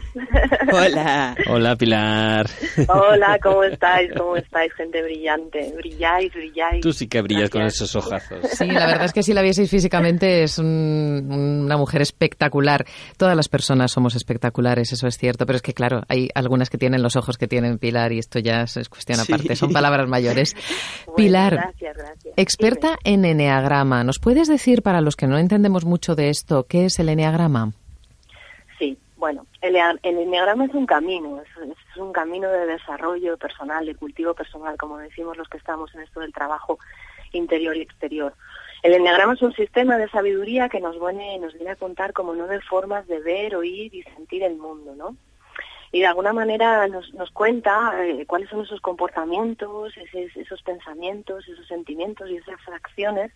Hola. 0.73 1.37
Hola 1.51 1.77
Pilar. 1.77 2.47
Hola, 2.89 3.39
¿cómo 3.43 3.63
estáis? 3.65 4.11
¿Cómo 4.17 4.37
estáis, 4.37 4.73
gente 4.73 5.03
brillante? 5.03 5.75
Brilláis, 5.77 6.33
brilláis. 6.33 6.81
Tú 6.81 6.95
sí 6.95 7.09
que 7.09 7.21
brillas 7.21 7.51
con 7.51 7.61
esos 7.63 7.95
ojazos. 7.95 8.39
Sí, 8.53 8.65
la 8.67 8.87
verdad 8.87 9.05
es 9.05 9.13
que 9.13 9.23
si 9.23 9.35
la 9.35 9.43
vieseis 9.43 9.71
físicamente 9.71 10.43
es 10.43 10.59
una 10.59 11.77
mujer 11.77 12.01
espectacular. 12.01 12.87
Todas 13.19 13.37
las 13.37 13.49
personas 13.49 13.93
somos 13.93 14.15
espectaculares, 14.17 14.95
eso 14.95 15.07
es 15.07 15.19
cierto, 15.19 15.45
pero 15.45 15.57
es 15.57 15.63
que 15.63 15.75
claro, 15.75 16.05
hay 16.09 16.31
algunas 16.35 16.71
que 16.71 16.79
tienen 16.79 17.03
los 17.03 17.17
ojos 17.17 17.37
que 17.37 17.47
tienen 17.47 17.77
Pilar 17.77 18.13
y 18.13 18.19
esto 18.19 18.39
ya 18.39 18.63
es 18.63 18.89
cuestión 18.89 19.21
aparte, 19.21 19.57
son 19.57 19.73
palabras 19.73 20.09
mayores. 20.09 20.57
Pilar, 21.17 21.53
gracias, 21.53 21.97
gracias. 21.99 22.35
experta 22.39 22.97
en 23.05 23.27
eneagrama, 23.27 24.03
¿nos 24.03 24.19
puedes 24.19 24.49
decir 24.49 24.86
para 24.87 25.01
los 25.01 25.17
que 25.17 25.27
no 25.27 25.37
entendemos 25.37 25.85
mucho 25.85 26.15
de 26.15 26.29
esto, 26.29 26.65
¿qué 26.69 26.85
es 26.85 27.01
el 27.01 27.09
enneagrama? 27.09 27.73
Sí, 28.79 28.97
bueno, 29.17 29.45
el, 29.61 29.75
enneagrama 30.05 30.67
es 30.67 30.75
un 30.75 30.87
camino, 30.87 31.43
es, 31.43 31.97
un 31.97 32.13
camino 32.13 32.49
de 32.49 32.67
desarrollo 32.67 33.37
personal, 33.37 33.85
de 33.85 33.97
cultivo 33.97 34.33
personal, 34.33 34.77
como 34.77 34.99
decimos 34.99 35.37
los 35.37 35.49
que 35.49 35.57
estamos 35.57 35.93
en 35.97 36.03
esto 36.03 36.21
del 36.21 36.33
trabajo 36.33 36.79
interior 37.33 37.77
y 37.77 37.81
exterior. 37.81 38.33
El 38.85 38.95
enneagrama 38.95 39.33
es 39.33 39.43
un 39.43 39.55
sistema 39.55 39.99
de 39.99 40.09
sabiduría 40.09 40.69
que 40.69 40.79
nos 40.79 41.01
viene, 41.01 41.37
nos 41.41 41.55
viene 41.55 41.71
a 41.71 41.77
contar 41.77 42.13
como 42.13 42.33
nueve 42.35 42.61
formas 42.61 43.09
de 43.09 43.19
ver, 43.19 43.57
oír 43.57 43.93
y 43.93 44.05
sentir 44.05 44.45
el 44.45 44.55
mundo, 44.55 44.95
¿no? 44.95 45.17
y 45.91 46.01
de 46.01 46.07
alguna 46.07 46.33
manera 46.33 46.87
nos, 46.87 47.13
nos 47.15 47.31
cuenta 47.33 47.93
eh, 48.05 48.25
cuáles 48.27 48.51
son 48.51 48.63
esos 48.63 48.81
comportamientos, 48.81 49.95
esos 50.37 50.63
pensamientos, 50.63 51.49
esos 51.49 51.67
sentimientos 51.67 52.31
y 52.31 52.37
esas 52.37 52.61
acciones 52.69 53.33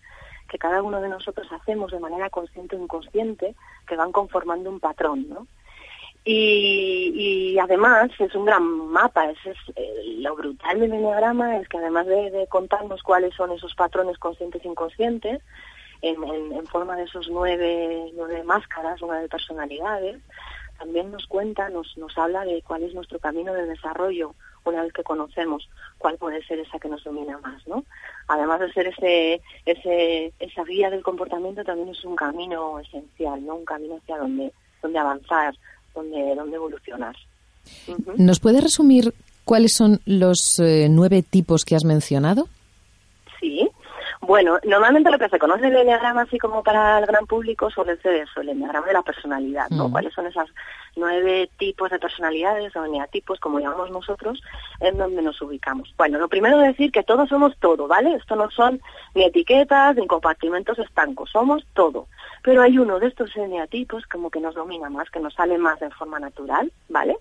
que 0.51 0.59
cada 0.59 0.83
uno 0.83 0.99
de 0.99 1.07
nosotros 1.07 1.47
hacemos 1.49 1.93
de 1.93 1.99
manera 2.01 2.29
consciente 2.29 2.75
o 2.75 2.83
inconsciente 2.83 3.55
que 3.87 3.95
van 3.95 4.11
conformando 4.11 4.69
un 4.69 4.81
patrón, 4.81 5.29
¿no? 5.29 5.47
Y, 6.25 7.57
además 7.57 8.11
es 8.19 8.35
un 8.35 8.45
gran 8.45 8.63
mapa, 8.91 9.31
es, 9.31 9.37
eh, 9.75 10.17
lo 10.17 10.35
brutal 10.35 10.79
del 10.79 10.93
enneagrama 10.93 11.57
es 11.57 11.67
que 11.69 11.77
además 11.77 12.05
de, 12.05 12.45
contarnos 12.49 13.01
cuáles 13.01 13.33
son 13.33 13.51
esos 13.51 13.73
patrones 13.75 14.17
conscientes 14.17 14.63
e 14.63 14.67
inconscientes, 14.67 15.41
en, 16.01 16.67
forma 16.67 16.95
de 16.95 17.03
esos 17.03 17.29
nueve, 17.29 18.11
nueve 18.13 18.43
máscaras, 18.43 18.99
nueve 19.01 19.29
personalidades, 19.29 20.19
también 20.77 21.11
nos 21.11 21.25
cuenta, 21.27 21.69
nos 21.69 22.17
habla 22.17 22.43
de 22.43 22.61
cuál 22.63 22.83
es 22.83 22.93
nuestro 22.93 23.19
camino 23.19 23.53
de 23.53 23.67
desarrollo 23.67 24.35
una 24.65 24.83
vez 24.83 24.93
que 24.93 25.03
conocemos 25.03 25.67
cuál 25.97 26.17
puede 26.17 26.43
ser 26.45 26.59
esa 26.59 26.79
que 26.79 26.89
nos 26.89 27.03
domina 27.03 27.37
más, 27.39 27.65
¿no? 27.67 27.83
Además 28.27 28.59
de 28.59 28.71
ser 28.73 28.87
ese, 28.87 29.41
ese, 29.65 30.33
esa 30.39 30.63
guía 30.63 30.89
del 30.89 31.03
comportamiento, 31.03 31.63
también 31.63 31.89
es 31.89 32.03
un 32.03 32.15
camino 32.15 32.79
esencial, 32.79 33.45
¿no? 33.45 33.55
Un 33.55 33.65
camino 33.65 33.97
hacia 33.97 34.17
donde, 34.17 34.51
donde 34.81 34.99
avanzar, 34.99 35.55
donde, 35.93 36.35
donde 36.35 36.55
evolucionar. 36.55 37.15
¿Nos 38.17 38.39
puede 38.39 38.61
resumir 38.61 39.13
cuáles 39.45 39.73
son 39.75 39.99
los 40.05 40.59
eh, 40.59 40.87
nueve 40.89 41.23
tipos 41.23 41.65
que 41.65 41.75
has 41.75 41.83
mencionado? 41.83 42.47
Sí, 43.39 43.67
bueno, 44.31 44.59
normalmente 44.63 45.11
lo 45.11 45.19
que 45.19 45.27
se 45.27 45.37
conoce 45.37 45.67
el 45.67 45.75
enneagrama 45.75 46.21
así 46.21 46.37
como 46.37 46.63
para 46.63 46.99
el 46.99 47.05
gran 47.05 47.25
público 47.27 47.69
suele 47.69 47.97
ser 47.97 48.15
eso, 48.15 48.39
el 48.39 48.47
enneagrama 48.47 48.87
de 48.87 48.93
la 48.93 49.01
personalidad, 49.01 49.69
¿no? 49.71 49.89
Mm. 49.89 49.91
¿Cuáles 49.91 50.13
son 50.13 50.25
esas 50.25 50.47
nueve 50.95 51.49
tipos 51.57 51.91
de 51.91 51.99
personalidades 51.99 52.73
o 52.77 52.85
eneatipos, 52.85 53.41
como 53.41 53.59
llamamos 53.59 53.91
nosotros, 53.91 54.41
en 54.79 54.97
donde 54.97 55.21
nos 55.21 55.41
ubicamos? 55.41 55.93
Bueno, 55.97 56.17
lo 56.17 56.29
primero 56.29 56.61
es 56.61 56.69
decir 56.69 56.93
que 56.93 57.03
todos 57.03 57.27
somos 57.27 57.57
todo, 57.59 57.89
¿vale? 57.89 58.13
Esto 58.13 58.37
no 58.37 58.49
son 58.51 58.79
ni 59.15 59.25
etiquetas 59.25 59.97
ni 59.97 60.07
compartimentos 60.07 60.79
estancos, 60.79 61.29
somos 61.29 61.65
todo. 61.73 62.07
Pero 62.41 62.61
hay 62.61 62.77
uno 62.77 62.99
de 62.99 63.07
estos 63.07 63.35
eneatipos 63.35 64.05
como 64.05 64.29
que 64.29 64.39
nos 64.39 64.55
domina 64.55 64.89
más, 64.89 65.09
que 65.09 65.19
nos 65.19 65.33
sale 65.33 65.57
más 65.57 65.77
de 65.81 65.89
forma 65.89 66.21
natural, 66.21 66.71
¿vale? 66.87 67.17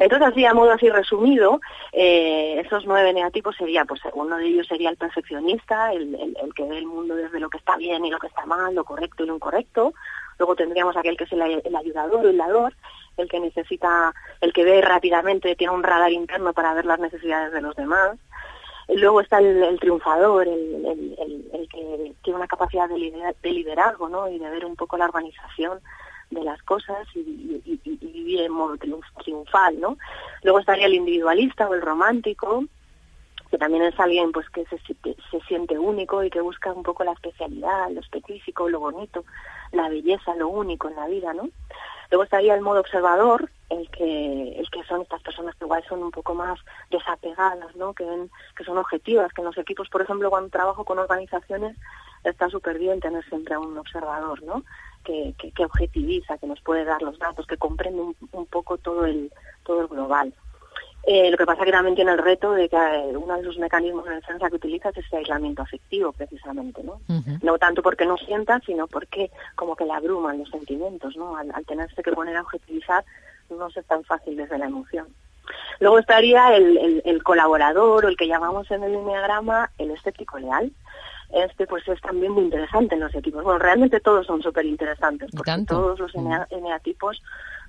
Entonces, 0.00 0.28
así 0.28 0.44
a 0.44 0.54
modo 0.54 0.72
así 0.72 0.88
resumido, 0.88 1.60
eh, 1.92 2.60
esos 2.64 2.84
nueve 2.86 3.12
neatipos 3.12 3.56
sería, 3.56 3.84
pues 3.84 4.00
uno 4.12 4.36
de 4.36 4.46
ellos 4.46 4.66
sería 4.66 4.90
el 4.90 4.96
perfeccionista, 4.96 5.92
el, 5.92 6.14
el, 6.14 6.54
que 6.54 6.64
ve 6.64 6.78
el 6.78 6.86
mundo 6.86 7.14
desde 7.14 7.38
lo 7.38 7.48
que 7.48 7.58
está 7.58 7.76
bien 7.76 8.04
y 8.04 8.10
lo 8.10 8.18
que 8.18 8.26
está 8.26 8.44
mal, 8.46 8.74
lo 8.74 8.84
correcto 8.84 9.22
y 9.22 9.26
lo 9.26 9.36
incorrecto. 9.36 9.94
Luego 10.38 10.56
tendríamos 10.56 10.96
aquel 10.96 11.16
que 11.16 11.24
es 11.24 11.32
el, 11.32 11.42
el 11.64 11.76
ayudador 11.76 12.26
el 12.26 12.36
dador, 12.36 12.74
el 13.16 13.28
que 13.28 13.40
necesita, 13.40 14.12
el 14.40 14.52
que 14.52 14.64
ve 14.64 14.80
rápidamente, 14.80 15.56
tiene 15.56 15.74
un 15.74 15.82
radar 15.82 16.12
interno 16.12 16.52
para 16.52 16.74
ver 16.74 16.86
las 16.86 16.98
necesidades 16.98 17.52
de 17.52 17.62
los 17.62 17.76
demás. 17.76 18.16
Luego 18.88 19.20
está 19.20 19.38
el, 19.38 19.78
triunfador, 19.78 20.48
el, 20.48 21.14
el, 21.52 21.68
que 21.68 22.14
tiene 22.22 22.38
una 22.38 22.48
capacidad 22.48 22.88
de, 22.88 23.34
de 23.42 23.50
liderazgo, 23.50 24.08
¿no? 24.08 24.28
Y 24.28 24.38
de 24.38 24.48
ver 24.48 24.64
un 24.64 24.76
poco 24.76 24.96
la 24.96 25.04
organización 25.04 25.80
de 26.30 26.42
las 26.42 26.62
cosas 26.62 27.06
y, 27.14 27.62
y, 27.64 27.96
vivir 28.00 28.40
en 28.42 28.52
modo 28.52 28.76
triunfal, 28.76 29.80
¿no? 29.80 29.96
Luego 30.42 30.58
estaría 30.60 30.86
el 30.86 30.94
individualista 30.94 31.68
o 31.68 31.74
el 31.74 31.82
romántico, 31.82 32.64
que 33.50 33.58
también 33.58 33.82
es 33.84 33.98
alguien 33.98 34.30
pues 34.32 34.48
que 34.50 34.64
se, 34.66 34.78
se 34.78 35.40
siente 35.46 35.78
único 35.78 36.22
y 36.22 36.30
que 36.30 36.40
busca 36.40 36.72
un 36.72 36.82
poco 36.82 37.04
la 37.04 37.12
especialidad, 37.12 37.90
lo 37.90 38.00
específico, 38.00 38.68
lo 38.68 38.80
bonito, 38.80 39.24
la 39.72 39.88
belleza, 39.88 40.34
lo 40.34 40.48
único 40.48 40.88
en 40.88 40.96
la 40.96 41.06
vida, 41.06 41.32
¿no? 41.32 41.48
Luego 42.10 42.24
estaría 42.24 42.54
el 42.54 42.62
modo 42.62 42.80
observador, 42.80 43.50
el 43.68 43.90
que, 43.90 44.58
el 44.58 44.70
que 44.70 44.82
son 44.84 45.02
estas 45.02 45.22
personas 45.22 45.54
que 45.56 45.64
igual 45.64 45.84
son 45.88 46.02
un 46.02 46.10
poco 46.10 46.34
más 46.34 46.58
desapegadas, 46.90 47.76
¿no? 47.76 47.92
Que 47.92 48.04
ven, 48.04 48.30
que 48.56 48.64
son 48.64 48.78
objetivas, 48.78 49.32
que 49.32 49.42
en 49.42 49.46
los 49.46 49.58
equipos, 49.58 49.88
por 49.90 50.00
ejemplo, 50.00 50.30
cuando 50.30 50.48
trabajo 50.48 50.84
con 50.84 50.98
organizaciones, 50.98 51.76
está 52.24 52.48
súper 52.48 52.78
bien 52.78 53.00
tener 53.00 53.24
siempre 53.28 53.54
a 53.54 53.58
un 53.58 53.76
observador, 53.76 54.42
¿no? 54.42 54.64
Que, 55.04 55.34
que, 55.38 55.64
objetiviza, 55.64 56.36
que 56.36 56.46
nos 56.46 56.60
puede 56.60 56.84
dar 56.84 57.00
los 57.00 57.18
datos, 57.18 57.46
que 57.46 57.56
comprende 57.56 58.02
un, 58.32 58.46
poco 58.46 58.76
todo 58.76 59.06
el, 59.06 59.32
todo 59.64 59.80
el 59.80 59.88
global. 59.88 60.34
Eh, 61.04 61.30
lo 61.30 61.38
que 61.38 61.46
pasa 61.46 61.64
que 61.64 61.72
también 61.72 61.94
tiene 61.94 62.12
el 62.12 62.18
reto 62.18 62.52
de 62.52 62.68
que 62.68 62.76
eh, 62.76 63.16
uno 63.16 63.38
de 63.38 63.44
sus 63.44 63.56
mecanismos 63.58 64.04
de 64.04 64.16
defensa 64.16 64.50
que 64.50 64.56
utiliza 64.56 64.90
es 64.90 64.98
ese 64.98 65.16
aislamiento 65.16 65.62
afectivo, 65.62 66.12
precisamente, 66.12 66.82
¿no? 66.84 67.00
No 67.40 67.56
tanto 67.56 67.80
porque 67.82 68.04
no 68.04 68.18
sienta, 68.18 68.60
sino 68.66 68.86
porque 68.86 69.30
como 69.54 69.74
que 69.74 69.86
le 69.86 69.94
abruman 69.94 70.38
los 70.38 70.50
sentimientos, 70.50 71.16
¿no? 71.16 71.34
Al, 71.36 71.64
tenerse 71.64 72.02
que 72.02 72.12
poner 72.12 72.36
a 72.36 72.42
objetivizar 72.42 73.02
no 73.48 73.68
es 73.68 73.86
tan 73.86 74.04
fácil 74.04 74.36
desde 74.36 74.58
la 74.58 74.66
emoción. 74.66 75.06
Luego 75.80 75.98
estaría 75.98 76.54
el, 76.54 77.00
el, 77.04 77.22
colaborador 77.22 78.04
o 78.04 78.08
el 78.08 78.16
que 78.18 78.28
llamamos 78.28 78.70
en 78.70 78.82
el 78.82 78.92
lineagrama 78.92 79.70
el 79.78 79.92
escéptico 79.92 80.38
leal, 80.38 80.72
este 81.30 81.66
pues 81.66 81.86
es 81.88 82.00
también 82.00 82.32
muy 82.32 82.44
interesante 82.44 82.94
en 82.94 83.02
los 83.02 83.14
equipos. 83.14 83.44
Bueno, 83.44 83.58
realmente 83.58 84.00
todos 84.00 84.26
son 84.26 84.42
súper 84.42 84.64
interesantes, 84.64 85.30
porque 85.36 85.52
todos 85.66 85.98
los 85.98 86.14
mm. 86.14 86.32
eneatipos 86.50 87.22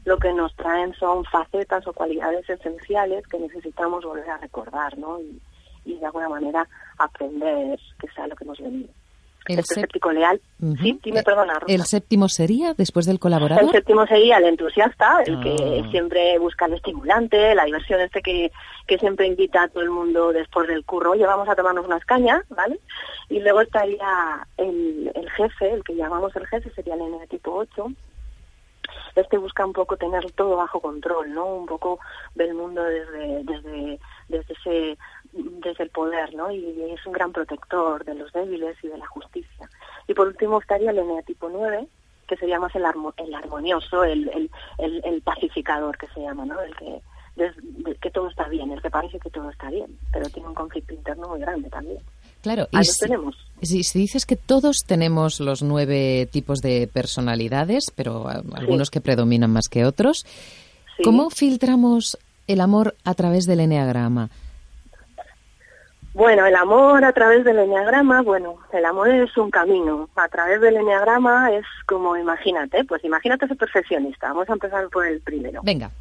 lo 0.05 0.17
que 0.17 0.33
nos 0.33 0.55
traen 0.55 0.93
son 0.93 1.25
facetas 1.25 1.85
o 1.87 1.93
cualidades 1.93 2.49
esenciales 2.49 3.27
que 3.27 3.39
necesitamos 3.39 4.05
volver 4.05 4.29
a 4.29 4.37
recordar, 4.37 4.97
¿no? 4.97 5.19
Y, 5.19 5.41
y 5.85 5.95
de 5.97 6.05
alguna 6.05 6.29
manera 6.29 6.67
aprender 6.97 7.79
que 7.99 8.07
sea 8.09 8.27
lo 8.27 8.35
que 8.35 8.45
nos 8.45 8.57
viene. 8.57 8.87
El 9.49 9.65
séptico 9.65 10.11
leal. 10.11 10.39
Sí, 10.81 10.99
dime, 11.03 11.23
perdona. 11.23 11.59
¿El 11.67 11.83
séptimo 11.83 12.29
sería 12.29 12.73
después 12.75 13.05
del 13.05 13.19
colaborador? 13.19 13.63
El 13.63 13.71
séptimo 13.71 14.05
sería 14.05 14.37
el 14.37 14.45
entusiasta, 14.45 15.23
el 15.25 15.39
que 15.39 15.81
ah. 15.83 15.89
siempre 15.89 16.37
busca 16.37 16.67
el 16.67 16.73
estimulante, 16.73 17.55
la 17.55 17.65
diversión, 17.65 17.99
este 18.01 18.21
que, 18.21 18.51
que 18.85 18.97
siempre 18.99 19.25
invita 19.25 19.63
a 19.63 19.67
todo 19.67 19.81
el 19.81 19.89
mundo 19.89 20.31
después 20.31 20.67
del 20.67 20.85
curro, 20.85 21.11
oye, 21.11 21.25
vamos 21.25 21.49
a 21.49 21.55
tomarnos 21.55 21.85
unas 21.85 22.05
cañas, 22.05 22.43
¿vale? 22.49 22.79
Y 23.29 23.39
luego 23.39 23.61
estaría 23.61 24.47
el, 24.57 25.11
el 25.15 25.29
jefe, 25.31 25.71
el 25.71 25.83
que 25.83 25.95
llamamos 25.95 26.35
el 26.35 26.45
jefe, 26.47 26.69
sería 26.71 26.93
el 26.93 27.27
tipo 27.27 27.53
8, 27.53 27.87
este 29.15 29.37
busca 29.37 29.65
un 29.65 29.73
poco 29.73 29.97
tener 29.97 30.31
todo 30.31 30.55
bajo 30.55 30.79
control, 30.79 31.33
¿no? 31.33 31.45
Un 31.45 31.65
poco 31.65 31.99
ver 32.35 32.49
el 32.49 32.55
mundo 32.55 32.83
desde, 32.83 33.43
desde, 33.43 33.99
desde 34.27 34.53
ese 34.53 34.97
desde 35.33 35.83
el 35.83 35.89
poder, 35.89 36.33
¿no? 36.33 36.51
Y 36.51 36.81
es 36.91 37.05
un 37.05 37.13
gran 37.13 37.31
protector 37.31 38.03
de 38.03 38.15
los 38.15 38.31
débiles 38.33 38.75
y 38.83 38.87
de 38.87 38.97
la 38.97 39.07
justicia. 39.07 39.69
Y 40.07 40.13
por 40.13 40.27
último 40.27 40.59
estaría 40.59 40.91
el 40.91 40.99
eneatipo 40.99 41.49
9, 41.49 41.87
que 42.27 42.37
sería 42.37 42.59
más 42.59 42.73
el, 42.75 42.83
el 43.17 43.35
armonioso, 43.35 44.03
el, 44.03 44.29
el, 44.77 45.01
el, 45.03 45.21
pacificador 45.21 45.97
que 45.97 46.07
se 46.07 46.21
llama, 46.21 46.45
¿no? 46.45 46.59
El 46.61 46.75
que, 46.75 47.01
que 47.99 48.11
todo 48.11 48.29
está 48.29 48.47
bien, 48.47 48.71
el 48.71 48.81
que 48.81 48.89
parece 48.89 49.19
que 49.19 49.29
todo 49.29 49.49
está 49.49 49.69
bien, 49.69 49.97
pero 50.11 50.29
tiene 50.29 50.49
un 50.49 50.55
conflicto 50.55 50.93
interno 50.93 51.29
muy 51.29 51.39
grande 51.39 51.69
también. 51.69 51.99
Claro, 52.41 52.67
y 52.71 52.83
si, 52.85 52.99
tenemos. 52.99 53.35
Si, 53.61 53.99
dices 53.99 54.25
que 54.25 54.35
todos 54.35 54.83
tenemos 54.85 55.39
los 55.39 55.61
nueve 55.61 56.27
tipos 56.31 56.59
de 56.59 56.87
personalidades, 56.87 57.91
pero 57.95 58.27
algunos 58.27 58.89
que 58.89 59.01
predominan 59.01 59.51
más 59.51 59.67
que 59.67 59.85
otros, 59.85 60.25
¿cómo 61.03 61.29
filtramos 61.29 62.17
el 62.47 62.61
amor 62.61 62.95
a 63.03 63.13
través 63.13 63.45
del 63.45 63.59
enneagrama? 63.59 64.29
Bueno, 66.13 66.45
el 66.45 66.55
amor 66.55 67.05
a 67.05 67.13
través 67.13 67.43
del 67.45 67.59
enneagrama, 67.59 68.21
bueno, 68.23 68.57
el 68.73 68.83
amor 68.83 69.09
es 69.09 69.35
un 69.37 69.51
camino. 69.51 70.09
A 70.15 70.27
través 70.27 70.59
del 70.59 70.77
enneagrama 70.77 71.51
es 71.51 71.65
como, 71.85 72.17
imagínate, 72.17 72.83
pues 72.83 73.03
imagínate 73.03 73.45
ese 73.45 73.55
perfeccionista. 73.55 74.29
Vamos 74.29 74.49
a 74.49 74.53
empezar 74.53 74.89
por 74.89 75.05
el 75.05 75.21
primero. 75.21 75.61
Venga. 75.63 75.91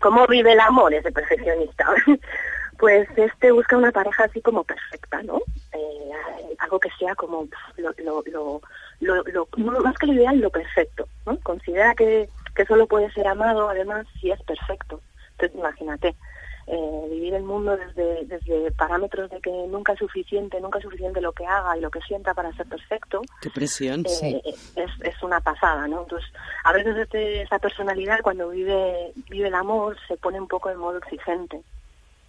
¿Cómo 0.00 0.26
vive 0.26 0.52
el 0.52 0.60
amor 0.60 0.94
ese 0.94 1.12
perfeccionista? 1.12 1.86
pues 2.78 3.08
este 3.16 3.52
busca 3.52 3.76
una 3.76 3.92
pareja 3.92 4.24
así 4.24 4.40
como 4.40 4.64
perfecta, 4.64 5.22
¿no? 5.22 5.40
Eh, 5.72 6.10
algo 6.58 6.80
que 6.80 6.90
sea 6.98 7.14
como 7.14 7.46
lo, 7.76 7.92
lo, 7.98 8.60
lo, 9.00 9.22
lo, 9.24 9.80
más 9.80 9.98
que 9.98 10.06
lo 10.06 10.14
ideal, 10.14 10.38
lo 10.38 10.50
perfecto, 10.50 11.08
¿no? 11.26 11.38
Considera 11.40 11.94
que, 11.94 12.28
que 12.54 12.64
solo 12.64 12.86
puede 12.86 13.10
ser 13.12 13.26
amado, 13.26 13.68
además, 13.68 14.06
si 14.20 14.30
es 14.30 14.40
perfecto. 14.42 15.00
Entonces, 15.32 15.58
imagínate, 15.58 16.14
eh, 16.70 17.08
vivir 17.10 17.32
el 17.32 17.44
mundo 17.44 17.78
desde, 17.78 18.26
desde 18.26 18.70
parámetros 18.72 19.30
de 19.30 19.40
que 19.40 19.50
nunca 19.50 19.94
es 19.94 19.98
suficiente, 19.98 20.60
nunca 20.60 20.78
es 20.78 20.84
suficiente 20.84 21.22
lo 21.22 21.32
que 21.32 21.46
haga 21.46 21.74
y 21.78 21.80
lo 21.80 21.90
que 21.90 22.02
sienta 22.02 22.34
para 22.34 22.52
ser 22.52 22.66
perfecto. 22.66 23.22
Qué 23.40 23.48
presión, 23.48 24.00
eh, 24.04 24.08
sí. 24.08 24.42
Es, 24.76 24.90
es 25.00 25.22
una 25.22 25.40
pasada, 25.40 25.88
¿no? 25.88 26.02
Entonces, 26.02 26.30
a 26.64 26.72
veces 26.74 26.94
este, 26.98 27.40
esta 27.40 27.58
personalidad 27.58 28.20
cuando 28.22 28.50
vive, 28.50 29.12
vive 29.30 29.48
el 29.48 29.54
amor 29.54 29.96
se 30.06 30.18
pone 30.18 30.38
un 30.38 30.46
poco 30.46 30.68
en 30.68 30.76
modo 30.76 30.98
exigente. 30.98 31.62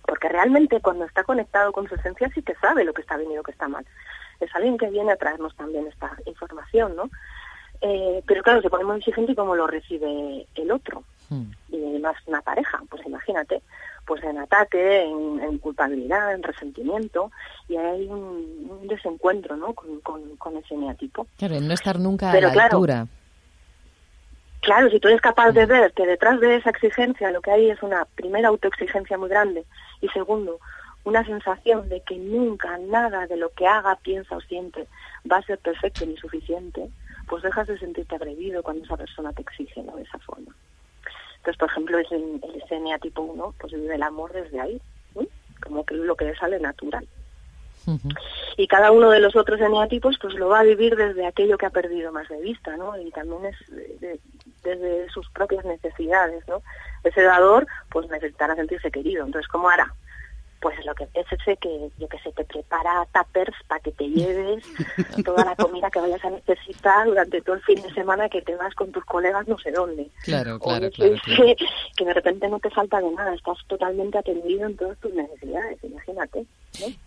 Porque 0.03 0.29
realmente 0.29 0.79
cuando 0.79 1.03
está 1.03 1.25
conectado 1.25 1.73
con 1.73 1.89
su 1.89 1.95
esencia 1.95 2.29
sí 2.33 2.41
que 2.41 2.55
sabe 2.55 2.85
lo 2.85 2.93
que 2.93 3.01
está 3.01 3.17
bien 3.17 3.31
y 3.33 3.35
lo 3.35 3.43
que 3.43 3.51
está 3.51 3.67
mal. 3.67 3.85
Es 4.39 4.55
alguien 4.55 4.77
que 4.77 4.89
viene 4.89 5.11
a 5.11 5.17
traernos 5.17 5.53
también 5.57 5.85
esta 5.87 6.15
información, 6.25 6.95
¿no? 6.95 7.09
Eh, 7.81 8.23
pero 8.25 8.41
claro, 8.41 8.61
se 8.61 8.69
pone 8.69 8.85
muy 8.85 8.99
exigente 8.99 9.33
y 9.33 9.35
cómo 9.35 9.53
lo 9.53 9.67
recibe 9.67 10.47
el 10.55 10.71
otro. 10.71 11.03
Hmm. 11.27 11.51
Y 11.67 11.99
más 11.99 12.15
una 12.25 12.41
pareja, 12.41 12.81
pues 12.89 13.05
imagínate 13.05 13.61
pues 14.09 14.23
en 14.23 14.39
ataque, 14.39 15.03
en, 15.03 15.59
culpabilidad, 15.59 16.33
en 16.33 16.41
resentimiento, 16.41 17.31
y 17.67 17.77
hay 17.77 18.07
un, 18.07 18.87
desencuentro 18.87 19.55
¿no? 19.55 19.75
con, 19.75 19.99
con, 20.01 20.57
ese 20.57 20.75
neatipo. 20.75 21.27
Claro, 21.37 21.61
no 21.61 21.75
estar 21.75 21.99
nunca 21.99 22.31
a 22.31 22.41
la 22.41 22.63
altura. 22.63 23.05
Claro, 24.61 24.89
si 24.89 24.99
tú 24.99 25.09
eres 25.09 25.21
capaz 25.21 25.51
de 25.51 25.67
ver 25.67 25.93
que 25.93 26.07
detrás 26.07 26.39
de 26.39 26.55
esa 26.55 26.71
exigencia 26.71 27.29
lo 27.29 27.39
que 27.39 27.51
hay 27.51 27.69
es 27.69 27.83
una 27.83 28.03
primera 28.15 28.47
autoexigencia 28.47 29.15
muy 29.19 29.29
grande 29.29 29.63
y 30.01 30.07
segundo, 30.09 30.59
una 31.03 31.23
sensación 31.23 31.87
de 31.87 32.01
que 32.01 32.17
nunca 32.17 32.79
nada 32.79 33.27
de 33.27 33.37
lo 33.37 33.51
que 33.51 33.67
haga, 33.67 33.95
piensa 34.01 34.37
o 34.37 34.41
siente 34.41 34.87
va 35.31 35.37
a 35.37 35.43
ser 35.43 35.59
perfecto 35.59 36.03
ni 36.07 36.17
suficiente, 36.17 36.89
pues 37.27 37.43
dejas 37.43 37.67
de 37.67 37.77
sentirte 37.77 38.15
agredido 38.15 38.63
cuando 38.63 38.83
esa 38.85 38.97
persona 38.97 39.31
te 39.33 39.43
exige 39.43 39.83
¿no? 39.83 39.95
de 39.95 40.01
esa 40.01 40.17
forma. 40.17 40.51
Entonces, 41.39 41.57
por 41.57 41.69
ejemplo, 41.69 41.97
es 41.99 42.11
el, 42.11 42.41
el 42.69 42.99
tipo 42.99 43.21
1, 43.21 43.55
pues 43.59 43.73
vive 43.73 43.95
el 43.95 44.03
amor 44.03 44.33
desde 44.33 44.59
ahí, 44.59 44.81
como 45.63 45.85
que 45.85 45.95
lo 45.95 46.15
que 46.15 46.25
le 46.25 46.35
sale 46.35 46.59
natural. 46.59 47.07
Y 48.57 48.67
cada 48.67 48.91
uno 48.91 49.09
de 49.09 49.19
los 49.19 49.35
otros 49.35 49.59
eneatipos 49.59 50.17
pues 50.21 50.35
lo 50.35 50.49
va 50.49 50.59
a 50.59 50.63
vivir 50.63 50.95
desde 50.95 51.25
aquello 51.25 51.57
que 51.57 51.65
ha 51.65 51.71
perdido 51.71 52.11
más 52.11 52.27
de 52.29 52.39
vista, 52.39 52.75
¿no? 52.77 52.99
Y 52.99 53.09
también 53.09 53.45
es 53.45 53.55
desde 54.63 55.09
sus 55.09 55.29
propias 55.31 55.65
necesidades, 55.65 56.47
¿no? 56.47 56.61
Ese 57.03 57.23
dador 57.23 57.65
pues 57.89 58.07
necesitará 58.09 58.55
sentirse 58.55 58.91
querido. 58.91 59.25
Entonces, 59.25 59.47
¿cómo 59.47 59.69
hará? 59.69 59.93
Pues 60.59 60.83
lo 60.85 60.93
que 60.95 61.07
es 61.13 61.25
ese 61.31 61.57
que 61.57 61.89
yo 61.97 62.07
que 62.07 62.19
sé 62.19 62.31
te 62.31 62.43
prepara 62.43 63.07
tuppers 63.13 63.55
para 63.67 63.81
que 63.81 63.91
te 63.91 64.07
lleves 64.09 64.63
toda 65.25 65.45
la 65.45 65.55
comida 65.55 65.89
que 65.89 65.99
vayas 65.99 66.23
a 66.25 66.29
necesitar 66.29 67.07
durante 67.07 67.41
todo 67.41 67.55
el 67.55 67.61
fin 67.63 67.81
de 67.81 67.93
semana 67.93 68.29
que 68.29 68.41
te 68.41 68.55
vas 68.55 68.73
con 68.75 68.91
tus 68.91 69.05
colegas 69.05 69.47
no 69.47 69.57
sé 69.59 69.71
dónde. 69.71 70.09
Claro 70.23 70.59
claro, 70.59 70.89
claro, 70.95 71.15
Que, 71.95 72.05
de 72.05 72.13
repente 72.13 72.47
no 72.49 72.59
te 72.59 72.69
falta 72.69 73.01
de 73.01 73.11
nada 73.11 73.33
estás 73.33 73.57
totalmente 73.67 74.17
atendido 74.17 74.67
en 74.67 74.75
todas 74.75 74.97
tus 74.99 75.13
necesidades 75.13 75.83
imagínate 75.83 76.45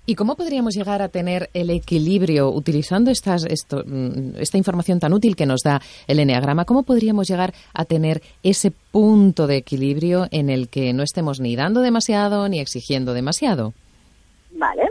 ¿Y 0.06 0.14
cómo 0.16 0.36
podríamos 0.36 0.74
llegar 0.74 1.02
a 1.02 1.08
tener 1.08 1.48
el 1.54 1.70
equilibrio 1.70 2.50
utilizando 2.50 3.10
estas, 3.10 3.44
esto, 3.44 3.82
mm, 3.86 4.36
esta 4.36 4.58
información 4.58 5.00
tan 5.00 5.12
útil 5.12 5.36
que 5.36 5.46
nos 5.46 5.62
da 5.62 5.80
el 6.06 6.18
Enneagrama? 6.18 6.64
¿Cómo 6.64 6.82
podríamos 6.82 7.28
llegar 7.28 7.54
a 7.72 7.84
tener 7.84 8.22
ese 8.42 8.72
punto 8.90 9.46
de 9.46 9.56
equilibrio 9.56 10.26
en 10.30 10.50
el 10.50 10.68
que 10.68 10.92
no 10.92 11.02
estemos 11.02 11.40
ni 11.40 11.56
dando 11.56 11.80
demasiado 11.80 12.48
ni 12.48 12.60
exigiendo 12.60 13.14
demasiado? 13.14 13.72
Vale. 14.50 14.90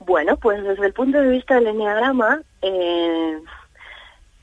Bueno, 0.00 0.36
pues 0.36 0.62
desde 0.64 0.86
el 0.86 0.92
punto 0.92 1.20
de 1.20 1.28
vista 1.28 1.54
del 1.56 1.68
Enneagrama, 1.68 2.42
eh, 2.62 3.38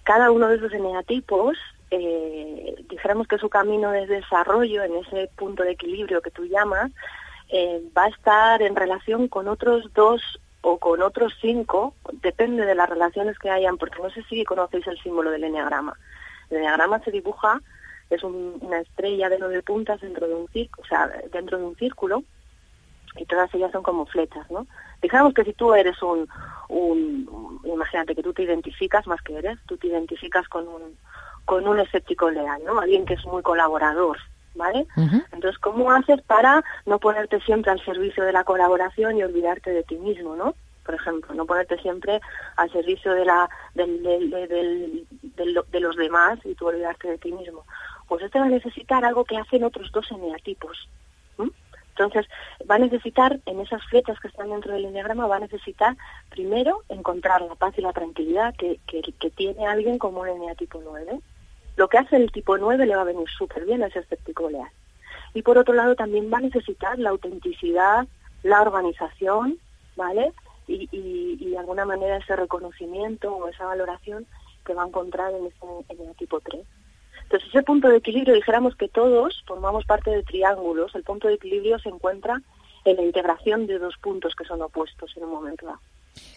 cada 0.03 0.31
uno 0.31 0.47
de 0.47 0.55
esos 0.55 0.71
eneatipos, 0.73 1.57
eh, 1.91 2.75
dijéramos 2.89 3.27
que 3.27 3.37
su 3.37 3.49
camino 3.49 3.91
de 3.91 4.07
desarrollo 4.07 4.83
en 4.83 4.95
ese 4.97 5.29
punto 5.35 5.63
de 5.63 5.71
equilibrio 5.71 6.21
que 6.21 6.31
tú 6.31 6.45
llamas, 6.45 6.91
eh, 7.49 7.81
va 7.97 8.05
a 8.05 8.09
estar 8.09 8.61
en 8.61 8.75
relación 8.75 9.27
con 9.27 9.47
otros 9.47 9.91
dos 9.93 10.39
o 10.61 10.77
con 10.77 11.01
otros 11.01 11.33
cinco, 11.41 11.93
depende 12.21 12.65
de 12.65 12.75
las 12.75 12.89
relaciones 12.89 13.39
que 13.39 13.49
hayan, 13.49 13.77
porque 13.77 14.01
no 14.01 14.09
sé 14.09 14.23
si 14.23 14.43
conocéis 14.43 14.87
el 14.87 14.99
símbolo 15.01 15.31
del 15.31 15.45
enneagrama. 15.45 15.97
El 16.49 16.57
enneagrama 16.57 16.99
se 16.99 17.11
dibuja, 17.11 17.61
es 18.09 18.23
una 18.23 18.79
estrella 18.79 19.29
de 19.29 19.39
nueve 19.39 19.61
puntas 19.63 20.01
dentro 20.01 20.27
de 20.27 20.35
un 20.35 20.47
círculo, 20.49 20.83
o 20.83 20.87
sea, 20.87 21.07
dentro 21.31 21.57
de 21.57 21.63
un 21.63 21.75
círculo, 21.75 22.23
y 23.15 23.25
todas 23.25 23.53
ellas 23.53 23.71
son 23.71 23.83
como 23.83 24.05
flechas, 24.05 24.49
¿no? 24.51 24.67
Digamos 25.01 25.33
que 25.33 25.43
si 25.43 25.53
tú 25.53 25.73
eres 25.73 26.01
un, 26.03 26.27
un, 26.67 27.61
imagínate 27.63 28.13
que 28.15 28.23
tú 28.23 28.33
te 28.33 28.43
identificas 28.43 29.07
más 29.07 29.21
que 29.21 29.37
eres, 29.37 29.57
tú 29.65 29.77
te 29.77 29.87
identificas 29.87 30.47
con 30.49 30.67
un, 30.67 30.97
con 31.45 31.67
un 31.67 31.79
escéptico 31.79 32.29
leal, 32.29 32.61
¿no? 32.65 32.79
Alguien 32.79 33.05
que 33.05 33.13
es 33.13 33.25
muy 33.25 33.41
colaborador, 33.41 34.17
¿vale? 34.55 34.87
Entonces, 35.31 35.57
¿cómo 35.59 35.91
haces 35.91 36.21
para 36.23 36.63
no 36.85 36.99
ponerte 36.99 37.39
siempre 37.41 37.71
al 37.71 37.83
servicio 37.83 38.23
de 38.23 38.33
la 38.33 38.43
colaboración 38.43 39.17
y 39.17 39.23
olvidarte 39.23 39.71
de 39.71 39.83
ti 39.83 39.95
mismo, 39.95 40.35
¿no? 40.35 40.55
Por 40.85 40.95
ejemplo, 40.95 41.33
no 41.35 41.45
ponerte 41.45 41.77
siempre 41.79 42.19
al 42.55 42.71
servicio 42.71 43.13
de 43.13 43.25
la 43.25 43.49
del, 43.75 45.07
de 45.31 45.79
los 45.79 45.95
demás 45.95 46.39
y 46.43 46.55
tú 46.55 46.67
olvidarte 46.67 47.09
de 47.09 47.17
ti 47.17 47.31
mismo. 47.31 47.65
Pues 48.07 48.23
este 48.23 48.39
va 48.39 48.45
a 48.45 48.49
necesitar 48.49 49.05
algo 49.05 49.23
que 49.23 49.37
hacen 49.37 49.63
otros 49.63 49.91
dos 49.91 50.09
eneatipos. 50.11 50.89
Entonces, 51.99 52.31
va 52.69 52.75
a 52.75 52.79
necesitar, 52.79 53.41
en 53.45 53.59
esas 53.59 53.83
flechas 53.89 54.17
que 54.21 54.29
están 54.29 54.49
dentro 54.49 54.71
del 54.71 54.85
enneagrama, 54.85 55.27
va 55.27 55.35
a 55.35 55.41
necesitar 55.41 55.97
primero 56.29 56.81
encontrar 56.87 57.41
la 57.41 57.55
paz 57.55 57.73
y 57.77 57.81
la 57.81 57.91
tranquilidad 57.91 58.55
que, 58.55 58.79
que, 58.87 59.01
que 59.01 59.29
tiene 59.31 59.67
alguien 59.67 59.97
como 59.97 60.21
un 60.21 60.29
eneatipo 60.29 60.81
9 60.81 61.19
lo 61.79 61.87
que 61.87 61.97
hace 61.97 62.17
el 62.17 62.29
tipo 62.29 62.57
9 62.57 62.85
le 62.85 62.93
va 62.93 63.03
a 63.03 63.05
venir 63.05 63.25
súper 63.29 63.63
bien 63.63 63.81
a 63.81 63.87
ese 63.87 63.99
escéptico 63.99 64.49
leal. 64.49 64.67
Y 65.33 65.43
por 65.43 65.57
otro 65.57 65.73
lado 65.73 65.95
también 65.95 66.29
va 66.29 66.39
a 66.39 66.41
necesitar 66.41 66.99
la 66.99 67.11
autenticidad, 67.11 68.05
la 68.43 68.61
organización, 68.61 69.57
¿vale? 69.95 70.33
Y, 70.67 71.37
de 71.51 71.57
alguna 71.57 71.85
manera 71.85 72.17
ese 72.17 72.35
reconocimiento 72.35 73.33
o 73.33 73.47
esa 73.47 73.65
valoración 73.65 74.27
que 74.65 74.73
va 74.73 74.83
a 74.83 74.87
encontrar 74.87 75.33
en, 75.33 75.45
este, 75.45 75.65
en 75.87 76.09
el 76.09 76.15
tipo 76.17 76.41
3. 76.41 76.61
Entonces, 77.23 77.47
ese 77.47 77.63
punto 77.63 77.87
de 77.87 77.95
equilibrio, 77.95 78.35
dijéramos 78.35 78.75
que 78.75 78.89
todos 78.89 79.41
formamos 79.47 79.85
parte 79.85 80.11
de 80.11 80.23
triángulos, 80.23 80.93
el 80.95 81.03
punto 81.03 81.29
de 81.29 81.35
equilibrio 81.35 81.79
se 81.79 81.87
encuentra 81.87 82.41
en 82.83 82.97
la 82.97 83.03
integración 83.03 83.67
de 83.67 83.79
dos 83.79 83.95
puntos 84.01 84.35
que 84.35 84.43
son 84.43 84.61
opuestos 84.61 85.15
en 85.15 85.23
un 85.23 85.31
momento 85.31 85.65
dado. 85.65 85.79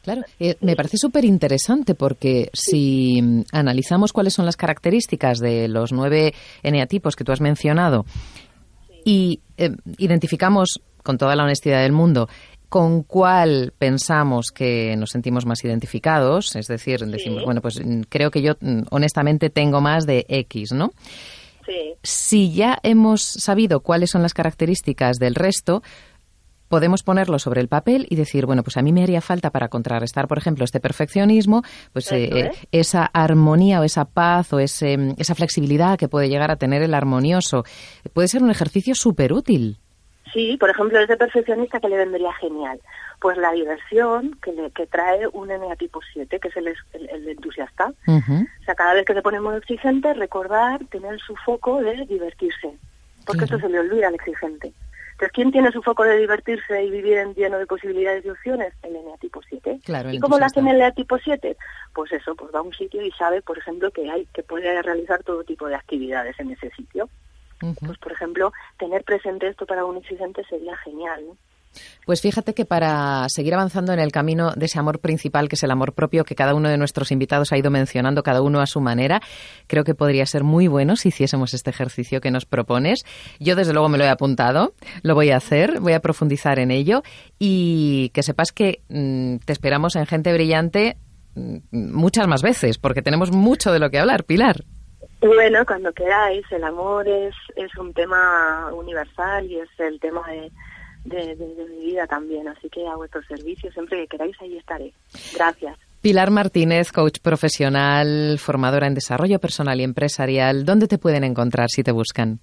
Claro, 0.03 0.23
eh, 0.41 0.57
me 0.61 0.75
parece 0.75 0.97
súper 0.97 1.25
interesante 1.25 1.95
porque 1.95 2.51
si 2.53 3.45
analizamos 3.53 4.13
cuáles 4.13 4.35
son 4.35 4.47
las 4.47 4.57
características 4.57 5.39
de 5.39 5.69
los 5.69 5.93
nueve 5.93 6.35
eneatipos 6.63 7.15
que 7.15 7.25
tú 7.25 7.31
has 7.31 7.41
mencionado 7.41 8.05
y 9.05 9.41
eh, 9.57 9.71
identificamos 9.99 10.81
con 11.03 11.19
toda 11.19 11.37
la 11.37 11.45
honestidad 11.45 11.83
del 11.83 11.93
mundo 11.93 12.29
con 12.69 13.03
cuál 13.03 13.75
pensamos 13.79 14.51
que 14.51 14.97
nos 14.97 15.11
sentimos 15.11 15.45
más 15.45 15.63
identificados, 15.63 16.57
es 16.57 16.69
decir, 16.69 17.01
decimos, 17.01 17.45
bueno, 17.45 17.61
pues 17.61 17.79
mm, 17.85 18.05
creo 18.09 18.31
que 18.31 18.41
yo 18.41 18.55
mm, 18.59 18.85
honestamente 18.91 19.51
tengo 19.51 19.83
más 19.83 20.07
de 20.07 20.25
X, 20.27 20.73
¿no? 20.73 20.91
Sí. 21.67 21.95
Si 22.03 22.53
ya 22.55 22.79
hemos 22.83 23.23
sabido 23.23 23.81
cuáles 23.81 24.11
son 24.11 24.23
las 24.23 24.33
características 24.33 25.19
del 25.19 25.35
resto, 25.35 25.83
podemos 26.73 27.03
ponerlo 27.03 27.39
sobre 27.39 27.61
el 27.61 27.69
papel 27.69 28.07
y 28.09 28.17
decir, 28.17 28.47
bueno, 28.47 28.63
pues 28.63 28.79
a 28.79 28.83
mí 28.83 28.95
me 28.95 29.03
haría 29.03 29.21
falta 29.21 29.51
para 29.51 29.69
contrarrestar, 29.69 30.27
por 30.27 30.39
ejemplo, 30.39 30.65
este 30.65 30.81
perfeccionismo, 30.81 31.61
pues 31.93 32.11
eh, 32.13 32.31
eh, 32.33 32.51
esa 32.73 33.05
armonía 33.05 33.79
o 33.79 33.85
esa 33.85 34.07
paz 34.07 34.55
o 34.55 34.59
ese, 34.59 34.97
esa 35.19 35.35
flexibilidad 35.35 35.99
que 35.99 36.09
puede 36.09 36.31
llegar 36.31 36.51
a 36.51 36.57
tener 36.57 36.81
el 36.81 36.95
armonioso. 36.95 37.65
Puede 38.15 38.29
ser 38.29 38.43
un 38.43 38.51
ejercicio 38.51 38.95
súper 38.95 39.35
útil. 39.35 39.77
Sí, 40.33 40.57
por 40.59 40.71
ejemplo, 40.71 40.99
ese 40.99 41.19
perfeccionista 41.19 41.79
que 41.79 41.91
le 41.91 41.99
vendría 41.99 42.33
genial. 42.41 42.81
Pues 43.21 43.37
la 43.37 43.53
diversión 43.53 44.39
que, 44.43 44.53
le, 44.53 44.71
que 44.71 44.87
trae 44.87 45.27
un 45.31 45.49
NA 45.49 45.77
tipo 45.77 46.01
7, 46.15 46.41
que 46.41 46.49
es 46.49 46.57
el, 46.57 46.69
el, 46.95 47.29
entusiasta. 47.29 47.93
O 48.07 48.65
sea, 48.65 48.75
cada 48.75 48.95
vez 48.95 49.05
que 49.05 49.13
se 49.13 49.21
pone 49.21 49.41
muy 49.41 49.57
exigente, 49.57 50.15
recordar, 50.15 50.83
tener 50.87 51.21
su 51.21 51.37
foco 51.37 51.83
de 51.83 52.07
divertirse. 52.07 52.79
Porque 53.27 53.45
esto 53.45 53.59
se 53.59 53.69
le 53.69 53.79
olvida 53.79 54.09
al 54.09 54.15
exigente. 54.15 54.73
Entonces, 55.23 55.37
¿quién 55.37 55.53
tiene 55.53 55.71
su 55.71 55.83
foco 55.83 56.03
de 56.03 56.19
divertirse 56.19 56.83
y 56.83 56.91
vivir 56.91 57.19
en 57.19 57.33
lleno 57.35 57.57
de 57.57 57.67
posibilidades 57.67 58.25
y 58.25 58.31
opciones? 58.31 58.75
El 58.83 58.95
NA 58.95 59.17
tipo 59.21 59.41
7. 59.49 59.79
Claro, 59.85 60.11
¿Y 60.11 60.19
cómo 60.19 60.37
lo 60.37 60.45
hace 60.45 60.59
el 60.59 60.67
NA 60.77 60.91
tipo 60.91 61.17
7? 61.17 61.57
Pues 61.95 62.11
eso, 62.11 62.35
pues 62.35 62.53
va 62.53 62.59
a 62.59 62.63
un 62.63 62.75
sitio 62.75 63.01
y 63.07 63.13
sabe, 63.13 63.41
por 63.41 63.57
ejemplo, 63.57 63.93
que 63.93 64.11
hay 64.11 64.27
que 64.35 64.43
puede 64.43 64.83
realizar 64.83 65.23
todo 65.23 65.45
tipo 65.45 65.69
de 65.69 65.77
actividades 65.77 66.41
en 66.41 66.51
ese 66.51 66.71
sitio. 66.71 67.09
Pues, 67.61 67.99
por 67.99 68.11
ejemplo, 68.11 68.53
tener 68.81 69.05
presente 69.05 69.47
esto 69.47 69.65
para 69.65 69.85
un 69.85 69.99
exigente 69.99 70.43
sería 70.51 70.77
genial. 70.79 71.23
Pues 72.05 72.21
fíjate 72.21 72.55
que 72.55 72.65
para 72.65 73.29
seguir 73.29 73.55
avanzando 73.55 73.93
en 73.93 74.01
el 74.01 74.13
camino 74.13 74.53
de 74.57 74.67
ese 74.67 74.79
amor 74.79 74.99
principal, 74.99 75.49
que 75.49 75.57
es 75.57 75.63
el 75.63 75.71
amor 75.71 75.95
propio, 75.95 76.25
que 76.25 76.35
cada 76.35 76.55
uno 76.55 76.69
de 76.69 76.77
nuestros 76.77 77.13
invitados 77.13 77.53
ha 77.53 77.59
ido 77.59 77.71
mencionando, 77.71 78.23
cada 78.23 78.43
uno 78.43 78.61
a 78.61 78.67
su 78.67 78.81
manera, 78.81 79.21
creo 79.67 79.85
que 79.85 79.95
podría 79.95 80.27
ser 80.27 80.45
muy 80.45 80.69
bueno 80.69 80.97
si 80.97 81.09
hiciésemos 81.09 81.55
este 81.55 81.71
ejercicio 81.71 82.21
que 82.21 82.31
nos 82.31 82.45
propones. 82.45 83.05
Yo, 83.39 83.57
desde 83.57 83.73
luego, 83.73 83.89
me 83.89 83.99
lo 83.99 84.05
he 84.05 84.09
apuntado, 84.09 84.75
lo 85.03 85.15
voy 85.15 85.31
a 85.31 85.37
hacer, 85.37 85.81
voy 85.81 85.93
a 85.93 86.01
profundizar 86.01 86.59
en 86.59 86.71
ello 86.71 87.03
y 87.39 88.11
que 88.15 88.23
sepas 88.23 88.53
que 88.53 88.83
mm, 88.89 89.37
te 89.45 89.53
esperamos 89.53 89.97
en 89.97 90.07
Gente 90.07 90.33
Brillante 90.33 90.97
mm, 91.35 91.59
muchas 91.73 92.27
más 92.27 92.43
veces, 92.43 92.79
porque 92.79 93.03
tenemos 93.03 93.31
mucho 93.31 93.73
de 93.73 93.79
lo 93.79 93.91
que 93.91 93.99
hablar, 93.99 94.25
Pilar. 94.25 94.65
Bueno, 95.21 95.65
cuando 95.65 95.93
queráis, 95.93 96.45
el 96.51 96.65
amor 96.65 97.07
es, 97.07 97.35
es 97.55 97.73
un 97.77 97.95
tema 97.95 98.73
universal 98.75 99.47
y 99.47 99.61
es 99.61 99.69
el 99.79 100.01
tema 100.01 100.21
de, 100.29 100.51
mi 101.05 101.87
vida 101.87 102.07
también, 102.07 102.49
así 102.49 102.69
que 102.69 102.87
a 102.87 102.97
vuestro 102.97 103.23
servicio, 103.25 103.71
siempre 103.73 104.03
que 104.03 104.09
queráis, 104.09 104.37
ahí 104.41 104.57
estaré. 104.57 104.93
Gracias. 105.35 105.79
Pilar 106.01 106.31
Martínez, 106.31 106.91
coach 106.91 107.21
profesional, 107.21 108.39
formadora 108.39 108.87
en 108.87 108.95
desarrollo 108.95 109.39
personal 109.39 109.81
y 109.81 109.85
empresarial, 109.85 110.65
¿dónde 110.65 110.89
te 110.89 110.99
pueden 110.99 111.23
encontrar 111.23 111.69
si 111.71 111.85
te 111.85 111.93
buscan? 111.93 112.41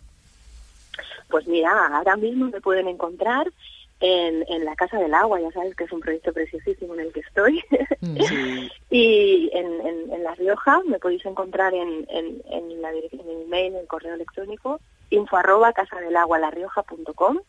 Pues 1.30 1.46
mira, 1.48 1.70
ahora 1.92 2.16
mismo 2.16 2.48
me 2.48 2.62
pueden 2.62 2.88
encontrar 2.88 3.48
en, 4.00 4.46
en 4.48 4.66
la 4.66 4.76
Casa 4.76 4.98
del 4.98 5.14
Agua, 5.14 5.42
ya 5.42 5.52
sabes 5.52 5.76
que 5.76 5.84
es 5.84 5.92
un 5.92 6.00
proyecto 6.00 6.32
preciosísimo 6.32 6.94
en 6.94 7.02
el 7.02 7.14
que 7.14 7.20
estoy. 7.20 7.62
Mm. 8.02 8.18
y 8.90 9.50
en, 9.54 10.12
en, 10.12 10.24
La 10.24 10.36
Rioja 10.36 10.82
me 10.88 11.00
podéis 11.00 11.26
encontrar 11.26 11.74
en, 11.74 12.08
en, 12.10 12.42
en, 12.50 12.82
la, 12.82 12.92
en 12.92 13.30
el 13.30 13.42
email, 13.44 13.74
en 13.74 13.82
el 13.82 13.88
correo 13.88 14.16
electrónico, 14.16 14.80
info 15.10 15.38
arroba 15.38 15.74
casadelagua.larioja.com 15.74 17.40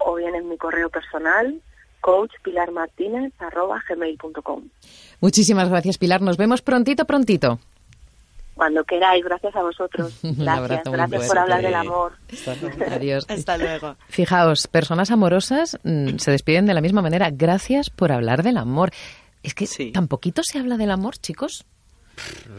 o 0.00 0.14
bien 0.14 0.34
en 0.34 0.48
mi 0.48 0.56
correo 0.56 0.90
personal, 0.90 1.60
coachpilarmartinez 2.00 3.32
arroba 3.38 3.82
gmail.com. 3.88 4.64
Muchísimas 5.20 5.68
gracias, 5.68 5.98
Pilar. 5.98 6.22
Nos 6.22 6.36
vemos 6.36 6.62
prontito, 6.62 7.04
prontito 7.04 7.58
cuando 8.56 8.82
queráis. 8.84 9.22
Gracias 9.22 9.54
a 9.54 9.62
vosotros. 9.62 10.18
Gracias, 10.22 10.82
gracias 10.84 11.28
por 11.28 11.38
hablar 11.38 11.62
del 11.62 11.74
amor. 11.74 12.12
Adiós. 12.90 13.26
Hasta 13.28 13.58
luego. 13.58 13.96
Fijaos, 14.08 14.66
personas 14.66 15.10
amorosas 15.10 15.78
mm, 15.84 16.16
se 16.16 16.30
despiden 16.32 16.66
de 16.66 16.74
la 16.74 16.80
misma 16.80 17.02
manera. 17.02 17.28
Gracias 17.30 17.90
por 17.90 18.10
hablar 18.10 18.42
del 18.42 18.56
amor. 18.56 18.90
Es 19.42 19.54
que 19.54 19.66
tan 19.92 20.08
poquito 20.08 20.42
se 20.42 20.58
habla 20.58 20.76
del 20.76 20.90
amor, 20.90 21.18
chicos. 21.18 21.66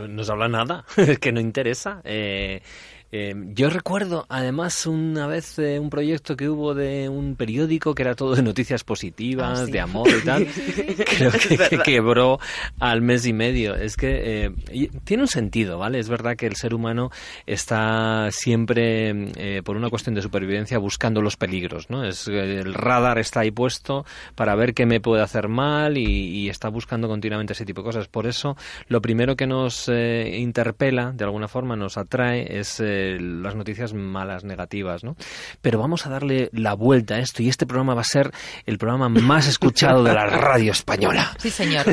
No 0.07 0.23
se 0.23 0.31
habla 0.31 0.47
nada, 0.47 0.85
es 0.97 1.19
que 1.19 1.31
no 1.31 1.41
interesa. 1.41 1.99
Eh, 2.03 2.61
eh, 3.09 3.33
yo 3.53 3.69
recuerdo, 3.69 4.25
además, 4.27 4.85
una 4.85 5.27
vez 5.27 5.57
eh, 5.59 5.79
un 5.79 5.89
proyecto 5.89 6.35
que 6.35 6.49
hubo 6.49 6.75
de 6.75 7.07
un 7.07 7.37
periódico 7.37 7.95
que 7.95 8.01
era 8.03 8.15
todo 8.15 8.35
de 8.35 8.41
noticias 8.41 8.83
positivas, 8.83 9.61
ah, 9.61 9.65
de 9.65 9.79
amor 9.79 10.09
y 10.09 10.25
tal. 10.25 10.47
Creo 11.17 11.31
que, 11.31 11.77
quebró 11.85 12.39
al 12.79 13.01
mes 13.01 13.25
y 13.25 13.31
medio. 13.31 13.75
Es 13.75 13.95
que 13.95 14.45
eh, 14.45 14.89
tiene 15.05 15.23
un 15.23 15.29
sentido, 15.29 15.79
¿vale? 15.79 15.99
Es 15.99 16.09
verdad 16.09 16.35
que 16.35 16.47
el 16.47 16.57
ser 16.57 16.73
humano 16.73 17.09
está 17.45 18.27
siempre, 18.31 19.61
por 19.63 19.77
una 19.77 19.89
cuestión 19.89 20.13
de 20.13 20.21
supervivencia, 20.21 20.77
buscando 20.77 21.21
los 21.21 21.37
peligros, 21.37 21.89
¿no? 21.89 22.03
Es, 22.03 22.27
el 22.27 22.73
radar 22.73 23.19
está 23.19 23.41
ahí 23.41 23.51
puesto 23.51 24.05
para 24.35 24.55
ver 24.55 24.73
qué 24.73 24.85
me 24.85 24.99
puede 24.99 25.23
hacer 25.23 25.47
mal 25.47 25.97
y, 25.97 26.47
está 26.47 26.69
buscando 26.69 27.07
continuamente 27.07 27.53
ese 27.53 27.65
tipo 27.65 27.81
de 27.81 27.85
cosas. 27.85 28.07
Por 28.07 28.25
eso, 28.25 28.57
lo 28.87 29.01
primero 29.01 29.35
que 29.35 29.47
nos 29.47 29.89
interpela, 29.89 31.11
de 31.11 31.23
alguna 31.23 31.47
forma, 31.47 31.75
nos 31.75 31.97
atrae, 31.97 32.59
es 32.59 32.79
las 33.19 33.55
noticias 33.55 33.93
malas, 33.93 34.43
negativas, 34.43 35.03
¿no? 35.03 35.15
Pero 35.61 35.79
vamos 35.79 36.05
a 36.05 36.09
darle 36.09 36.49
la 36.53 36.73
vuelta 36.73 37.15
a 37.15 37.19
esto 37.19 37.43
y 37.43 37.49
este 37.49 37.65
programa 37.65 37.93
va 37.93 38.01
a 38.01 38.05
ser 38.05 38.31
el 38.65 38.77
programa 38.77 39.09
más 39.09 39.47
escuchado 39.47 40.03
de 40.03 40.13
la 40.13 40.25
radio 40.25 40.71
española. 40.71 41.31
Sí, 41.37 41.49
señor. 41.49 41.85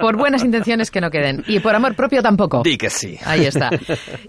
por 0.00 0.16
buenas 0.16 0.44
intenciones 0.44 0.90
que 0.90 1.00
no 1.00 1.10
queden. 1.10 1.44
Y 1.46 1.60
por 1.60 1.74
amor 1.74 1.94
propio 1.94 2.22
tampoco. 2.22 2.62
Di 2.62 2.76
que 2.76 2.90
sí. 2.90 3.18
Ahí 3.24 3.44
está. 3.44 3.70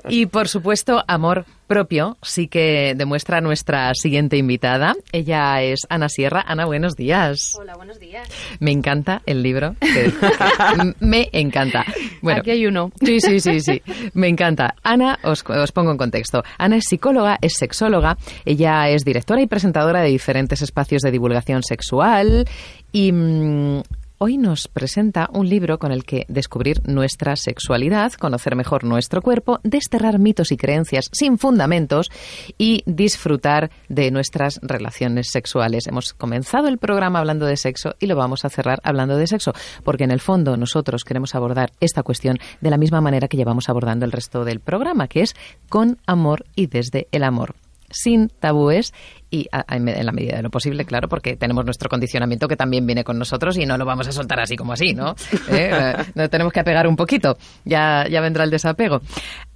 Y 0.07 0.25
por 0.25 0.47
supuesto, 0.47 1.03
amor 1.07 1.45
propio 1.68 2.18
sí 2.22 2.48
que 2.48 2.94
demuestra 2.95 3.41
nuestra 3.41 3.94
siguiente 3.94 4.38
invitada. 4.38 4.95
Ella 5.11 5.61
es 5.61 5.81
Ana 5.90 6.10
Sierra. 6.10 6.44
Ana, 6.45 6.65
buenos 6.65 6.95
días. 6.95 7.53
Hola, 7.60 7.76
buenos 7.76 7.99
días. 7.99 8.27
Me 8.60 8.72
encanta 8.72 9.22
el 9.26 9.44
libro. 9.44 9.76
me 10.99 11.30
encanta. 11.31 11.85
Bueno, 12.22 12.40
Aquí 12.40 12.52
hay 12.52 12.65
uno. 12.65 12.91
Sí, 13.02 13.19
sí, 13.19 13.40
sí, 13.40 13.60
sí. 13.60 13.81
Me 14.14 14.27
encanta. 14.27 14.76
Ana, 14.84 15.19
os, 15.23 15.44
os 15.48 15.72
pongo 15.72 15.91
en 15.91 15.98
contexto. 15.98 16.44
Ana 16.57 16.77
es 16.77 16.85
psicóloga, 16.88 17.38
es 17.41 17.53
sexóloga. 17.57 18.18
Ella 18.45 18.90
es 18.90 19.03
directora 19.03 19.41
y 19.41 19.48
presentadora 19.48 20.02
de 20.02 20.10
diferentes 20.10 20.61
espacios 20.61 21.02
de 21.02 21.11
divulgación 21.11 21.64
sexual 21.64 22.48
y 22.91 23.11
mm, 23.11 23.81
hoy 24.23 24.37
nos 24.37 24.69
presenta 24.69 25.27
un 25.33 25.49
libro 25.49 25.79
con 25.79 25.91
el 25.91 26.05
que 26.05 26.25
descubrir 26.29 26.81
nuestra 26.87 27.35
sexualidad, 27.35 28.13
conocer 28.13 28.55
mejor 28.55 28.85
nuestro 28.85 29.21
cuerpo, 29.21 29.59
desterrar 29.65 30.17
mitos 30.17 30.53
y 30.53 30.55
creencias 30.55 31.09
sin 31.11 31.37
fundamentos 31.37 32.09
y 32.57 32.83
disfrutar 32.85 33.69
de 33.89 34.11
nuestras 34.11 34.61
relaciones 34.63 35.27
sexuales. 35.29 35.87
Hemos 35.87 36.13
comenzado 36.13 36.69
el 36.69 36.77
programa 36.77 37.19
hablando 37.19 37.45
de 37.45 37.57
sexo 37.57 37.95
y 37.99 38.05
lo 38.05 38.15
vamos 38.15 38.45
a 38.45 38.49
cerrar 38.49 38.79
hablando 38.85 39.17
de 39.17 39.27
sexo, 39.27 39.51
porque 39.83 40.05
en 40.05 40.11
el 40.11 40.21
fondo 40.21 40.55
nosotros 40.55 41.03
queremos 41.03 41.35
abordar 41.35 41.73
esta 41.81 42.01
cuestión 42.01 42.37
de 42.61 42.69
la 42.69 42.77
misma 42.77 43.01
manera 43.01 43.27
que 43.27 43.35
llevamos 43.35 43.67
abordando 43.67 44.05
el 44.05 44.13
resto 44.13 44.45
del 44.45 44.61
programa, 44.61 45.09
que 45.09 45.19
es 45.19 45.35
con 45.67 45.97
amor 46.05 46.45
y 46.55 46.67
desde 46.67 47.09
el 47.11 47.25
amor 47.25 47.55
sin 47.93 48.27
tabúes 48.27 48.93
y 49.29 49.47
en 49.69 50.05
la 50.05 50.11
medida 50.11 50.37
de 50.37 50.43
lo 50.43 50.49
posible, 50.49 50.85
claro, 50.85 51.07
porque 51.07 51.35
tenemos 51.35 51.65
nuestro 51.65 51.89
condicionamiento 51.89 52.47
que 52.47 52.55
también 52.55 52.85
viene 52.85 53.03
con 53.03 53.17
nosotros 53.17 53.57
y 53.57 53.65
no 53.65 53.77
lo 53.77 53.85
vamos 53.85 54.07
a 54.07 54.11
soltar 54.11 54.39
así 54.39 54.55
como 54.55 54.73
así, 54.73 54.93
¿no? 54.93 55.15
¿Eh? 55.49 55.71
eh 55.71 55.95
nos 56.13 56.29
tenemos 56.29 56.53
que 56.53 56.59
apegar 56.59 56.87
un 56.87 56.95
poquito, 56.95 57.37
ya, 57.65 58.05
ya 58.09 58.21
vendrá 58.21 58.43
el 58.43 58.51
desapego. 58.51 59.01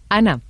Ana, 0.10 0.42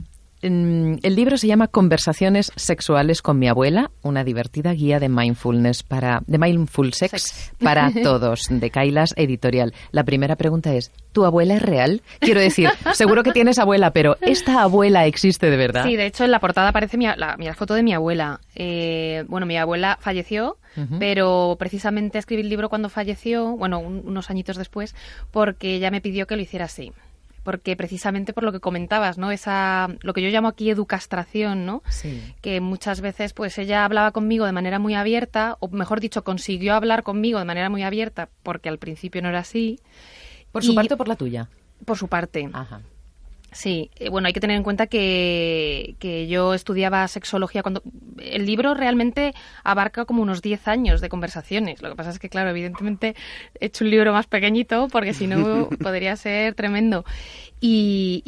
el 0.48 1.16
libro 1.16 1.38
se 1.38 1.48
llama 1.48 1.68
Conversaciones 1.68 2.52
sexuales 2.56 3.22
con 3.22 3.40
mi 3.40 3.48
abuela, 3.48 3.92
una 4.02 4.24
divertida 4.24 4.74
guía 4.74 5.00
de 5.00 5.10
mindfulness 5.10 5.84
para 5.84 6.22
de 6.28 6.38
mindful 6.38 6.94
sex, 6.94 7.52
para 7.62 7.92
todos, 8.04 8.48
de 8.50 8.70
Kailas 8.70 9.14
Editorial. 9.16 9.74
La 9.92 10.04
primera 10.04 10.36
pregunta 10.36 10.74
es, 10.74 10.92
¿tu 11.12 11.26
abuela 11.26 11.56
es 11.56 11.62
real? 11.62 12.02
Quiero 12.20 12.40
decir, 12.40 12.70
seguro 12.94 13.24
que 13.24 13.32
tienes 13.32 13.60
abuela, 13.60 13.92
pero 13.92 14.18
¿esta 14.22 14.62
abuela 14.62 15.06
existe 15.06 15.50
de 15.50 15.58
verdad? 15.58 15.86
Sí, 15.86 15.96
de 15.96 16.06
hecho 16.06 16.24
en 16.24 16.32
la 16.32 16.40
portada 16.40 16.70
aparece 16.70 16.98
mi, 16.98 17.06
la, 17.06 17.38
foto 17.56 17.74
de 17.74 17.84
mi 17.84 17.94
abuela. 17.94 18.40
Eh, 18.56 19.24
bueno, 19.28 19.46
mi 19.46 19.58
abuela 19.58 19.98
falleció, 20.02 20.58
pero 21.00 21.56
precisamente 21.58 22.20
escribí 22.20 22.44
el 22.44 22.50
libro 22.50 22.70
cuando 22.70 22.90
falleció, 22.90 23.58
bueno, 23.58 23.80
unos 23.80 24.30
añitos 24.30 24.58
después, 24.58 24.96
porque 25.32 25.76
ella 25.76 25.90
me 25.90 26.02
pidió 26.02 26.28
que 26.28 26.36
lo 26.36 26.42
hiciera 26.44 26.66
así 26.66 26.94
porque 27.48 27.78
precisamente 27.78 28.34
por 28.34 28.44
lo 28.44 28.52
que 28.52 28.60
comentabas, 28.60 29.18
¿no? 29.18 29.32
Esa, 29.32 29.88
lo 30.02 30.14
que 30.14 30.22
yo 30.22 30.28
llamo 30.28 30.50
aquí 30.50 30.70
educastración, 30.70 31.66
¿no? 31.66 31.82
Que 32.42 32.60
muchas 32.60 33.00
veces, 33.00 33.32
pues 33.32 33.58
ella 33.58 33.86
hablaba 33.86 34.12
conmigo 34.12 34.46
de 34.46 34.52
manera 34.52 34.80
muy 34.80 34.96
abierta, 34.96 35.56
o 35.62 35.70
mejor 35.70 36.02
dicho, 36.02 36.26
consiguió 36.26 36.74
hablar 36.74 37.04
conmigo 37.04 37.40
de 37.40 37.46
manera 37.46 37.70
muy 37.70 37.84
abierta, 37.84 38.28
porque 38.44 38.68
al 38.68 38.80
principio 38.80 39.22
no 39.22 39.30
era 39.30 39.40
así. 39.40 39.80
¿Por 40.52 40.66
su 40.66 40.76
parte 40.76 40.96
o 40.96 40.98
por 40.98 41.08
la 41.08 41.16
tuya? 41.16 41.48
Por 41.86 41.98
su 41.98 42.10
parte. 42.10 42.50
Ajá. 42.52 42.82
Sí, 43.52 43.90
eh, 43.96 44.10
bueno, 44.10 44.28
hay 44.28 44.34
que 44.34 44.40
tener 44.40 44.58
en 44.58 44.64
cuenta 44.64 44.88
que, 44.88 45.96
que, 46.00 46.28
yo 46.28 46.54
estudiaba 46.54 47.08
sexología 47.08 47.62
cuando... 47.64 47.82
El 48.20 48.46
libro 48.46 48.74
realmente 48.74 49.34
abarca 49.64 50.06
como 50.06 50.22
unos 50.22 50.42
10 50.42 50.68
años 50.68 51.02
de 51.02 51.10
conversaciones. 51.10 51.82
Lo 51.82 51.90
que 51.90 51.96
pasa 51.96 52.10
es 52.10 52.20
que, 52.20 52.30
claro, 52.30 52.50
evidentemente 52.50 53.16
he 53.60 53.68
hecho 53.68 53.86
un 53.86 53.92
libro 53.92 54.12
más 54.12 54.28
pequeñito 54.28 54.88
porque 54.90 55.14
si 55.14 55.28
no 55.28 55.70
podría 55.82 56.16
ser 56.18 56.56
tremendo. 56.56 57.06
Y, 57.62 58.22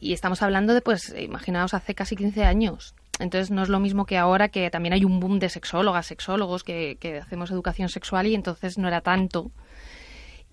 y, 0.00 0.12
estamos 0.12 0.42
hablando 0.42 0.72
de, 0.72 0.80
pues, 0.80 1.14
imaginaos, 1.18 1.74
hace 1.74 1.94
casi 1.94 2.16
15 2.16 2.44
años. 2.44 2.94
Entonces 3.20 3.50
no 3.50 3.62
es 3.62 3.68
lo 3.68 3.78
mismo 3.80 4.06
que 4.06 4.16
ahora 4.16 4.48
que 4.48 4.70
también 4.70 4.94
hay 4.94 5.04
un 5.04 5.20
boom 5.20 5.38
de 5.38 5.48
sexólogas, 5.48 6.06
sexólogos 6.06 6.64
que, 6.64 6.96
que 6.98 7.18
hacemos 7.18 7.50
educación 7.50 7.88
sexual 7.88 8.26
y 8.26 8.34
entonces 8.34 8.76
no 8.76 8.88
era 8.88 9.02
tanto 9.02 9.52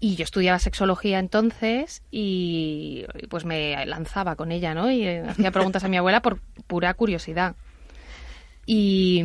y 0.04 0.16
yo 0.16 0.24
estudiaba 0.24 0.58
sexología 0.58 1.20
entonces 1.20 2.02
y 2.10 3.06
pues 3.30 3.46
me 3.46 3.86
lanzaba 3.86 4.36
con 4.36 4.52
ella, 4.52 4.74
¿no? 4.74 4.92
Y 4.92 5.08
hacía 5.08 5.52
preguntas 5.52 5.84
a 5.84 5.88
mi 5.88 5.96
abuela 5.96 6.22
por 6.22 6.42
pura 6.66 6.94
curiosidad. 6.96 7.56
Y, 8.66 9.20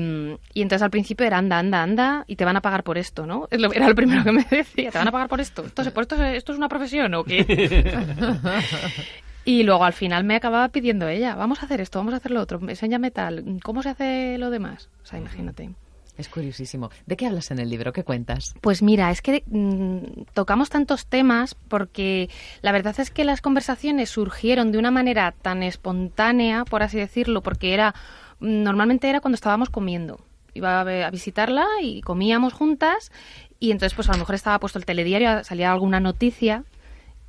entonces 0.54 0.82
al 0.82 0.90
principio 0.90 1.26
era 1.26 1.38
anda, 1.38 1.58
anda, 1.58 1.82
anda 1.82 2.24
y 2.26 2.36
te 2.36 2.44
van 2.44 2.56
a 2.56 2.60
pagar 2.60 2.84
por 2.84 2.98
esto, 2.98 3.26
¿no? 3.26 3.48
Era 3.50 3.88
lo 3.88 3.94
primero 3.94 4.22
que 4.22 4.32
me 4.32 4.44
decía, 4.50 4.90
te 4.90 4.98
van 4.98 5.08
a 5.08 5.12
pagar 5.12 5.28
por 5.28 5.40
esto. 5.40 5.64
¿Esto, 5.64 5.82
esto, 5.82 6.24
esto 6.24 6.52
es 6.52 6.58
una 6.58 6.68
profesión 6.68 7.14
o 7.14 7.24
qué? 7.24 7.94
y 9.46 9.62
luego 9.62 9.82
al 9.82 9.94
final 9.94 10.24
me 10.24 10.36
acababa 10.36 10.68
pidiendo 10.68 11.08
ella, 11.08 11.36
vamos 11.36 11.62
a 11.62 11.64
hacer 11.64 11.80
esto, 11.80 11.98
vamos 11.98 12.12
a 12.12 12.18
hacer 12.18 12.32
lo 12.32 12.42
otro, 12.42 12.60
enséñame 12.68 13.10
tal, 13.10 13.60
¿cómo 13.62 13.82
se 13.82 13.88
hace 13.88 14.36
lo 14.36 14.50
demás? 14.50 14.90
O 15.02 15.06
sea, 15.06 15.18
imagínate. 15.18 15.70
Es 16.18 16.28
curiosísimo. 16.28 16.90
¿De 17.06 17.16
qué 17.16 17.26
hablas 17.26 17.50
en 17.50 17.58
el 17.58 17.68
libro? 17.68 17.92
¿Qué 17.92 18.04
cuentas? 18.04 18.54
Pues 18.60 18.82
mira, 18.82 19.10
es 19.10 19.20
que 19.20 19.44
mm, 19.46 20.22
tocamos 20.32 20.70
tantos 20.70 21.06
temas 21.06 21.54
porque 21.54 22.30
la 22.62 22.72
verdad 22.72 22.98
es 22.98 23.10
que 23.10 23.24
las 23.24 23.40
conversaciones 23.40 24.10
surgieron 24.10 24.72
de 24.72 24.78
una 24.78 24.90
manera 24.90 25.32
tan 25.32 25.62
espontánea, 25.62 26.64
por 26.64 26.82
así 26.82 26.98
decirlo, 26.98 27.42
porque 27.42 27.74
era 27.74 27.94
normalmente 28.40 29.08
era 29.08 29.20
cuando 29.20 29.36
estábamos 29.36 29.70
comiendo. 29.70 30.20
Iba 30.54 30.80
a, 30.80 31.10
visitarla 31.10 31.66
y 31.82 32.00
comíamos 32.00 32.54
juntas 32.54 33.12
y 33.60 33.72
entonces 33.72 33.94
pues 33.94 34.08
a 34.08 34.12
lo 34.12 34.18
mejor 34.18 34.34
estaba 34.34 34.58
puesto 34.58 34.78
el 34.78 34.86
telediario, 34.86 35.44
salía 35.44 35.70
alguna 35.70 36.00
noticia 36.00 36.64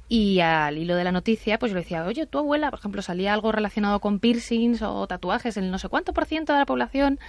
y 0.09 0.39
al 0.39 0.77
hilo 0.77 0.95
de 0.95 1.03
la 1.03 1.11
noticia, 1.11 1.59
pues 1.59 1.71
yo 1.71 1.75
le 1.75 1.81
decía, 1.81 2.05
oye, 2.05 2.25
tu 2.25 2.38
abuela, 2.38 2.69
por 2.69 2.79
ejemplo, 2.79 3.01
salía 3.01 3.34
algo 3.34 3.51
relacionado 3.51 3.99
con 3.99 4.19
piercings 4.19 4.81
o 4.81 5.05
tatuajes 5.07 5.57
en 5.57 5.69
no 5.69 5.79
sé 5.79 5.89
cuánto 5.89 6.13
por 6.13 6.25
ciento 6.25 6.53
de 6.53 6.59
la 6.59 6.65
población, 6.65 7.19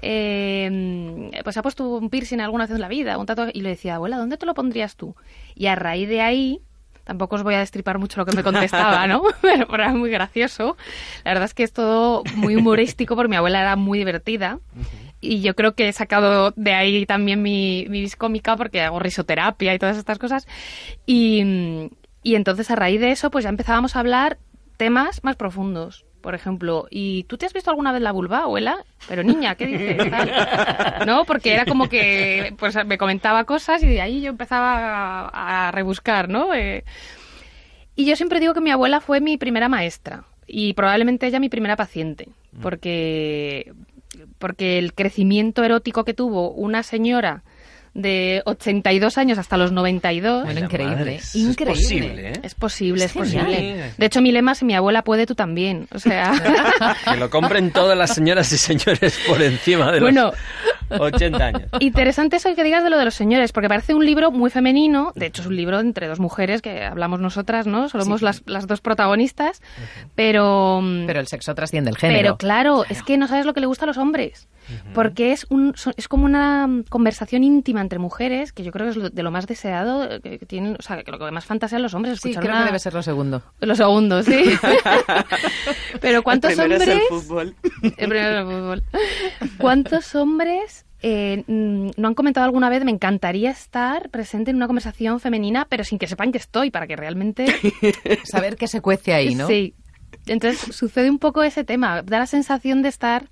eh, 0.00 1.30
pues 1.42 1.56
ha 1.56 1.62
puesto 1.62 1.88
un 1.88 2.08
piercing 2.08 2.40
alguna 2.40 2.64
vez 2.64 2.74
en 2.74 2.80
la 2.80 2.88
vida, 2.88 3.18
un 3.18 3.26
tatuaje, 3.26 3.52
y 3.54 3.62
le 3.62 3.70
decía, 3.70 3.96
abuela, 3.96 4.16
¿dónde 4.16 4.36
te 4.36 4.46
lo 4.46 4.54
pondrías 4.54 4.96
tú? 4.96 5.16
Y 5.56 5.66
a 5.66 5.74
raíz 5.74 6.08
de 6.08 6.20
ahí, 6.20 6.60
tampoco 7.02 7.34
os 7.34 7.42
voy 7.42 7.54
a 7.54 7.58
destripar 7.58 7.98
mucho 7.98 8.20
lo 8.20 8.26
que 8.26 8.36
me 8.36 8.44
contestaba, 8.44 9.08
¿no? 9.08 9.22
Pero 9.42 9.74
era 9.74 9.92
muy 9.92 10.10
gracioso. 10.10 10.76
La 11.24 11.32
verdad 11.32 11.46
es 11.46 11.54
que 11.54 11.64
es 11.64 11.72
todo 11.72 12.22
muy 12.36 12.54
humorístico 12.54 13.16
porque 13.16 13.30
mi 13.30 13.36
abuela 13.36 13.60
era 13.60 13.74
muy 13.74 13.98
divertida. 13.98 14.60
Y 15.20 15.42
yo 15.42 15.54
creo 15.54 15.74
que 15.74 15.88
he 15.88 15.92
sacado 15.92 16.52
de 16.56 16.72
ahí 16.72 17.04
también 17.04 17.42
mi, 17.42 17.86
mi 17.90 18.08
cómica 18.10 18.56
porque 18.56 18.80
hago 18.80 19.00
risoterapia 19.00 19.74
y 19.74 19.78
todas 19.78 19.98
estas 19.98 20.18
cosas. 20.18 20.46
Y, 21.04 21.90
y 22.22 22.34
entonces 22.34 22.70
a 22.70 22.76
raíz 22.76 23.00
de 23.00 23.12
eso, 23.12 23.30
pues 23.30 23.44
ya 23.44 23.50
empezábamos 23.50 23.96
a 23.96 24.00
hablar 24.00 24.38
temas 24.76 25.24
más 25.24 25.36
profundos. 25.36 26.04
Por 26.20 26.34
ejemplo, 26.34 26.86
¿y 26.90 27.24
tú 27.24 27.38
te 27.38 27.46
has 27.46 27.54
visto 27.54 27.70
alguna 27.70 27.92
vez 27.92 28.02
la 28.02 28.12
vulva, 28.12 28.40
abuela? 28.40 28.84
Pero 29.08 29.22
niña, 29.22 29.54
¿qué 29.54 29.66
dices? 29.66 29.96
¿No? 31.06 31.24
Porque 31.24 31.54
era 31.54 31.64
como 31.64 31.88
que 31.88 32.54
pues 32.58 32.76
me 32.84 32.98
comentaba 32.98 33.44
cosas 33.44 33.82
y 33.82 33.88
de 33.88 34.02
ahí 34.02 34.20
yo 34.20 34.30
empezaba 34.30 35.30
a, 35.32 35.70
rebuscar, 35.70 36.28
¿no? 36.28 36.52
Eh, 36.52 36.84
y 37.96 38.04
yo 38.04 38.16
siempre 38.16 38.38
digo 38.38 38.52
que 38.52 38.60
mi 38.60 38.70
abuela 38.70 39.00
fue 39.00 39.20
mi 39.20 39.38
primera 39.38 39.70
maestra 39.70 40.24
y 40.46 40.74
probablemente 40.74 41.26
ella 41.26 41.40
mi 41.40 41.48
primera 41.48 41.76
paciente, 41.76 42.28
mm. 42.52 42.60
porque 42.60 43.72
porque 44.38 44.78
el 44.78 44.92
crecimiento 44.94 45.64
erótico 45.64 46.04
que 46.04 46.14
tuvo 46.14 46.50
una 46.50 46.82
señora 46.82 47.44
de 47.94 48.42
82 48.44 49.18
años 49.18 49.38
hasta 49.38 49.56
los 49.56 49.72
92. 49.72 50.44
Bueno, 50.44 50.60
increíble. 50.60 51.20
increíble. 51.34 51.72
Es 51.72 51.84
posible, 51.84 52.28
¿eh? 52.28 52.32
Es 52.42 52.54
posible, 52.54 53.04
es, 53.04 53.12
posible. 53.12 53.92
De 53.96 54.06
hecho, 54.06 54.20
mi 54.22 54.32
lema, 54.32 54.54
si 54.54 54.64
mi 54.64 54.74
abuela 54.74 55.02
puede, 55.02 55.26
tú 55.26 55.34
también. 55.34 55.88
O 55.92 55.98
sea... 55.98 56.32
que 57.04 57.16
lo 57.16 57.30
compren 57.30 57.70
todas 57.72 57.96
las 57.96 58.14
señoras 58.14 58.52
y 58.52 58.58
señores 58.58 59.18
por 59.28 59.42
encima 59.42 59.92
de 59.92 60.00
los 60.00 60.14
80 60.90 61.44
años. 61.44 61.62
Interesante 61.80 62.36
eso 62.36 62.54
que 62.54 62.64
digas 62.64 62.84
de 62.84 62.90
lo 62.90 62.98
de 62.98 63.04
los 63.04 63.14
señores, 63.14 63.52
porque 63.52 63.68
parece 63.68 63.94
un 63.94 64.04
libro 64.04 64.30
muy 64.30 64.50
femenino. 64.50 65.12
De 65.14 65.26
hecho, 65.26 65.42
es 65.42 65.48
un 65.48 65.56
libro 65.56 65.80
entre 65.80 66.08
dos 66.08 66.20
mujeres 66.20 66.62
que 66.62 66.84
hablamos 66.84 67.20
nosotras, 67.20 67.66
¿no? 67.66 67.88
Somos 67.88 68.22
las, 68.22 68.42
las, 68.46 68.66
dos 68.66 68.80
protagonistas, 68.80 69.62
pero... 70.14 70.82
Pero 71.06 71.20
el 71.20 71.26
sexo 71.26 71.54
trasciende 71.54 71.90
el 71.90 71.96
género. 71.96 72.20
Pero 72.20 72.36
claro, 72.36 72.84
es 72.88 73.02
que 73.02 73.16
no 73.16 73.26
sabes 73.26 73.46
lo 73.46 73.54
que 73.54 73.60
le 73.60 73.66
gusta 73.66 73.84
a 73.84 73.88
los 73.88 73.98
hombres 73.98 74.48
porque 74.94 75.32
es, 75.32 75.46
un, 75.50 75.74
es 75.96 76.08
como 76.08 76.24
una 76.24 76.68
conversación 76.88 77.44
íntima 77.44 77.80
entre 77.80 77.98
mujeres, 77.98 78.52
que 78.52 78.62
yo 78.62 78.72
creo 78.72 78.92
que 78.92 79.06
es 79.06 79.14
de 79.14 79.22
lo 79.22 79.30
más 79.30 79.46
deseado, 79.46 80.20
que, 80.20 80.38
tienen, 80.38 80.76
o 80.78 80.82
sea, 80.82 81.02
que 81.02 81.10
lo 81.10 81.18
que 81.18 81.30
más 81.30 81.44
fantasean 81.44 81.82
los 81.82 81.94
hombres. 81.94 82.20
Sí, 82.20 82.34
creo 82.34 82.58
que 82.58 82.64
debe 82.64 82.78
ser 82.78 82.94
lo 82.94 83.02
segundo. 83.02 83.42
Lo 83.60 83.74
segundo, 83.74 84.22
sí. 84.22 84.58
Pero 86.00 86.22
¿cuántos 86.22 86.58
hombres... 86.58 86.86
el 86.86 87.00
fútbol. 87.08 87.54
El 87.82 88.08
primero 88.08 88.28
es 88.28 88.36
el 88.36 88.46
fútbol. 88.46 88.82
¿Cuántos 89.58 90.14
hombres 90.14 90.79
eh, 91.02 91.44
mm, 91.46 91.90
no 91.96 92.08
han 92.08 92.14
comentado 92.14 92.44
alguna 92.44 92.68
vez, 92.68 92.84
me 92.84 92.90
encantaría 92.90 93.50
estar 93.50 94.10
presente 94.10 94.50
en 94.50 94.56
una 94.56 94.66
conversación 94.66 95.20
femenina, 95.20 95.66
pero 95.68 95.84
sin 95.84 95.98
que 95.98 96.06
sepan 96.06 96.32
que 96.32 96.38
estoy, 96.38 96.70
para 96.70 96.86
que 96.86 96.96
realmente... 96.96 97.46
Saber 98.24 98.56
qué 98.56 98.68
se 98.68 98.80
cuece 98.80 99.14
ahí, 99.14 99.34
¿no? 99.34 99.46
Sí. 99.46 99.74
Entonces 100.26 100.74
sucede 100.74 101.10
un 101.10 101.18
poco 101.18 101.42
ese 101.42 101.64
tema, 101.64 102.02
da 102.02 102.18
la 102.18 102.26
sensación 102.26 102.82
de 102.82 102.88
estar 102.88 103.30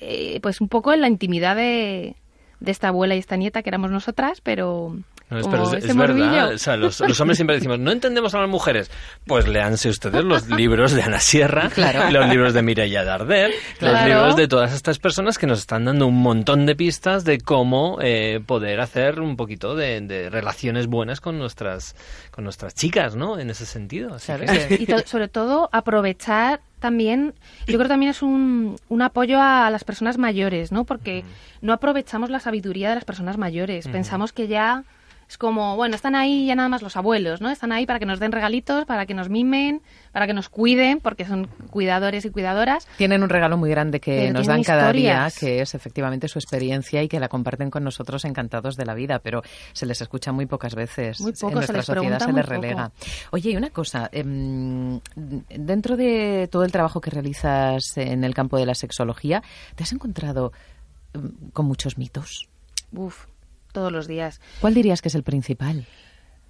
eh, 0.00 0.38
pues 0.42 0.60
un 0.60 0.68
poco 0.68 0.92
en 0.92 1.00
la 1.00 1.08
intimidad 1.08 1.56
de, 1.56 2.16
de 2.60 2.70
esta 2.70 2.88
abuela 2.88 3.16
y 3.16 3.18
esta 3.18 3.36
nieta 3.36 3.62
que 3.62 3.70
éramos 3.70 3.90
nosotras, 3.90 4.40
pero 4.40 4.96
es, 5.30 5.96
verdad, 5.96 6.76
los, 6.76 7.00
hombres 7.20 7.36
siempre 7.36 7.54
decimos, 7.54 7.78
no 7.78 7.92
entendemos 7.92 8.34
a 8.34 8.40
las 8.40 8.48
mujeres. 8.48 8.90
Pues 9.26 9.46
leanse 9.46 9.88
ustedes 9.88 10.24
los 10.24 10.48
libros 10.48 10.92
de 10.92 11.02
Ana 11.02 11.20
Sierra, 11.20 11.70
los 12.10 12.28
libros 12.28 12.52
de 12.52 12.62
Mireia 12.62 13.04
Darder, 13.04 13.52
los 13.80 14.04
libros 14.04 14.36
de 14.36 14.48
todas 14.48 14.72
estas 14.72 14.98
personas 14.98 15.38
que 15.38 15.46
nos 15.46 15.60
están 15.60 15.84
dando 15.84 16.06
un 16.08 16.20
montón 16.20 16.66
de 16.66 16.74
pistas 16.74 17.24
de 17.24 17.38
cómo 17.38 17.98
eh, 18.02 18.40
poder 18.44 18.80
hacer 18.80 19.20
un 19.20 19.36
poquito 19.36 19.76
de, 19.76 20.28
relaciones 20.30 20.88
buenas 20.88 21.20
con 21.20 21.38
nuestras, 21.38 21.94
con 22.32 22.44
nuestras 22.44 22.74
chicas, 22.74 23.14
¿no? 23.14 23.38
En 23.38 23.50
ese 23.50 23.66
sentido. 23.66 24.16
Y 24.16 24.86
sobre 25.06 25.28
todo 25.28 25.68
aprovechar 25.72 26.60
también, 26.80 27.34
yo 27.66 27.74
creo 27.74 27.82
que 27.82 27.88
también 27.88 28.10
es 28.10 28.22
un, 28.22 28.76
un 28.88 29.02
apoyo 29.02 29.40
a, 29.40 29.70
las 29.70 29.84
personas 29.84 30.18
mayores, 30.18 30.72
¿no? 30.72 30.84
Porque 30.84 31.24
no 31.60 31.72
aprovechamos 31.72 32.30
la 32.30 32.40
sabiduría 32.40 32.88
de 32.88 32.96
las 32.96 33.04
personas 33.04 33.36
mayores. 33.38 33.86
Pensamos 33.86 34.32
que 34.32 34.48
ya 34.48 34.84
es 35.30 35.38
como, 35.38 35.76
bueno, 35.76 35.94
están 35.94 36.16
ahí 36.16 36.46
ya 36.46 36.56
nada 36.56 36.68
más 36.68 36.82
los 36.82 36.96
abuelos, 36.96 37.40
¿no? 37.40 37.50
Están 37.50 37.70
ahí 37.70 37.86
para 37.86 38.00
que 38.00 38.04
nos 38.04 38.18
den 38.18 38.32
regalitos, 38.32 38.84
para 38.84 39.06
que 39.06 39.14
nos 39.14 39.28
mimen, 39.28 39.80
para 40.10 40.26
que 40.26 40.34
nos 40.34 40.48
cuiden, 40.48 40.98
porque 40.98 41.24
son 41.24 41.46
cuidadores 41.70 42.24
y 42.24 42.30
cuidadoras. 42.30 42.88
Tienen 42.96 43.22
un 43.22 43.28
regalo 43.28 43.56
muy 43.56 43.70
grande 43.70 44.00
que 44.00 44.32
nos 44.32 44.48
dan 44.48 44.64
cada 44.64 44.92
día, 44.92 45.30
que 45.38 45.60
es 45.60 45.76
efectivamente 45.76 46.26
su 46.26 46.40
experiencia 46.40 47.00
y 47.04 47.08
que 47.08 47.20
la 47.20 47.28
comparten 47.28 47.70
con 47.70 47.84
nosotros 47.84 48.24
encantados 48.24 48.76
de 48.76 48.84
la 48.84 48.94
vida, 48.94 49.20
pero 49.20 49.44
se 49.72 49.86
les 49.86 50.00
escucha 50.00 50.32
muy 50.32 50.46
pocas 50.46 50.74
veces. 50.74 51.20
Muy 51.20 51.32
en 51.40 51.54
nuestra 51.54 51.80
sociedad 51.82 52.18
se 52.18 52.32
les 52.32 52.46
relega. 52.46 52.90
Oye, 53.30 53.52
y 53.52 53.56
una 53.56 53.70
cosa, 53.70 54.10
em, 54.10 54.98
dentro 55.14 55.96
de 55.96 56.48
todo 56.50 56.64
el 56.64 56.72
trabajo 56.72 57.00
que 57.00 57.10
realizas 57.10 57.96
en 57.96 58.24
el 58.24 58.34
campo 58.34 58.58
de 58.58 58.66
la 58.66 58.74
sexología, 58.74 59.44
¿te 59.76 59.84
has 59.84 59.92
encontrado 59.92 60.50
em, 61.14 61.30
con 61.52 61.66
muchos 61.66 61.98
mitos? 61.98 62.48
Uf, 62.92 63.26
todos 63.72 63.92
los 63.92 64.06
días. 64.06 64.40
¿Cuál 64.60 64.74
dirías 64.74 65.02
que 65.02 65.08
es 65.08 65.14
el 65.14 65.22
principal? 65.22 65.86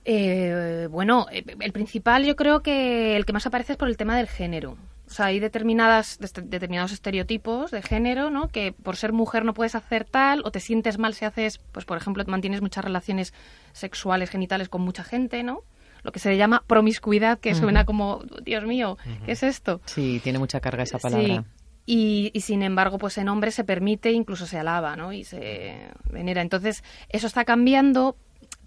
Eh, 0.04 0.88
bueno, 0.90 1.26
eh, 1.30 1.44
el 1.60 1.72
principal 1.72 2.24
yo 2.24 2.36
creo 2.36 2.62
que 2.62 3.16
el 3.16 3.26
que 3.26 3.32
más 3.32 3.46
aparece 3.46 3.72
es 3.72 3.78
por 3.78 3.88
el 3.88 3.96
tema 3.96 4.16
del 4.16 4.28
género. 4.28 4.76
O 5.06 5.12
sea, 5.12 5.26
hay 5.26 5.40
determinadas, 5.40 6.18
determinados 6.20 6.92
estereotipos 6.92 7.72
de 7.72 7.82
género, 7.82 8.30
¿no? 8.30 8.46
Que 8.46 8.72
por 8.72 8.96
ser 8.96 9.12
mujer 9.12 9.44
no 9.44 9.54
puedes 9.54 9.74
hacer 9.74 10.04
tal, 10.04 10.42
o 10.44 10.52
te 10.52 10.60
sientes 10.60 10.98
mal 10.98 11.14
si 11.14 11.24
haces, 11.24 11.58
pues 11.72 11.84
por 11.84 11.98
ejemplo, 11.98 12.22
mantienes 12.28 12.60
muchas 12.60 12.84
relaciones 12.84 13.34
sexuales, 13.72 14.30
genitales 14.30 14.68
con 14.68 14.82
mucha 14.82 15.02
gente, 15.02 15.42
¿no? 15.42 15.62
Lo 16.02 16.12
que 16.12 16.20
se 16.20 16.30
le 16.30 16.36
llama 16.36 16.62
promiscuidad, 16.66 17.40
que 17.40 17.54
suena 17.54 17.84
como, 17.84 18.22
Dios 18.42 18.64
mío, 18.64 18.96
¿qué 19.26 19.32
es 19.32 19.42
esto? 19.42 19.80
Sí, 19.84 20.20
tiene 20.22 20.38
mucha 20.38 20.60
carga 20.60 20.84
esa 20.84 20.98
palabra. 20.98 21.44
Y, 21.86 22.32
sin 22.40 22.62
embargo, 22.62 22.98
pues 22.98 23.18
en 23.18 23.28
hombres 23.28 23.54
se 23.54 23.64
permite, 23.64 24.12
incluso 24.12 24.46
se 24.46 24.58
alaba, 24.58 24.94
¿no? 24.94 25.12
Y 25.12 25.24
se 25.24 25.90
venera. 26.10 26.40
Entonces, 26.40 26.84
eso 27.08 27.26
está 27.26 27.44
cambiando, 27.44 28.16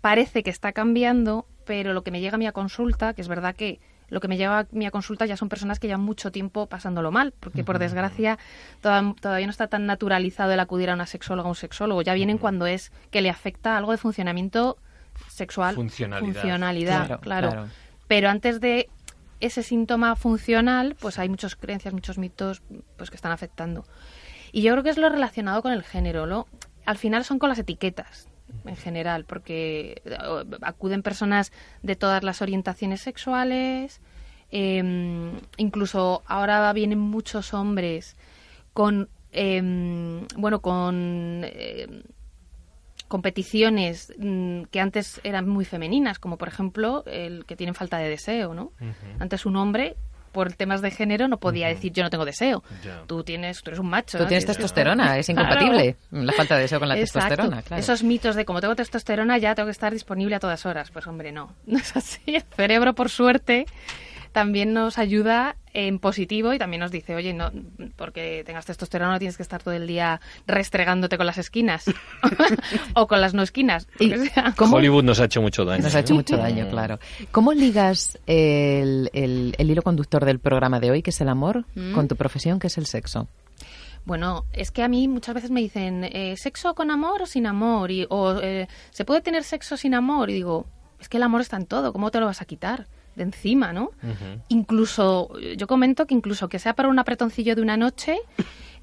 parece 0.01 0.43
que 0.43 0.49
está 0.49 0.73
cambiando, 0.73 1.45
pero 1.65 1.93
lo 1.93 2.03
que 2.03 2.11
me 2.11 2.19
llega 2.19 2.35
a 2.35 2.37
mi 2.37 2.51
consulta, 2.51 3.13
que 3.13 3.21
es 3.21 3.29
verdad 3.29 3.55
que 3.55 3.79
lo 4.09 4.19
que 4.19 4.27
me 4.27 4.37
llega 4.37 4.59
a 4.59 4.67
mi 4.71 4.89
consulta 4.89 5.25
ya 5.25 5.37
son 5.37 5.49
personas 5.49 5.79
que 5.79 5.87
llevan 5.87 6.01
mucho 6.01 6.31
tiempo 6.31 6.67
pasándolo 6.67 7.11
mal, 7.11 7.33
porque 7.39 7.63
por 7.63 7.79
desgracia 7.79 8.37
todavía 8.81 9.47
no 9.47 9.51
está 9.51 9.67
tan 9.67 9.85
naturalizado 9.85 10.51
el 10.51 10.59
acudir 10.59 10.89
a 10.89 10.93
una 10.93 11.07
sexóloga 11.07 11.47
o 11.47 11.51
un 11.51 11.55
sexólogo. 11.55 12.01
Ya 12.01 12.13
vienen 12.13 12.37
cuando 12.37 12.67
es 12.67 12.91
que 13.09 13.21
le 13.21 13.29
afecta 13.29 13.77
algo 13.77 13.91
de 13.91 13.97
funcionamiento 13.97 14.77
sexual. 15.29 15.75
Funcionalidad. 15.75 16.33
Funcionalidad, 16.33 17.19
claro. 17.21 17.67
Pero 18.07 18.29
antes 18.29 18.59
de 18.59 18.89
ese 19.45 19.61
síntoma 19.61 20.15
funcional, 20.15 20.95
pues 20.99 21.19
hay 21.19 21.27
muchas 21.27 21.57
creencias, 21.57 21.93
muchos 21.93 22.17
mitos 22.17 22.61
pues 22.97 23.09
que 23.09 23.17
están 23.17 23.33
afectando. 23.33 23.85
Y 24.53 24.61
yo 24.61 24.71
creo 24.71 24.83
que 24.83 24.89
es 24.89 24.97
lo 24.97 25.09
relacionado 25.09 25.61
con 25.61 25.73
el 25.73 25.83
género, 25.83 26.25
¿no? 26.25 26.47
Al 26.85 26.97
final 26.97 27.25
son 27.25 27.39
con 27.39 27.49
las 27.49 27.59
etiquetas 27.59 28.29
en 28.65 28.77
general, 28.77 29.25
porque 29.25 30.01
eh, 30.05 30.17
acuden 30.61 31.03
personas 31.03 31.51
de 31.81 31.97
todas 31.97 32.23
las 32.23 32.41
orientaciones 32.41 33.01
sexuales, 33.01 33.99
em, 34.49 35.39
incluso 35.57 36.23
ahora 36.25 36.71
vienen 36.71 36.99
muchos 36.99 37.53
hombres 37.53 38.15
con, 38.71 39.09
em, 39.31 40.25
bueno, 40.37 40.61
con 40.61 41.43
em, 41.43 42.03
competiciones 43.13 44.11
mm, 44.17 44.63
que 44.71 44.79
antes 44.79 45.21
eran 45.23 45.47
muy 45.47 45.65
femeninas, 45.65 46.17
como 46.17 46.39
por 46.39 46.47
ejemplo 46.47 47.03
el 47.05 47.45
que 47.45 47.55
tienen 47.55 47.75
falta 47.75 47.99
de 47.99 48.09
deseo, 48.09 48.55
¿no? 48.55 48.71
Antes 49.19 49.45
un 49.45 49.55
hombre 49.55 49.95
por 50.31 50.53
temas 50.53 50.81
de 50.81 50.89
género 50.89 51.27
no 51.27 51.37
podía 51.37 51.67
decir 51.67 51.93
yo 51.93 52.01
no 52.01 52.09
tengo 52.09 52.25
deseo. 52.25 52.63
Tú 53.05 53.23
tienes, 53.23 53.61
tú 53.61 53.69
eres 53.69 53.79
un 53.79 53.87
macho. 53.87 54.17
Tú 54.17 54.25
tienes 54.25 54.47
testosterona, 54.47 55.19
es 55.19 55.29
incompatible 55.29 55.95
la 56.09 56.33
falta 56.33 56.55
de 56.55 56.61
deseo 56.61 56.79
con 56.79 56.89
la 56.89 56.95
testosterona. 56.95 57.61
Claro. 57.61 57.79
Esos 57.79 58.01
mitos 58.01 58.35
de 58.35 58.45
como 58.45 58.61
tengo 58.61 58.75
testosterona 58.75 59.37
ya 59.37 59.53
tengo 59.53 59.67
que 59.67 59.73
estar 59.73 59.93
disponible 59.93 60.33
a 60.33 60.39
todas 60.39 60.65
horas. 60.65 60.89
Pues 60.89 61.05
hombre, 61.05 61.31
no, 61.31 61.53
no 61.67 61.77
es 61.77 61.95
así. 61.95 62.19
El 62.25 62.41
cerebro, 62.41 62.95
por 62.95 63.09
suerte, 63.09 63.67
también 64.33 64.73
nos 64.73 64.97
ayuda 64.97 65.55
en 65.73 65.99
positivo 65.99 66.53
y 66.53 66.59
también 66.59 66.81
nos 66.81 66.91
dice, 66.91 67.15
oye, 67.15 67.33
no, 67.33 67.51
porque 67.95 68.43
tengas 68.45 68.65
testosterona 68.65 69.13
no 69.13 69.19
tienes 69.19 69.37
que 69.37 69.43
estar 69.43 69.63
todo 69.63 69.73
el 69.73 69.87
día 69.87 70.19
restregándote 70.45 71.17
con 71.17 71.25
las 71.25 71.37
esquinas 71.37 71.85
o 72.95 73.07
con 73.07 73.21
las 73.21 73.33
no 73.33 73.43
esquinas. 73.43 73.87
Hollywood 74.57 75.03
nos 75.03 75.19
ha 75.19 75.25
hecho 75.25 75.41
mucho 75.41 75.65
daño. 75.65 75.83
Nos 75.83 75.95
ha 75.95 75.99
hecho 75.99 76.15
mucho 76.15 76.35
daño, 76.35 76.67
claro. 76.69 76.99
¿Cómo 77.31 77.53
ligas 77.53 78.19
el, 78.27 79.09
el, 79.13 79.69
hilo 79.69 79.81
conductor 79.81 80.25
del 80.25 80.39
programa 80.39 80.79
de 80.79 80.91
hoy, 80.91 81.01
que 81.01 81.11
es 81.11 81.21
el 81.21 81.29
amor, 81.29 81.65
mm. 81.75 81.93
con 81.93 82.07
tu 82.07 82.15
profesión, 82.15 82.59
que 82.59 82.67
es 82.67 82.77
el 82.77 82.87
sexo? 82.87 83.27
Bueno, 84.05 84.45
es 84.51 84.71
que 84.71 84.83
a 84.83 84.87
mí 84.87 85.07
muchas 85.07 85.35
veces 85.35 85.51
me 85.51 85.61
dicen, 85.61 86.03
eh, 86.03 86.35
¿sexo 86.37 86.75
con 86.75 86.91
amor 86.91 87.21
o 87.21 87.25
sin 87.25 87.45
amor? 87.45 87.89
Y, 87.91 88.05
o 88.09 88.39
eh, 88.41 88.67
¿se 88.91 89.05
puede 89.05 89.21
tener 89.21 89.43
sexo 89.43 89.77
sin 89.77 89.93
amor? 89.93 90.29
Y 90.29 90.33
digo, 90.33 90.65
es 90.99 91.07
que 91.07 91.17
el 91.17 91.23
amor 91.23 91.41
está 91.41 91.57
en 91.57 91.67
todo, 91.67 91.93
¿cómo 91.93 92.11
te 92.11 92.19
lo 92.19 92.25
vas 92.25 92.41
a 92.41 92.45
quitar? 92.45 92.87
De 93.15 93.23
encima, 93.23 93.73
¿no? 93.73 93.91
Incluso, 94.49 95.37
yo 95.57 95.67
comento 95.67 96.05
que 96.05 96.13
incluso 96.13 96.49
que 96.49 96.59
sea 96.59 96.73
para 96.73 96.89
un 96.89 96.99
apretoncillo 96.99 97.55
de 97.55 97.61
una 97.61 97.77
noche, 97.77 98.17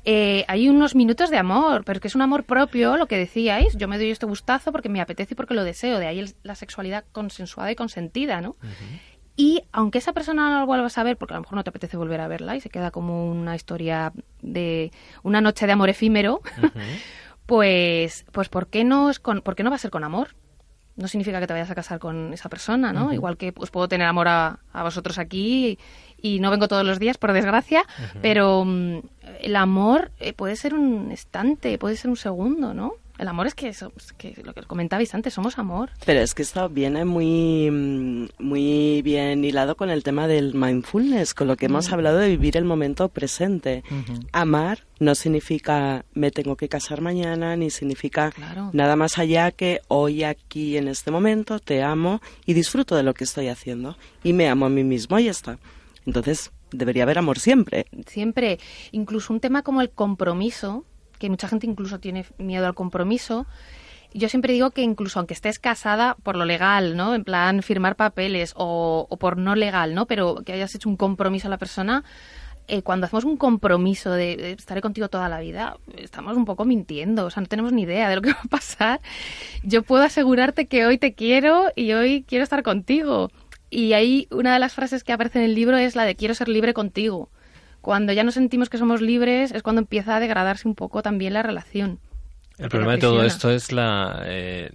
eh, 0.05 0.45
hay 0.49 0.69
unos 0.69 0.95
minutos 0.95 1.31
de 1.31 1.37
amor, 1.37 1.85
pero 1.85 2.01
que 2.01 2.09
es 2.09 2.15
un 2.15 2.23
amor 2.23 2.45
propio, 2.45 2.97
lo 2.97 3.07
que 3.07 3.17
decíais, 3.17 3.77
yo 3.77 3.87
me 3.87 3.99
doy 3.99 4.11
este 4.11 4.27
gustazo 4.27 4.73
porque 4.73 4.89
me 4.89 5.01
apetece 5.01 5.35
y 5.35 5.37
porque 5.37 5.55
lo 5.55 5.65
deseo, 5.65 5.99
de 5.99 6.07
ahí 6.07 6.25
la 6.43 6.55
sexualidad 6.55 7.05
consensuada 7.13 7.71
y 7.71 7.77
consentida, 7.77 8.41
¿no? 8.41 8.57
Y 9.37 9.63
aunque 9.73 9.99
esa 9.99 10.13
persona 10.13 10.51
no 10.51 10.61
lo 10.61 10.67
vuelva 10.67 10.87
a 10.87 10.91
saber, 10.91 11.17
porque 11.17 11.35
a 11.35 11.37
lo 11.37 11.43
mejor 11.43 11.57
no 11.57 11.65
te 11.65 11.71
apetece 11.71 11.97
volver 11.97 12.21
a 12.21 12.29
verla 12.29 12.57
y 12.57 12.61
se 12.61 12.71
queda 12.71 12.91
como 12.91 13.31
una 13.31 13.57
historia 13.57 14.13
de 14.43 14.91
una 15.23 15.41
noche 15.41 15.67
de 15.67 15.73
amor 15.73 15.89
efímero, 15.89 16.41
pues, 17.47 18.27
pues 18.33 18.49
¿por 18.49 18.69
qué 18.69 18.85
no 18.85 19.11
es 19.11 19.19
con, 19.19 19.43
¿por 19.43 19.55
qué 19.55 19.63
no 19.63 19.71
va 19.71 19.77
a 19.77 19.81
ser 19.81 19.91
con 19.91 20.05
amor? 20.05 20.35
No 21.01 21.09
significa 21.09 21.41
que 21.41 21.47
te 21.47 21.53
vayas 21.53 21.71
a 21.71 21.75
casar 21.75 21.99
con 21.99 22.33
esa 22.33 22.49
persona, 22.49 22.93
¿no? 22.93 23.13
Igual 23.13 23.37
que 23.37 23.53
pues 23.53 23.71
puedo 23.71 23.89
tener 23.89 24.07
amor 24.07 24.29
a, 24.29 24.59
vosotros 24.73 25.19
aquí 25.19 25.79
y, 26.21 26.39
no 26.41 26.51
vengo 26.51 26.69
todos 26.69 26.85
los 26.85 26.99
días, 26.99 27.17
por 27.17 27.33
desgracia, 27.33 27.85
pero 28.21 28.65
mm, 28.65 28.99
el 29.41 29.57
amor 29.57 30.11
eh, 30.21 30.33
puede 30.33 30.57
ser 30.57 30.75
un 30.75 31.11
instante, 31.11 31.79
puede 31.79 31.97
ser 31.97 32.11
un 32.11 32.17
segundo, 32.17 32.75
¿no? 32.75 32.93
El 33.21 33.29
amor 33.29 33.47
es 33.47 33.55
que, 33.55 33.69
eso, 33.69 33.93
que 34.17 34.35
lo 34.43 34.55
que 34.55 34.63
comentabais 34.63 35.15
antes, 35.15 35.35
somos 35.35 35.59
amor. 35.59 35.91
Pero 36.07 36.21
es 36.21 36.33
que 36.33 36.41
esto 36.41 36.71
viene 36.71 37.05
muy, 37.05 38.27
muy 38.39 39.03
bien 39.03 39.45
hilado 39.45 39.77
con 39.77 39.91
el 39.91 40.03
tema 40.03 40.27
del 40.27 40.55
mindfulness, 40.55 41.35
con 41.35 41.47
lo 41.47 41.57
que 41.57 41.67
hemos 41.67 41.91
mm. 41.91 41.95
hablado 41.95 42.17
de 42.17 42.31
vivir 42.31 42.57
el 42.57 42.65
momento 42.65 43.11
presente. 43.11 43.85
Amar 44.33 44.85
no 45.01 45.15
significa 45.15 46.07
me 46.15 46.31
tengo 46.31 46.57
que 46.57 46.71
casar 46.71 47.03
mañana, 47.03 47.57
ni 47.57 47.69
significa 47.69 48.33
nada 48.73 48.97
más 48.97 49.19
allá 49.19 49.51
que 49.51 49.83
hoy 49.89 50.25
aquí 50.25 50.79
en 50.79 50.89
este 50.89 51.11
momento 51.11 51.59
te 51.59 51.83
amo 51.83 52.23
y 52.47 52.55
disfruto 52.55 52.97
de 52.97 53.03
lo 53.03 53.13
que 53.13 53.25
estoy 53.25 53.49
haciendo 53.49 53.99
y 54.25 54.33
me 54.33 54.49
amo 54.49 54.65
a 54.65 54.71
mí 54.71 54.83
mismo 54.83 55.19
y 55.19 55.25
ya 55.25 55.33
está. 55.33 55.59
Entonces, 56.07 56.53
debería 56.73 57.03
haber 57.03 57.19
amor 57.19 57.39
siempre. 57.39 57.87
Siempre. 58.07 58.59
Incluso 58.93 59.33
un 59.33 59.41
tema 59.41 59.63
como 59.63 59.83
el 59.83 59.91
compromiso, 59.91 60.85
que 61.21 61.31
mucha 61.31 61.47
gente 61.47 61.67
incluso 61.67 62.01
tiene 62.01 62.25
miedo 62.39 62.67
al 62.67 62.75
compromiso. 62.75 63.47
Yo 64.13 64.29
siempre 64.29 64.53
digo 64.53 64.71
que 64.73 64.83
incluso 64.83 65.21
aunque 65.21 65.35
estés 65.35 65.61
casada 65.61 66.17
por 66.25 66.35
lo 66.35 66.45
legal, 66.45 66.97
¿no? 66.97 67.15
En 67.15 67.23
plan 67.23 67.63
firmar 67.63 67.95
papeles 67.95 68.53
o, 68.57 69.07
por 69.21 69.37
no 69.37 69.55
legal, 69.55 69.95
¿no? 69.95 70.07
Pero 70.07 70.43
que 70.45 70.55
hayas 70.55 70.75
hecho 70.75 70.89
un 70.89 70.97
compromiso 70.97 71.47
a 71.47 71.51
la 71.51 71.59
persona, 71.59 72.03
eh, 72.67 72.83
cuando 72.83 73.07
hacemos 73.07 73.25
un 73.25 73.37
compromiso 73.37 74.11
de, 74.11 74.37
de, 74.37 74.53
estaré 74.53 74.81
contigo 74.81 75.09
toda 75.09 75.29
la 75.29 75.39
vida, 75.41 75.77
estamos 75.97 76.37
un 76.37 76.45
poco 76.45 76.65
mintiendo, 76.65 77.27
o 77.27 77.31
sea, 77.31 77.43
no 77.43 77.49
tenemos 77.49 77.73
ni 77.73 77.83
idea 77.83 78.09
de 78.09 78.17
lo 78.17 78.23
que 78.23 78.33
va 78.33 78.41
a 78.43 78.49
pasar. 78.49 79.01
Yo 79.63 79.83
puedo 79.83 80.03
asegurarte 80.03 80.67
que 80.67 80.87
hoy 80.87 80.99
te 80.99 81.15
quiero 81.15 81.71
y 81.77 81.93
hoy 81.93 82.25
quiero 82.27 82.43
estar 82.43 82.63
contigo. 82.65 83.31
Y 83.69 83.93
ahí 83.93 84.27
una 84.33 84.55
de 84.55 84.59
las 84.59 84.75
frases 84.75 85.05
que 85.05 85.13
aparece 85.13 85.39
en 85.39 85.45
el 85.45 85.55
libro 85.55 85.77
es 85.77 85.95
la 85.95 86.05
de 86.05 86.17
quiero 86.17 86.35
ser 86.35 86.49
libre 86.49 86.75
contigo. 86.75 87.31
Cuando 87.81 88.13
ya 88.13 88.25
no 88.25 88.31
sentimos 88.31 88.69
que 88.69 88.79
somos 88.79 89.01
libres 89.01 89.53
es 89.53 89.63
cuando 89.63 89.81
empieza 89.81 90.17
a 90.17 90.21
degradarse 90.21 90.69
un 90.69 90.75
poco 90.75 91.03
también 91.03 91.33
la 91.33 91.43
relación. 91.43 91.99
El 92.61 92.69
problema 92.69 92.93
de 92.93 92.99
todo 92.99 93.25
esto 93.25 93.51
es 93.51 93.73
la, 93.73 94.23
eh, 94.27 94.71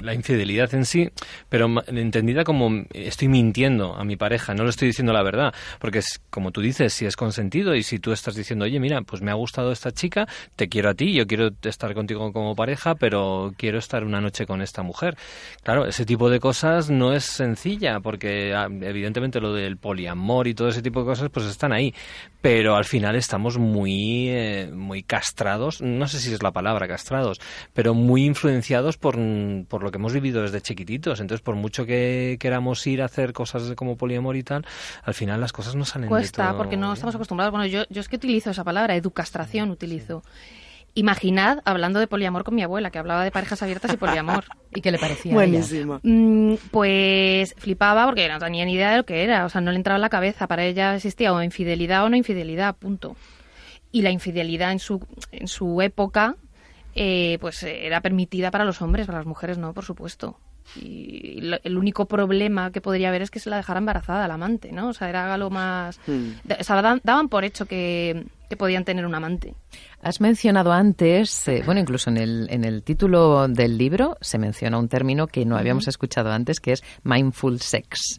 la 0.00 0.12
infidelidad 0.12 0.74
en 0.74 0.84
sí, 0.84 1.08
pero 1.48 1.68
entendida 1.86 2.42
como 2.42 2.84
estoy 2.92 3.28
mintiendo 3.28 3.94
a 3.94 4.04
mi 4.04 4.16
pareja, 4.16 4.54
no 4.54 4.64
le 4.64 4.70
estoy 4.70 4.88
diciendo 4.88 5.12
la 5.12 5.22
verdad, 5.22 5.54
porque 5.78 5.98
es 5.98 6.20
como 6.30 6.50
tú 6.50 6.60
dices, 6.60 6.92
si 6.92 7.06
es 7.06 7.16
consentido 7.16 7.76
y 7.76 7.82
si 7.82 8.00
tú 8.00 8.12
estás 8.12 8.34
diciendo, 8.34 8.64
oye, 8.64 8.80
mira, 8.80 9.02
pues 9.02 9.22
me 9.22 9.30
ha 9.30 9.34
gustado 9.34 9.70
esta 9.70 9.92
chica, 9.92 10.26
te 10.56 10.68
quiero 10.68 10.90
a 10.90 10.94
ti, 10.94 11.12
yo 11.12 11.26
quiero 11.26 11.50
estar 11.62 11.94
contigo 11.94 12.32
como 12.32 12.56
pareja, 12.56 12.96
pero 12.96 13.54
quiero 13.56 13.78
estar 13.78 14.02
una 14.02 14.20
noche 14.20 14.44
con 14.44 14.60
esta 14.60 14.82
mujer. 14.82 15.16
Claro, 15.62 15.86
ese 15.86 16.04
tipo 16.04 16.30
de 16.30 16.40
cosas 16.40 16.90
no 16.90 17.12
es 17.12 17.24
sencilla, 17.24 18.00
porque 18.00 18.52
ah, 18.54 18.68
evidentemente 18.68 19.40
lo 19.40 19.52
del 19.52 19.76
poliamor 19.76 20.48
y 20.48 20.54
todo 20.54 20.68
ese 20.68 20.82
tipo 20.82 21.00
de 21.00 21.06
cosas, 21.06 21.30
pues 21.30 21.46
están 21.46 21.72
ahí, 21.72 21.94
pero 22.40 22.76
al 22.76 22.84
final 22.84 23.16
estamos 23.16 23.58
muy, 23.58 24.28
eh, 24.28 24.70
muy 24.72 25.02
castrados, 25.02 25.80
no 25.80 26.06
sé 26.08 26.18
si 26.18 26.32
es 26.32 26.42
la 26.42 26.52
palabra 26.52 26.88
castrado, 26.88 27.27
pero 27.74 27.94
muy 27.94 28.24
influenciados 28.24 28.96
por, 28.96 29.16
por 29.68 29.82
lo 29.82 29.90
que 29.90 29.98
hemos 29.98 30.12
vivido 30.12 30.42
desde 30.42 30.60
chiquititos. 30.60 31.20
Entonces, 31.20 31.42
por 31.42 31.56
mucho 31.56 31.86
que 31.86 32.36
queramos 32.40 32.86
ir 32.86 33.02
a 33.02 33.06
hacer 33.06 33.32
cosas 33.32 33.74
como 33.74 33.96
poliamor 33.96 34.36
y 34.36 34.42
tal, 34.42 34.64
al 35.02 35.14
final 35.14 35.40
las 35.40 35.52
cosas 35.52 35.74
no 35.74 35.84
salen 35.84 36.08
Cuesta, 36.08 36.56
porque 36.56 36.76
no 36.76 36.92
estamos 36.92 37.14
acostumbrados. 37.14 37.52
Bueno, 37.52 37.66
yo, 37.66 37.82
yo 37.90 38.00
es 38.00 38.08
que 38.08 38.16
utilizo 38.16 38.50
esa 38.50 38.64
palabra, 38.64 38.96
educastración 38.96 39.70
utilizo. 39.70 40.22
Imaginad 40.94 41.60
hablando 41.64 42.00
de 42.00 42.08
poliamor 42.08 42.42
con 42.42 42.54
mi 42.54 42.62
abuela, 42.62 42.90
que 42.90 42.98
hablaba 42.98 43.22
de 43.22 43.30
parejas 43.30 43.62
abiertas 43.62 43.92
y 43.92 43.96
poliamor. 43.96 44.44
¿Y 44.74 44.80
qué 44.80 44.90
le 44.90 44.98
parecía? 44.98 45.32
Buenísimo. 45.32 46.00
Mm, 46.02 46.54
pues 46.70 47.54
flipaba 47.56 48.04
porque 48.06 48.28
no 48.28 48.38
tenía 48.38 48.64
ni 48.64 48.74
idea 48.74 48.90
de 48.90 48.96
lo 48.96 49.04
que 49.04 49.22
era. 49.22 49.44
O 49.44 49.48
sea, 49.48 49.60
no 49.60 49.70
le 49.70 49.76
entraba 49.76 49.96
en 49.96 50.02
la 50.02 50.08
cabeza. 50.08 50.48
Para 50.48 50.64
ella 50.64 50.96
existía 50.96 51.32
o 51.32 51.42
infidelidad 51.42 52.04
o 52.04 52.08
no 52.08 52.16
infidelidad, 52.16 52.74
punto. 52.74 53.16
Y 53.92 54.02
la 54.02 54.10
infidelidad 54.10 54.72
en 54.72 54.80
su, 54.80 55.00
en 55.30 55.46
su 55.46 55.80
época 55.82 56.36
eh, 56.98 57.38
pues 57.40 57.62
era 57.62 58.00
permitida 58.00 58.50
para 58.50 58.64
los 58.64 58.82
hombres, 58.82 59.06
para 59.06 59.18
las 59.18 59.26
mujeres 59.26 59.58
no, 59.58 59.72
por 59.72 59.84
supuesto. 59.84 60.38
Y 60.76 61.40
el 61.64 61.78
único 61.78 62.06
problema 62.06 62.70
que 62.70 62.80
podría 62.80 63.08
haber 63.08 63.22
es 63.22 63.30
que 63.30 63.40
se 63.40 63.48
la 63.48 63.56
dejara 63.56 63.78
embarazada 63.78 64.24
al 64.24 64.30
amante, 64.30 64.70
¿no? 64.70 64.88
O 64.88 64.92
sea, 64.92 65.08
era 65.08 65.32
algo 65.32 65.48
más... 65.48 65.98
Hmm. 66.06 66.32
O 66.60 66.64
sea, 66.64 67.00
daban 67.02 67.28
por 67.28 67.44
hecho 67.44 67.66
que, 67.66 68.26
podían 68.58 68.84
tener 68.84 69.06
un 69.06 69.14
amante. 69.14 69.54
Has 70.02 70.20
mencionado 70.20 70.72
antes, 70.72 71.48
eh, 71.48 71.62
bueno, 71.64 71.80
incluso 71.80 72.10
en 72.10 72.18
el, 72.18 72.48
en 72.50 72.64
el 72.64 72.82
título 72.82 73.48
del 73.48 73.78
libro 73.78 74.18
se 74.20 74.38
menciona 74.38 74.78
un 74.78 74.88
término 74.88 75.26
que 75.26 75.46
no 75.46 75.56
habíamos 75.56 75.88
escuchado 75.88 76.30
antes, 76.32 76.60
que 76.60 76.72
es 76.72 76.84
mindful 77.02 77.60
sex. 77.60 78.18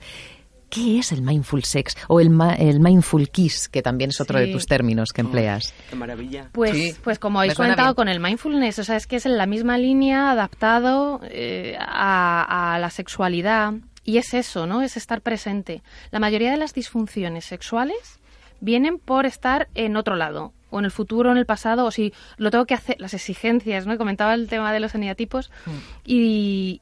¿Qué 0.70 1.00
es 1.00 1.12
el 1.12 1.22
mindful 1.22 1.64
sex 1.64 1.96
o 2.08 2.20
el, 2.20 2.30
el 2.58 2.80
mindful 2.80 3.30
kiss, 3.30 3.68
que 3.70 3.82
también 3.82 4.12
es 4.12 4.22
otro 4.22 4.40
de 4.40 4.48
tus 4.48 4.66
términos 4.66 5.10
que 5.14 5.22
empleas? 5.22 5.74
¡Qué 5.90 5.96
maravilla! 5.96 6.50
Pues, 6.52 7.00
pues 7.04 7.20
como 7.20 7.40
habéis 7.40 7.56
comentado 7.56 7.96
con 7.96 8.08
el 8.08 8.20
mindfulness, 8.20 8.80
o 8.80 8.84
sea, 8.84 8.96
es 8.96 9.08
que 9.08 9.16
es 9.16 9.26
en 9.26 9.38
la 9.38 9.46
misma 9.46 9.78
línea 9.78 10.32
adaptado 10.32 11.22
eh, 11.24 11.76
a, 11.80 12.76
a 12.76 12.80
la 12.80 12.90
sexualidad 12.90 13.74
y 14.04 14.18
es 14.18 14.34
eso, 14.34 14.66
¿no? 14.66 14.82
Es 14.82 14.98
estar 14.98 15.22
presente. 15.22 15.84
La 16.12 16.20
mayoría 16.20 16.52
de 16.52 16.58
las 16.58 16.74
disfunciones 16.74 17.46
sexuales 17.46 18.20
vienen 18.60 19.00
por 19.00 19.26
estar 19.26 19.70
en 19.76 19.96
otro 19.96 20.16
lado, 20.16 20.54
o 20.70 20.80
en 20.80 20.86
el 20.86 20.92
futuro, 20.92 21.30
o 21.30 21.32
en 21.32 21.38
el 21.38 21.46
pasado, 21.46 21.86
o 21.86 21.92
si 21.92 22.14
lo 22.38 22.52
tengo 22.52 22.66
que 22.66 22.74
hacer, 22.74 22.96
las 23.00 23.14
exigencias, 23.14 23.88
¿no? 23.88 23.98
Comentaba 23.98 24.34
el 24.34 24.48
tema 24.48 24.74
de 24.74 24.80
los 24.80 24.96
eneatipos, 24.96 25.52
mm. 25.66 25.72
y 26.06 26.82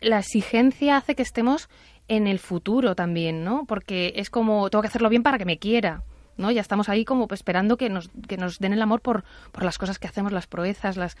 la 0.00 0.20
exigencia 0.20 0.96
hace 0.96 1.14
que 1.14 1.22
estemos 1.22 1.68
en 2.08 2.26
el 2.26 2.38
futuro 2.38 2.94
también, 2.94 3.44
¿no? 3.44 3.64
Porque 3.66 4.14
es 4.16 4.30
como, 4.30 4.70
tengo 4.70 4.82
que 4.82 4.88
hacerlo 4.88 5.08
bien 5.08 5.22
para 5.22 5.38
que 5.38 5.44
me 5.44 5.58
quiera, 5.58 6.02
¿no? 6.36 6.50
Ya 6.50 6.60
estamos 6.60 6.88
ahí 6.88 7.04
como 7.04 7.28
esperando 7.30 7.76
que 7.76 7.90
nos, 7.90 8.10
que 8.26 8.36
nos 8.36 8.58
den 8.58 8.72
el 8.72 8.82
amor 8.82 9.00
por, 9.00 9.24
por 9.52 9.64
las 9.64 9.78
cosas 9.78 9.98
que 9.98 10.08
hacemos, 10.08 10.32
las 10.32 10.46
proezas, 10.46 10.96
las... 10.96 11.16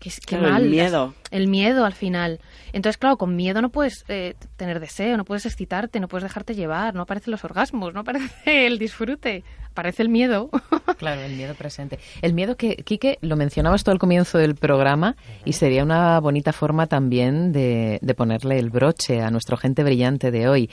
Que, 0.00 0.38
mal, 0.38 0.64
el 0.64 0.70
miedo. 0.70 1.14
el 1.30 1.46
miedo 1.46 1.84
al 1.84 1.92
final. 1.92 2.40
Entonces, 2.72 2.96
claro, 2.96 3.18
con 3.18 3.36
miedo 3.36 3.60
no 3.60 3.68
puedes 3.68 4.06
eh, 4.08 4.34
tener 4.56 4.80
deseo, 4.80 5.18
no 5.18 5.26
puedes 5.26 5.44
excitarte, 5.44 6.00
no 6.00 6.08
puedes 6.08 6.22
dejarte 6.22 6.54
llevar, 6.54 6.94
no 6.94 7.02
aparecen 7.02 7.32
los 7.32 7.44
orgasmos, 7.44 7.92
no 7.92 8.00
aparece 8.00 8.66
el 8.66 8.78
disfrute, 8.78 9.44
aparece 9.70 10.02
el 10.02 10.08
miedo. 10.08 10.48
Claro, 10.98 11.22
el 11.22 11.34
miedo 11.34 11.54
presente. 11.54 11.98
El 12.20 12.34
miedo 12.34 12.56
que, 12.56 12.76
Quique, 12.76 13.18
lo 13.22 13.36
mencionabas 13.36 13.84
tú 13.84 13.90
al 13.90 13.98
comienzo 13.98 14.36
del 14.36 14.54
programa 14.54 15.16
y 15.46 15.54
sería 15.54 15.82
una 15.82 16.20
bonita 16.20 16.52
forma 16.52 16.88
también 16.88 17.52
de, 17.52 17.98
de 18.02 18.14
ponerle 18.14 18.58
el 18.58 18.68
broche 18.68 19.22
a 19.22 19.30
nuestro 19.30 19.56
gente 19.56 19.82
brillante 19.82 20.30
de 20.30 20.48
hoy. 20.48 20.70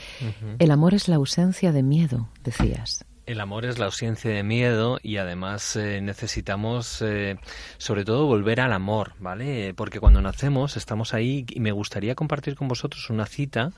El 0.60 0.72
amor 0.72 0.94
es 0.95 1.08
la 1.08 1.16
ausencia 1.16 1.72
de 1.72 1.82
miedo, 1.82 2.28
decías. 2.44 3.06
El 3.28 3.41
amor 3.41 3.66
es 3.66 3.78
la 3.78 3.88
ausencia 3.88 4.32
de 4.32 4.41
miedo 4.41 4.99
y 5.04 5.18
además 5.18 5.76
eh, 5.76 5.99
necesitamos 6.02 7.02
eh, 7.02 7.38
sobre 7.78 8.06
todo 8.06 8.26
volver 8.26 8.62
al 8.62 8.72
amor, 8.72 9.16
¿vale? 9.20 9.74
Porque 9.74 9.99
cuando 9.99 10.22
nacemos 10.22 10.78
estamos 10.78 11.14
ahí 11.14 11.45
y 11.49 11.60
me 11.60 11.74
gustaría 11.74 12.16
compartir 12.16 12.56
con 12.56 12.70
vosotros 12.70 13.10
una 13.10 13.26
cita 13.26 13.74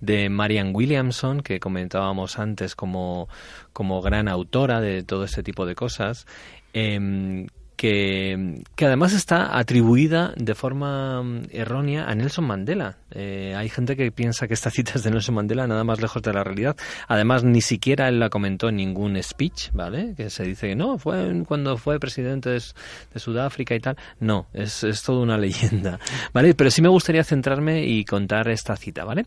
de 0.00 0.28
Marianne 0.28 0.72
Williamson 0.72 1.40
que 1.40 1.60
comentábamos 1.60 2.38
antes 2.38 2.76
como, 2.76 3.30
como 3.72 4.02
gran 4.02 4.28
autora 4.28 4.82
de 4.82 5.02
todo 5.02 5.24
este 5.24 5.42
tipo 5.42 5.64
de 5.64 5.74
cosas. 5.74 6.26
Eh, 6.74 7.46
que, 7.80 8.62
además 8.76 9.14
está 9.14 9.56
atribuida 9.58 10.34
de 10.36 10.54
forma 10.54 11.22
mm, 11.22 11.44
errónea 11.50 12.04
a 12.04 12.14
Nelson 12.14 12.44
Mandela. 12.44 12.98
Eh, 13.10 13.54
hay 13.56 13.70
gente 13.70 13.96
que 13.96 14.12
piensa 14.12 14.46
que 14.46 14.52
esta 14.52 14.70
cita 14.70 14.92
es 14.96 15.02
de 15.02 15.10
Nelson 15.10 15.34
Mandela, 15.34 15.66
nada 15.66 15.82
más 15.82 15.98
lejos 15.98 16.20
de 16.20 16.30
la 16.34 16.44
realidad. 16.44 16.76
Además, 17.08 17.42
ni 17.42 17.62
siquiera 17.62 18.08
él 18.08 18.20
la 18.20 18.28
comentó 18.28 18.68
en 18.68 18.76
ningún 18.76 19.20
speech, 19.22 19.70
¿vale? 19.72 20.12
Que 20.14 20.28
se 20.28 20.42
dice 20.42 20.68
que 20.68 20.76
no, 20.76 20.98
fue 20.98 21.42
cuando 21.48 21.78
fue 21.78 21.98
presidente 21.98 22.50
de, 22.50 22.60
Sudáfrica 23.18 23.74
y 23.74 23.80
tal. 23.80 23.96
No, 24.18 24.46
es, 24.52 24.84
es 24.84 25.02
toda 25.02 25.22
una 25.22 25.38
leyenda, 25.38 25.98
¿vale? 26.34 26.54
Pero 26.54 26.70
sí 26.70 26.82
me 26.82 26.88
gustaría 26.90 27.24
centrarme 27.24 27.86
y 27.86 28.04
contar 28.04 28.50
esta 28.50 28.76
cita, 28.76 29.04
¿vale? 29.04 29.24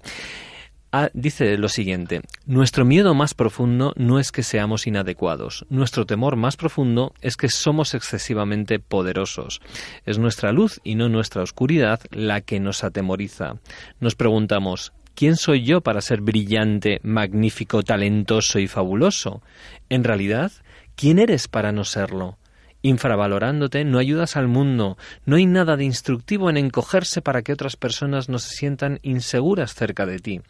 Ah, 0.96 1.10
dice 1.16 1.58
lo 1.58 1.70
siguiente, 1.70 2.22
nuestro 2.46 2.86
miedo 2.86 3.16
más 3.16 3.34
profundo 3.34 3.94
no 3.96 4.20
es 4.20 4.32
que 4.32 4.44
seamos 4.44 4.86
inadecuados, 4.86 5.66
nuestro 5.72 6.06
temor 6.06 6.36
más 6.36 6.56
profundo 6.56 7.16
es 7.20 7.36
que 7.36 7.50
somos 7.50 7.96
excesivamente 7.96 8.78
poderosos. 8.78 9.60
Es 10.06 10.20
nuestra 10.20 10.52
luz 10.52 10.80
y 10.84 10.94
no 10.94 11.10
nuestra 11.10 11.42
oscuridad 11.42 12.00
la 12.12 12.42
que 12.42 12.60
nos 12.60 12.84
atemoriza. 12.84 13.56
Nos 14.00 14.14
preguntamos, 14.14 14.94
¿quién 15.16 15.36
soy 15.36 15.64
yo 15.64 15.82
para 15.82 16.00
ser 16.00 16.22
brillante, 16.22 17.00
magnífico, 17.02 17.82
talentoso 17.82 18.60
y 18.60 18.68
fabuloso? 18.68 19.42
En 19.90 20.04
realidad, 20.04 20.52
¿quién 20.96 21.18
eres 21.18 21.48
para 21.48 21.72
no 21.72 21.86
serlo? 21.86 22.38
Infravalorándote 22.86 23.86
no 23.86 23.98
ayudas 23.98 24.36
al 24.36 24.50
mundo, 24.50 24.98
no 25.26 25.38
hay 25.38 25.46
nada 25.46 25.78
de 25.78 25.86
instructivo 25.86 26.50
en 26.50 26.58
encogerse 26.58 27.22
para 27.22 27.42
que 27.42 27.54
otras 27.54 27.78
personas 27.78 28.28
no 28.28 28.40
se 28.40 28.50
sientan 28.50 29.00
inseguras 29.04 29.74
cerca 29.74 30.06
de 30.06 30.20
ti. 30.20 30.42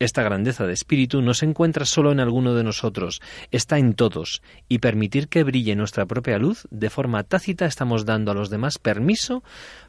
Esta 0.00 0.24
grandeza 0.24 0.66
de 0.66 0.72
espíritu 0.72 1.22
no 1.22 1.32
se 1.32 1.44
encuentra 1.44 1.84
solo 1.84 2.10
en 2.10 2.18
alguno 2.18 2.54
de 2.54 2.64
nosotros, 2.64 3.20
está 3.52 3.78
en 3.78 3.94
todos, 3.94 4.42
y 4.66 4.78
permitir 4.78 5.28
que 5.28 5.44
brille 5.44 5.76
nuestra 5.76 6.06
propia 6.06 6.38
luz 6.38 6.66
de 6.72 6.90
forma 6.90 7.22
tácita 7.22 7.66
estamos 7.66 8.04
dando 8.04 8.32
a 8.32 8.34
los 8.34 8.50
demás 8.50 8.78
permiso 8.78 9.44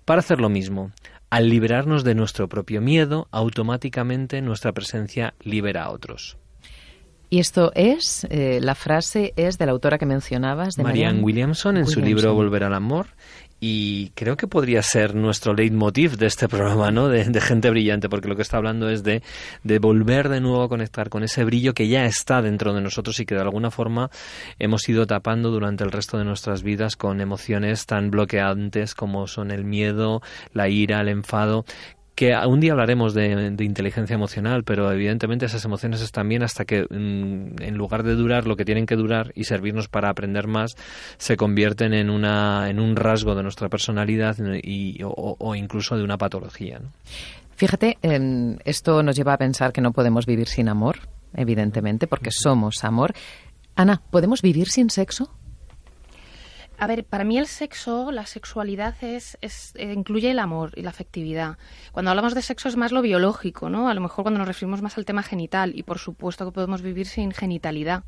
para 0.06 0.20
hacer 0.20 0.40
lo 0.40 0.50
mismo. 0.50 0.92
Al 1.32 1.50
liberarnos 1.50 2.04
de 2.04 2.14
nuestro 2.14 2.48
propio 2.48 2.80
miedo, 2.80 3.28
automáticamente 3.32 4.42
nuestra 4.42 4.72
presencia 4.72 5.34
libera 5.40 5.86
a 5.86 5.90
otros. 5.90 6.38
Y 7.32 7.40
esto 7.40 7.72
es, 7.76 8.28
eh, 8.30 8.60
la 8.62 8.76
frase 8.76 9.32
es 9.38 9.58
de 9.58 9.66
la 9.66 9.72
autora 9.72 9.98
que 9.98 10.06
mencionabas, 10.06 10.76
de 10.76 10.84
Marianne, 10.84 11.22
Williamson, 11.22 11.78
en 11.78 11.88
su 11.88 12.02
libro 12.02 12.34
Volver 12.34 12.66
al 12.66 12.74
Amor, 12.74 13.08
y 13.62 14.10
creo 14.16 14.36
que 14.36 14.48
podría 14.48 14.82
ser 14.82 15.16
nuestro 15.16 15.54
leitmotiv 15.54 16.18
de 16.18 16.26
este 16.26 16.48
programa, 16.50 16.92
¿no? 16.92 17.08
De, 17.08 17.24
gente 17.40 17.70
brillante, 17.70 18.10
porque 18.10 18.28
lo 18.28 18.36
que 18.36 18.42
está 18.42 18.58
hablando 18.58 18.90
es 18.90 19.04
de, 19.04 19.24
de, 19.64 19.80
volver 19.80 20.28
de 20.28 20.42
nuevo 20.42 20.62
a 20.62 20.68
conectar 20.68 21.08
con 21.08 21.24
ese 21.24 21.46
brillo 21.46 21.74
que 21.74 21.88
ya 21.88 22.04
está 22.04 22.42
dentro 22.42 22.74
de 22.74 22.82
nosotros 22.82 23.18
y 23.22 23.26
que 23.26 23.36
de 23.36 23.42
alguna 23.42 23.72
forma 23.72 24.12
hemos 24.60 24.90
ido 24.90 25.08
tapando 25.08 25.52
durante 25.52 25.86
el 25.86 25.92
resto 25.94 26.18
de 26.18 26.26
nuestras 26.26 26.64
vidas 26.64 26.98
con 26.98 27.22
emociones 27.22 27.86
tan 27.86 28.12
bloqueantes 28.12 28.94
como 28.94 29.28
son 29.28 29.52
el 29.52 29.64
miedo, 29.64 30.22
la 30.52 30.68
ira, 30.68 31.00
el 31.00 31.08
enfado, 31.08 31.64
que 32.22 32.38
un 32.46 32.60
día 32.60 32.74
hablaremos 32.74 33.16
de, 33.16 33.56
inteligencia 33.62 34.14
emocional, 34.14 34.64
pero 34.64 34.92
evidentemente 34.92 35.48
esas 35.48 35.66
emociones 35.66 36.02
están 36.02 36.30
bien 36.30 36.44
hasta 36.44 36.66
que 36.66 36.84
mm, 36.84 37.64
en 37.64 37.76
lugar 37.76 38.04
de 38.04 38.14
durar 38.14 38.46
lo 38.46 38.56
que 38.56 38.64
tienen 38.64 38.86
que 38.86 38.96
durar 38.96 39.32
y 39.34 39.46
servirnos 39.46 39.88
para 39.88 40.10
aprender 40.10 40.46
más, 40.46 40.76
se 41.18 41.36
convierten 41.36 41.96
en, 41.96 42.12
una, 42.12 42.70
en 42.70 42.80
un 42.80 42.96
rasgo 42.96 43.34
de 43.34 43.42
nuestra 43.42 43.70
personalidad 43.70 44.38
y, 44.62 45.00
o, 45.04 45.56
incluso 45.56 45.98
de 45.98 46.04
una 46.04 46.20
patología. 46.20 46.80
Fíjate, 47.56 47.98
esto 48.66 49.02
nos 49.02 49.16
lleva 49.16 49.34
a 49.34 49.38
pensar 49.40 49.74
que 49.74 49.82
no 49.82 49.92
podemos 49.92 50.28
vivir 50.28 50.48
sin 50.48 50.70
amor, 50.70 51.00
evidentemente, 51.34 52.06
porque 52.06 52.30
somos 52.30 52.84
amor. 52.84 53.16
Ana, 53.76 54.00
¿podemos 54.12 54.44
vivir 54.44 54.70
sin 54.70 54.92
sexo? 54.92 55.32
A 56.82 56.88
ver, 56.88 57.04
para 57.04 57.24
mí 57.24 57.38
el 57.38 57.46
sexo, 57.46 58.12
la 58.12 58.26
sexualidad 58.26 58.96
es, 59.02 59.38
eh, 59.76 59.94
incluye 59.96 60.32
el 60.32 60.40
amor 60.40 60.72
y 60.76 60.82
la 60.82 60.90
afectividad. 60.90 61.60
Cuando 61.92 62.10
hablamos 62.10 62.34
de 62.34 62.42
sexo 62.42 62.70
es 62.70 62.76
más 62.76 62.92
lo 62.92 63.04
biológico, 63.04 63.70
¿no? 63.70 63.88
A 63.88 63.94
lo 63.94 64.02
mejor 64.02 64.24
cuando 64.24 64.40
nos 64.40 64.48
referimos 64.48 64.82
más 64.82 64.98
al 64.98 65.06
tema 65.06 65.22
genital 65.22 65.74
y 65.76 65.84
por 65.84 66.00
supuesto 66.00 66.44
que 66.44 66.52
podemos 66.52 66.82
vivir 66.82 67.06
sin 67.06 67.34
genitalidad. 67.34 68.04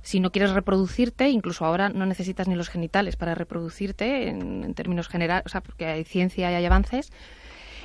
Si 0.00 0.18
no 0.18 0.32
quieres 0.32 0.52
reproducirte, 0.52 1.28
incluso 1.28 1.66
ahora 1.66 1.90
no 1.90 2.06
necesitas 2.06 2.48
ni 2.48 2.54
los 2.54 2.70
genitales 2.70 3.16
para 3.16 3.34
reproducirte 3.34 4.28
en, 4.28 4.72
términos 4.72 5.08
generales, 5.08 5.44
o 5.44 5.50
sea, 5.50 5.60
porque 5.60 5.84
hay 5.84 6.04
ciencia 6.04 6.50
y 6.50 6.54
hay 6.54 6.64
avances. 6.64 7.12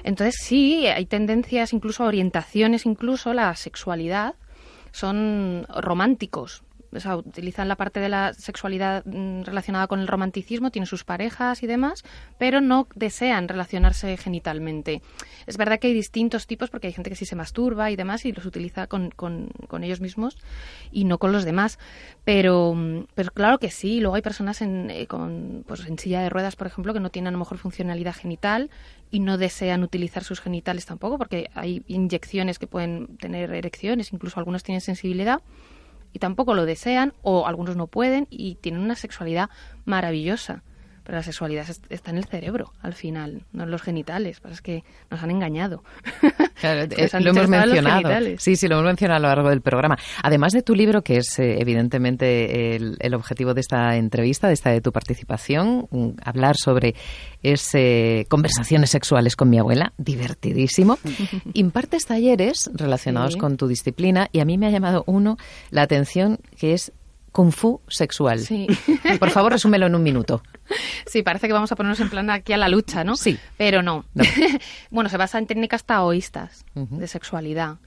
Entonces 0.06 0.36
sí, 0.42 0.88
hay 0.88 1.08
tendencias, 1.08 1.74
incluso 1.74 2.06
orientaciones, 2.06 2.86
incluso 2.86 3.34
la 3.34 3.54
sexualidad 3.58 4.36
son 4.94 5.66
románticos, 5.68 6.64
o 6.94 7.00
sea, 7.00 7.16
utilizan 7.16 7.68
la 7.68 7.76
parte 7.76 8.00
de 8.00 8.10
la 8.10 8.34
sexualidad 8.34 9.06
mm, 9.06 9.44
relacionada 9.44 9.88
con 9.88 10.00
el 10.00 10.08
romanticismo, 10.08 10.72
tienen 10.72 10.88
sus 10.88 11.04
parejas 11.04 11.64
y 11.64 11.68
demás, 11.68 12.04
pero 12.38 12.62
no 12.62 12.88
desean 12.96 13.48
relacionarse 13.48 14.18
genitalmente. 14.18 15.02
Es 15.48 15.58
verdad 15.58 15.80
que 15.80 15.88
hay 15.88 15.94
distintos 15.94 16.48
tipos, 16.48 16.70
porque 16.70 16.88
hay 16.88 16.94
gente 16.94 17.10
que 17.10 17.16
sí 17.16 17.26
se 17.26 17.36
masturba 17.36 17.92
y 17.92 17.96
demás 17.96 18.26
y 18.26 18.32
los 18.32 18.46
utiliza 18.46 18.88
con, 18.88 19.12
con, 19.12 19.50
ellos 19.84 20.02
mismos 20.02 20.38
y 20.92 21.06
no 21.06 21.18
con 21.18 21.32
los 21.32 21.44
demás, 21.44 21.80
pero, 22.24 22.74
mm, 22.76 23.06
pero 23.16 23.32
claro 23.32 23.58
que 23.58 23.72
sí. 23.72 24.00
Luego 24.00 24.16
hay 24.16 24.22
personas 24.22 24.62
en, 24.62 24.90
eh, 24.92 25.08
con, 25.08 25.64
pues 25.68 25.86
en 25.88 25.98
silla 25.98 26.22
de 26.22 26.30
ruedas, 26.30 26.56
por 26.56 26.68
ejemplo, 26.68 26.94
que 26.94 27.00
no 27.00 27.10
tienen 27.10 27.30
a 27.30 27.32
lo 27.32 27.40
mejor 27.40 27.58
funcionalidad 27.58 28.14
genital 28.14 28.70
y 29.10 29.20
no 29.20 29.38
desean 29.38 29.84
utilizar 29.84 30.24
sus 30.24 30.40
genitales 30.40 30.86
tampoco, 30.86 31.18
porque 31.18 31.50
hay 31.54 31.84
inyecciones 31.88 32.60
que 32.60 32.68
pueden 32.68 33.18
tener 33.18 33.52
erecciones, 33.54 34.14
incluso 34.14 34.40
algunos 34.40 34.64
tienen 34.64 34.82
sensibilidad 34.82 35.42
y 36.14 36.20
tampoco 36.20 36.54
lo 36.54 36.66
desean 36.66 37.14
o 37.22 37.48
algunos 37.48 37.76
no 37.76 37.88
pueden 37.88 38.28
y 38.30 38.56
tienen 38.56 38.82
una 38.82 38.96
sexualidad 38.96 39.50
maravillosa. 39.86 40.64
Pero 41.04 41.18
la 41.18 41.24
sexualidad 41.24 41.66
está 41.90 42.12
en 42.12 42.18
el 42.18 42.26
cerebro, 42.26 42.74
al 42.82 42.94
final, 42.94 43.44
no 43.54 43.64
en 43.64 43.72
los 43.72 43.82
genitales. 43.82 44.42
Es 44.50 44.62
que 44.62 44.84
nos 45.10 45.22
han 45.22 45.32
engañado. 45.32 45.84
Claro, 46.62 46.88
lo 47.22 47.30
hemos 47.32 47.50
mencionado. 47.50 48.38
Sí, 48.38 48.56
sí, 48.56 48.68
lo 48.68 48.76
hemos 48.76 48.86
mencionado 48.86 49.18
a 49.18 49.22
lo 49.22 49.28
largo 49.30 49.50
del 49.50 49.62
programa. 49.62 49.98
Además 50.22 50.54
de 50.54 50.62
tu 50.62 50.76
libro, 50.76 51.02
que 51.02 51.18
es 51.18 51.40
eh, 51.40 51.60
evidentemente 51.60 52.76
el, 52.76 53.16
objetivo 53.16 53.56
de 53.56 53.62
esta 53.62 53.96
entrevista, 53.96 54.48
de 54.48 54.54
esta 54.54 54.70
de 54.70 54.80
tu 54.80 54.92
participación, 54.92 55.88
hablar 56.24 56.58
sobre 56.58 56.94
ese 57.42 58.28
conversaciones 58.30 58.92
sexuales 58.92 59.36
con 59.36 59.50
mi 59.50 59.58
abuela, 59.58 59.94
divertidísimo. 59.98 61.00
Impartes 61.54 62.06
talleres 62.06 62.70
relacionados 62.76 63.38
con 63.38 63.58
tu 63.58 63.68
disciplina 63.68 64.28
y 64.32 64.40
a 64.40 64.46
mí 64.46 64.60
me 64.60 64.68
ha 64.68 64.70
llamado 64.70 65.04
uno 65.08 65.38
la 65.72 65.82
atención 65.82 66.38
que 66.60 66.74
es 66.74 66.92
Kung 67.32 67.52
Fu 67.52 67.82
sexual. 67.88 68.40
Sí. 68.40 68.68
Por 69.20 69.30
favor, 69.30 69.54
resúmelo 69.54 69.88
en 69.88 69.96
un 69.96 70.04
minuto. 70.04 70.44
Sí, 71.06 71.24
parece 71.24 71.48
que 71.48 71.54
vamos 71.54 71.72
a 71.72 71.76
ponernos 71.76 72.00
en 72.00 72.10
plan 72.10 72.30
aquí 72.30 72.54
a 72.54 72.58
la 72.58 72.68
lucha, 72.68 73.04
¿no? 73.04 73.16
Sí. 73.16 73.38
Pero 73.58 73.82
no. 73.82 74.06
bueno, 74.92 75.10
se 75.10 75.18
basa 75.18 75.38
en 75.38 75.48
técnicas 75.48 75.86
taoístas 75.86 76.66
de 76.76 77.08
sexualidad. 77.08 77.78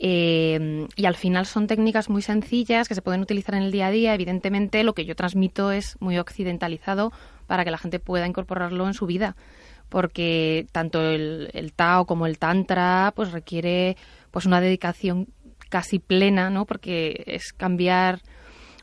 Eh, 0.00 0.86
y 0.94 1.06
al 1.06 1.16
final 1.16 1.46
son 1.46 1.66
técnicas 1.66 2.08
muy 2.08 2.22
sencillas 2.22 2.88
que 2.88 2.94
se 2.94 3.02
pueden 3.02 3.20
utilizar 3.20 3.54
en 3.54 3.62
el 3.62 3.72
día 3.72 3.88
a 3.88 3.90
día. 3.90 4.14
Evidentemente, 4.14 4.82
lo 4.82 4.94
que 4.94 5.04
yo 5.04 5.16
transmito 5.16 5.72
es 5.72 5.96
muy 6.00 6.18
occidentalizado 6.18 7.12
para 7.46 7.64
que 7.64 7.70
la 7.70 7.78
gente 7.78 7.98
pueda 7.98 8.26
incorporarlo 8.26 8.86
en 8.86 8.94
su 8.94 9.06
vida. 9.06 9.36
Porque 9.88 10.66
tanto 10.72 11.00
el, 11.00 11.50
el 11.54 11.72
Tao 11.72 12.04
como 12.04 12.26
el 12.26 12.38
Tantra 12.38 13.12
pues 13.16 13.32
requiere 13.32 13.96
pues 14.30 14.44
una 14.44 14.60
dedicación 14.60 15.28
casi 15.68 15.98
plena, 15.98 16.50
¿no? 16.50 16.66
Porque 16.66 17.24
es 17.26 17.52
cambiar 17.52 18.20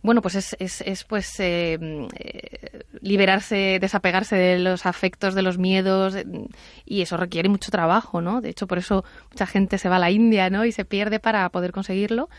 bueno, 0.05 0.21
pues 0.21 0.35
es, 0.35 0.55
es, 0.59 0.81
es 0.81 1.03
pues 1.03 1.39
eh, 1.39 1.77
eh, 1.81 2.83
liberarse, 3.01 3.79
desapegarse 3.79 4.35
de 4.35 4.59
los 4.59 4.85
afectos, 4.85 5.33
de 5.33 5.41
los 5.41 5.57
miedos, 5.57 6.15
eh, 6.15 6.25
y 6.85 7.01
eso 7.01 7.17
requiere 7.17 7.49
mucho 7.49 7.71
trabajo, 7.71 8.21
¿no? 8.21 8.39
De 8.39 8.49
hecho, 8.49 8.67
por 8.67 8.77
eso 8.77 9.03
mucha 9.31 9.47
gente 9.47 9.77
se 9.77 9.89
va 9.89 9.95
a 9.95 9.99
la 9.99 10.11
India, 10.11 10.49
¿no? 10.49 10.63
Y 10.63 10.71
se 10.71 10.85
pierde 10.85 11.19
para 11.19 11.49
poder 11.49 11.71
conseguirlo. 11.71 12.29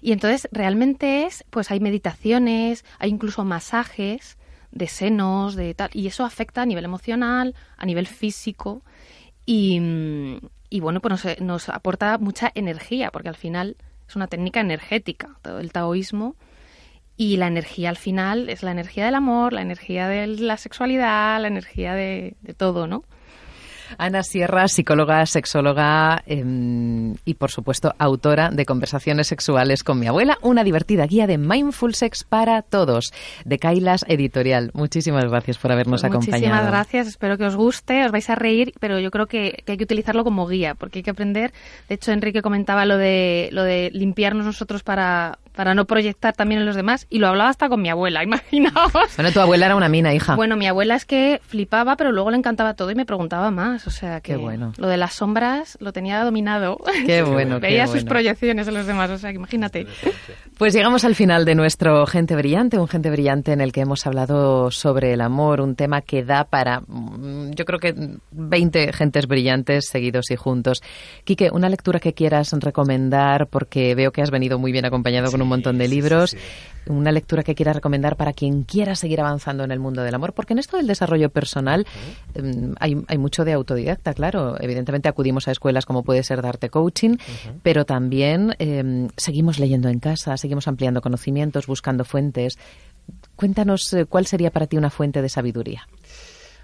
Y 0.00 0.12
entonces 0.12 0.48
realmente 0.52 1.24
es, 1.24 1.44
pues 1.50 1.70
hay 1.70 1.80
meditaciones, 1.80 2.84
hay 2.98 3.10
incluso 3.10 3.44
masajes 3.44 4.36
de 4.72 4.88
senos, 4.88 5.54
de 5.54 5.74
tal, 5.74 5.90
y 5.92 6.08
eso 6.08 6.24
afecta 6.24 6.62
a 6.62 6.66
nivel 6.66 6.84
emocional, 6.84 7.54
a 7.76 7.86
nivel 7.86 8.06
físico, 8.06 8.82
y, 9.46 9.80
y 10.70 10.80
bueno, 10.80 11.00
pues 11.00 11.24
nos, 11.24 11.40
nos 11.40 11.68
aporta 11.68 12.18
mucha 12.18 12.50
energía, 12.54 13.10
porque 13.10 13.28
al 13.28 13.36
final 13.36 13.76
es 14.08 14.16
una 14.16 14.26
técnica 14.26 14.60
energética, 14.60 15.36
todo 15.42 15.60
el 15.60 15.72
taoísmo 15.72 16.36
y 17.22 17.36
la 17.36 17.46
energía 17.46 17.88
al 17.88 17.96
final 17.96 18.48
es 18.48 18.64
la 18.64 18.72
energía 18.72 19.04
del 19.04 19.14
amor, 19.14 19.52
la 19.52 19.62
energía 19.62 20.08
de 20.08 20.26
la 20.26 20.56
sexualidad, 20.56 21.40
la 21.40 21.46
energía 21.46 21.94
de, 21.94 22.34
todo, 22.56 22.88
¿no? 22.88 23.04
Ana 23.98 24.22
Sierra, 24.22 24.68
psicóloga, 24.68 25.24
sexóloga 25.26 26.22
em, 26.26 27.14
y, 27.24 27.34
por 27.34 27.50
supuesto, 27.50 27.94
autora 27.98 28.50
de 28.50 28.64
Conversaciones 28.64 29.28
Sexuales 29.28 29.82
con 29.84 29.98
mi 29.98 30.06
abuela, 30.06 30.38
una 30.42 30.64
divertida 30.64 31.06
guía 31.06 31.26
de 31.26 31.38
Mindful 31.38 31.94
Sex 31.94 32.24
para 32.24 32.62
todos, 32.62 33.12
de 33.44 33.58
Kailas 33.58 34.04
Editorial. 34.08 34.70
Muchísimas 34.74 35.24
gracias 35.24 35.58
por 35.58 35.72
habernos 35.72 36.04
acompañado. 36.04 36.38
Muchísimas 36.38 36.66
gracias, 36.66 37.06
espero 37.06 37.38
que 37.38 37.44
os 37.44 37.56
guste, 37.56 38.04
os 38.04 38.12
vais 38.12 38.28
a 38.30 38.34
reír, 38.34 38.72
pero 38.80 38.98
yo 38.98 39.10
creo 39.10 39.26
que, 39.26 39.62
hay 39.66 39.76
que 39.76 39.84
utilizarlo 39.84 40.24
como 40.24 40.46
guía, 40.46 40.74
porque 40.74 41.00
hay 41.00 41.02
que 41.02 41.10
aprender. 41.10 41.52
De 41.88 41.94
hecho, 41.94 42.12
Enrique 42.12 42.42
comentaba 42.42 42.84
lo 42.84 42.96
de, 42.96 43.48
lo 43.52 43.62
de 43.62 43.90
limpiarnos 43.92 44.44
nosotros 44.44 44.82
para, 44.82 45.38
para 45.54 45.74
no 45.74 45.84
proyectar 45.84 46.34
también 46.34 46.60
en 46.60 46.66
los 46.66 46.76
demás, 46.76 47.06
y 47.10 47.18
lo 47.18 47.28
hablaba 47.28 47.50
hasta 47.50 47.68
con 47.68 47.80
mi 47.82 47.88
abuela, 47.88 48.22
imaginaos. 48.24 48.92
Bueno, 49.16 49.32
tu 49.32 49.40
abuela 49.40 49.66
era 49.66 49.76
una 49.76 49.88
mina, 49.88 50.14
hija. 50.14 50.36
Bueno, 50.36 50.56
mi 50.56 50.66
abuela 50.66 50.94
es 50.94 51.04
que 51.04 51.40
flipaba, 51.46 51.96
pero 51.96 52.12
luego 52.12 52.30
le 52.30 52.36
encantaba 52.36 52.74
todo 52.74 52.90
y 52.90 52.94
me 52.94 53.04
preguntaba 53.04 53.50
más, 53.50 53.81
o 53.86 53.90
sea 53.90 54.20
que 54.20 54.36
bueno. 54.36 54.72
lo 54.76 54.88
de 54.88 54.96
las 54.96 55.14
sombras 55.14 55.76
lo 55.80 55.92
tenía 55.92 56.22
dominado. 56.24 56.78
Qué 57.06 57.22
bueno, 57.22 57.60
Veía 57.60 57.86
sus 57.86 58.04
proyecciones 58.04 58.68
en 58.68 58.74
los 58.74 58.86
demás, 58.86 59.10
o 59.10 59.18
sea 59.18 59.30
que 59.30 59.36
imagínate. 59.36 59.86
Pues 60.58 60.74
llegamos 60.74 61.04
al 61.04 61.14
final 61.14 61.44
de 61.44 61.54
nuestro 61.54 62.06
Gente 62.06 62.36
Brillante, 62.36 62.78
un 62.78 62.88
Gente 62.88 63.10
Brillante 63.10 63.52
en 63.52 63.60
el 63.60 63.72
que 63.72 63.80
hemos 63.80 64.06
hablado 64.06 64.70
sobre 64.70 65.12
el 65.12 65.20
amor, 65.20 65.60
un 65.60 65.74
tema 65.74 66.02
que 66.02 66.24
da 66.24 66.44
para, 66.44 66.80
mm, 66.80 67.52
yo 67.52 67.64
creo 67.64 67.78
que 67.78 67.94
20 68.30 68.92
gentes 68.92 69.26
brillantes 69.26 69.86
seguidos 69.88 70.30
y 70.30 70.36
juntos. 70.36 70.82
Quique, 71.24 71.50
una 71.52 71.68
lectura 71.68 72.00
que 72.00 72.12
quieras 72.12 72.52
recomendar, 72.52 73.46
porque 73.48 73.94
veo 73.94 74.12
que 74.12 74.22
has 74.22 74.30
venido 74.30 74.58
muy 74.58 74.72
bien 74.72 74.84
acompañado 74.84 75.30
con 75.30 75.42
un 75.42 75.48
montón 75.48 75.78
de 75.78 75.88
libros. 75.88 76.36
Una 76.86 77.12
lectura 77.12 77.42
que 77.42 77.54
quieras 77.54 77.76
recomendar 77.76 78.16
para 78.16 78.32
quien 78.32 78.62
quiera 78.62 78.94
seguir 78.94 79.20
avanzando 79.20 79.64
en 79.64 79.70
el 79.70 79.78
mundo 79.78 80.02
del 80.02 80.14
amor, 80.14 80.32
porque 80.32 80.52
en 80.52 80.58
esto 80.58 80.76
del 80.76 80.86
desarrollo 80.86 81.30
personal 81.30 81.86
em, 82.34 82.74
hay, 82.80 82.96
hay, 83.06 83.18
mucho 83.18 83.44
de 83.44 83.52
autodidacta, 83.52 84.14
claro. 84.14 84.56
Evidentemente 84.60 85.08
acudimos 85.08 85.48
a 85.48 85.52
escuelas 85.52 85.86
como 85.86 86.02
puede 86.02 86.22
ser 86.22 86.42
Darte 86.42 86.70
Coaching, 86.70 87.16
pero 87.62 87.84
también 87.84 88.54
em, 88.58 89.08
seguimos 89.16 89.58
leyendo 89.58 89.88
en 89.88 90.00
casa, 90.00 90.36
seguimos 90.36 90.68
ampliando 90.68 91.00
conocimientos, 91.00 91.66
buscando 91.66 92.04
fuentes. 92.04 92.58
Cuéntanos 93.36 93.92
eh, 93.92 94.06
cuál 94.06 94.26
sería 94.26 94.50
para 94.50 94.66
ti 94.66 94.76
una 94.76 94.90
fuente 94.90 95.22
de 95.22 95.28
sabiduría. 95.28 95.86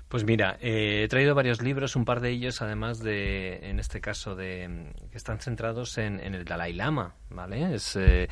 Pues 0.08 0.24
mira, 0.24 0.56
eh, 0.62 1.02
he 1.04 1.08
traído 1.08 1.34
varios 1.34 1.60
libros, 1.60 1.94
un 1.94 2.06
par 2.06 2.20
de 2.20 2.30
ellos, 2.30 2.62
además 2.62 3.00
de, 3.00 3.68
en 3.68 3.78
este 3.78 4.00
caso, 4.00 4.34
de 4.34 4.94
que 5.10 5.16
están 5.18 5.38
centrados 5.38 5.98
en, 5.98 6.20
el 6.20 6.46
Dalai 6.46 6.72
Lama, 6.72 7.14
¿vale? 7.28 7.74
Es 7.74 7.94
eh, 7.96 8.26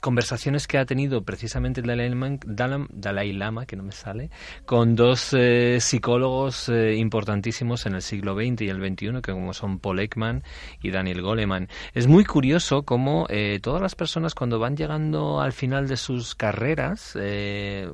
conversaciones 0.00 0.66
que 0.66 0.78
ha 0.78 0.84
tenido 0.84 1.22
precisamente 1.22 1.82
Dalai 1.82 3.32
Lama, 3.32 3.66
que 3.66 3.76
no 3.76 3.82
me 3.82 3.92
sale, 3.92 4.30
con 4.64 4.94
dos 4.94 5.34
eh, 5.36 5.78
psicólogos 5.80 6.68
eh, 6.68 6.94
importantísimos 6.96 7.86
en 7.86 7.94
el 7.94 8.02
siglo 8.02 8.34
XX 8.34 8.62
y 8.62 8.68
el 8.68 8.76
XXI, 8.76 9.20
que 9.22 9.32
como 9.32 9.52
son 9.52 9.78
Paul 9.78 10.00
Ekman 10.00 10.42
y 10.82 10.90
Daniel 10.90 11.22
Goleman. 11.22 11.68
Es 11.94 12.06
muy 12.06 12.24
curioso 12.24 12.82
cómo 12.82 13.26
eh, 13.28 13.58
todas 13.62 13.82
las 13.82 13.94
personas 13.94 14.34
cuando 14.34 14.58
van 14.58 14.76
llegando 14.76 15.40
al 15.40 15.52
final 15.52 15.88
de 15.88 15.96
sus 15.96 16.34
carreras, 16.34 17.16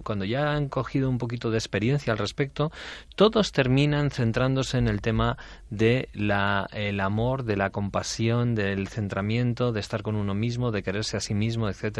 cuando 0.02 0.24
ya 0.24 0.52
han 0.52 0.68
cogido 0.68 1.09
un 1.09 1.18
poquito 1.18 1.51
de 1.51 1.59
experiencia 1.59 2.12
al 2.12 2.18
respecto, 2.18 2.70
todos 3.16 3.52
terminan 3.52 4.10
centrándose 4.10 4.78
en 4.78 4.89
el 4.89 5.01
tema 5.01 5.36
de 5.70 6.09
la, 6.12 6.68
el 6.72 7.01
amor, 7.01 7.44
de 7.44 7.56
la 7.56 7.70
compasión, 7.70 8.55
del 8.55 8.89
centramiento, 8.89 9.72
de 9.72 9.81
estar 9.81 10.02
con 10.02 10.16
uno 10.16 10.35
mismo, 10.35 10.70
de 10.70 10.82
quererse 10.82 11.16
a 11.16 11.20
sí 11.20 11.35
mismo, 11.35 11.68
etc 11.68 11.94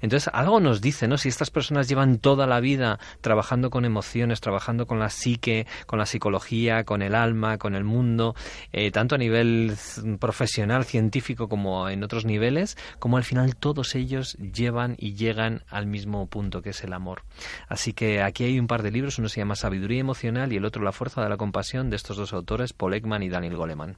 entonces, 0.00 0.30
algo 0.32 0.60
nos 0.60 0.80
dice, 0.80 1.08
¿no? 1.08 1.18
Si 1.18 1.28
estas 1.28 1.50
personas 1.50 1.88
llevan 1.88 2.18
toda 2.18 2.46
la 2.46 2.60
vida 2.60 2.98
trabajando 3.20 3.70
con 3.70 3.84
emociones, 3.84 4.40
trabajando 4.40 4.86
con 4.86 4.98
la 4.98 5.10
psique, 5.10 5.66
con 5.86 5.98
la 5.98 6.06
psicología, 6.06 6.84
con 6.84 7.02
el 7.02 7.14
alma, 7.14 7.58
con 7.58 7.74
el 7.74 7.84
mundo, 7.84 8.34
eh, 8.72 8.90
tanto 8.90 9.14
a 9.14 9.18
nivel 9.18 9.74
profesional, 10.20 10.84
científico, 10.84 11.48
como 11.48 11.88
en 11.88 12.02
otros 12.04 12.24
niveles, 12.24 12.76
como 12.98 13.16
al 13.16 13.24
final 13.24 13.56
todos 13.56 13.94
ellos 13.94 14.36
llevan 14.38 14.96
y 14.98 15.14
llegan 15.14 15.62
al 15.68 15.86
mismo 15.86 16.26
punto, 16.26 16.62
que 16.62 16.70
es 16.70 16.84
el 16.84 16.92
amor. 16.92 17.22
Así 17.68 17.92
que 17.92 18.22
aquí 18.22 18.44
hay 18.44 18.58
un 18.58 18.66
par 18.66 18.82
de 18.82 18.90
libros, 18.90 19.18
uno 19.18 19.28
se 19.28 19.40
llama 19.40 19.56
Sabiduría 19.56 20.00
Emocional 20.00 20.52
y 20.52 20.56
el 20.56 20.64
otro 20.64 20.82
La 20.82 20.92
Fuerza 20.92 21.22
de 21.22 21.28
la 21.28 21.36
Compasión, 21.36 21.90
de 21.90 21.96
estos 21.96 22.16
dos 22.16 22.32
autores, 22.32 22.72
Paul 22.72 22.94
Ekman 22.94 23.22
y 23.22 23.28
Daniel 23.28 23.56
Goleman. 23.56 23.96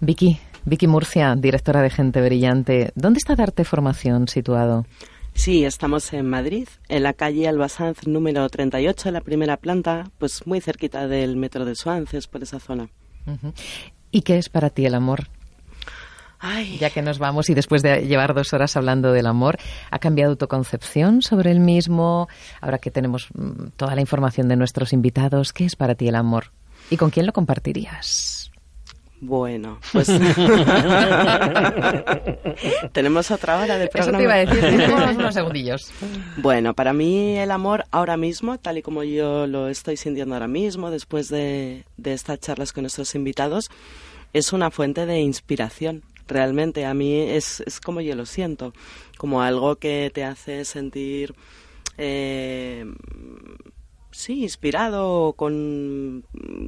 Vicky, 0.00 0.38
Vicky 0.64 0.86
Murcia, 0.86 1.34
directora 1.36 1.82
de 1.82 1.90
Gente 1.90 2.20
Brillante. 2.20 2.92
¿Dónde 2.94 3.18
está 3.18 3.34
Darte 3.34 3.64
Formación 3.64 4.28
situado? 4.28 4.86
Sí, 5.34 5.64
estamos 5.64 6.12
en 6.12 6.28
Madrid, 6.28 6.68
en 6.88 7.02
la 7.02 7.12
calle 7.12 7.48
Albasanz 7.48 8.06
número 8.06 8.48
38, 8.48 9.08
en 9.08 9.14
la 9.14 9.20
primera 9.20 9.56
planta, 9.56 10.10
pues 10.18 10.46
muy 10.46 10.60
cerquita 10.60 11.08
del 11.08 11.36
metro 11.36 11.64
de 11.64 11.74
Suances, 11.74 12.28
por 12.28 12.42
esa 12.42 12.60
zona. 12.60 12.88
¿Y 14.10 14.22
qué 14.22 14.38
es 14.38 14.48
para 14.48 14.70
ti 14.70 14.86
el 14.86 14.94
amor? 14.94 15.28
Ay. 16.38 16.76
Ya 16.78 16.90
que 16.90 17.02
nos 17.02 17.18
vamos 17.18 17.48
y 17.48 17.54
después 17.54 17.82
de 17.82 18.06
llevar 18.06 18.34
dos 18.34 18.52
horas 18.52 18.76
hablando 18.76 19.12
del 19.12 19.26
amor, 19.26 19.56
¿ha 19.90 19.98
cambiado 19.98 20.36
tu 20.36 20.46
concepción 20.46 21.22
sobre 21.22 21.50
el 21.50 21.58
mismo? 21.58 22.28
Ahora 22.60 22.78
que 22.78 22.90
tenemos 22.90 23.28
mm, 23.34 23.68
toda 23.76 23.94
la 23.94 24.02
información 24.02 24.48
de 24.48 24.56
nuestros 24.56 24.92
invitados, 24.92 25.52
¿qué 25.52 25.64
es 25.64 25.74
para 25.74 25.94
ti 25.94 26.06
el 26.06 26.16
amor? 26.16 26.52
¿Y 26.90 26.96
con 26.96 27.10
quién 27.10 27.26
lo 27.26 27.32
compartirías? 27.32 28.33
Bueno, 29.20 29.78
pues 29.92 30.06
tenemos 32.92 33.30
otra 33.30 33.58
hora 33.58 33.78
de 33.78 33.88
programa. 33.88 34.18
Eso 34.18 34.18
te 34.18 34.24
iba 34.24 34.34
a 34.34 34.44
decir, 34.44 34.60
tenemos 34.78 35.16
unos 35.16 35.34
segundillos. 35.34 35.90
Bueno, 36.36 36.74
para 36.74 36.92
mí 36.92 37.38
el 37.38 37.50
amor 37.50 37.84
ahora 37.90 38.16
mismo, 38.16 38.58
tal 38.58 38.78
y 38.78 38.82
como 38.82 39.02
yo 39.02 39.46
lo 39.46 39.68
estoy 39.68 39.96
sintiendo 39.96 40.34
ahora 40.34 40.48
mismo, 40.48 40.90
después 40.90 41.28
de, 41.28 41.84
de 41.96 42.12
estas 42.12 42.40
charlas 42.40 42.72
con 42.72 42.82
nuestros 42.82 43.14
invitados, 43.14 43.70
es 44.32 44.52
una 44.52 44.70
fuente 44.70 45.06
de 45.06 45.20
inspiración. 45.20 46.02
Realmente 46.26 46.86
a 46.86 46.94
mí 46.94 47.20
es, 47.20 47.62
es 47.66 47.80
como 47.80 48.00
yo 48.00 48.16
lo 48.16 48.26
siento, 48.26 48.72
como 49.16 49.42
algo 49.42 49.76
que 49.76 50.10
te 50.12 50.24
hace 50.24 50.64
sentir 50.64 51.34
eh, 51.98 52.84
sí, 54.14 54.42
inspirado, 54.42 55.34
con 55.34 56.24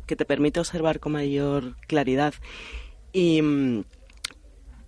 que 0.07 0.17
te 0.17 0.25
permite 0.25 0.61
observar 0.61 1.01
con 1.01 1.13
mayor 1.13 1.77
claridad. 1.87 2.35
Y 3.13 3.41
mm, 3.41 3.85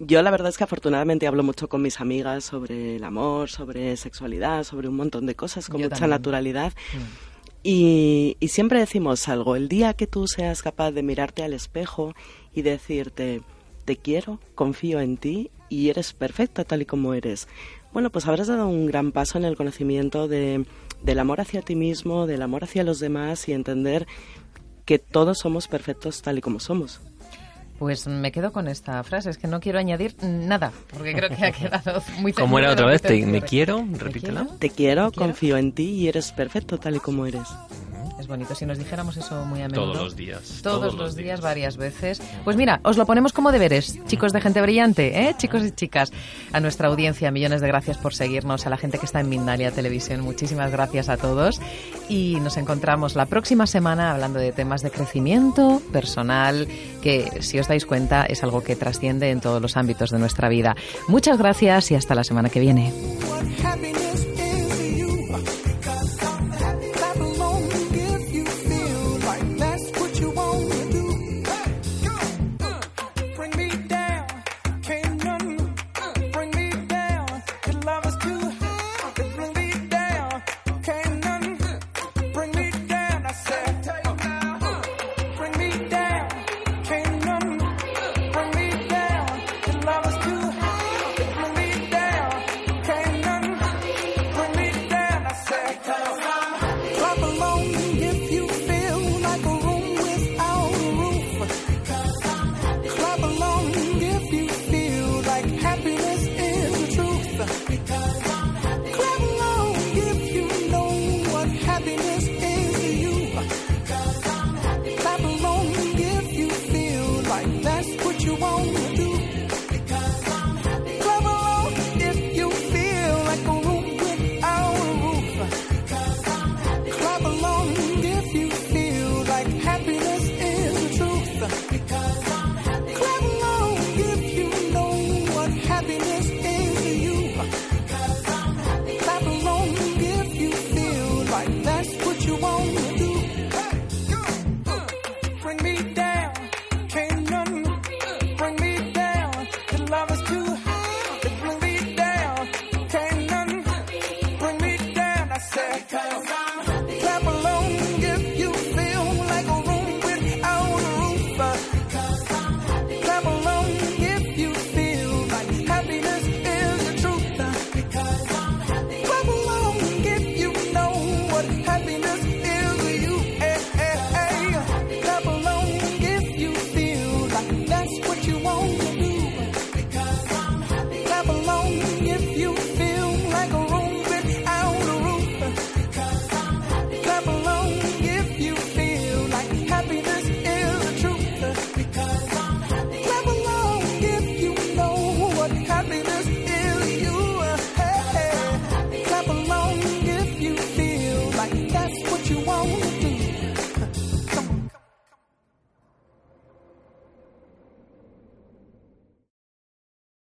yo 0.00 0.22
la 0.22 0.30
verdad 0.30 0.48
es 0.48 0.58
que 0.58 0.64
afortunadamente 0.64 1.26
hablo 1.26 1.42
mucho 1.42 1.68
con 1.68 1.82
mis 1.82 2.00
amigas 2.00 2.44
sobre 2.44 2.96
el 2.96 3.04
amor, 3.04 3.48
sobre 3.48 3.96
sexualidad, 3.96 4.64
sobre 4.64 4.88
un 4.88 4.96
montón 4.96 5.26
de 5.26 5.34
cosas 5.34 5.68
con 5.68 5.80
mucha 5.80 6.06
naturalidad. 6.06 6.72
Mm. 6.92 7.28
Y, 7.62 8.36
y 8.40 8.48
siempre 8.48 8.78
decimos 8.78 9.28
algo, 9.28 9.56
el 9.56 9.68
día 9.68 9.94
que 9.94 10.06
tú 10.06 10.26
seas 10.26 10.62
capaz 10.62 10.92
de 10.92 11.02
mirarte 11.02 11.42
al 11.42 11.52
espejo 11.52 12.14
y 12.54 12.62
decirte, 12.62 13.42
te 13.84 13.96
quiero, 13.96 14.40
confío 14.54 15.00
en 15.00 15.16
ti 15.16 15.50
y 15.68 15.90
eres 15.90 16.12
perfecta 16.12 16.64
tal 16.64 16.82
y 16.82 16.86
como 16.86 17.14
eres, 17.14 17.48
bueno, 17.92 18.10
pues 18.10 18.26
habrás 18.26 18.46
dado 18.46 18.68
un 18.68 18.86
gran 18.86 19.12
paso 19.12 19.38
en 19.38 19.44
el 19.44 19.56
conocimiento 19.56 20.28
de, 20.28 20.64
del 21.02 21.18
amor 21.18 21.40
hacia 21.40 21.62
ti 21.62 21.76
mismo, 21.76 22.26
del 22.26 22.42
amor 22.42 22.64
hacia 22.64 22.84
los 22.84 23.00
demás 23.00 23.48
y 23.48 23.52
entender 23.52 24.06
que 24.84 24.98
todos 24.98 25.38
somos 25.38 25.68
perfectos 25.68 26.22
tal 26.22 26.38
y 26.38 26.40
como 26.40 26.60
somos. 26.60 27.00
Pues 27.78 28.08
me 28.08 28.32
quedo 28.32 28.52
con 28.52 28.66
esta 28.66 29.02
frase, 29.04 29.30
es 29.30 29.38
que 29.38 29.46
no 29.46 29.60
quiero 29.60 29.78
añadir 29.78 30.16
nada, 30.22 30.72
porque 30.90 31.12
creo 31.12 31.28
que 31.28 31.44
ha 31.44 31.52
quedado 31.82 32.02
muy 32.18 32.32
¿Cómo 32.32 32.58
era 32.58 32.72
otra 32.72 32.86
vez? 32.86 33.02
¿Me 33.26 33.40
quiero? 33.40 33.86
Repítela. 33.92 34.48
Te 34.58 34.70
quiero, 34.70 35.12
confío 35.12 35.56
en 35.56 35.72
ti 35.72 35.84
y 35.84 36.08
eres 36.08 36.32
perfecto 36.32 36.78
tal 36.78 36.96
y 36.96 37.00
como 37.00 37.26
eres. 37.26 37.46
Bonito. 38.28 38.54
Si 38.54 38.66
nos 38.66 38.76
dijéramos 38.76 39.16
eso 39.16 39.46
muy 39.46 39.62
a 39.62 39.68
menudo. 39.68 39.92
Todos 39.92 40.04
los 40.04 40.16
días. 40.16 40.60
Todos, 40.62 40.94
los 40.94 41.16
días, 41.16 41.40
varias 41.40 41.78
veces. 41.78 42.20
Pues 42.44 42.56
mira, 42.56 42.80
os 42.84 42.98
lo 42.98 43.06
ponemos 43.06 43.32
como 43.32 43.52
deberes, 43.52 43.98
chicos 44.06 44.34
de 44.34 44.42
gente 44.42 44.60
brillante, 44.60 45.28
¿eh? 45.28 45.34
chicos 45.38 45.62
y 45.64 45.70
chicas. 45.70 46.12
A 46.52 46.60
nuestra 46.60 46.88
audiencia, 46.88 47.30
millones 47.30 47.62
de 47.62 47.68
gracias 47.68 47.96
por 47.96 48.14
seguirnos. 48.14 48.66
A 48.66 48.70
la 48.70 48.76
gente 48.76 48.98
que 48.98 49.06
está 49.06 49.20
en 49.20 49.30
Mindalia 49.30 49.70
Televisión, 49.70 50.20
muchísimas 50.20 50.70
gracias 50.70 51.08
a 51.08 51.16
todos. 51.16 51.58
Y 52.10 52.38
nos 52.40 52.58
encontramos 52.58 53.16
la 53.16 53.24
próxima 53.24 53.66
semana 53.66 54.12
hablando 54.12 54.38
de 54.38 54.52
temas 54.52 54.82
de 54.82 54.90
crecimiento 54.90 55.80
personal, 55.90 56.68
que 57.02 57.42
si 57.42 57.58
os 57.58 57.66
dais 57.66 57.86
cuenta 57.86 58.26
es 58.26 58.42
algo 58.42 58.62
que 58.62 58.76
trasciende 58.76 59.30
en 59.30 59.40
todos 59.40 59.62
los 59.62 59.78
ámbitos 59.78 60.10
de 60.10 60.18
nuestra 60.18 60.50
vida. 60.50 60.76
Muchas 61.08 61.38
gracias 61.38 61.90
y 61.92 61.94
hasta 61.94 62.14
la 62.14 62.24
semana 62.24 62.50
que 62.50 62.60
viene. 62.60 62.92